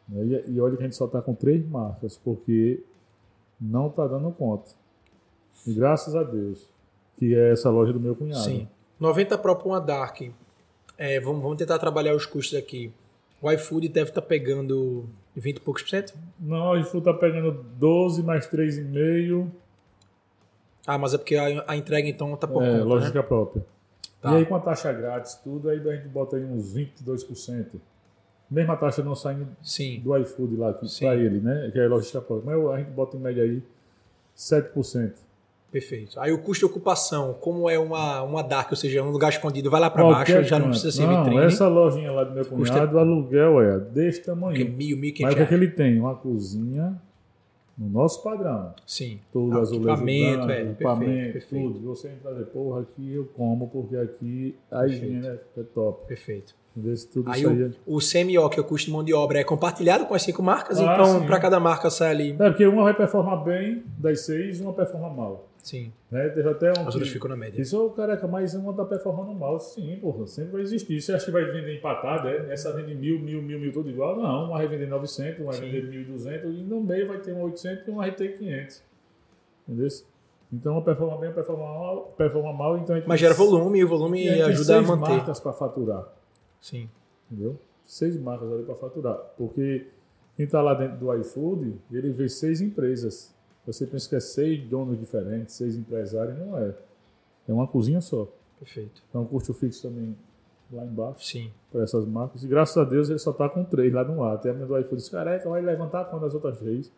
Né? 0.09 0.43
E, 0.49 0.61
olha 0.61 0.77
que 0.77 0.83
a 0.83 0.87
gente 0.87 0.97
só 0.97 1.07
está 1.07 1.21
com 1.21 1.35
três 1.35 1.67
marcas, 1.69 2.17
porque 2.17 2.83
não 3.61 3.89
está 3.89 4.07
dando 4.07 4.31
conta. 4.31 4.71
E 5.67 5.73
graças 5.73 6.15
a 6.15 6.23
Deus, 6.23 6.69
que 7.17 7.35
é 7.35 7.53
essa 7.53 7.71
loja 7.71 7.93
do 7.93 8.01
meu 8.01 8.15
cunhado. 8.15 8.43
sim. 8.45 8.69
90 8.99 9.37
Pro 9.39 9.55
para 9.57 9.69
uma 9.69 9.81
Dark. 9.81 10.23
É, 10.97 11.21
vamos, 11.21 11.43
vamos 11.43 11.59
tentar 11.59 11.79
trabalhar 11.79 12.15
os 12.15 12.25
custos 12.25 12.57
aqui. 12.59 12.91
O 13.43 13.53
iFood 13.53 13.89
deve 13.89 14.09
estar 14.09 14.23
pegando 14.23 15.05
20 15.37 15.57
e 15.59 15.61
poucos 15.61 15.83
por 15.83 15.91
cento. 15.91 16.15
Não, 16.41 16.71
o 16.71 16.77
iFood 16.79 17.05
tá 17.05 17.13
pegando 17.13 17.53
12 17.79 18.23
mais 18.23 18.49
3,5. 18.49 19.51
Ah, 20.87 20.97
mas 20.97 21.13
é 21.13 21.19
porque 21.19 21.37
a, 21.37 21.65
a 21.67 21.77
entrega 21.77 22.09
então 22.09 22.35
tá 22.37 22.47
por 22.47 22.63
É, 22.63 22.73
conta, 22.73 22.85
lógica 22.85 23.19
né? 23.21 23.27
própria. 23.27 23.67
Tá. 24.23 24.33
E 24.33 24.37
aí 24.37 24.47
com 24.47 24.57
a 24.57 24.61
taxa 24.61 24.91
grátis, 24.93 25.35
tudo, 25.35 25.69
aí 25.69 25.79
a 25.79 25.97
gente 25.97 26.09
bota 26.09 26.37
aí 26.37 26.45
uns 26.45 26.75
22%. 26.75 27.67
Mesma 28.51 28.77
taxa 28.77 29.03
não 29.03 29.15
saindo 29.15 29.49
Sim. 29.63 30.01
do 30.01 30.17
iFood 30.19 30.57
lá 30.57 30.73
para 30.73 31.15
ele, 31.17 31.41
né? 31.41 31.69
Que 31.73 31.81
é 31.81 31.89
logística 31.89 32.21
própria. 32.21 32.57
Mas 32.57 32.71
a 32.75 32.79
gente 32.79 32.91
bota 32.91 33.17
em 33.17 33.21
média 33.21 33.43
aí 33.43 33.63
7%. 34.37 35.13
Perfeito. 35.73 36.19
Aí 36.21 36.33
o 36.33 36.39
custo 36.39 36.65
de 36.67 36.73
ocupação, 36.73 37.35
como 37.35 37.69
é 37.69 37.79
uma, 37.79 38.23
uma 38.23 38.43
dark, 38.43 38.71
ou 38.71 38.77
seja, 38.77 39.03
um 39.03 39.11
lugar 39.11 39.31
escondido, 39.31 39.69
vai 39.69 39.81
lá 39.81 39.91
para 39.91 40.05
baixo, 40.05 40.43
já 40.45 40.59
não 40.59 40.67
canto. 40.67 40.71
precisa 40.71 40.93
ser 40.93 41.07
Não, 41.07 41.25
vitrine. 41.25 41.45
essa 41.45 41.69
lojinha 41.69 42.13
lá 42.13 42.25
do 42.25 42.33
meu 42.33 42.45
cunhado, 42.47 42.97
o 42.97 42.99
aluguel 43.01 43.61
é 43.61 43.79
desse 43.81 44.21
Porque 44.21 44.31
tamanho. 44.31 44.73
mil, 44.73 44.97
mil 44.97 45.13
e 45.15 45.23
Mas 45.23 45.35
o 45.35 45.37
que, 45.37 45.43
é 45.43 45.57
ele 45.57 45.69
tem? 45.69 45.99
Uma 45.99 46.15
cozinha 46.15 46.97
no 47.77 47.89
nosso 47.91 48.23
padrão. 48.23 48.73
Sim. 48.87 49.21
Todo 49.33 49.59
Ah, 49.59 49.61
azulejo 49.61 49.89
equipamento, 49.91 50.37
branco, 50.47 50.51
é, 50.53 50.55
perfeito, 50.57 50.73
equipamento, 50.73 51.33
perfeito. 51.33 51.73
tudo. 51.75 51.89
Você 51.89 52.09
entra 52.09 52.41
e 52.41 52.45
porra, 52.45 52.81
aqui 52.83 53.13
eu 53.15 53.25
como, 53.37 53.69
porque 53.69 53.97
aqui 53.97 54.57
a 54.71 54.79
Perfeito. 54.81 55.05
higiene 55.05 55.27
é 55.27 55.41
é 55.59 55.63
top. 55.75 56.07
Perfeito. 56.07 56.55
Aí 56.77 56.93
isso 56.93 57.49
aí. 57.49 57.71
o, 57.87 57.97
o 57.97 57.99
CMO, 57.99 58.51
que 58.51 58.59
é 58.59 58.63
o 58.63 58.65
custo 58.65 58.87
de 58.87 58.93
mão 58.93 59.03
de 59.03 59.15
obra, 59.15 59.39
é 59.41 59.45
compartilhado 59.45 60.05
com 60.07 60.15
as 60.15 60.23
cinco 60.23 60.43
marcas, 60.43 60.79
Ah, 60.79 60.83
então 60.93 61.27
para 61.27 61.41
cada 61.41 61.59
marca 61.59 61.89
sai 61.89 62.11
ali. 62.11 62.37
É, 62.39 62.51
porque 62.51 62.67
uma 62.67 62.83
vai 62.85 62.95
performar 62.95 63.43
bem 63.43 63.83
das 63.99 64.21
seis, 64.21 64.61
uma 64.61 64.73
performa 64.73 65.09
mal. 65.09 65.49
Sim. 65.63 65.93
Né? 66.13 66.29
Teve 66.29 66.49
até 66.49 66.69
um. 66.69 66.87
As 66.87 66.95
outras 66.95 67.09
ficam 67.09 67.29
na 67.29 67.37
média. 67.37 67.61
Isso, 67.61 67.85
ô, 67.85 67.91
careca, 67.91 68.29
mas 68.29 68.55
uma 68.55 68.73
tá 68.73 68.85
performando 68.85 69.35
mal. 69.35 69.59
Sim, 69.59 69.99
porra, 70.01 70.25
sempre 70.27 70.53
vai 70.53 70.61
existir. 70.61 71.01
Você 71.01 71.13
acha 71.13 71.25
que 71.25 71.33
vai 71.33 71.45
vender 71.47 71.77
empatado, 71.77 72.29
é? 72.29 72.53
Essa 72.53 72.73
vende 72.73 72.95
mil, 72.95 73.19
mil, 73.19 73.43
mil, 73.43 73.59
mil, 73.59 73.73
tudo 73.73 73.91
igual? 73.91 74.17
Não, 74.17 74.45
uma 74.45 74.59
vai 74.59 74.69
vender 74.69 74.87
900, 74.87 75.41
uma 75.41 75.51
vai 75.51 75.61
Sim. 75.61 75.71
vender 75.73 76.07
1.200 76.07 76.45
e 76.45 76.63
no 76.63 76.81
meio 76.81 77.09
vai 77.09 77.19
ter 77.19 77.33
um 77.33 77.41
800 77.43 77.85
e 77.85 77.91
uma 77.91 78.03
vai 78.03 78.13
ter 78.13 78.39
500. 78.39 78.83
Entendeu? 79.69 79.89
Então, 80.53 80.73
uma 80.75 80.83
performa 80.83 81.17
bem, 81.19 81.31
uma 81.31 81.35
performa 81.35 81.65
mal, 81.65 82.15
performa 82.17 82.53
mal 82.53 82.79
então 82.79 83.03
Mas 83.05 83.19
gera 83.19 83.35
volume 83.35 83.81
e 83.81 83.85
o 83.85 83.89
volume 83.89 84.29
ajuda 84.29 84.79
a 84.79 84.83
manter. 84.83 85.11
marcas 85.17 85.41
para 85.41 85.53
faturar. 85.53 86.05
Sim. 86.61 86.89
Entendeu? 87.31 87.59
Seis 87.85 88.19
marcas 88.19 88.51
ali 88.53 88.65
para 88.65 88.75
faturar. 88.75 89.17
Porque 89.37 89.87
quem 90.37 90.45
está 90.45 90.61
lá 90.61 90.75
dentro 90.75 90.99
do 90.99 91.15
iFood, 91.15 91.77
ele 91.91 92.11
vê 92.11 92.29
seis 92.29 92.61
empresas. 92.61 93.35
Você 93.67 93.87
pensa 93.87 94.09
que 94.09 94.17
é 94.17 94.21
seis 94.21 94.63
donos 94.69 94.99
diferentes, 94.99 95.55
seis 95.55 95.77
empresários, 95.77 96.39
não 96.39 96.59
é. 96.59 96.75
É 97.49 97.53
uma 97.53 97.67
cozinha 97.67 98.01
só. 98.01 98.29
Perfeito. 98.59 99.03
Então 99.09 99.23
o 99.23 99.27
custo 99.27 99.53
fixo 99.55 99.83
também 99.83 100.17
lá 100.73 100.85
embaixo 100.85 101.25
Sim. 101.25 101.51
para 101.71 101.83
essas 101.83 102.05
marcas. 102.07 102.43
E 102.43 102.49
graças 102.49 102.77
a 102.77 102.85
Deus 102.85 103.09
ele 103.09 103.19
só 103.19 103.31
está 103.31 103.49
com 103.49 103.65
três 103.65 103.93
lá 103.93 104.05
no 104.05 104.23
ar. 104.23 104.35
Até 104.35 104.51
a 104.51 104.53
do 104.53 104.79
iFood 104.79 104.97
disse, 104.97 105.11
careca, 105.11 105.49
vai 105.49 105.63
levantar 105.63 106.05
quando 106.07 106.23
das 106.23 106.35
outras 106.35 106.59
três. 106.59 106.93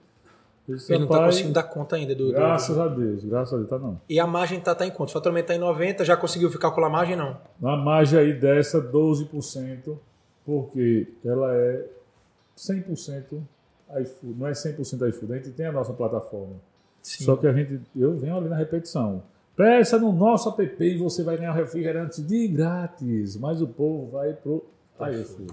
Ele 0.69 0.99
não 1.01 1.07
tá 1.09 1.15
"Rapaz, 1.15 1.31
conseguindo 1.35 1.55
dar 1.55 1.63
conta 1.63 1.97
ainda 1.97 2.15
do. 2.15 2.27
do- 2.27 2.33
Graças 2.33 2.79
a 2.79 2.89
Deus, 2.89 3.25
graças 3.25 3.55
a 3.55 3.57
Deus, 3.57 3.69
tá 3.71 3.79
não. 3.79 4.01
E 4.09 4.21
a 4.21 4.27
margem 4.27 4.61
tá, 4.61 4.75
tá 4.75 4.87
em 4.87 4.91
quanto? 4.91 5.09
O 5.09 5.13
faturamento 5.13 5.49
tá 5.49 5.55
em 5.55 5.59
90, 5.59 6.05
já 6.05 6.17
conseguiu 6.17 6.51
calcular 6.59 6.89
a 6.89 6.91
margem? 6.91 7.17
Não. 7.17 7.37
A 7.63 7.77
margem 7.77 8.19
aí 8.19 8.33
dessa, 8.39 8.81
12%, 8.81 9.97
porque 10.45 11.09
ela 11.25 11.55
é 11.55 11.87
100% 12.57 13.41
iFood. 14.03 14.35
Não 14.39 14.47
é 14.47 14.53
100% 14.53 15.09
iFood, 15.09 15.33
a 15.33 15.37
gente 15.37 15.51
tem 15.51 15.67
a 15.67 15.73
nossa 15.73 15.93
plataforma. 15.93 16.55
Sim. 17.03 17.25
Só 17.25 17.37
que 17.37 17.47
a 17.47 17.53
gente, 17.53 17.81
eu 17.97 18.17
venho 18.19 18.37
ali 18.37 18.49
na 18.49 18.57
repetição. 18.57 19.23
Peça 19.57 19.99
no 19.99 20.13
nosso 20.13 20.49
app 20.51 20.85
e 20.85 20.99
você 20.99 21.23
vai 21.23 21.37
ganhar 21.37 21.53
refrigerante 21.53 22.23
de 22.23 22.47
grátis, 22.49 23.37
mas 23.37 23.61
o 23.63 23.67
povo 23.67 24.11
vai 24.13 24.33
pro 24.33 24.65
iFood. 25.01 25.53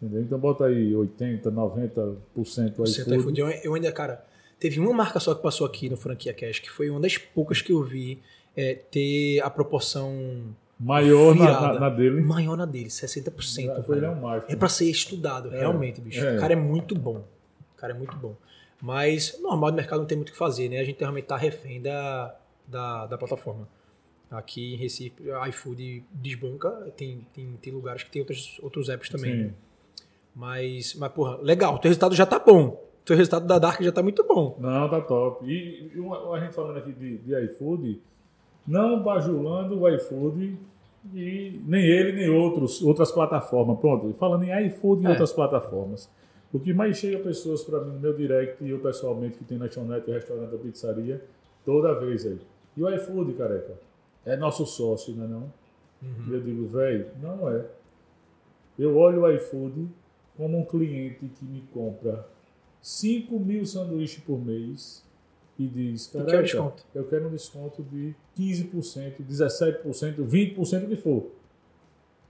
Entendeu? 0.00 0.22
Então 0.22 0.38
bota 0.38 0.66
aí 0.66 0.94
80, 0.94 1.50
90% 1.50 2.16
Você 2.36 3.04
tá 3.04 3.16
iFood. 3.16 3.16
iFood. 3.16 3.40
Eu, 3.40 3.48
eu 3.48 3.74
ainda, 3.74 3.90
cara, 3.90 4.24
teve 4.58 4.78
uma 4.78 4.92
marca 4.92 5.18
só 5.18 5.34
que 5.34 5.42
passou 5.42 5.66
aqui 5.66 5.88
no 5.88 5.96
Franquia 5.96 6.32
Cash, 6.32 6.60
que 6.60 6.70
foi 6.70 6.88
uma 6.88 7.00
das 7.00 7.18
poucas 7.18 7.60
que 7.60 7.72
eu 7.72 7.82
vi 7.82 8.20
é, 8.56 8.74
ter 8.74 9.40
a 9.40 9.50
proporção 9.50 10.54
Maior 10.78 11.34
na, 11.34 11.60
na, 11.60 11.80
na 11.80 11.90
dele. 11.90 12.20
maior 12.22 12.56
na 12.56 12.64
dele, 12.64 12.86
60%. 12.88 13.82
Foi 13.82 13.96
ele 13.96 14.06
é 14.06 14.08
velho. 14.08 14.22
um. 14.24 14.34
É 14.48 14.54
pra 14.54 14.68
ser 14.68 14.88
estudado, 14.88 15.48
realmente, 15.48 16.00
bicho. 16.00 16.24
é. 16.24 16.36
O 16.36 16.40
cara 16.40 16.52
é 16.52 16.56
muito 16.56 16.94
bom. 16.94 17.24
O 17.74 17.76
cara 17.76 17.92
é 17.92 17.96
muito 17.96 18.16
bom. 18.16 18.36
Mas, 18.80 19.36
normal 19.42 19.72
do 19.72 19.76
mercado 19.76 19.98
não 19.98 20.06
tem 20.06 20.16
muito 20.16 20.28
o 20.28 20.32
que 20.32 20.38
fazer, 20.38 20.68
né? 20.68 20.78
A 20.78 20.84
gente 20.84 21.00
realmente 21.00 21.24
tá 21.24 21.36
refém 21.36 21.82
da, 21.82 22.36
da, 22.66 23.06
da 23.06 23.18
plataforma. 23.18 23.68
Aqui 24.30 24.74
em 24.74 24.76
Recife, 24.76 25.28
a 25.32 25.48
iFood 25.48 26.04
desbanca, 26.12 26.70
tem, 26.96 27.26
tem, 27.34 27.58
tem 27.60 27.72
lugares 27.72 28.04
que 28.04 28.10
tem 28.10 28.20
outros, 28.22 28.60
outros 28.62 28.88
apps 28.88 29.08
também. 29.08 29.34
né? 29.36 29.50
Mas, 30.38 30.94
mas, 30.94 31.10
porra, 31.12 31.36
legal, 31.42 31.74
o 31.74 31.78
teu 31.80 31.88
resultado 31.88 32.14
já 32.14 32.24
tá 32.24 32.38
bom. 32.38 32.68
O 32.68 33.04
teu 33.04 33.16
resultado 33.16 33.44
da 33.44 33.58
Dark 33.58 33.82
já 33.82 33.90
tá 33.90 34.02
muito 34.04 34.22
bom. 34.24 34.56
Não, 34.60 34.88
tá 34.88 35.00
top. 35.00 35.44
E, 35.44 35.90
e 35.92 35.98
uma- 35.98 36.32
a 36.36 36.38
gente 36.40 36.54
falando 36.54 36.76
aqui 36.76 36.92
de, 36.92 37.18
de 37.18 37.44
iFood, 37.46 38.00
não 38.64 39.02
bajulando 39.02 39.80
o 39.80 39.88
iFood 39.88 40.56
e 41.12 41.60
nem 41.66 41.84
ele 41.84 42.12
nem 42.12 42.30
outros, 42.30 42.80
outras 42.82 43.10
plataformas. 43.10 43.80
Pronto, 43.80 44.14
falando 44.14 44.44
em 44.44 44.66
iFood 44.68 45.02
e 45.02 45.06
É. 45.06 45.10
outras 45.10 45.32
plataformas. 45.32 46.08
O 46.52 46.60
que 46.60 46.72
mais 46.72 46.96
chega 46.96 47.18
pessoas 47.18 47.64
para 47.64 47.80
mim 47.80 47.94
no 47.94 48.00
meu 48.00 48.14
direct 48.16 48.62
e 48.64 48.70
eu 48.70 48.78
pessoalmente 48.78 49.36
que 49.38 49.44
tem 49.44 49.58
lanchonete, 49.58 50.08
restaurante 50.10 50.52
ou 50.52 50.58
pizzaria, 50.60 51.20
toda 51.64 51.94
vez 51.98 52.24
aí. 52.24 52.38
E 52.76 52.82
o 52.84 52.88
iFood, 52.94 53.32
careca? 53.34 53.74
É 54.24 54.36
nosso 54.36 54.64
sócio, 54.64 55.14
não 55.16 55.24
é 55.24 55.26
não? 55.26 55.52
E 56.28 56.32
eu 56.32 56.40
digo, 56.40 56.64
velho, 56.68 57.06
não 57.20 57.50
é. 57.50 57.64
Eu 58.78 58.96
olho 58.96 59.22
o 59.22 59.30
iFood 59.32 59.88
como 60.38 60.56
um 60.56 60.64
cliente 60.64 61.26
que 61.26 61.44
me 61.44 61.62
compra 61.74 62.24
5 62.80 63.38
mil 63.40 63.66
sanduíches 63.66 64.22
por 64.22 64.38
mês 64.42 65.04
e 65.58 65.66
diz, 65.66 66.06
o 66.14 66.18
careca, 66.18 66.42
desconto?" 66.42 66.84
eu 66.94 67.04
quero 67.04 67.26
um 67.26 67.30
desconto 67.30 67.82
de 67.82 68.14
15%, 68.38 69.16
17%, 69.28 70.24
20% 70.24 70.84
o 70.84 70.88
que 70.88 70.96
for. 70.96 71.26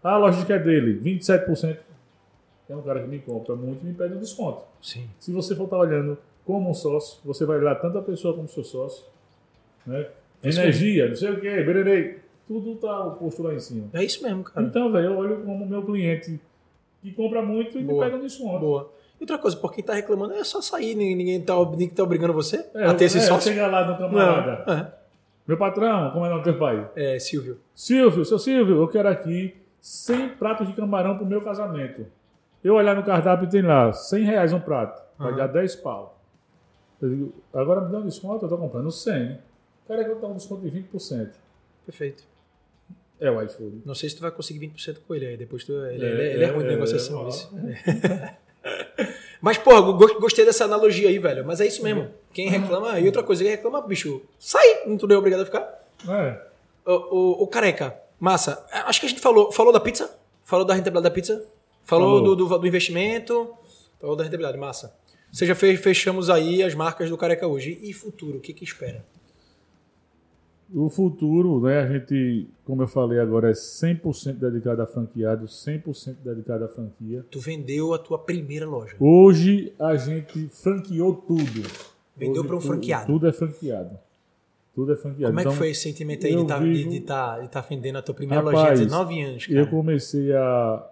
A 0.03 0.17
loja 0.17 0.45
que 0.45 0.53
é 0.53 0.59
dele, 0.59 0.99
27%. 0.99 1.79
É 2.71 2.77
um 2.77 2.83
cara 2.83 3.03
que 3.03 3.09
me 3.09 3.19
compra 3.19 3.55
muito 3.55 3.83
e 3.83 3.89
me 3.89 3.95
pede 3.95 4.15
um 4.15 4.19
desconto. 4.19 4.63
Sim. 4.83 5.09
Se 5.19 5.33
você 5.33 5.55
for 5.55 5.65
estar 5.65 5.79
olhando 5.79 6.19
como 6.45 6.71
um 6.71 6.75
sócio, 6.75 7.21
você 7.25 7.45
vai 7.45 7.59
olhar 7.59 7.75
tanto 7.77 7.99
a 7.99 8.03
pessoa 8.03 8.35
como 8.35 8.49
seu 8.49 8.65
sócio, 8.65 9.05
né? 9.87 10.09
Isso 10.43 10.61
Energia, 10.61 11.09
não 11.09 11.17
sei 11.17 11.31
o 11.31 11.41
quê, 11.41 11.63
bererei. 11.63 12.19
Tudo 12.47 12.77
tá 12.77 13.11
posto 13.11 13.43
lá 13.43 13.53
em 13.55 13.61
cima. 13.61 13.89
É 13.93 14.03
isso 14.03 14.23
mesmo, 14.23 14.45
cara. 14.45 14.67
Então, 14.67 14.91
velho, 14.91 15.07
eu 15.07 15.17
olho 15.19 15.43
como 15.45 15.67
meu 15.67 15.83
cliente 15.83 16.41
que 17.03 17.13
compra 17.13 17.43
muito 17.43 17.79
e 17.79 17.83
Boa. 17.85 18.05
me 18.05 18.11
pega 18.11 18.17
um 18.23 18.27
desconto. 18.27 18.59
Boa. 18.61 18.93
E 19.21 19.23
outra 19.25 19.39
coisa, 19.39 19.57
por 19.57 19.73
quem 19.73 19.83
tá 19.83 19.95
reclamando, 19.95 20.35
é 20.35 20.45
só 20.45 20.61
sair, 20.61 20.95
ninguém, 20.95 21.41
tá, 21.43 21.55
ninguém 21.71 21.89
tá 21.89 22.03
obrigando 22.05 22.33
você 22.33 22.65
É, 22.75 22.85
a 22.87 22.95
ter 22.95 23.07
esse 23.07 23.19
é, 23.19 23.23
sócio. 23.23 23.51
chegar 23.53 23.67
lá 23.69 23.85
no 23.87 23.99
camarada. 23.99 24.65
Não, 24.67 24.93
Meu 25.47 25.57
patrão, 25.57 26.11
como 26.13 26.25
é 26.25 26.29
o 26.29 26.31
nome 26.33 26.43
do 26.43 26.51
teu 26.51 26.59
pai? 26.59 26.89
é, 26.95 27.17
é, 27.17 27.19
Silvio. 27.19 27.59
Silvio, 27.75 28.25
seu 28.25 28.39
Silvio, 28.39 28.77
eu 28.81 28.87
quero 28.89 29.09
aqui 29.09 29.57
100 29.81 30.31
pratos 30.31 30.67
de 30.69 30.73
camarão 30.75 31.17
pro 31.17 31.27
meu 31.27 31.41
casamento. 31.43 32.07
Eu 32.63 32.75
olhar 32.75 32.95
no 32.95 33.03
cardápio 33.05 33.49
tem 33.49 33.63
lá 33.63 33.93
100 33.93 34.25
reais 34.25 34.53
um 34.53 34.61
prato. 34.61 35.03
Vai 35.19 35.29
Aham. 35.31 35.37
dar 35.37 35.47
10 35.49 35.77
pau. 35.77 36.19
Eu 37.01 37.09
digo, 37.09 37.33
agora 37.55 37.81
me 37.81 37.91
dá 37.93 37.99
um 37.99 38.07
desconto, 38.07 38.45
eu 38.45 38.49
tô 38.49 38.57
comprando 38.59 38.91
100. 38.91 39.33
O 39.85 39.89
cara 39.89 40.05
quer 40.05 40.15
dar 40.17 40.27
um 40.29 40.35
desconto 40.35 40.63
de 40.69 40.81
20%. 40.83 41.31
Perfeito. 41.87 42.25
É 43.21 43.31
o 43.31 43.43
iFood. 43.43 43.83
Não 43.85 43.95
sei 43.95 44.09
se 44.09 44.17
tu 44.17 44.23
vai 44.23 44.31
conseguir 44.31 44.61
20% 44.69 44.99
com 45.07 45.15
ele 45.15 45.27
aí. 45.27 45.37
Depois 45.37 45.65
tu, 45.65 45.73
ele, 45.73 46.05
É, 46.05 46.09
ele 46.11 46.23
é- 46.23 46.35
ele 46.35 46.45
é 46.45 46.47
ruim 46.49 46.65
de 46.65 46.69
é, 46.71 46.73
negociação. 46.73 47.27
é, 47.27 47.29
isso. 47.29 47.51
Mas, 49.41 49.57
porra, 49.57 49.81
go- 49.93 50.21
gostei 50.21 50.45
dessa 50.45 50.65
analogia 50.65 51.09
aí, 51.09 51.19
velho. 51.19 51.45
Mas 51.45 51.61
é 51.61 51.67
isso 51.67 51.83
mesmo. 51.83 52.09
Quem 52.33 52.49
reclama, 52.49 52.99
e 52.99 53.07
outra 53.07 53.23
coisa, 53.23 53.43
quem 53.43 53.53
reclama, 53.53 53.81
bicho, 53.83 54.21
sai, 54.39 54.85
não 54.87 54.97
tu 54.97 55.11
é 55.13 55.17
obrigado 55.17 55.43
a 55.43 55.45
ficar. 55.45 55.85
É. 56.09 56.41
O, 56.85 56.93
o, 56.93 57.43
o 57.45 57.47
careca, 57.47 57.97
massa. 58.19 58.65
Acho 58.73 59.01
que 59.01 59.07
a 59.07 59.09
gente 59.09 59.21
falou, 59.21 59.53
falou 59.53 59.73
da 59.73 59.81
pizza? 59.81 60.11
Falou 60.45 60.65
da 60.65 60.75
rentabilidade 60.75 61.05
da 61.05 61.11
pizza? 61.15 61.45
Falou, 61.85 62.19
Falou. 62.19 62.37
Do, 62.37 62.49
do, 62.49 62.59
do 62.59 62.67
investimento? 62.67 63.55
Falou 64.01 64.17
da 64.17 64.25
rentabilidade, 64.25 64.59
massa. 64.59 64.93
Ou 65.29 65.35
seja, 65.35 65.55
fe- 65.55 65.77
fechamos 65.77 66.31
aí 66.31 66.63
as 66.63 66.75
marcas 66.75 67.09
do 67.11 67.17
careca 67.17 67.47
hoje. 67.47 67.79
E 67.83 67.93
futuro, 67.93 68.39
o 68.39 68.41
que 68.41 68.53
que 68.53 68.65
espera? 68.65 69.05
O 70.75 70.91
futuro, 70.91 71.61
né, 71.63 71.81
a 71.81 71.87
gente, 71.91 72.47
como 72.65 72.83
eu 72.83 72.89
falei 72.89 73.19
agora, 73.19 73.49
é 73.49 73.53
100% 73.55 74.35
dedicado 74.35 74.83
a 74.83 74.87
franqueado, 74.87 75.47
100% 75.47 76.17
dedicado 76.23 76.65
à 76.65 76.69
franquia. 76.69 77.25
Tu 77.31 77.41
vendeu 77.41 77.95
a 77.95 77.99
tua 77.99 78.19
primeira 78.19 78.67
loja. 78.67 78.95
Hoje 79.01 79.73
a 79.79 79.97
gente 79.97 80.49
franqueou 80.49 81.15
tudo. 81.15 81.63
Vendeu 82.15 82.45
para 82.45 82.57
um 82.57 82.61
franqueado. 82.61 83.07
Tudo 83.07 83.27
é 83.27 83.33
franqueado. 83.33 83.99
Tudo 84.75 84.93
é 84.93 84.97
franqueado. 84.97 85.33
Como 85.33 85.41
é 85.41 85.43
que 85.43 85.49
Então, 85.49 85.59
foi 85.59 85.71
esse 85.71 85.83
sentimento 85.83 86.27
aí 86.27 86.37
de 86.37 86.43
estar 86.43 86.59
vivo- 86.59 86.91
de, 86.91 87.01
tá, 87.01 87.49
tá 87.49 87.61
vendendo 87.63 87.97
a 87.97 88.03
tua 88.03 88.15
primeira 88.15 88.45
Rapaz, 88.45 88.57
lojinha 88.59 88.77
de 88.77 88.85
19 88.85 89.23
anos, 89.23 89.47
cara? 89.47 89.59
Eu 89.61 89.67
comecei 89.69 90.33
a 90.35 90.87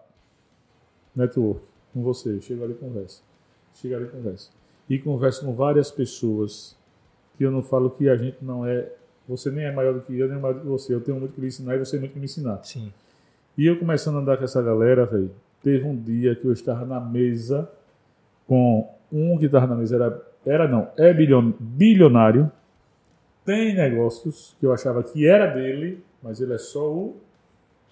network 1.14 1.60
com 1.92 2.02
você. 2.02 2.40
Chego 2.40 2.64
ali 2.64 2.72
e 2.72 2.76
converso. 2.76 3.22
Chego 3.74 3.94
ali 3.96 4.04
e 4.06 4.08
converso. 4.08 4.50
E 4.88 4.98
converso 4.98 5.44
com 5.44 5.54
várias 5.54 5.90
pessoas 5.90 6.76
que 7.36 7.44
eu 7.44 7.50
não 7.50 7.62
falo 7.62 7.90
que 7.90 8.08
a 8.08 8.16
gente 8.16 8.38
não 8.42 8.64
é. 8.66 8.90
Você 9.28 9.50
nem 9.50 9.64
é 9.64 9.72
maior 9.72 9.94
do 9.94 10.00
que 10.00 10.16
eu, 10.16 10.28
nem 10.28 10.38
é 10.38 10.40
maior 10.40 10.54
do 10.54 10.60
que 10.60 10.66
você. 10.66 10.94
Eu 10.94 11.00
tenho 11.00 11.18
muito 11.18 11.34
que 11.34 11.40
lhe 11.40 11.48
ensinar 11.48 11.76
e 11.76 11.78
você 11.78 11.98
muito 11.98 12.12
que 12.12 12.18
me 12.18 12.24
ensinar. 12.26 12.62
Sim. 12.62 12.92
E 13.58 13.66
eu 13.66 13.78
começando 13.78 14.16
a 14.16 14.20
andar 14.20 14.36
com 14.36 14.44
essa 14.44 14.62
galera, 14.62 15.06
velho, 15.06 15.30
teve 15.62 15.84
um 15.84 15.96
dia 15.96 16.34
que 16.34 16.44
eu 16.44 16.52
estava 16.52 16.84
na 16.84 17.00
mesa 17.00 17.68
com 18.46 18.88
um 19.10 19.38
que 19.38 19.46
estava 19.46 19.66
na 19.66 19.74
mesa, 19.74 19.96
era, 19.96 20.22
era 20.44 20.68
não, 20.68 20.88
é 20.96 21.12
bilhon, 21.12 21.52
bilionário, 21.58 22.50
tem 23.44 23.74
negócios 23.74 24.56
que 24.58 24.66
eu 24.66 24.72
achava 24.72 25.02
que 25.02 25.26
era 25.26 25.46
dele, 25.46 26.04
mas 26.22 26.40
ele 26.40 26.52
é 26.52 26.58
só 26.58 26.92
o 26.92 27.16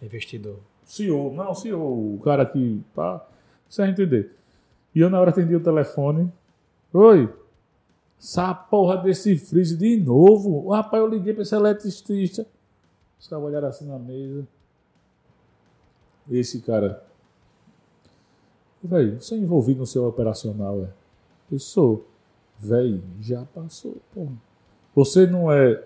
Investidor. 0.02 0.58
CEO, 0.84 1.32
não, 1.32 1.54
CEO, 1.54 2.14
o 2.14 2.20
cara 2.22 2.44
que, 2.44 2.82
pá, 2.94 3.26
você 3.68 3.82
vai 3.82 3.90
entender. 3.90 4.32
E 4.94 5.00
eu 5.00 5.08
na 5.08 5.20
hora 5.20 5.30
atendi 5.30 5.54
o 5.54 5.60
telefone, 5.60 6.30
oi, 6.92 7.28
essa 8.24 8.54
porra 8.54 8.96
desse 8.96 9.36
freezer 9.36 9.76
de 9.76 9.98
novo, 9.98 10.70
rapaz, 10.70 11.02
eu 11.02 11.06
liguei 11.06 11.34
para 11.34 11.42
esse 11.42 11.54
eletricista, 11.54 12.46
os 13.20 13.28
caras 13.28 13.44
olharam 13.44 13.68
assim 13.68 13.86
na 13.86 13.98
mesa, 13.98 14.48
esse 16.30 16.62
cara, 16.62 17.04
velho, 18.82 19.20
você 19.20 19.34
é 19.34 19.38
envolvido 19.38 19.80
no 19.80 19.86
seu 19.86 20.06
operacional, 20.08 20.84
é? 20.84 20.88
Eu 21.52 21.58
sou, 21.58 22.06
velho, 22.58 23.02
já 23.20 23.44
passou, 23.54 23.96
porra. 24.14 24.32
Você 24.94 25.26
não 25.26 25.52
é 25.52 25.82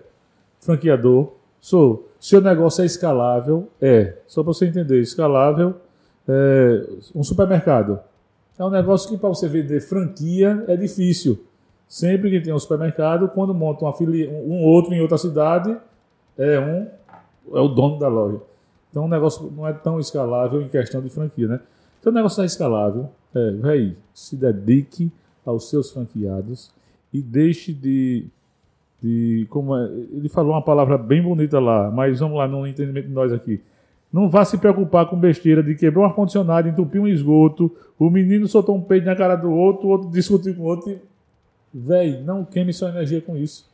franqueador, 0.61 1.33
sou. 1.59 2.07
Seu 2.21 2.39
negócio 2.39 2.83
é 2.83 2.85
escalável, 2.85 3.67
é. 3.81 4.17
Só 4.27 4.43
para 4.43 4.53
você 4.53 4.65
entender, 4.65 5.01
escalável 5.01 5.75
é 6.25 6.87
um 7.13 7.23
supermercado. 7.23 7.99
É 8.57 8.63
um 8.63 8.69
negócio 8.69 9.09
que 9.09 9.17
para 9.17 9.27
você 9.27 9.49
vender 9.49 9.81
franquia 9.81 10.63
é 10.69 10.77
difícil. 10.77 11.48
Sempre 11.89 12.29
que 12.29 12.39
tem 12.39 12.53
um 12.53 12.59
supermercado, 12.59 13.27
quando 13.29 13.51
monta 13.51 13.83
uma 13.83 13.93
fili 13.93 14.27
um 14.27 14.63
outro 14.63 14.93
em 14.93 15.01
outra 15.01 15.17
cidade, 15.17 15.75
é 16.37 16.59
um 16.59 16.87
é 17.57 17.59
o 17.59 17.67
dono 17.67 17.97
da 17.97 18.07
loja. 18.07 18.39
Então 18.91 19.05
o 19.05 19.07
negócio 19.07 19.51
não 19.57 19.67
é 19.67 19.73
tão 19.73 19.99
escalável 19.99 20.61
em 20.61 20.69
questão 20.69 21.01
de 21.01 21.09
franquia, 21.09 21.47
né? 21.47 21.59
Então 21.99 22.11
o 22.11 22.15
negócio 22.15 22.43
é 22.43 22.45
escalável. 22.45 23.09
É, 23.33 23.51
véi, 23.53 23.97
se 24.13 24.35
dedique 24.35 25.11
aos 25.43 25.67
seus 25.67 25.91
franqueados 25.91 26.71
e 27.11 27.23
deixe 27.23 27.73
de 27.73 28.27
de 29.01 29.47
como 29.49 29.75
é, 29.75 29.89
ele 30.11 30.29
falou 30.29 30.51
uma 30.51 30.61
palavra 30.61 30.97
bem 30.97 31.23
bonita 31.23 31.59
lá, 31.59 31.89
mas 31.89 32.19
vamos 32.19 32.37
lá 32.37 32.47
no 32.47 32.67
entendimento 32.67 33.07
de 33.07 33.13
nós 33.13 33.33
aqui. 33.33 33.61
Não 34.11 34.27
vá 34.27 34.43
se 34.43 34.57
preocupar 34.57 35.07
com 35.09 35.15
besteira 35.15 35.63
de 35.63 35.73
quebrar 35.73 36.01
um 36.01 36.05
ar-condicionado, 36.05 36.67
entupir 36.67 37.01
um 37.01 37.07
esgoto, 37.07 37.75
o 37.97 38.09
menino 38.09 38.47
soltou 38.47 38.75
um 38.75 38.81
peito 38.81 39.05
na 39.05 39.15
cara 39.15 39.35
do 39.35 39.49
outro, 39.51 39.87
o 39.87 39.91
outro 39.91 40.09
discutiu 40.09 40.53
com 40.53 40.63
o 40.63 40.65
outro. 40.65 40.99
Véi, 41.73 42.21
não 42.21 42.43
queime 42.43 42.73
sua 42.73 42.89
energia 42.89 43.21
com 43.21 43.37
isso. 43.37 43.69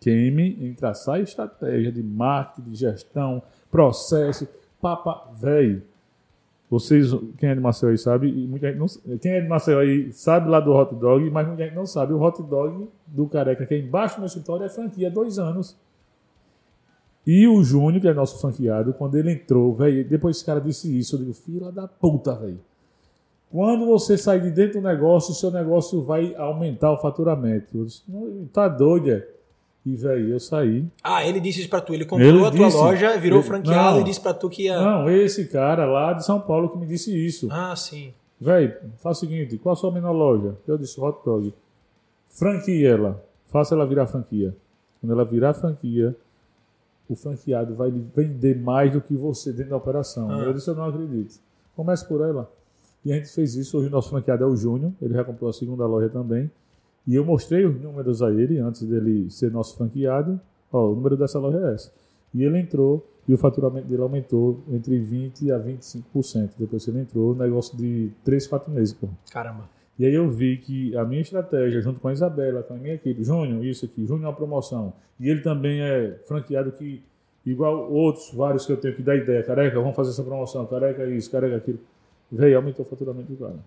Queime 0.00 0.56
em 0.60 0.74
traçar 0.74 1.20
estratégia 1.20 1.92
de 1.92 2.02
marketing, 2.02 2.70
de 2.70 2.76
gestão, 2.76 3.42
processo, 3.70 4.48
papa, 4.80 5.30
véi. 5.34 5.82
Vocês, 6.68 7.12
quem 7.36 7.50
é 7.50 7.54
de 7.54 7.60
Maceió 7.60 7.90
aí 7.90 7.98
sabe, 7.98 8.28
e 8.28 8.48
muita 8.48 8.68
gente 8.68 8.78
não, 8.78 9.18
quem 9.18 9.32
é 9.32 9.40
de 9.42 9.48
Maceió 9.48 9.78
aí 9.78 10.10
sabe 10.12 10.48
lá 10.48 10.58
do 10.58 10.72
hot 10.72 10.94
dog, 10.94 11.30
mas 11.30 11.46
muita 11.46 11.64
gente 11.64 11.74
não 11.74 11.86
sabe. 11.86 12.14
O 12.14 12.20
hot 12.20 12.42
dog 12.42 12.88
do 13.06 13.26
Careca, 13.26 13.66
que 13.66 13.74
é 13.74 13.78
embaixo 13.78 14.16
do 14.16 14.20
meu 14.20 14.26
escritório, 14.26 14.64
é 14.64 14.68
franquia 14.68 15.08
há 15.08 15.10
dois 15.10 15.38
anos. 15.38 15.76
E 17.26 17.46
o 17.46 17.62
Júnior, 17.62 18.00
que 18.00 18.08
é 18.08 18.14
nosso 18.14 18.40
franqueado, 18.40 18.92
quando 18.94 19.16
ele 19.16 19.32
entrou, 19.32 19.74
velho, 19.74 20.04
depois 20.08 20.36
esse 20.36 20.44
cara 20.44 20.60
disse 20.60 20.98
isso, 20.98 21.14
eu 21.14 21.20
digo, 21.20 21.32
fila 21.32 21.70
da 21.70 21.86
puta, 21.86 22.34
velho. 22.34 22.58
Quando 23.52 23.84
você 23.84 24.16
sair 24.16 24.40
de 24.40 24.50
dentro 24.50 24.80
do 24.80 24.88
negócio, 24.88 25.32
o 25.32 25.34
seu 25.34 25.50
negócio 25.50 26.02
vai 26.02 26.34
aumentar 26.36 26.90
o 26.90 26.96
faturamento. 26.96 27.76
Eu 27.78 27.84
disse, 27.84 28.02
"Não, 28.08 28.46
tá 28.52 28.66
doido, 28.66 29.10
é? 29.10 29.28
E, 29.84 29.94
velho, 29.96 30.30
eu 30.30 30.40
saí. 30.40 30.84
Ah, 31.02 31.26
ele 31.26 31.38
disse 31.40 31.60
isso 31.60 31.68
pra 31.68 31.80
tu. 31.80 31.92
Ele 31.92 32.04
comprou 32.06 32.26
Ele 32.28 32.38
a 32.46 32.50
tua 32.50 32.66
disse. 32.66 32.76
loja, 32.78 33.16
virou 33.18 33.40
Ele- 33.40 33.46
franqueado 33.48 33.96
Não. 33.96 34.00
e 34.00 34.04
disse 34.04 34.20
pra 34.20 34.32
tu 34.32 34.48
que 34.48 34.62
ia. 34.64 34.80
Não, 34.80 35.10
esse 35.10 35.46
cara 35.48 35.84
lá 35.84 36.12
de 36.12 36.24
São 36.24 36.40
Paulo 36.40 36.68
que 36.70 36.78
me 36.78 36.86
disse 36.86 37.12
isso. 37.14 37.48
Ah, 37.50 37.74
sim. 37.76 38.14
Véi, 38.40 38.74
faz 38.98 39.18
o 39.18 39.20
seguinte, 39.20 39.58
qual 39.58 39.72
a 39.72 39.76
sua 39.76 39.90
menor 39.92 40.12
loja? 40.12 40.56
Eu 40.66 40.78
disse, 40.78 41.00
hot 41.00 41.18
dog. 41.24 41.52
Franquia 42.28 42.90
ela. 42.90 43.24
Faça 43.48 43.74
ela 43.74 43.84
virar 43.84 44.06
franquia. 44.06 44.54
Quando 45.00 45.12
ela 45.12 45.24
virar 45.24 45.52
franquia, 45.52 46.16
o 47.08 47.14
franqueado 47.16 47.74
vai 47.74 47.90
vender 47.90 48.56
mais 48.58 48.90
do 48.92 49.00
que 49.00 49.14
você 49.16 49.52
dentro 49.52 49.70
da 49.70 49.76
operação. 49.76 50.30
Ah. 50.30 50.38
Eu 50.44 50.52
disse, 50.54 50.68
eu 50.70 50.74
não 50.74 50.84
acredito. 50.84 51.34
Comece 51.76 52.06
por 52.06 52.20
ela. 52.20 52.48
E 53.04 53.12
a 53.12 53.16
gente 53.16 53.28
fez 53.28 53.54
isso. 53.56 53.78
Hoje 53.78 53.88
o 53.88 53.90
nosso 53.90 54.10
franqueado 54.10 54.44
é 54.44 54.46
o 54.46 54.56
Júnior. 54.56 54.92
Ele 55.00 55.14
já 55.14 55.24
comprou 55.24 55.50
a 55.50 55.52
segunda 55.52 55.86
loja 55.86 56.08
também. 56.08 56.50
E 57.06 57.14
eu 57.14 57.24
mostrei 57.24 57.64
os 57.64 57.80
números 57.80 58.22
a 58.22 58.30
ele 58.30 58.58
antes 58.58 58.82
dele 58.82 59.28
ser 59.30 59.50
nosso 59.50 59.76
franqueado. 59.76 60.40
Ó, 60.72 60.90
o 60.90 60.94
número 60.94 61.16
dessa 61.16 61.38
loja 61.38 61.58
é 61.58 61.74
essa. 61.74 61.92
E 62.32 62.44
ele 62.44 62.58
entrou 62.58 63.06
e 63.26 63.34
o 63.34 63.36
faturamento 63.36 63.86
dele 63.86 64.02
aumentou 64.02 64.60
entre 64.68 64.98
20% 64.98 65.50
a 65.50 65.60
25%. 65.60 66.50
Depois 66.58 66.84
que 66.84 66.90
ele 66.90 67.00
entrou, 67.00 67.34
negócio 67.34 67.76
de 67.76 68.10
3, 68.24 68.46
4 68.46 68.70
meses. 68.70 68.94
Pô. 68.94 69.08
Caramba. 69.30 69.68
E 69.98 70.06
aí 70.06 70.14
eu 70.14 70.28
vi 70.28 70.56
que 70.56 70.96
a 70.96 71.04
minha 71.04 71.20
estratégia, 71.20 71.80
junto 71.80 72.00
com 72.00 72.08
a 72.08 72.12
Isabela, 72.12 72.62
com 72.62 72.74
a 72.74 72.76
minha 72.76 72.94
equipe, 72.94 73.22
Júnior, 73.22 73.64
isso 73.64 73.84
aqui, 73.84 74.06
Júnior 74.06 74.24
é 74.24 74.28
uma 74.28 74.36
promoção. 74.36 74.92
E 75.20 75.28
ele 75.28 75.42
também 75.42 75.80
é 75.80 76.18
franqueado 76.26 76.72
que, 76.72 77.02
igual 77.44 77.92
outros, 77.92 78.32
vários 78.32 78.64
que 78.64 78.72
eu 78.72 78.76
tenho 78.76 78.96
que 78.96 79.02
dar 79.02 79.16
ideia, 79.16 79.42
careca, 79.42 79.78
vamos 79.78 79.94
fazer 79.94 80.10
essa 80.10 80.24
promoção, 80.24 80.66
careca 80.66 81.04
isso, 81.06 81.30
careca 81.30 81.56
aquilo. 81.56 81.78
Veio, 82.32 82.56
aumentou 82.56 82.84
o 82.84 82.88
faturamento 82.88 83.30
do 83.30 83.36
cara. 83.36 83.58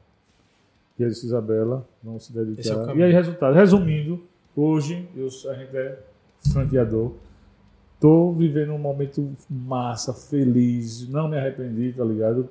E 0.98 1.06
disse, 1.06 1.28
Isabela, 1.28 1.88
vamos 2.04 2.26
se 2.26 2.38
é 2.38 2.44
dedicar. 2.44 2.86
caminho. 2.86 3.00
e 3.00 3.04
aí, 3.04 3.12
resultado. 3.12 3.54
Resumindo, 3.54 4.24
hoje 4.56 5.08
eu, 5.16 5.28
a 5.52 5.54
gente 5.54 5.78
é 5.78 6.00
franqueador. 6.52 7.12
Tô 8.00 8.32
vivendo 8.32 8.74
um 8.74 8.78
momento 8.78 9.32
massa, 9.50 10.14
feliz, 10.14 11.08
não 11.10 11.28
me 11.28 11.38
arrependi, 11.38 11.94
tá 11.94 12.04
ligado? 12.04 12.50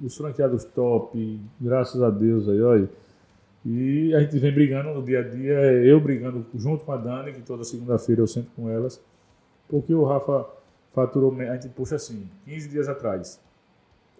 Os 0.00 0.16
franqueados 0.16 0.64
top, 0.64 1.40
graças 1.60 2.00
a 2.02 2.10
Deus 2.10 2.48
aí, 2.48 2.62
olha. 2.62 2.88
E 3.64 4.14
a 4.14 4.20
gente 4.20 4.38
vem 4.38 4.52
brigando 4.52 4.94
no 4.94 5.02
dia 5.02 5.20
a 5.20 5.22
dia, 5.22 5.52
é 5.52 5.84
eu 5.84 6.00
brigando 6.00 6.46
junto 6.54 6.84
com 6.84 6.92
a 6.92 6.96
Dani, 6.96 7.32
que 7.32 7.42
toda 7.42 7.62
segunda-feira 7.62 8.22
eu 8.22 8.26
sento 8.26 8.50
com 8.56 8.70
elas, 8.70 9.00
porque 9.68 9.92
o 9.92 10.04
Rafa 10.04 10.46
faturou, 10.94 11.34
a 11.38 11.54
gente 11.54 11.68
puxa 11.68 11.96
assim, 11.96 12.26
15 12.46 12.68
dias 12.68 12.88
atrás, 12.88 13.38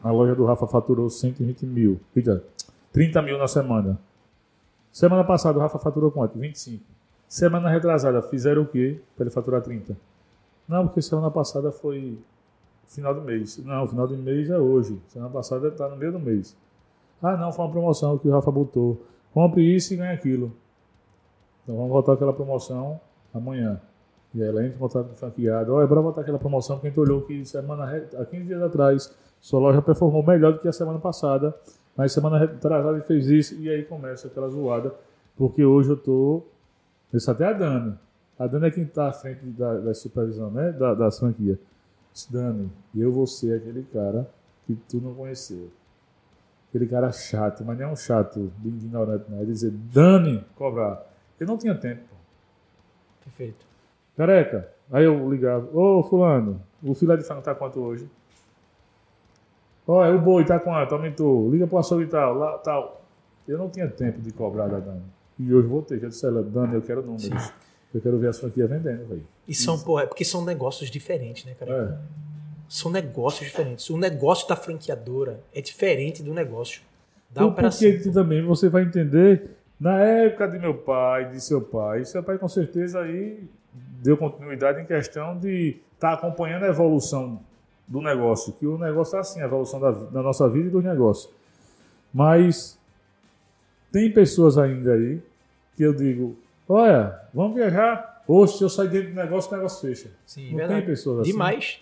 a 0.02 0.10
loja 0.10 0.34
do 0.34 0.44
Rafa 0.44 0.66
faturou 0.66 1.08
120 1.08 1.66
mil, 1.66 2.00
eita, 2.14 2.42
30 2.92 3.22
mil 3.22 3.38
na 3.38 3.46
semana. 3.46 3.98
Semana 4.92 5.24
passada 5.24 5.58
o 5.58 5.60
Rafa 5.60 5.78
faturou 5.78 6.10
quanto? 6.10 6.38
25. 6.38 6.82
Semana 7.28 7.70
retrasada, 7.70 8.20
fizeram 8.22 8.62
o 8.62 8.66
quê 8.66 9.00
para 9.14 9.24
ele 9.24 9.30
faturar 9.30 9.62
30? 9.62 9.96
Não, 10.66 10.86
porque 10.86 11.00
semana 11.00 11.30
passada 11.30 11.70
foi 11.70 12.18
final 12.86 13.14
do 13.14 13.20
mês. 13.20 13.58
Não, 13.58 13.86
final 13.86 14.06
do 14.06 14.16
mês 14.16 14.50
é 14.50 14.58
hoje. 14.58 15.00
Semana 15.08 15.30
passada 15.30 15.68
está 15.68 15.88
no 15.88 15.96
meio 15.96 16.12
do 16.12 16.18
mês. 16.18 16.56
Ah, 17.22 17.36
não, 17.36 17.52
foi 17.52 17.64
uma 17.64 17.70
promoção 17.70 18.18
que 18.18 18.26
o 18.26 18.32
Rafa 18.32 18.50
botou. 18.50 19.00
Compre 19.32 19.62
isso 19.62 19.94
e 19.94 19.96
ganhe 19.96 20.12
aquilo. 20.12 20.52
Então 21.62 21.76
vamos 21.76 21.90
voltar 21.90 22.14
aquela 22.14 22.32
promoção 22.32 23.00
amanhã. 23.32 23.80
E 24.34 24.42
aí 24.42 24.48
ela 24.48 24.64
entra 24.64 24.76
em 24.76 24.78
contato 24.78 25.06
com 25.06 25.12
o 25.12 25.16
franqueado. 25.16 25.72
Olha, 25.72 25.86
bora 25.86 26.02
botar 26.02 26.22
aquela 26.22 26.38
promoção 26.38 26.78
que 26.78 26.86
a 26.86 26.90
gente 26.90 26.98
olhou 26.98 27.22
que 27.22 27.44
semana, 27.44 27.84
há 28.18 28.24
15 28.24 28.44
dias 28.44 28.62
atrás 28.62 29.14
sua 29.40 29.58
loja 29.58 29.80
performou 29.80 30.22
melhor 30.22 30.52
do 30.52 30.58
que 30.58 30.68
a 30.68 30.72
semana 30.72 30.98
passada. 30.98 31.54
Mas 31.96 32.12
semana 32.12 32.38
retrasada 32.38 32.96
ele 32.96 33.04
fez 33.04 33.28
isso. 33.28 33.54
E 33.56 33.68
aí 33.68 33.84
começa 33.84 34.28
aquela 34.28 34.48
zoada. 34.48 34.94
Porque 35.36 35.64
hoje 35.64 35.90
eu 35.90 35.96
tô. 35.96 36.42
Isso 37.12 37.30
até 37.30 37.46
a 37.46 37.52
Dani. 37.52 37.98
A 38.38 38.46
Dani 38.46 38.66
é 38.66 38.70
quem 38.70 38.84
está 38.84 39.08
à 39.08 39.12
frente 39.12 39.44
da, 39.46 39.78
da 39.78 39.94
supervisão, 39.94 40.50
né? 40.50 40.72
Da, 40.72 40.94
das 40.94 41.18
franquias. 41.18 41.58
Disse, 42.12 42.32
Dani, 42.32 42.70
eu 42.94 43.10
vou 43.12 43.26
ser 43.26 43.56
aquele 43.56 43.82
cara 43.92 44.28
que 44.66 44.74
tu 44.88 44.98
não 44.98 45.14
conheceu. 45.14 45.70
Aquele 46.68 46.86
cara 46.86 47.10
chato, 47.10 47.64
mas 47.64 47.78
não 47.78 47.86
é 47.86 47.92
um 47.92 47.96
chato 47.96 48.52
de 48.58 48.68
ignorante, 48.68 49.24
não. 49.28 49.40
É 49.40 49.44
dizer, 49.44 49.70
Dani, 49.70 50.44
cobrar. 50.54 51.04
Eu 51.38 51.46
não 51.46 51.58
tinha 51.58 51.74
tempo. 51.74 52.02
Perfeito. 53.24 53.66
Careca. 54.16 54.68
Aí 54.92 55.04
eu 55.04 55.30
ligava, 55.30 55.68
ô 55.76 56.02
fulano, 56.02 56.60
o 56.82 56.94
filé 56.94 57.16
de 57.16 57.22
frango 57.22 57.42
tá 57.42 57.54
quanto 57.54 57.80
hoje? 57.80 58.08
Ó, 59.90 60.04
é 60.04 60.10
o 60.12 60.20
boi, 60.20 60.44
tá 60.44 60.58
quanto? 60.60 60.94
Aumentou. 60.94 61.50
Liga 61.50 61.66
pro 61.66 61.78
açougue 61.78 62.04
e 62.04 62.06
tal, 62.06 62.34
lá, 62.34 62.58
tal. 62.58 63.02
Eu 63.48 63.58
não 63.58 63.68
tinha 63.68 63.88
tempo 63.88 64.20
de 64.20 64.30
cobrar 64.32 64.68
da 64.68 64.78
Dani. 64.78 65.02
E 65.38 65.52
hoje 65.52 65.66
vou 65.66 65.82
ter. 65.82 65.98
Já 65.98 66.08
disse 66.08 66.24
a 66.24 66.28
ela, 66.28 66.42
Dani, 66.42 66.74
eu 66.74 66.82
quero 66.82 67.02
números. 67.02 67.52
Eu 67.92 68.00
quero 68.00 68.16
ver 68.18 68.28
as 68.28 68.38
franquias 68.38 68.70
vendendo, 68.70 69.04
velho. 69.08 69.26
E 69.48 69.54
são, 69.54 69.76
porra, 69.80 70.04
é 70.04 70.06
porque 70.06 70.24
são 70.24 70.44
negócios 70.44 70.88
diferentes, 70.90 71.44
né, 71.44 71.54
cara? 71.58 72.00
São 72.68 72.88
negócios 72.88 73.44
diferentes. 73.48 73.90
O 73.90 73.96
negócio 73.98 74.48
da 74.48 74.54
franqueadora 74.54 75.40
é 75.52 75.60
diferente 75.60 76.22
do 76.22 76.32
negócio 76.32 76.82
da 77.28 77.40
Por- 77.40 77.50
operação. 77.50 77.90
Porque 77.90 78.04
que 78.04 78.10
também 78.12 78.44
você 78.44 78.68
vai 78.68 78.84
entender, 78.84 79.56
na 79.80 79.98
época 79.98 80.46
de 80.46 80.58
meu 80.60 80.74
pai, 80.74 81.30
de 81.30 81.40
seu 81.40 81.60
pai, 81.60 82.04
seu 82.04 82.22
pai 82.22 82.38
com 82.38 82.46
certeza 82.46 83.00
aí 83.00 83.42
deu 84.00 84.16
continuidade 84.16 84.80
em 84.80 84.84
questão 84.86 85.36
de 85.36 85.78
estar 85.94 86.12
acompanhando 86.12 86.62
a 86.64 86.68
evolução 86.68 87.40
do 87.90 88.00
negócio, 88.00 88.52
que 88.52 88.64
o 88.64 88.78
negócio 88.78 89.16
é 89.16 89.20
assim, 89.20 89.40
a 89.42 89.46
evolução 89.46 89.80
da, 89.80 89.90
da 89.90 90.22
nossa 90.22 90.48
vida 90.48 90.68
e 90.68 90.70
dos 90.70 90.84
negócios. 90.84 91.28
Mas 92.14 92.78
tem 93.90 94.12
pessoas 94.12 94.56
ainda 94.56 94.94
aí 94.94 95.20
que 95.76 95.82
eu 95.82 95.92
digo, 95.92 96.36
olha, 96.68 97.20
vamos 97.34 97.56
viajar, 97.56 98.22
hoje 98.28 98.58
se 98.58 98.62
eu 98.62 98.68
sair 98.68 98.88
dentro 98.88 99.10
do 99.10 99.16
negócio, 99.16 99.52
o 99.52 99.56
negócio 99.56 99.88
fecha. 99.88 100.08
Sim, 100.24 100.50
não 100.50 100.58
verdade. 100.58 100.80
tem 100.80 100.88
pessoas 100.88 101.20
assim. 101.20 101.32
Demais. 101.32 101.80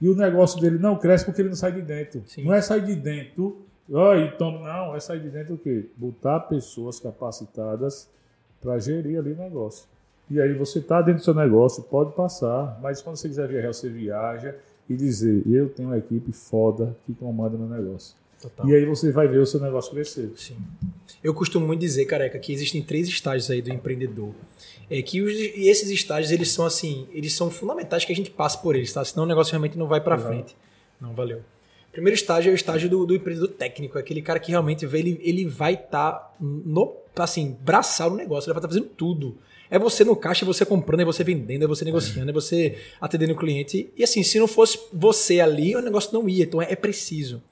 E 0.00 0.08
o 0.08 0.16
negócio 0.16 0.60
dele 0.60 0.78
não 0.78 0.96
cresce 0.96 1.24
porque 1.24 1.42
ele 1.42 1.50
não 1.50 1.56
sai 1.56 1.72
de 1.72 1.82
dentro. 1.82 2.24
Sim. 2.26 2.44
Não 2.44 2.52
é 2.52 2.60
sair 2.60 2.84
de 2.84 2.96
dentro, 2.96 3.64
ó, 3.92 4.16
e 4.16 4.32
toma, 4.32 4.60
não, 4.60 4.96
é 4.96 5.00
sair 5.00 5.20
de 5.20 5.28
dentro 5.28 5.54
o 5.54 5.58
quê? 5.58 5.86
Botar 5.96 6.40
pessoas 6.40 6.98
capacitadas 6.98 8.10
para 8.60 8.80
gerir 8.80 9.16
ali 9.16 9.32
o 9.32 9.36
negócio. 9.36 9.86
E 10.28 10.40
aí 10.40 10.54
você 10.54 10.80
está 10.80 11.00
dentro 11.00 11.20
do 11.20 11.24
seu 11.24 11.34
negócio, 11.34 11.84
pode 11.84 12.14
passar, 12.14 12.80
mas 12.82 13.00
quando 13.00 13.16
você 13.16 13.28
quiser 13.28 13.46
viajar, 13.46 13.72
você 13.72 13.88
viaja 13.88 14.56
e 14.88 14.96
dizer, 14.96 15.42
eu 15.46 15.68
tenho 15.68 15.88
uma 15.90 15.98
equipe 15.98 16.32
foda 16.32 16.96
que 17.06 17.14
comanda 17.14 17.56
meu 17.56 17.68
negócio. 17.68 18.14
Total. 18.40 18.68
E 18.68 18.74
aí 18.74 18.84
você 18.86 19.12
vai 19.12 19.28
ver 19.28 19.38
o 19.38 19.46
seu 19.46 19.60
negócio 19.60 19.92
crescer. 19.92 20.30
Sim. 20.36 20.56
Eu 21.22 21.34
costumo 21.34 21.66
muito 21.66 21.80
dizer, 21.80 22.06
careca, 22.06 22.38
que 22.38 22.52
existem 22.52 22.82
três 22.82 23.06
estágios 23.06 23.50
aí 23.50 23.60
do 23.60 23.70
empreendedor. 23.70 24.30
É 24.88 25.02
que 25.02 25.20
os- 25.20 25.32
e 25.34 25.68
esses 25.68 25.90
estágios, 25.90 26.32
eles 26.32 26.50
são 26.50 26.64
assim, 26.64 27.06
eles 27.12 27.34
são 27.34 27.50
fundamentais 27.50 28.04
que 28.04 28.12
a 28.12 28.16
gente 28.16 28.30
passe 28.30 28.60
por 28.62 28.74
eles, 28.74 28.92
tá? 28.92 29.04
Senão 29.04 29.24
o 29.24 29.26
negócio 29.26 29.50
realmente 29.52 29.76
não 29.78 29.86
vai 29.86 30.00
para 30.00 30.16
frente. 30.18 30.56
Não, 31.00 31.12
valeu. 31.14 31.40
Primeiro 31.92 32.14
estágio 32.14 32.50
é 32.50 32.52
o 32.52 32.54
estágio 32.54 32.88
do, 32.88 33.04
do 33.04 33.14
empreendedor 33.14 33.48
técnico, 33.50 33.98
é 33.98 34.00
aquele 34.00 34.22
cara 34.22 34.38
que 34.40 34.50
realmente 34.52 34.86
vê, 34.86 35.00
ele, 35.00 35.20
ele 35.22 35.44
vai 35.44 35.74
estar 35.74 36.34
no, 36.40 36.94
assim, 37.16 37.56
braçal 37.62 38.10
no 38.10 38.16
negócio, 38.16 38.48
ele 38.48 38.54
vai 38.54 38.60
estar 38.60 38.68
fazendo 38.68 38.86
tudo. 38.96 39.36
É 39.70 39.78
você 39.78 40.04
no 40.04 40.16
caixa, 40.16 40.44
é 40.44 40.46
você 40.46 40.64
comprando, 40.66 41.00
é 41.00 41.04
você 41.04 41.22
vendendo, 41.22 41.64
é 41.64 41.66
você 41.68 41.84
negociando, 41.84 42.30
é 42.30 42.32
você 42.32 42.78
atendendo 43.00 43.34
o 43.34 43.36
cliente. 43.36 43.90
E 43.96 44.02
assim, 44.02 44.22
se 44.22 44.38
não 44.38 44.48
fosse 44.48 44.78
você 44.92 45.40
ali, 45.40 45.76
o 45.76 45.80
negócio 45.80 46.12
não 46.12 46.28
ia. 46.28 46.44
Então 46.44 46.60
é, 46.60 46.72
é 46.72 46.76
preciso. 46.76 47.42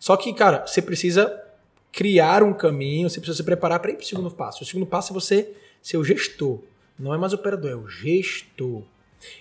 Só 0.00 0.16
que, 0.16 0.32
cara, 0.32 0.66
você 0.66 0.80
precisa 0.80 1.42
criar 1.92 2.42
um 2.42 2.52
caminho, 2.52 3.08
você 3.08 3.20
precisa 3.20 3.36
se 3.36 3.44
preparar 3.44 3.80
para 3.80 3.90
ir 3.90 3.94
para 3.94 4.04
o 4.04 4.06
segundo 4.06 4.30
passo. 4.30 4.62
O 4.62 4.66
segundo 4.66 4.86
passo 4.86 5.12
é 5.12 5.14
você 5.14 5.52
ser 5.82 5.98
o 5.98 6.04
gestor. 6.04 6.60
Não 6.98 7.14
é 7.14 7.18
mais 7.18 7.32
operador, 7.32 7.70
é 7.70 7.76
o 7.76 7.86
gestor. 7.86 8.82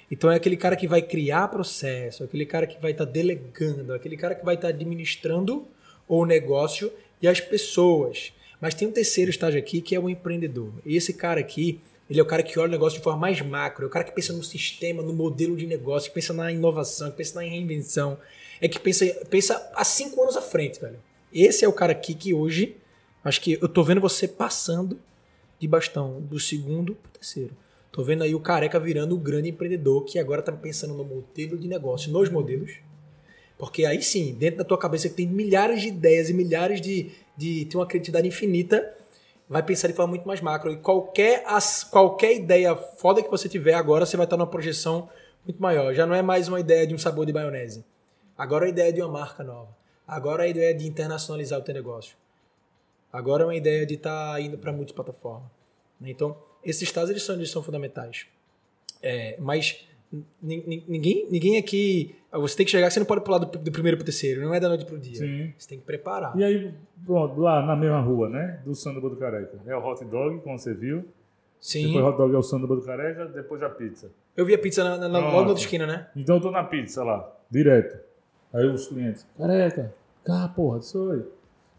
Então 0.10 0.32
é 0.32 0.36
aquele 0.36 0.58
cara 0.58 0.76
que 0.76 0.88
vai 0.88 1.02
criar 1.02 1.48
processo, 1.48 2.24
aquele 2.24 2.46
cara 2.46 2.68
que 2.68 2.82
vai 2.82 2.92
estar 2.92 3.06
delegando, 3.06 3.94
aquele 3.94 4.18
cara 4.18 4.36
que 4.36 4.44
vai 4.44 4.56
estar 4.56 4.70
administrando 4.70 5.66
o 6.08 6.26
negócio 6.26 6.92
e 7.22 7.28
as 7.28 7.40
pessoas. 7.40 8.34
Mas 8.60 8.74
tem 8.74 8.88
um 8.88 8.92
terceiro 8.92 9.30
estágio 9.30 9.60
aqui 9.60 9.82
que 9.82 9.96
é 9.96 10.00
o 10.00 10.10
empreendedor. 10.10 10.72
E 10.86 10.96
esse 10.96 11.14
cara 11.14 11.40
aqui, 11.40 11.80
ele 12.10 12.20
é 12.20 12.24
o 12.24 12.26
cara 12.26 12.44
que 12.44 12.58
olha 12.60 12.70
o 12.70 12.72
negócio 12.72 13.00
de 13.00 13.04
forma 13.04 13.20
mais 13.20 13.42
macro, 13.42 13.86
é 13.86 13.88
o 13.88 13.90
cara 13.90 14.06
que 14.06 14.12
pensa 14.12 14.32
no 14.32 14.44
sistema, 14.44 15.02
no 15.02 15.14
modelo 15.14 15.56
de 15.56 15.66
negócio, 15.66 16.10
que 16.10 16.16
pensa 16.16 16.34
na 16.34 16.52
inovação, 16.52 17.10
que 17.12 17.18
pensa 17.18 17.42
na 17.42 17.48
reinvenção, 17.48 18.18
é 18.62 18.68
que 18.68 18.80
pensa, 18.80 19.06
pensa 19.30 19.72
há 19.76 19.84
cinco 19.84 20.22
anos 20.22 20.38
à 20.38 20.42
frente, 20.42 20.80
velho. 20.80 21.00
Esse 21.34 21.66
é 21.66 21.68
o 21.68 21.74
cara 21.74 21.92
aqui 21.92 22.14
que 22.14 22.34
hoje, 22.34 22.78
acho 23.24 23.42
que 23.42 23.58
eu 23.62 23.68
tô 23.68 23.84
vendo 23.84 24.00
você 24.00 24.28
passando 24.28 25.00
de 25.60 25.68
bastão 25.68 26.22
do 26.22 26.40
segundo 26.40 26.96
pro 26.96 27.12
terceiro. 27.12 27.52
Tô 27.92 28.04
vendo 28.04 28.24
aí 28.24 28.36
o 28.36 28.40
careca 28.40 28.80
virando 28.80 29.16
o 29.16 29.18
grande 29.18 29.50
empreendedor 29.50 30.04
que 30.04 30.20
agora 30.20 30.42
tá 30.42 30.52
pensando 30.52 30.94
no 30.94 31.04
modelo 31.04 31.58
de 31.58 31.68
negócio, 31.68 32.12
nos 32.12 32.30
modelos. 32.30 32.74
Porque 33.58 33.86
aí 33.86 34.02
sim, 34.02 34.36
dentro 34.38 34.58
da 34.58 34.64
tua 34.66 34.78
cabeça 34.78 35.10
tem 35.10 35.26
milhares 35.26 35.82
de 35.82 35.88
ideias 35.88 36.30
e 36.30 36.34
milhares 36.34 36.82
de. 36.82 37.12
de 37.38 37.66
tem 37.66 37.80
uma 37.80 37.86
criatividade 37.86 38.28
infinita, 38.28 38.94
vai 39.48 39.64
pensar 39.64 39.88
de 39.88 39.94
forma 39.94 40.12
muito 40.12 40.28
mais 40.28 40.42
macro. 40.42 40.72
E 40.72 40.78
qualquer, 40.78 41.44
as, 41.46 41.84
qualquer 41.84 42.36
ideia 42.36 42.76
foda 42.76 43.22
que 43.22 43.30
você 43.30 43.48
tiver 43.48 43.74
agora, 43.74 44.06
você 44.06 44.18
vai 44.18 44.26
estar 44.26 44.38
numa 44.38 44.48
projeção 44.48 45.10
muito 45.44 45.62
maior. 45.62 45.94
Já 45.94 46.06
não 46.06 46.16
é 46.16 46.22
mais 46.22 46.48
uma 46.48 46.60
ideia 46.60 46.86
de 46.88 46.94
um 46.94 46.98
sabor 46.98 47.26
de 47.26 47.34
maionese. 47.34 47.86
Agora 48.38 48.66
é 48.66 48.68
a 48.68 48.70
ideia 48.70 48.92
de 48.92 49.02
uma 49.02 49.10
marca 49.10 49.44
nova. 49.44 49.76
Agora 50.08 50.44
é 50.44 50.48
a 50.48 50.50
ideia 50.50 50.74
de 50.74 50.88
internacionalizar 50.88 51.60
o 51.60 51.64
teu 51.64 51.74
negócio. 51.74 52.18
Agora 53.12 53.44
é 53.44 53.46
uma 53.46 53.56
ideia 53.56 53.86
de 53.86 53.94
estar 53.94 54.42
indo 54.42 54.58
para 54.58 54.74
multiplataforma. 54.74 55.50
né? 56.00 56.10
Então, 56.10 56.38
esses 56.64 56.82
estados 56.82 57.10
eles 57.10 57.24
são, 57.24 57.36
eles 57.36 57.50
são 57.50 57.64
fundamentais. 57.64 58.28
É, 59.02 59.38
mas 59.40 59.88
ninguém, 60.42 61.28
ninguém 61.30 61.58
aqui. 61.58 62.16
Você 62.32 62.58
tem 62.58 62.66
que 62.66 62.72
chegar, 62.72 62.90
você 62.90 63.00
não 63.00 63.06
pode 63.06 63.22
pular 63.22 63.38
do, 63.40 63.58
do 63.58 63.72
primeiro 63.72 63.98
para 63.98 64.04
o 64.04 64.06
terceiro, 64.06 64.42
não 64.42 64.54
é 64.54 64.60
da 64.60 64.68
noite 64.68 64.86
para 64.86 64.96
o 64.96 65.00
dia. 65.00 65.16
Sim. 65.16 65.54
Você 65.58 65.70
tem 65.70 65.80
que 65.80 65.86
preparar. 65.86 66.38
E 66.38 66.44
aí, 66.44 66.74
pronto, 67.06 67.40
lá 67.40 67.66
na 67.66 67.76
mesma 67.76 68.02
rua, 68.02 68.30
né? 68.30 68.62
Do 68.66 68.76
Sandro 68.76 69.10
do 69.10 69.16
Careca. 69.16 69.58
É 69.66 69.76
o 69.76 69.86
hot 69.86 70.04
dog, 70.06 70.40
como 70.42 70.58
você 70.58 70.74
viu. 70.74 71.06
Sim. 71.60 71.88
Depois 71.88 72.04
o 72.04 72.08
hot 72.10 72.18
dog 72.18 72.36
é 72.36 72.38
o 72.38 72.44
Sandro 72.44 72.76
do 72.76 72.82
Careca, 72.82 73.26
depois 73.26 73.64
a 73.64 73.70
pizza. 73.70 74.12
Eu 74.36 74.46
vi 74.46 74.54
a 74.54 74.60
pizza 74.60 74.84
na, 74.84 74.98
na, 74.98 75.08
na, 75.08 75.20
logo 75.20 75.32
na 75.32 75.48
outra 75.48 75.64
esquina, 75.64 75.88
né? 75.88 76.08
Então 76.16 76.36
eu 76.36 76.42
tô 76.42 76.52
na 76.52 76.64
pizza 76.64 77.04
lá, 77.04 77.34
direto. 77.50 77.98
Aí 78.54 78.68
os 78.68 78.88
clientes, 78.88 79.26
careca, 79.38 79.94
cá, 80.24 80.48
porra, 80.48 80.80
isso 80.80 81.12
aí. 81.12 81.24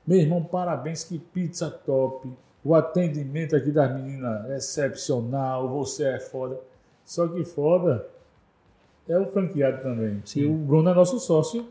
Meu 0.07 0.19
irmão, 0.19 0.43
parabéns, 0.43 1.05
que 1.05 1.19
pizza 1.19 1.71
top. 1.71 2.31
O 2.63 2.75
atendimento 2.75 3.55
aqui 3.55 3.71
das 3.71 3.95
meninas 3.95 4.51
é 4.51 4.57
excepcional, 4.57 5.69
você 5.69 6.05
é 6.05 6.19
foda. 6.19 6.59
Só 7.05 7.29
que 7.29 7.45
foda 7.45 8.07
é 9.09 9.19
o 9.19 9.27
franqueado 9.27 9.83
também. 9.83 10.21
Sim. 10.25 10.41
E 10.41 10.47
o 10.47 10.55
Bruno 10.55 10.89
é 10.91 10.95
nosso 10.95 11.19
sócio, 11.21 11.67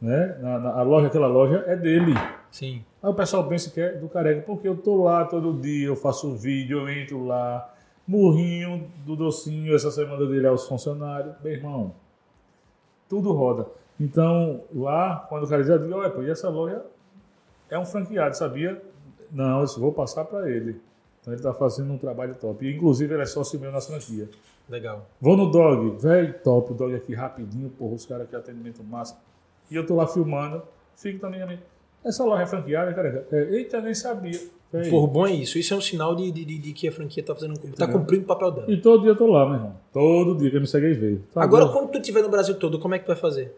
né? 0.00 0.36
Na, 0.40 0.58
na- 0.58 0.70
a 0.72 0.82
loja, 0.82 1.06
aquela 1.08 1.26
loja 1.26 1.64
é 1.66 1.76
dele. 1.76 2.14
Sim. 2.50 2.84
Aí 3.02 3.10
o 3.10 3.14
pessoal 3.14 3.46
pensa 3.46 3.70
que 3.70 3.80
é 3.80 3.92
do 3.92 4.08
careca, 4.08 4.42
porque 4.42 4.66
eu 4.68 4.76
tô 4.76 5.02
lá 5.04 5.24
todo 5.24 5.52
dia, 5.60 5.86
eu 5.86 5.96
faço 5.96 6.34
vídeo, 6.34 6.78
eu 6.80 6.88
entro 6.88 7.24
lá, 7.26 7.72
murrinho 8.06 8.90
do 9.04 9.14
docinho, 9.14 9.74
essa 9.74 9.90
semana 9.90 10.26
dele 10.26 10.46
aos 10.46 10.66
funcionários, 10.66 11.34
meu 11.42 11.52
irmão, 11.52 11.92
tudo 13.08 13.32
roda. 13.32 13.66
Então, 14.00 14.62
lá, 14.74 15.26
quando 15.28 15.44
o 15.44 15.48
cara 15.48 15.60
diz, 15.62 15.70
eu 15.70 15.78
digo, 15.78 15.96
ué, 15.98 16.08
pô, 16.08 16.22
e 16.22 16.30
essa 16.30 16.48
loja 16.48 16.82
é 17.70 17.78
um 17.78 17.84
franqueado, 17.84 18.36
sabia? 18.36 18.80
Não, 19.30 19.58
eu 19.60 19.64
disse, 19.66 19.78
vou 19.80 19.92
passar 19.92 20.24
para 20.24 20.50
ele. 20.50 20.80
Então 21.20 21.32
ele 21.34 21.42
tá 21.42 21.52
fazendo 21.52 21.92
um 21.92 21.98
trabalho 21.98 22.34
top. 22.36 22.64
E, 22.64 22.74
inclusive, 22.74 23.12
ele 23.12 23.22
é 23.22 23.26
sócio 23.26 23.58
meu 23.60 23.70
na 23.72 23.80
franquia. 23.80 24.28
Legal. 24.68 25.06
Vou 25.20 25.36
no 25.36 25.50
dog, 25.50 26.00
velho, 26.02 26.34
top, 26.44 26.72
o 26.72 26.74
dog 26.74 26.94
aqui 26.94 27.14
rapidinho, 27.14 27.70
porra, 27.70 27.94
os 27.94 28.04
caras 28.04 28.24
aqui 28.26 28.36
atendimento 28.36 28.82
massa. 28.84 29.18
E 29.70 29.74
eu 29.76 29.86
tô 29.86 29.94
lá 29.96 30.06
filmando, 30.06 30.62
fico 30.96 31.18
também 31.18 31.40
a 31.42 31.46
mim. 31.46 31.58
Essa 32.04 32.24
loja 32.24 32.42
é 32.42 32.46
franqueada, 32.46 32.92
cara. 32.94 33.26
É, 33.32 33.42
eita, 33.54 33.80
nem 33.80 33.94
sabia. 33.94 34.38
Véi. 34.72 34.90
Por 34.90 35.06
bom 35.06 35.26
é 35.26 35.32
isso. 35.32 35.58
Isso 35.58 35.72
é 35.72 35.76
um 35.76 35.80
sinal 35.80 36.14
de, 36.14 36.30
de, 36.30 36.44
de- 36.44 36.58
de 36.58 36.72
que 36.72 36.86
a 36.86 36.92
franquia 36.92 37.22
tá, 37.24 37.34
fazendo, 37.34 37.58
tá 37.74 37.88
cumprindo 37.88 38.24
o 38.24 38.26
papel 38.26 38.50
dela. 38.50 38.70
E 38.70 38.76
todo 38.80 39.00
dia 39.00 39.10
eu 39.12 39.16
tô 39.16 39.26
lá, 39.26 39.46
meu 39.46 39.54
irmão. 39.54 39.76
Todo 39.92 40.36
dia 40.36 40.50
que 40.50 40.60
me 40.60 40.66
segue 40.66 40.92
veio. 40.92 41.24
Tá 41.32 41.42
Agora, 41.42 41.64
bom? 41.66 41.72
quando 41.72 41.90
tu 41.90 41.98
estiver 41.98 42.22
no 42.22 42.28
Brasil 42.28 42.54
todo, 42.58 42.78
como 42.78 42.94
é 42.94 42.98
que 42.98 43.04
tu 43.04 43.08
vai 43.08 43.16
fazer? 43.16 43.56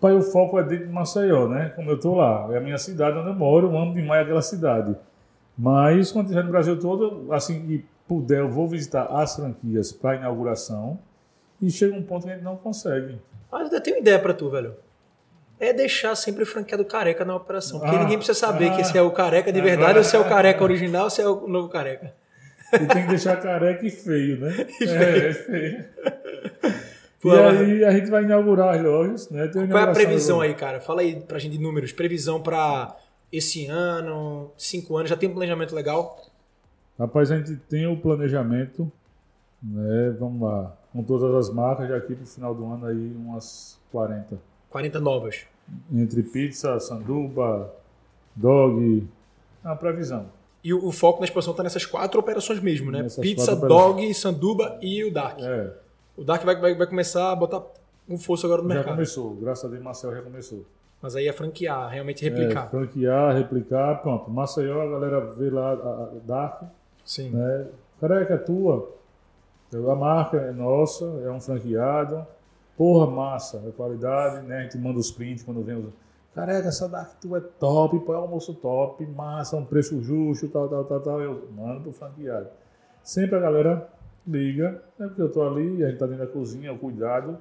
Pai, 0.00 0.12
o 0.14 0.22
foco 0.22 0.58
é 0.58 0.62
dentro 0.62 0.86
de 0.86 0.92
Maceió, 0.92 1.48
né? 1.48 1.70
Como 1.76 1.90
eu 1.90 1.98
tô 1.98 2.14
lá. 2.14 2.48
É 2.52 2.58
a 2.58 2.60
minha 2.60 2.78
cidade 2.78 3.18
onde 3.18 3.28
eu 3.28 3.34
moro, 3.34 3.68
eu 3.68 3.76
amo 3.78 3.94
demais 3.94 4.22
aquela 4.22 4.42
cidade. 4.42 4.94
Mas 5.58 6.10
quando 6.12 6.26
estiver 6.26 6.44
no 6.44 6.50
Brasil 6.50 6.78
todo, 6.78 7.30
assim 7.32 7.82
puder, 8.10 8.40
eu 8.40 8.50
vou 8.50 8.66
visitar 8.66 9.04
as 9.04 9.36
franquias 9.36 9.92
para 9.92 10.16
inauguração. 10.16 10.98
E 11.62 11.70
chega 11.70 11.94
um 11.94 12.02
ponto 12.02 12.24
que 12.24 12.30
a 12.32 12.34
gente 12.34 12.42
não 12.42 12.56
consegue. 12.56 13.20
Ah, 13.52 13.62
eu 13.70 13.80
tenho 13.80 13.96
uma 13.98 14.00
ideia 14.00 14.18
pra 14.18 14.34
tu, 14.34 14.50
velho. 14.50 14.74
é 15.60 15.72
deixar 15.72 16.16
sempre 16.16 16.42
o 16.42 16.46
franqueado 16.46 16.84
careca 16.84 17.24
na 17.24 17.36
operação. 17.36 17.78
Porque 17.78 17.94
Ah, 17.94 18.00
ninguém 18.00 18.16
precisa 18.16 18.36
saber 18.36 18.70
ah. 18.70 18.76
que 18.76 18.82
se 18.82 18.98
é 18.98 19.02
o 19.02 19.12
careca 19.12 19.52
de 19.52 19.60
verdade 19.60 19.96
ou 19.98 20.02
se 20.02 20.16
é 20.16 20.18
o 20.18 20.24
careca 20.28 20.64
original 20.64 21.04
ou 21.04 21.10
se 21.10 21.22
é 21.22 21.28
o 21.28 21.46
novo 21.46 21.68
careca. 21.68 22.12
E 22.72 22.78
tem 22.78 23.02
que 23.02 23.08
deixar 23.10 23.36
careca 23.40 23.86
e 23.86 23.90
feio, 23.90 24.40
né? 24.40 24.54
é, 24.80 25.28
é 25.28 25.32
feio. 25.32 25.84
Pô, 27.22 27.32
e 27.34 27.38
aí 27.38 27.84
a 27.84 27.92
gente 27.92 28.10
vai 28.10 28.24
inaugurar 28.24 28.74
as 28.74 28.82
lojas, 28.82 29.30
né? 29.30 29.46
Qual 29.48 29.78
é 29.78 29.82
a 29.82 29.92
previsão 29.92 30.40
aí, 30.40 30.54
cara? 30.54 30.80
Fala 30.80 31.02
aí 31.02 31.20
pra 31.20 31.38
gente 31.38 31.52
de 31.58 31.62
números. 31.62 31.92
Previsão 31.92 32.42
pra 32.42 32.96
esse 33.30 33.66
ano, 33.66 34.50
cinco 34.56 34.96
anos. 34.96 35.10
Já 35.10 35.16
tem 35.16 35.28
um 35.28 35.32
planejamento 35.32 35.74
legal? 35.76 36.29
Rapaz, 37.00 37.32
a 37.32 37.38
gente 37.38 37.56
tem 37.56 37.86
o 37.86 37.96
planejamento, 37.96 38.90
né? 39.62 40.14
Vamos 40.20 40.42
lá, 40.42 40.76
com 40.92 41.02
todas 41.02 41.34
as 41.34 41.52
marcas, 41.54 41.88
já 41.88 41.96
aqui 41.96 42.14
pro 42.14 42.26
final 42.26 42.54
do 42.54 42.64
ano 42.66 42.86
aí 42.86 43.12
umas 43.16 43.78
40. 43.90 44.38
40 44.68 45.00
novas. 45.00 45.46
Entre 45.92 46.22
pizza, 46.22 46.78
sanduba, 46.78 47.74
dog, 48.36 49.08
é 49.64 49.68
uma 49.68 49.76
previsão. 49.76 50.26
E 50.62 50.74
o, 50.74 50.84
o 50.86 50.92
foco 50.92 51.20
na 51.20 51.24
expansão 51.24 51.54
tá 51.54 51.62
nessas 51.62 51.86
quatro 51.86 52.20
operações 52.20 52.60
mesmo, 52.60 52.90
né? 52.90 53.02
Nessas 53.02 53.20
Pizza, 53.22 53.56
dog, 53.56 54.12
sanduba 54.12 54.78
e 54.82 55.02
o 55.04 55.12
Dark. 55.12 55.38
É, 55.40 55.72
O 56.16 56.22
Dark 56.22 56.44
vai, 56.44 56.60
vai, 56.60 56.74
vai 56.74 56.86
começar 56.86 57.32
a 57.32 57.36
botar 57.36 57.62
um 58.06 58.18
força 58.18 58.46
agora 58.46 58.60
no 58.60 58.68
já 58.68 58.74
mercado. 58.74 58.94
começou, 58.94 59.36
graças 59.36 59.64
a 59.64 59.68
Deus 59.68 59.82
Marcel 59.82 60.14
já 60.14 60.20
começou. 60.22 60.66
Mas 61.00 61.16
aí 61.16 61.26
é 61.28 61.32
franquear, 61.32 61.88
realmente 61.88 62.26
É, 62.26 62.28
replicar. 62.28 62.68
franquear, 62.68 63.34
replicar, 63.34 64.02
pronto. 64.02 64.30
Maceió, 64.30 64.82
a 64.82 64.90
galera 64.90 65.20
vê 65.32 65.48
lá 65.48 65.72
a 65.72 66.10
Dark, 66.26 66.62
Sim. 67.10 67.30
né? 67.30 67.66
Careca, 68.00 68.34
é 68.34 68.38
tua. 68.38 68.88
A 69.74 69.94
marca 69.96 70.36
é 70.36 70.52
nossa, 70.52 71.04
é 71.24 71.30
um 71.30 71.40
franqueado. 71.40 72.24
Porra, 72.76 73.10
massa, 73.10 73.60
é 73.66 73.72
qualidade, 73.72 74.46
né? 74.46 74.58
A 74.58 74.62
gente 74.62 74.78
manda 74.78 75.00
os 75.00 75.10
prints 75.10 75.42
quando 75.42 75.60
vem 75.60 75.74
os. 75.74 75.92
Careca, 76.32 76.68
essa 76.68 76.88
Dark 76.88 77.20
tua 77.20 77.38
é 77.38 77.40
top, 77.40 77.98
pô, 78.00 78.14
é 78.14 78.16
almoço 78.16 78.54
top, 78.54 79.04
massa, 79.06 79.56
um 79.56 79.64
preço 79.64 80.00
justo, 80.00 80.48
tal, 80.48 80.68
tal, 80.68 80.84
tal, 80.84 81.00
tal. 81.00 81.20
Eu 81.20 81.48
mando 81.50 81.80
pro 81.80 81.92
franqueado. 81.92 82.46
Sempre 83.02 83.36
a 83.36 83.40
galera 83.40 83.88
liga, 84.24 84.80
é 85.00 85.06
porque 85.08 85.20
eu 85.20 85.32
tô 85.32 85.42
ali, 85.42 85.82
a 85.84 85.88
gente 85.88 85.98
tá 85.98 86.06
dentro 86.06 86.24
da 86.24 86.32
cozinha, 86.32 86.72
o 86.72 86.78
cuidado, 86.78 87.38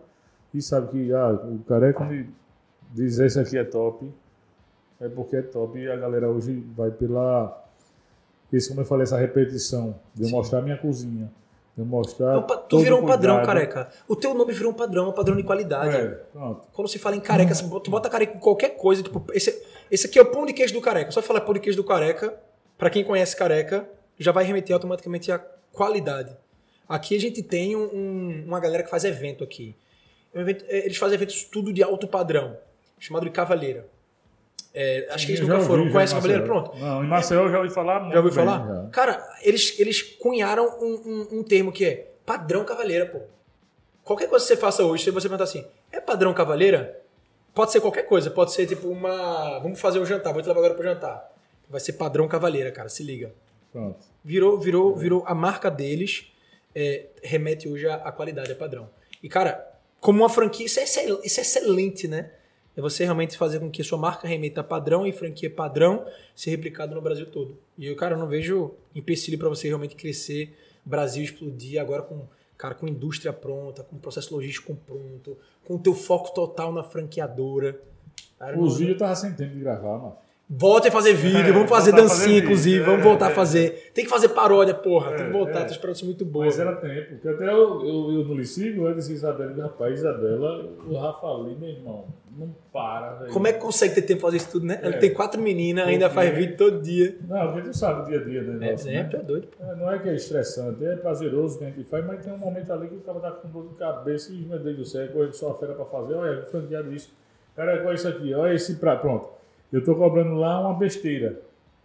e 0.51 0.63
sabe 0.63 0.87
que 0.87 1.13
ah, 1.13 1.31
o 1.31 1.59
careca 1.59 2.03
ele 2.05 2.27
diz 2.91 3.19
esse 3.19 3.39
aqui 3.39 3.55
é 3.55 3.63
top, 3.63 4.11
é 4.99 5.07
porque 5.07 5.35
é 5.35 5.41
top 5.43 5.77
e 5.77 5.87
a 5.87 5.95
galera 5.95 6.27
hoje 6.27 6.59
vai 6.75 6.89
pela. 6.89 7.58
Esse, 8.51 8.69
como 8.69 8.81
eu 8.81 8.85
falei, 8.85 9.03
essa 9.03 9.17
repetição 9.17 9.99
de 10.13 10.23
eu 10.23 10.27
Sim. 10.27 10.31
mostrar 10.33 10.61
minha 10.61 10.77
cozinha, 10.77 11.31
de 11.75 11.81
eu 11.81 11.85
mostrar. 11.85 12.37
Então, 12.39 12.57
tu 12.67 12.79
virou 12.79 12.99
um 13.01 13.05
padrão, 13.05 13.35
cuidado. 13.37 13.45
careca. 13.45 13.89
O 14.07 14.15
teu 14.15 14.33
nome 14.33 14.53
virou 14.53 14.71
um 14.71 14.75
padrão, 14.75 15.09
um 15.09 15.13
padrão 15.13 15.35
de 15.37 15.43
qualidade. 15.43 15.95
É, 15.95 16.07
pronto. 16.33 16.67
Quando 16.73 16.87
se 16.87 16.97
fala 16.97 17.15
em 17.15 17.19
careca, 17.19 17.53
tu 17.55 17.91
bota 17.91 18.09
careca 18.09 18.35
em 18.35 18.39
qualquer 18.39 18.69
coisa. 18.75 19.03
Tipo, 19.03 19.23
esse, 19.33 19.61
esse 19.91 20.07
aqui 20.07 20.17
é 20.17 20.21
o 20.21 20.25
pão 20.25 20.45
de 20.45 20.53
queijo 20.53 20.73
do 20.73 20.81
careca. 20.81 21.11
Só 21.11 21.21
falar 21.21 21.41
pão 21.41 21.53
de 21.53 21.59
queijo 21.59 21.77
do 21.77 21.83
careca, 21.83 22.35
pra 22.77 22.89
quem 22.89 23.03
conhece 23.03 23.35
careca, 23.35 23.87
já 24.17 24.31
vai 24.31 24.43
remeter 24.43 24.73
automaticamente 24.73 25.31
à 25.31 25.37
qualidade. 25.71 26.35
Aqui 26.87 27.15
a 27.15 27.19
gente 27.19 27.43
tem 27.43 27.75
um- 27.75 27.83
um- 27.93 28.43
uma 28.47 28.59
galera 28.59 28.81
que 28.83 28.89
faz 28.89 29.03
evento 29.03 29.43
aqui. 29.43 29.75
É, 30.33 30.85
eles 30.85 30.97
fazem 30.97 31.15
eventos 31.15 31.43
tudo 31.43 31.71
de 31.71 31.83
alto 31.83 32.07
padrão, 32.07 32.57
chamado 32.97 33.23
de 33.25 33.29
Cavaleira. 33.31 33.87
É, 34.73 35.07
acho 35.11 35.25
que 35.25 35.31
eles 35.33 35.41
Eu 35.41 35.47
nunca 35.47 35.61
foram. 35.61 35.79
ouvi, 35.79 35.91
já 35.91 35.97
Conhece? 35.97 36.15
Maceió. 36.15 36.41
Pronto. 36.45 36.77
Não, 36.77 37.03
em 37.03 37.07
Maceió 37.07 37.43
eu 37.45 37.51
já 37.51 37.57
ouvi 37.59 37.69
falar 37.73 37.99
muito 38.01 38.13
Já 38.13 38.19
ouviu 38.19 38.35
bem, 38.35 38.45
falar? 38.45 38.67
já. 38.67 38.89
Cara, 38.91 39.37
eles, 39.41 39.79
eles 39.79 40.01
cunharam 40.01 40.77
um, 40.79 40.93
um- 41.33 41.39
um 41.39 41.43
termo 41.43 41.71
que 41.71 41.85
é 41.85 42.11
padrão 42.25 42.63
cavaleira, 42.63 43.05
pô. 43.07 43.19
Qualquer 44.03 44.27
coisa 44.27 44.45
que 44.45 44.49
você 44.53 44.57
faça 44.57 44.83
hoje, 44.83 45.03
se 45.03 45.11
você 45.11 45.27
perguntar 45.27 45.43
assim, 45.45 45.65
é 45.91 45.99
padrão 45.99 46.33
cavaleira? 46.33 46.99
Pode 47.53 47.71
ser 47.71 47.81
qualquer 47.81 48.03
coisa, 48.03 48.29
pode 48.29 48.51
ser 48.53 48.67
tipo 48.67 48.87
uma. 48.87 49.59
Vamos 49.59 49.79
fazer 49.81 49.99
um 49.99 50.05
jantar, 50.05 50.33
vou 50.33 50.41
te 50.41 50.47
levar 50.47 50.59
agora 50.59 50.73
pro 50.75 50.83
jantar. 50.83 51.31
Vai 51.67 51.79
ser 51.79 51.93
padrão 51.93 52.27
cavaleira, 52.27 52.71
cara, 52.71 52.89
se 52.89 53.03
liga. 53.03 53.31
Pronto. 53.71 53.99
Virou, 54.23 54.57
virou, 54.57 54.95
virou 54.95 55.23
a 55.27 55.35
marca 55.35 55.69
deles, 55.69 56.31
é, 56.75 57.07
remete 57.23 57.67
hoje 57.67 57.87
à, 57.87 57.95
à 57.95 58.11
qualidade, 58.11 58.51
a 58.51 58.55
padrão. 58.55 58.89
E, 59.21 59.27
cara, 59.29 59.67
como 59.99 60.19
uma 60.19 60.29
franquia, 60.29 60.65
isso 60.65 60.79
é, 60.79 60.83
isso 60.83 61.39
é 61.39 61.43
excelente, 61.43 62.07
né? 62.07 62.31
É 62.79 62.81
você 62.81 63.03
realmente 63.03 63.35
fazer 63.37 63.59
com 63.59 63.69
que 63.69 63.83
sua 63.83 63.97
marca 63.97 64.25
remeta 64.25 64.63
padrão 64.63 65.05
e 65.05 65.11
franquia 65.11 65.49
padrão 65.49 66.05
ser 66.33 66.51
replicado 66.51 66.95
no 66.95 67.01
Brasil 67.01 67.25
todo. 67.25 67.57
E 67.77 67.85
eu, 67.85 67.93
cara, 67.93 68.15
eu 68.15 68.17
não 68.17 68.25
vejo 68.25 68.71
empecilho 68.95 69.37
para 69.37 69.49
você 69.49 69.67
realmente 69.67 69.97
crescer, 69.97 70.57
Brasil 70.85 71.21
explodir 71.21 71.81
agora 71.81 72.03
com, 72.03 72.25
cara, 72.57 72.73
com 72.73 72.87
indústria 72.87 73.33
pronta, 73.33 73.83
com 73.83 73.97
processo 73.97 74.33
logístico 74.33 74.73
pronto, 74.87 75.37
com 75.65 75.75
o 75.75 75.79
teu 75.79 75.93
foco 75.93 76.33
total 76.33 76.71
na 76.71 76.81
franqueadora. 76.81 77.81
Cara, 78.39 78.57
Os 78.57 78.79
não- 78.79 78.95
tava 78.97 79.13
sem 79.13 79.33
tempo 79.33 79.55
de 79.55 79.59
gravar, 79.59 79.97
mano. 79.97 80.15
Voltem 80.51 80.89
a 80.89 80.91
fazer 80.91 81.13
vídeo, 81.13 81.53
vamos 81.53 81.69
fazer 81.69 81.91
voltar 81.91 82.05
a 82.05 82.09
fazer 82.09 82.15
dancinha, 82.17 82.35
vídeo, 82.35 82.43
inclusive, 82.45 82.81
é, 82.81 82.83
vamos 82.83 83.03
voltar 83.03 83.27
a 83.27 83.31
é, 83.31 83.35
fazer. 83.35 83.91
Tem 83.93 84.03
que 84.03 84.09
fazer 84.09 84.29
paródia, 84.29 84.73
porra. 84.73 85.09
tem 85.11 85.17
que 85.25 85.29
É, 85.29 85.31
voltar, 85.31 85.59
é. 85.59 85.63
tem 85.65 85.71
esperança 85.73 86.03
muito 86.05 86.25
boa. 86.25 86.45
Mas 86.45 86.57
era 86.59 86.75
tempo, 86.75 87.09
porque 87.11 87.27
até 87.27 87.43
eu, 87.45 87.85
eu, 87.85 88.11
eu 88.13 88.25
não 88.25 88.35
lhe 88.35 88.45
sigo, 88.45 88.87
eu 88.87 88.95
disse 88.95 89.13
Isabela, 89.13 89.53
rapaz, 89.61 89.99
Isabela, 89.99 90.65
o 90.87 90.97
Rafa 90.97 91.27
ali, 91.27 91.55
meu 91.55 91.69
irmão, 91.69 92.05
não 92.35 92.49
para, 92.73 93.11
velho. 93.13 93.31
Como 93.31 93.45
é 93.47 93.53
que 93.53 93.59
consegue 93.59 93.93
ter 93.93 94.01
tempo 94.01 94.21
pra 94.21 94.29
fazer 94.29 94.37
isso 94.37 94.49
tudo, 94.51 94.65
né? 94.65 94.79
Ele 94.81 94.95
É. 94.95 94.97
tem 94.97 95.13
quatro 95.13 95.39
meninas, 95.39 95.87
ainda 95.87 96.09
faz 96.09 96.35
vídeo 96.35 96.57
todo 96.57 96.81
dia. 96.81 97.15
Não, 97.27 97.51
porque 97.53 97.69
tu 97.69 97.77
sabe 97.77 98.01
o 98.01 98.05
dia 98.05 98.19
a 98.19 98.23
dia, 98.23 98.41
né? 98.41 98.67
É, 98.69 98.71
nosso, 98.71 98.89
é, 98.89 98.91
né? 98.93 99.09
é 99.13 99.17
doido. 99.19 99.47
É, 99.59 99.75
Não 99.75 99.91
é 99.91 99.99
que 99.99 100.09
é 100.09 100.15
estressante, 100.15 100.83
é 100.83 100.95
prazeroso 100.95 101.59
que 101.59 101.65
a 101.65 101.67
gente 101.67 101.83
faz, 101.83 102.03
mas 102.07 102.25
tem 102.25 102.33
um 102.33 102.37
momento 102.39 102.73
ali 102.73 102.87
que 102.87 102.95
o 102.95 103.01
cara 103.01 103.19
tá 103.19 103.29
com 103.29 103.49
dor 103.49 103.67
de 103.67 103.75
cabeça 103.75 104.33
e, 104.33 104.37
meu 104.37 104.57
Deus 104.57 104.77
do 104.77 104.85
céu, 104.85 105.07
correndo 105.09 105.33
só 105.33 105.51
a 105.51 105.53
feira 105.53 105.75
pra 105.75 105.85
fazer, 105.85 106.15
olha, 106.15 106.41
franqueado 106.47 106.91
isso. 106.91 107.13
Cara, 107.55 107.83
olha 107.85 107.93
isso 107.93 108.07
aqui, 108.07 108.33
olha 108.33 108.55
esse 108.55 108.77
prato, 108.77 109.01
pronto. 109.01 109.37
Eu 109.71 109.83
tô 109.83 109.95
cobrando 109.95 110.33
lá 110.35 110.59
uma 110.61 110.73
besteira, 110.73 111.39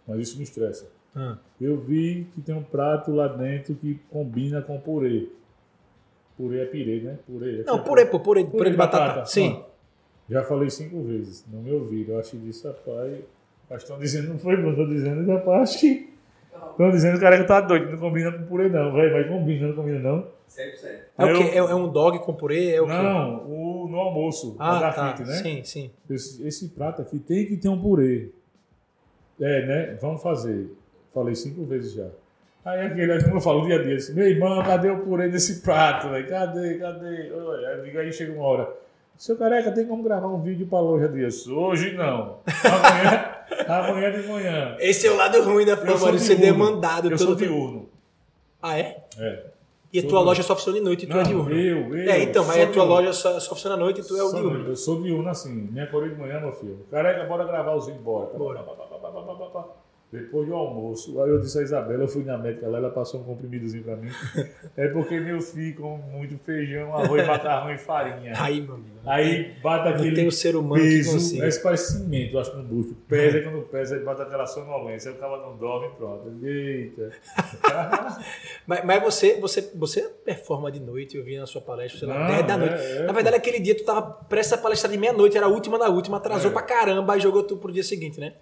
mas 0.07 0.19
isso 0.19 0.37
me 0.37 0.43
estressa. 0.43 0.87
Ah, 1.15 1.37
Eu 1.61 1.77
vi 1.77 2.27
que 2.33 2.41
tem 2.41 2.53
um 2.55 2.63
prato 2.63 3.11
lá 3.11 3.27
dentro 3.27 3.73
que 3.75 3.99
combina 4.11 4.61
com 4.61 4.79
purê. 4.79 5.29
Purê 6.35 6.63
é 6.63 6.65
pirê, 6.65 6.99
né? 7.01 7.17
Purê. 7.25 7.63
Não, 7.65 7.81
purê, 7.83 8.05
pô, 8.05 8.19
purê, 8.19 8.43
purê, 8.43 8.57
Purê 8.57 8.69
de 8.71 8.77
batata. 8.77 9.25
Sim. 9.25 9.51
Pronto. 9.53 9.65
Já 10.29 10.43
falei 10.43 10.69
cinco 10.69 11.03
vezes, 11.03 11.45
não 11.51 11.61
me 11.61 11.71
ouviram. 11.71 12.15
Eu 12.15 12.19
acho 12.19 12.31
que 12.31 12.37
disse, 12.37 12.67
rapaz. 12.67 13.19
Mas 13.69 13.81
estão 13.83 13.97
dizendo, 13.97 14.29
não 14.29 14.39
foi 14.39 14.57
bom, 14.57 14.71
estão 14.71 14.87
dizendo, 14.89 15.31
rapaz, 15.31 15.69
acho 15.69 15.79
que. 15.79 16.13
Estão 16.71 16.89
dizendo 16.91 17.11
que 17.13 17.17
o 17.19 17.21
cara 17.21 17.37
que 17.37 17.43
tá 17.47 17.61
doido, 17.61 17.91
não 17.91 17.97
combina 17.99 18.31
com 18.31 18.43
purê, 18.45 18.67
não, 18.69 18.91
velho. 18.91 19.13
Mas 19.13 19.27
combina, 19.27 19.67
não 19.67 19.75
combina, 19.75 19.99
não. 19.99 20.27
100%. 20.49 20.99
É 21.17 21.23
Eu- 21.31 21.37
quê? 21.37 21.43
É, 21.53 21.57
é 21.57 21.75
um 21.75 21.87
dog 21.89 22.19
com 22.19 22.33
purê? 22.33 22.71
É 22.73 22.81
o 22.81 22.85
quê? 22.85 22.91
Não, 22.91 23.35
o, 23.47 23.74
no 23.87 23.97
almoço, 23.99 24.55
Ah, 24.59 24.79
da 24.79 24.91
tá. 24.91 25.15
frente, 25.15 25.27
né? 25.27 25.35
Sim, 25.37 25.63
sim. 25.63 25.91
Esse, 26.09 26.47
esse 26.47 26.69
prato 26.69 27.01
aqui 27.01 27.19
tem 27.19 27.45
que 27.45 27.57
ter 27.57 27.69
um 27.69 27.79
purê. 27.81 28.29
É, 29.39 29.65
né? 29.65 29.97
Vamos 30.01 30.21
fazer. 30.21 30.71
Falei 31.13 31.35
cinco 31.35 31.63
vezes 31.65 31.93
já. 31.93 32.07
Aí 32.63 32.87
aquele, 32.87 33.21
como 33.23 33.35
eu 33.37 33.41
falo 33.41 33.65
dia 33.65 33.79
a 33.79 33.83
dia, 33.83 33.95
assim, 33.95 34.13
meu 34.13 34.27
irmão, 34.27 34.63
cadê 34.63 34.89
o 34.89 34.99
purê 34.99 35.29
desse 35.29 35.61
prato? 35.61 36.07
Cadê, 36.27 36.75
cadê? 36.79 37.31
Aí 37.83 37.97
aí 37.97 38.11
chega 38.13 38.33
uma 38.33 38.43
hora. 38.43 38.73
Seu 39.17 39.37
careca, 39.37 39.71
tem 39.71 39.85
como 39.85 40.03
gravar 40.03 40.27
um 40.27 40.41
vídeo 40.41 40.67
pra 40.67 40.79
loja 40.79 41.07
disso? 41.07 41.55
Hoje 41.55 41.93
não. 41.93 42.39
Amanhã, 42.65 43.35
amanhã 43.67 44.11
de 44.11 44.27
manhã. 44.27 44.75
Esse 44.79 45.07
é 45.07 45.11
o 45.11 45.15
lado 45.15 45.41
ruim 45.43 45.65
da 45.65 45.77
fama, 45.77 46.11
de 46.11 46.19
ser 46.19 46.35
demandado. 46.35 47.09
Eu 47.09 47.17
sou 47.17 47.35
diurno. 47.35 47.87
Ah, 48.61 48.77
é? 48.77 49.05
É. 49.17 49.43
E 49.95 49.99
a 49.99 50.07
tua 50.09 50.19
loja 50.19 50.43
só 50.43 50.55
funciona 50.57 50.77
de 50.77 50.83
noite 50.83 51.05
e 51.05 51.07
tu 51.07 51.13
é 51.13 51.15
Não, 51.15 51.23
diurno. 51.23 51.51
eu, 51.55 51.95
eu. 51.97 52.11
É, 52.11 52.21
então, 52.23 52.43
mas 52.45 52.57
a 52.59 52.67
tua 52.67 52.83
loja 52.83 53.13
só, 53.13 53.39
só 53.39 53.49
funciona 53.51 53.75
à 53.75 53.79
noite 53.79 54.01
e 54.01 54.03
tu 54.03 54.17
é 54.17 54.23
o 54.23 54.33
diurno. 54.33 54.67
Eu 54.67 54.75
sou 54.75 55.01
diurno 55.01 55.29
assim, 55.29 55.53
minha 55.71 55.87
coroa 55.87 56.09
de 56.09 56.15
manhã, 56.15 56.41
meu 56.41 56.51
filho. 56.51 56.85
Careca, 56.91 57.23
bora 57.25 57.45
gravar 57.45 57.75
os 57.75 57.85
vídeos, 57.85 58.03
bora. 58.03 58.37
Bora. 58.37 58.63
Pá, 58.63 59.65
Depois 60.11 60.47
do 60.47 60.53
almoço, 60.53 61.19
aí 61.21 61.29
eu 61.29 61.39
disse 61.39 61.59
a 61.59 61.61
Isabela, 61.61 62.03
eu 62.03 62.07
fui 62.07 62.23
na 62.23 62.37
médica 62.37 62.69
lá, 62.69 62.77
ela 62.77 62.89
passou 62.89 63.19
um 63.19 63.23
comprimidozinho 63.23 63.83
pra 63.83 63.95
mim. 63.97 64.09
É 64.77 64.87
porque 64.89 65.19
meus 65.19 65.51
filhos 65.51 65.77
comem 65.77 66.05
muito 66.11 66.37
feijão, 66.37 66.93
arroz, 66.95 67.25
macarrão 67.27 67.73
e 67.73 67.77
farinha. 67.77 68.33
Aí, 68.37 68.61
meu 68.61 68.75
amigo. 68.75 68.89
Aí 69.05 69.53
bate 69.63 69.85
Não 69.89 69.95
aquele 69.95 70.15
tem 70.15 70.27
o 70.27 70.31
ser 70.31 70.55
humano 70.55 70.81
que 70.83 70.89
peso, 70.97 71.11
consiga. 71.13 71.43
mas 71.45 71.57
parece 71.57 71.97
cimento, 71.97 72.33
eu 72.35 72.39
acho, 72.39 72.55
no 72.57 72.63
bucho. 72.63 72.95
Pesa, 73.07 73.37
e 73.37 73.43
quando 73.43 73.61
pesa, 73.67 73.95
aí 73.95 74.03
bate 74.03 74.21
aquela 74.21 74.45
sonolência, 74.45 75.11
aí 75.11 75.17
o 75.17 75.19
cara 75.19 75.37
não 75.37 75.57
dorme, 75.57 75.89
pronto. 75.97 76.31
Eita. 76.45 77.11
Mas, 78.67 78.83
mas 78.83 79.03
você, 79.03 79.39
você, 79.39 79.61
você 79.75 80.01
performa 80.23 80.71
de 80.71 80.79
noite, 80.79 81.15
eu 81.17 81.23
vi 81.23 81.37
na 81.37 81.45
sua 81.45 81.61
palestra, 81.61 81.99
sei 81.99 82.07
lá, 82.07 82.19
Não, 82.19 82.27
10 82.27 82.47
da 82.47 82.57
noite. 82.57 82.73
é, 82.73 82.97
é, 82.97 83.03
na 83.03 83.13
verdade, 83.13 83.35
aquele 83.35 83.59
dia 83.59 83.75
tu 83.77 83.83
tava 83.85 84.01
prestes 84.27 84.53
a 84.53 84.57
palestrar 84.57 84.91
de 84.91 84.97
meia-noite, 84.97 85.37
era 85.37 85.45
a 85.45 85.49
última 85.49 85.77
da 85.77 85.87
última, 85.89 86.17
atrasou 86.17 86.49
É. 86.49 86.53
pra 86.53 86.63
caramba 86.63 87.15
e 87.15 87.19
jogou 87.19 87.43
tu 87.43 87.57
pro 87.57 87.71
dia 87.71 87.83
seguinte, 87.83 88.19
né? 88.19 88.33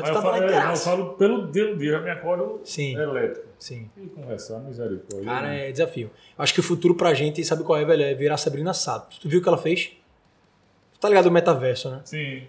Mas 0.00 0.02
Mas 0.02 0.10
tu 0.10 0.16
eu 0.16 0.22
tava 0.22 0.34
falo, 0.38 0.46
lá 0.46 0.52
é, 0.52 0.64
não, 0.64 0.70
eu 0.70 0.76
falo 0.76 1.12
pelo 1.14 1.50
dia 1.50 1.66
do 1.72 1.76
dia, 1.78 1.92
já 1.92 2.00
me 2.00 2.10
acordo 2.10 2.60
Sim. 2.64 2.94
elétrico. 2.96 3.46
Sim. 3.58 3.90
E 3.96 4.06
conversar, 4.06 4.58
misericórdia. 4.60 5.24
Cara, 5.24 5.54
é 5.54 5.72
desafio. 5.72 6.10
Acho 6.36 6.54
que 6.54 6.60
o 6.60 6.62
futuro 6.62 6.94
pra 6.94 7.12
gente, 7.14 7.44
sabe 7.44 7.64
qual 7.64 7.78
é, 7.78 7.84
velho? 7.84 8.02
É 8.04 8.14
virar 8.14 8.36
Sabrina 8.36 8.72
Sato. 8.72 9.18
Tu 9.20 9.28
viu 9.28 9.40
o 9.40 9.42
que 9.42 9.48
ela 9.48 9.58
fez? 9.58 9.92
Tu 10.92 11.00
tá 11.00 11.08
ligado 11.08 11.24
no 11.26 11.32
metaverso, 11.32 11.90
né? 11.90 12.00
Sim. 12.04 12.44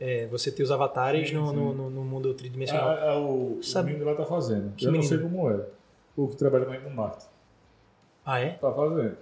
É, 0.00 0.26
você 0.26 0.50
ter 0.50 0.62
os 0.62 0.70
avatares 0.70 1.28
Sim, 1.28 1.34
no, 1.36 1.48
sim. 1.50 1.56
no, 1.56 1.74
no- 1.74 1.90
no 1.90 2.04
mundo 2.04 2.32
tridimensional. 2.34 2.88
Ah, 2.90 3.10
ah, 3.10 3.18
o, 3.18 3.58
Sabe- 3.62 3.90
o 3.90 3.92
menino 3.94 4.10
lá 4.10 4.16
tá 4.16 4.24
fazendo. 4.24 4.72
Que 4.76 4.84
eu 4.84 4.92
não 4.92 4.98
menino? 4.98 5.08
sei 5.08 5.18
como 5.18 5.50
é. 5.50 5.60
O 6.16 6.28
que 6.28 6.36
trabalha 6.36 6.66
mais 6.66 6.82
com 6.82 6.90
marketing. 6.90 7.26
Ah, 8.24 8.40
é? 8.40 8.50
Tá 8.50 8.72
fazendo. 8.72 9.16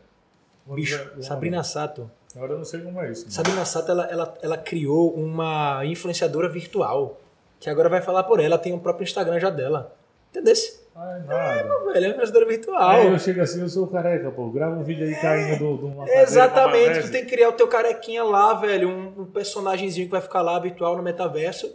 Bicho, 0.67 1.23
Sabrina 1.23 1.63
Sato 1.63 2.11
Agora 2.35 2.53
eu 2.53 2.59
não 2.59 2.65
sei 2.65 2.81
como 2.81 3.01
é 3.01 3.11
isso. 3.13 3.31
Sabrina 3.31 3.65
Sato, 3.65 3.91
ela, 3.91 4.05
ela, 4.11 4.35
ela 4.43 4.59
criou 4.59 5.15
uma 5.15 5.83
influenciadora 5.87 6.49
virtual, 6.51 7.19
que 7.59 7.71
agora 7.71 7.89
vai 7.89 8.01
falar 8.01 8.25
por 8.25 8.41
ela, 8.41 8.59
tem 8.59 8.75
o 8.75 8.79
próprio 8.79 9.05
Instagram 9.05 9.39
já 9.41 9.51
dela. 9.51 9.95
Entendeu? 10.31 10.55
Ai, 10.95 11.23
nada. 11.25 11.93
Velho, 11.93 12.07
é 12.07 12.09
influenciadora 12.09 12.47
virtual. 12.47 12.89
Aí 12.91 13.07
eu 13.07 13.19
chego 13.19 13.41
assim, 13.43 13.61
eu 13.61 13.69
sou 13.69 13.87
careca, 13.87 14.31
pô. 14.31 14.49
Grava 14.51 14.77
um 14.77 14.83
vídeo 14.83 15.07
aí 15.07 15.15
caindo 15.15 15.59
do, 15.59 15.77
do 15.77 15.87
uma 15.89 16.09
Exatamente, 16.09 17.03
tu 17.03 17.11
tem 17.11 17.25
que 17.25 17.31
criar 17.31 17.51
o 17.51 17.53
teu 17.53 17.69
carequinha 17.69 18.25
lá, 18.25 18.55
velho, 18.55 18.89
um, 18.89 19.23
um 19.23 19.25
personagemzinho 19.27 20.07
que 20.07 20.13
vai 20.13 20.21
ficar 20.21 20.43
lá 20.43 20.59
virtual 20.59 20.97
no 20.97 21.03
metaverso. 21.03 21.71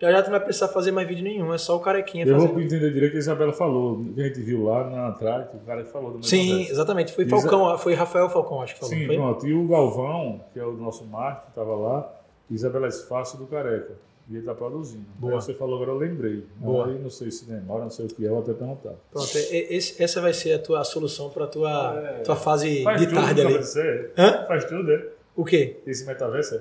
Já 0.00 0.12
já 0.12 0.22
tu 0.22 0.26
não 0.26 0.32
vai 0.32 0.40
precisar 0.40 0.68
fazer 0.68 0.92
mais 0.92 1.08
vídeo 1.08 1.24
nenhum, 1.24 1.52
é 1.52 1.58
só 1.58 1.76
o 1.76 1.80
carequinha 1.80 2.24
Eu 2.24 2.36
vou 2.36 2.48
fazendo. 2.48 2.62
entender 2.62 2.92
direito 2.92 3.08
o 3.08 3.10
que 3.12 3.16
a 3.16 3.20
Isabela 3.20 3.52
falou, 3.52 4.04
que 4.14 4.20
a 4.20 4.24
gente 4.28 4.40
viu 4.40 4.64
lá 4.64 4.84
na 4.84 5.08
atrás, 5.08 5.48
o 5.52 5.58
cara 5.66 5.82
que 5.82 5.90
falou 5.90 6.12
do 6.12 6.24
Sim, 6.24 6.44
metaverso. 6.44 6.72
exatamente. 6.72 7.12
Foi 7.12 7.24
Falcão, 7.26 7.78
foi 7.78 7.94
Rafael 7.94 8.30
Falcão, 8.30 8.62
acho 8.62 8.74
que 8.74 8.80
falou. 8.80 8.94
Sim, 8.94 9.06
foi? 9.06 9.16
pronto. 9.16 9.46
E 9.46 9.52
o 9.52 9.66
Galvão, 9.66 10.40
que 10.52 10.60
é 10.60 10.64
o 10.64 10.72
nosso 10.72 11.04
marketing, 11.04 11.48
estava 11.48 11.74
lá, 11.74 12.12
Isabela 12.48 12.86
Esfácio 12.86 13.36
do 13.38 13.46
Careca. 13.46 13.94
E 14.28 14.32
ele 14.32 14.40
está 14.40 14.54
produzindo. 14.54 15.04
Boa. 15.18 15.34
Aí 15.34 15.40
você 15.40 15.54
falou 15.54 15.76
agora, 15.76 15.90
eu 15.92 15.96
lembrei. 15.96 16.44
Boa. 16.56 16.86
Aí 16.86 16.98
não 16.98 17.08
sei 17.08 17.30
se 17.30 17.46
demora, 17.46 17.84
não 17.84 17.90
sei 17.90 18.04
o 18.06 18.08
que 18.08 18.26
é, 18.26 18.28
vou 18.28 18.40
até 18.40 18.52
perguntar. 18.52 18.92
Pronto, 19.10 19.30
é- 19.38 19.40
é- 19.56 19.74
esse- 19.74 20.02
essa 20.02 20.20
vai 20.20 20.34
ser 20.34 20.52
a 20.52 20.58
tua 20.58 20.84
solução 20.84 21.30
pra 21.30 21.46
tua, 21.46 21.98
É. 22.18 22.20
tua 22.20 22.36
fase 22.36 22.84
de 22.98 23.06
tarde 23.06 23.40
ali. 23.40 23.58
de 23.58 23.66
ser. 23.66 24.12
Hã? 24.18 24.44
Faz 24.46 24.64
tudo, 24.66 24.92
é? 24.92 25.06
O 25.34 25.44
quê? 25.44 25.76
Esse 25.86 26.04
metaverso 26.04 26.56
é? 26.56 26.60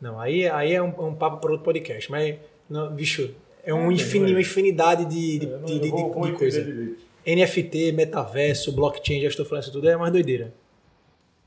Não, 0.00 0.20
aí, 0.20 0.46
aí 0.48 0.72
é 0.74 0.80
um, 0.82 1.08
um 1.08 1.14
papo 1.14 1.38
para 1.38 1.50
outro 1.50 1.64
podcast, 1.64 2.08
mas, 2.10 2.36
não, 2.70 2.92
bicho, 2.94 3.34
é 3.64 3.72
um 3.74 3.78
É, 3.78 3.80
é. 3.80 3.84
uma 4.30 4.40
infinidade 4.40 5.06
de, 5.06 5.38
de, 5.40 5.46
não- 5.46 5.62
de, 5.64 5.78
de- 5.80 5.88
vou, 5.88 6.08
de 6.08 6.14
vou 6.14 6.22
entender 6.28 6.38
coisa. 6.38 6.62
direito. 6.62 7.04
NFT, 7.26 7.90
metaverso, 7.92 8.70
blockchain, 8.70 9.22
já 9.22 9.28
estou 9.28 9.44
falando 9.44 9.64
isso 9.64 9.72
tudo, 9.72 9.88
é 9.88 9.96
mais 9.96 10.12
doideira. 10.12 10.54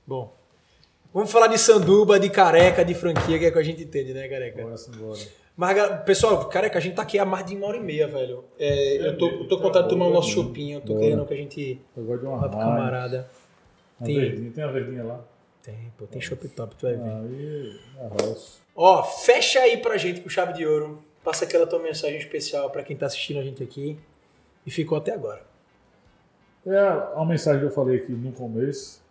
Bom, 0.05 0.35
vamos 1.13 1.31
falar 1.31 1.47
de 1.47 1.57
sanduba, 1.57 2.19
de 2.19 2.29
careca, 2.29 2.83
de 2.83 2.93
franquia, 2.93 3.37
que 3.39 3.45
é 3.45 3.49
o 3.49 3.53
que 3.53 3.59
a 3.59 3.63
gente 3.63 3.83
entende, 3.83 4.13
né, 4.13 4.27
careca? 4.27 4.61
Bora 4.61 4.75
assim, 4.75 4.91
bora. 4.91 5.19
Mas, 5.55 6.03
pessoal, 6.05 6.45
careca, 6.47 6.77
a 6.77 6.81
gente 6.81 6.95
tá 6.95 7.01
aqui 7.01 7.19
há 7.19 7.25
mais 7.25 7.45
de 7.45 7.55
uma 7.55 7.67
hora 7.67 7.77
e 7.77 7.81
meia, 7.81 8.07
velho. 8.07 8.45
É, 8.57 9.07
eu 9.07 9.17
tô, 9.17 9.27
eu 9.29 9.47
tô 9.47 9.57
com 9.57 9.63
vontade 9.63 9.85
de 9.85 9.89
tomar 9.89 10.07
o 10.07 10.13
nosso 10.13 10.29
chopinho, 10.29 10.77
eu 10.77 10.81
tô 10.81 10.93
Bora. 10.93 10.99
querendo 11.01 11.25
que 11.25 11.33
a 11.33 11.37
gente 11.37 11.81
Eu 11.97 12.03
gosto 12.05 12.21
de 12.21 12.27
uma 12.27 12.37
vá 12.37 12.47
pro 12.49 12.57
camarada. 12.59 13.29
Uma 13.99 14.05
Tem- 14.05 14.19
verdinha, 14.19 14.51
tem 14.51 14.63
a 14.63 14.67
verdinha 14.67 15.03
lá. 15.03 15.19
Tem, 15.61 15.75
pô, 15.97 16.07
tem 16.07 16.21
chopp 16.21 16.47
top, 16.47 16.73
tu 16.77 16.83
vai 16.85 16.95
ver. 16.95 17.01
Aí. 17.99 18.35
Ó, 18.73 19.03
fecha 19.03 19.59
aí 19.59 19.75
pra 19.77 19.97
gente 19.97 20.21
com 20.21 20.29
chave 20.29 20.53
de 20.53 20.65
ouro. 20.65 21.03
Passa 21.21 21.43
aquela 21.43 21.67
tua 21.67 21.79
mensagem 21.79 22.17
especial 22.17 22.69
pra 22.69 22.81
quem 22.81 22.95
tá 22.95 23.07
assistindo 23.07 23.39
a 23.41 23.43
gente 23.43 23.61
aqui 23.61 23.97
e 24.65 24.71
ficou 24.71 24.97
até 24.97 25.11
agora. 25.13 25.41
É 26.65 26.77
a 26.77 27.25
mensagem 27.25 27.59
que 27.59 27.65
eu 27.67 27.71
falei 27.71 27.97
aqui 27.97 28.11
no 28.13 28.31
começo. 28.31 29.01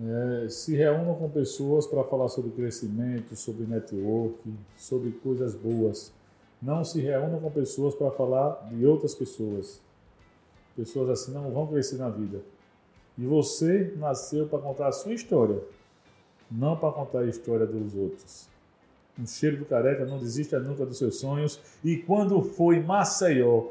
É, 0.00 0.48
se 0.48 0.74
reúnam 0.74 1.14
com 1.14 1.30
pessoas 1.30 1.86
para 1.86 2.02
falar 2.02 2.28
sobre 2.28 2.50
crescimento, 2.50 3.36
sobre 3.36 3.64
networking, 3.64 4.56
sobre 4.76 5.12
coisas 5.12 5.54
boas. 5.54 6.12
Não 6.60 6.84
se 6.84 7.00
reúnam 7.00 7.38
com 7.40 7.50
pessoas 7.50 7.94
para 7.94 8.10
falar 8.10 8.68
de 8.72 8.84
outras 8.84 9.14
pessoas. 9.14 9.80
Pessoas 10.74 11.08
assim 11.08 11.32
não 11.32 11.50
vão 11.52 11.66
crescer 11.66 11.96
na 11.96 12.08
vida. 12.08 12.40
E 13.16 13.24
você 13.24 13.94
nasceu 13.96 14.48
para 14.48 14.58
contar 14.58 14.88
a 14.88 14.92
sua 14.92 15.14
história, 15.14 15.62
não 16.50 16.76
para 16.76 16.90
contar 16.90 17.20
a 17.20 17.26
história 17.26 17.64
dos 17.64 17.94
outros. 17.94 18.48
Um 19.16 19.24
cheiro 19.24 19.58
do 19.58 19.64
careca, 19.64 20.04
não 20.04 20.18
desista 20.18 20.58
nunca 20.58 20.84
dos 20.84 20.98
seus 20.98 21.20
sonhos. 21.20 21.60
E 21.84 21.98
quando 21.98 22.42
foi 22.42 22.80
Maceió, 22.80 23.68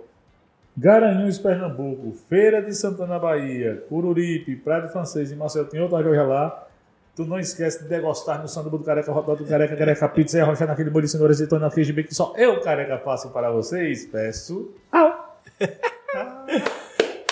Garanhuns, 0.77 1.37
Pernambuco, 1.37 2.11
Feira 2.27 2.61
de 2.61 2.73
Santana, 2.73 3.19
Bahia, 3.19 3.83
Cururipe, 3.87 4.55
Praia 4.55 4.81
do 4.83 4.89
Francês 4.89 5.31
e 5.31 5.35
tem 5.69 5.79
outra 5.81 5.99
loja 5.99 6.23
lá. 6.23 6.67
Tu 7.15 7.23
não 7.25 7.39
esquece 7.39 7.83
de 7.83 7.89
degostar 7.89 8.41
no 8.41 8.47
sanduba 8.47 8.77
do 8.79 8.83
careca, 8.83 9.11
rodado 9.11 9.43
do 9.43 9.47
careca, 9.47 9.75
careca 9.75 10.09
pizza 10.09 10.39
e 10.39 10.41
arrochar 10.41 10.67
naquele 10.67 10.89
molho 10.89 11.05
de 11.05 11.11
cenoura, 11.11 11.31
azeitona, 11.31 11.69
queijo 11.69 11.93
bem 11.93 12.03
que 12.03 12.15
só 12.15 12.33
eu, 12.35 12.59
careca, 12.61 12.97
faço 12.97 13.29
para 13.29 13.51
vocês. 13.51 14.05
Peço. 14.07 14.73
Au. 14.91 15.37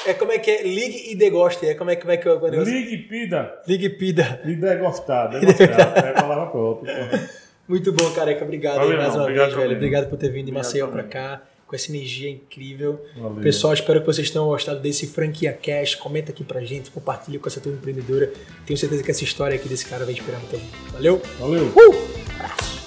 É 0.07 0.15
como 0.15 0.31
é 0.31 0.39
que 0.39 0.49
é? 0.49 0.63
Ligue 0.63 1.11
e 1.11 1.15
degoste. 1.15 1.63
É 1.67 1.75
como 1.75 1.91
é 1.91 1.95
que 1.95 2.05
vai 2.07 2.17
que 2.17 2.27
é 2.27 2.31
o 2.31 2.39
negócio? 2.41 2.73
Ligue, 2.73 2.97
pida 2.97 3.53
Ligue 3.67 3.85
e 3.85 3.89
pida. 3.89 4.41
e 4.45 4.55
degostar. 4.55 5.29
Degostar, 5.39 6.05
é 6.05 6.09
a 6.09 6.13
palavra 6.13 6.47
própria. 6.47 7.29
Muito 7.67 7.93
bom, 7.93 8.09
careca. 8.11 8.43
Obrigado 8.43 8.77
Valeu, 8.77 8.97
mais 8.97 9.09
irmão. 9.09 9.17
uma 9.19 9.23
Obrigado 9.25 9.49
vez, 9.49 9.59
velho. 9.61 9.75
Obrigado 9.75 10.09
por 10.09 10.17
ter 10.17 10.29
vindo 10.29 10.47
de 10.47 10.51
Maceió 10.51 10.87
pra 10.87 11.03
também. 11.03 11.11
cá, 11.11 11.41
com 11.71 11.75
essa 11.77 11.89
energia 11.89 12.29
incrível. 12.29 12.99
Valeu. 13.15 13.41
Pessoal, 13.41 13.73
espero 13.73 14.01
que 14.01 14.05
vocês 14.05 14.29
tenham 14.29 14.45
gostado 14.45 14.81
desse 14.81 15.07
franquia 15.07 15.53
cash. 15.53 15.95
Comenta 15.95 16.29
aqui 16.29 16.43
pra 16.43 16.59
gente, 16.65 16.91
compartilha 16.91 17.39
com 17.39 17.47
essa 17.47 17.61
turma 17.61 17.77
empreendedora. 17.77 18.31
Tenho 18.65 18.77
certeza 18.77 19.01
que 19.01 19.09
essa 19.09 19.23
história 19.23 19.55
aqui 19.55 19.69
desse 19.69 19.85
cara 19.85 20.03
vai 20.03 20.13
inspirar 20.13 20.39
muito. 20.39 20.59
Valeu? 20.91 21.21
Valeu. 21.39 21.67
Uh! 21.67 22.35
Abraço! 22.35 22.80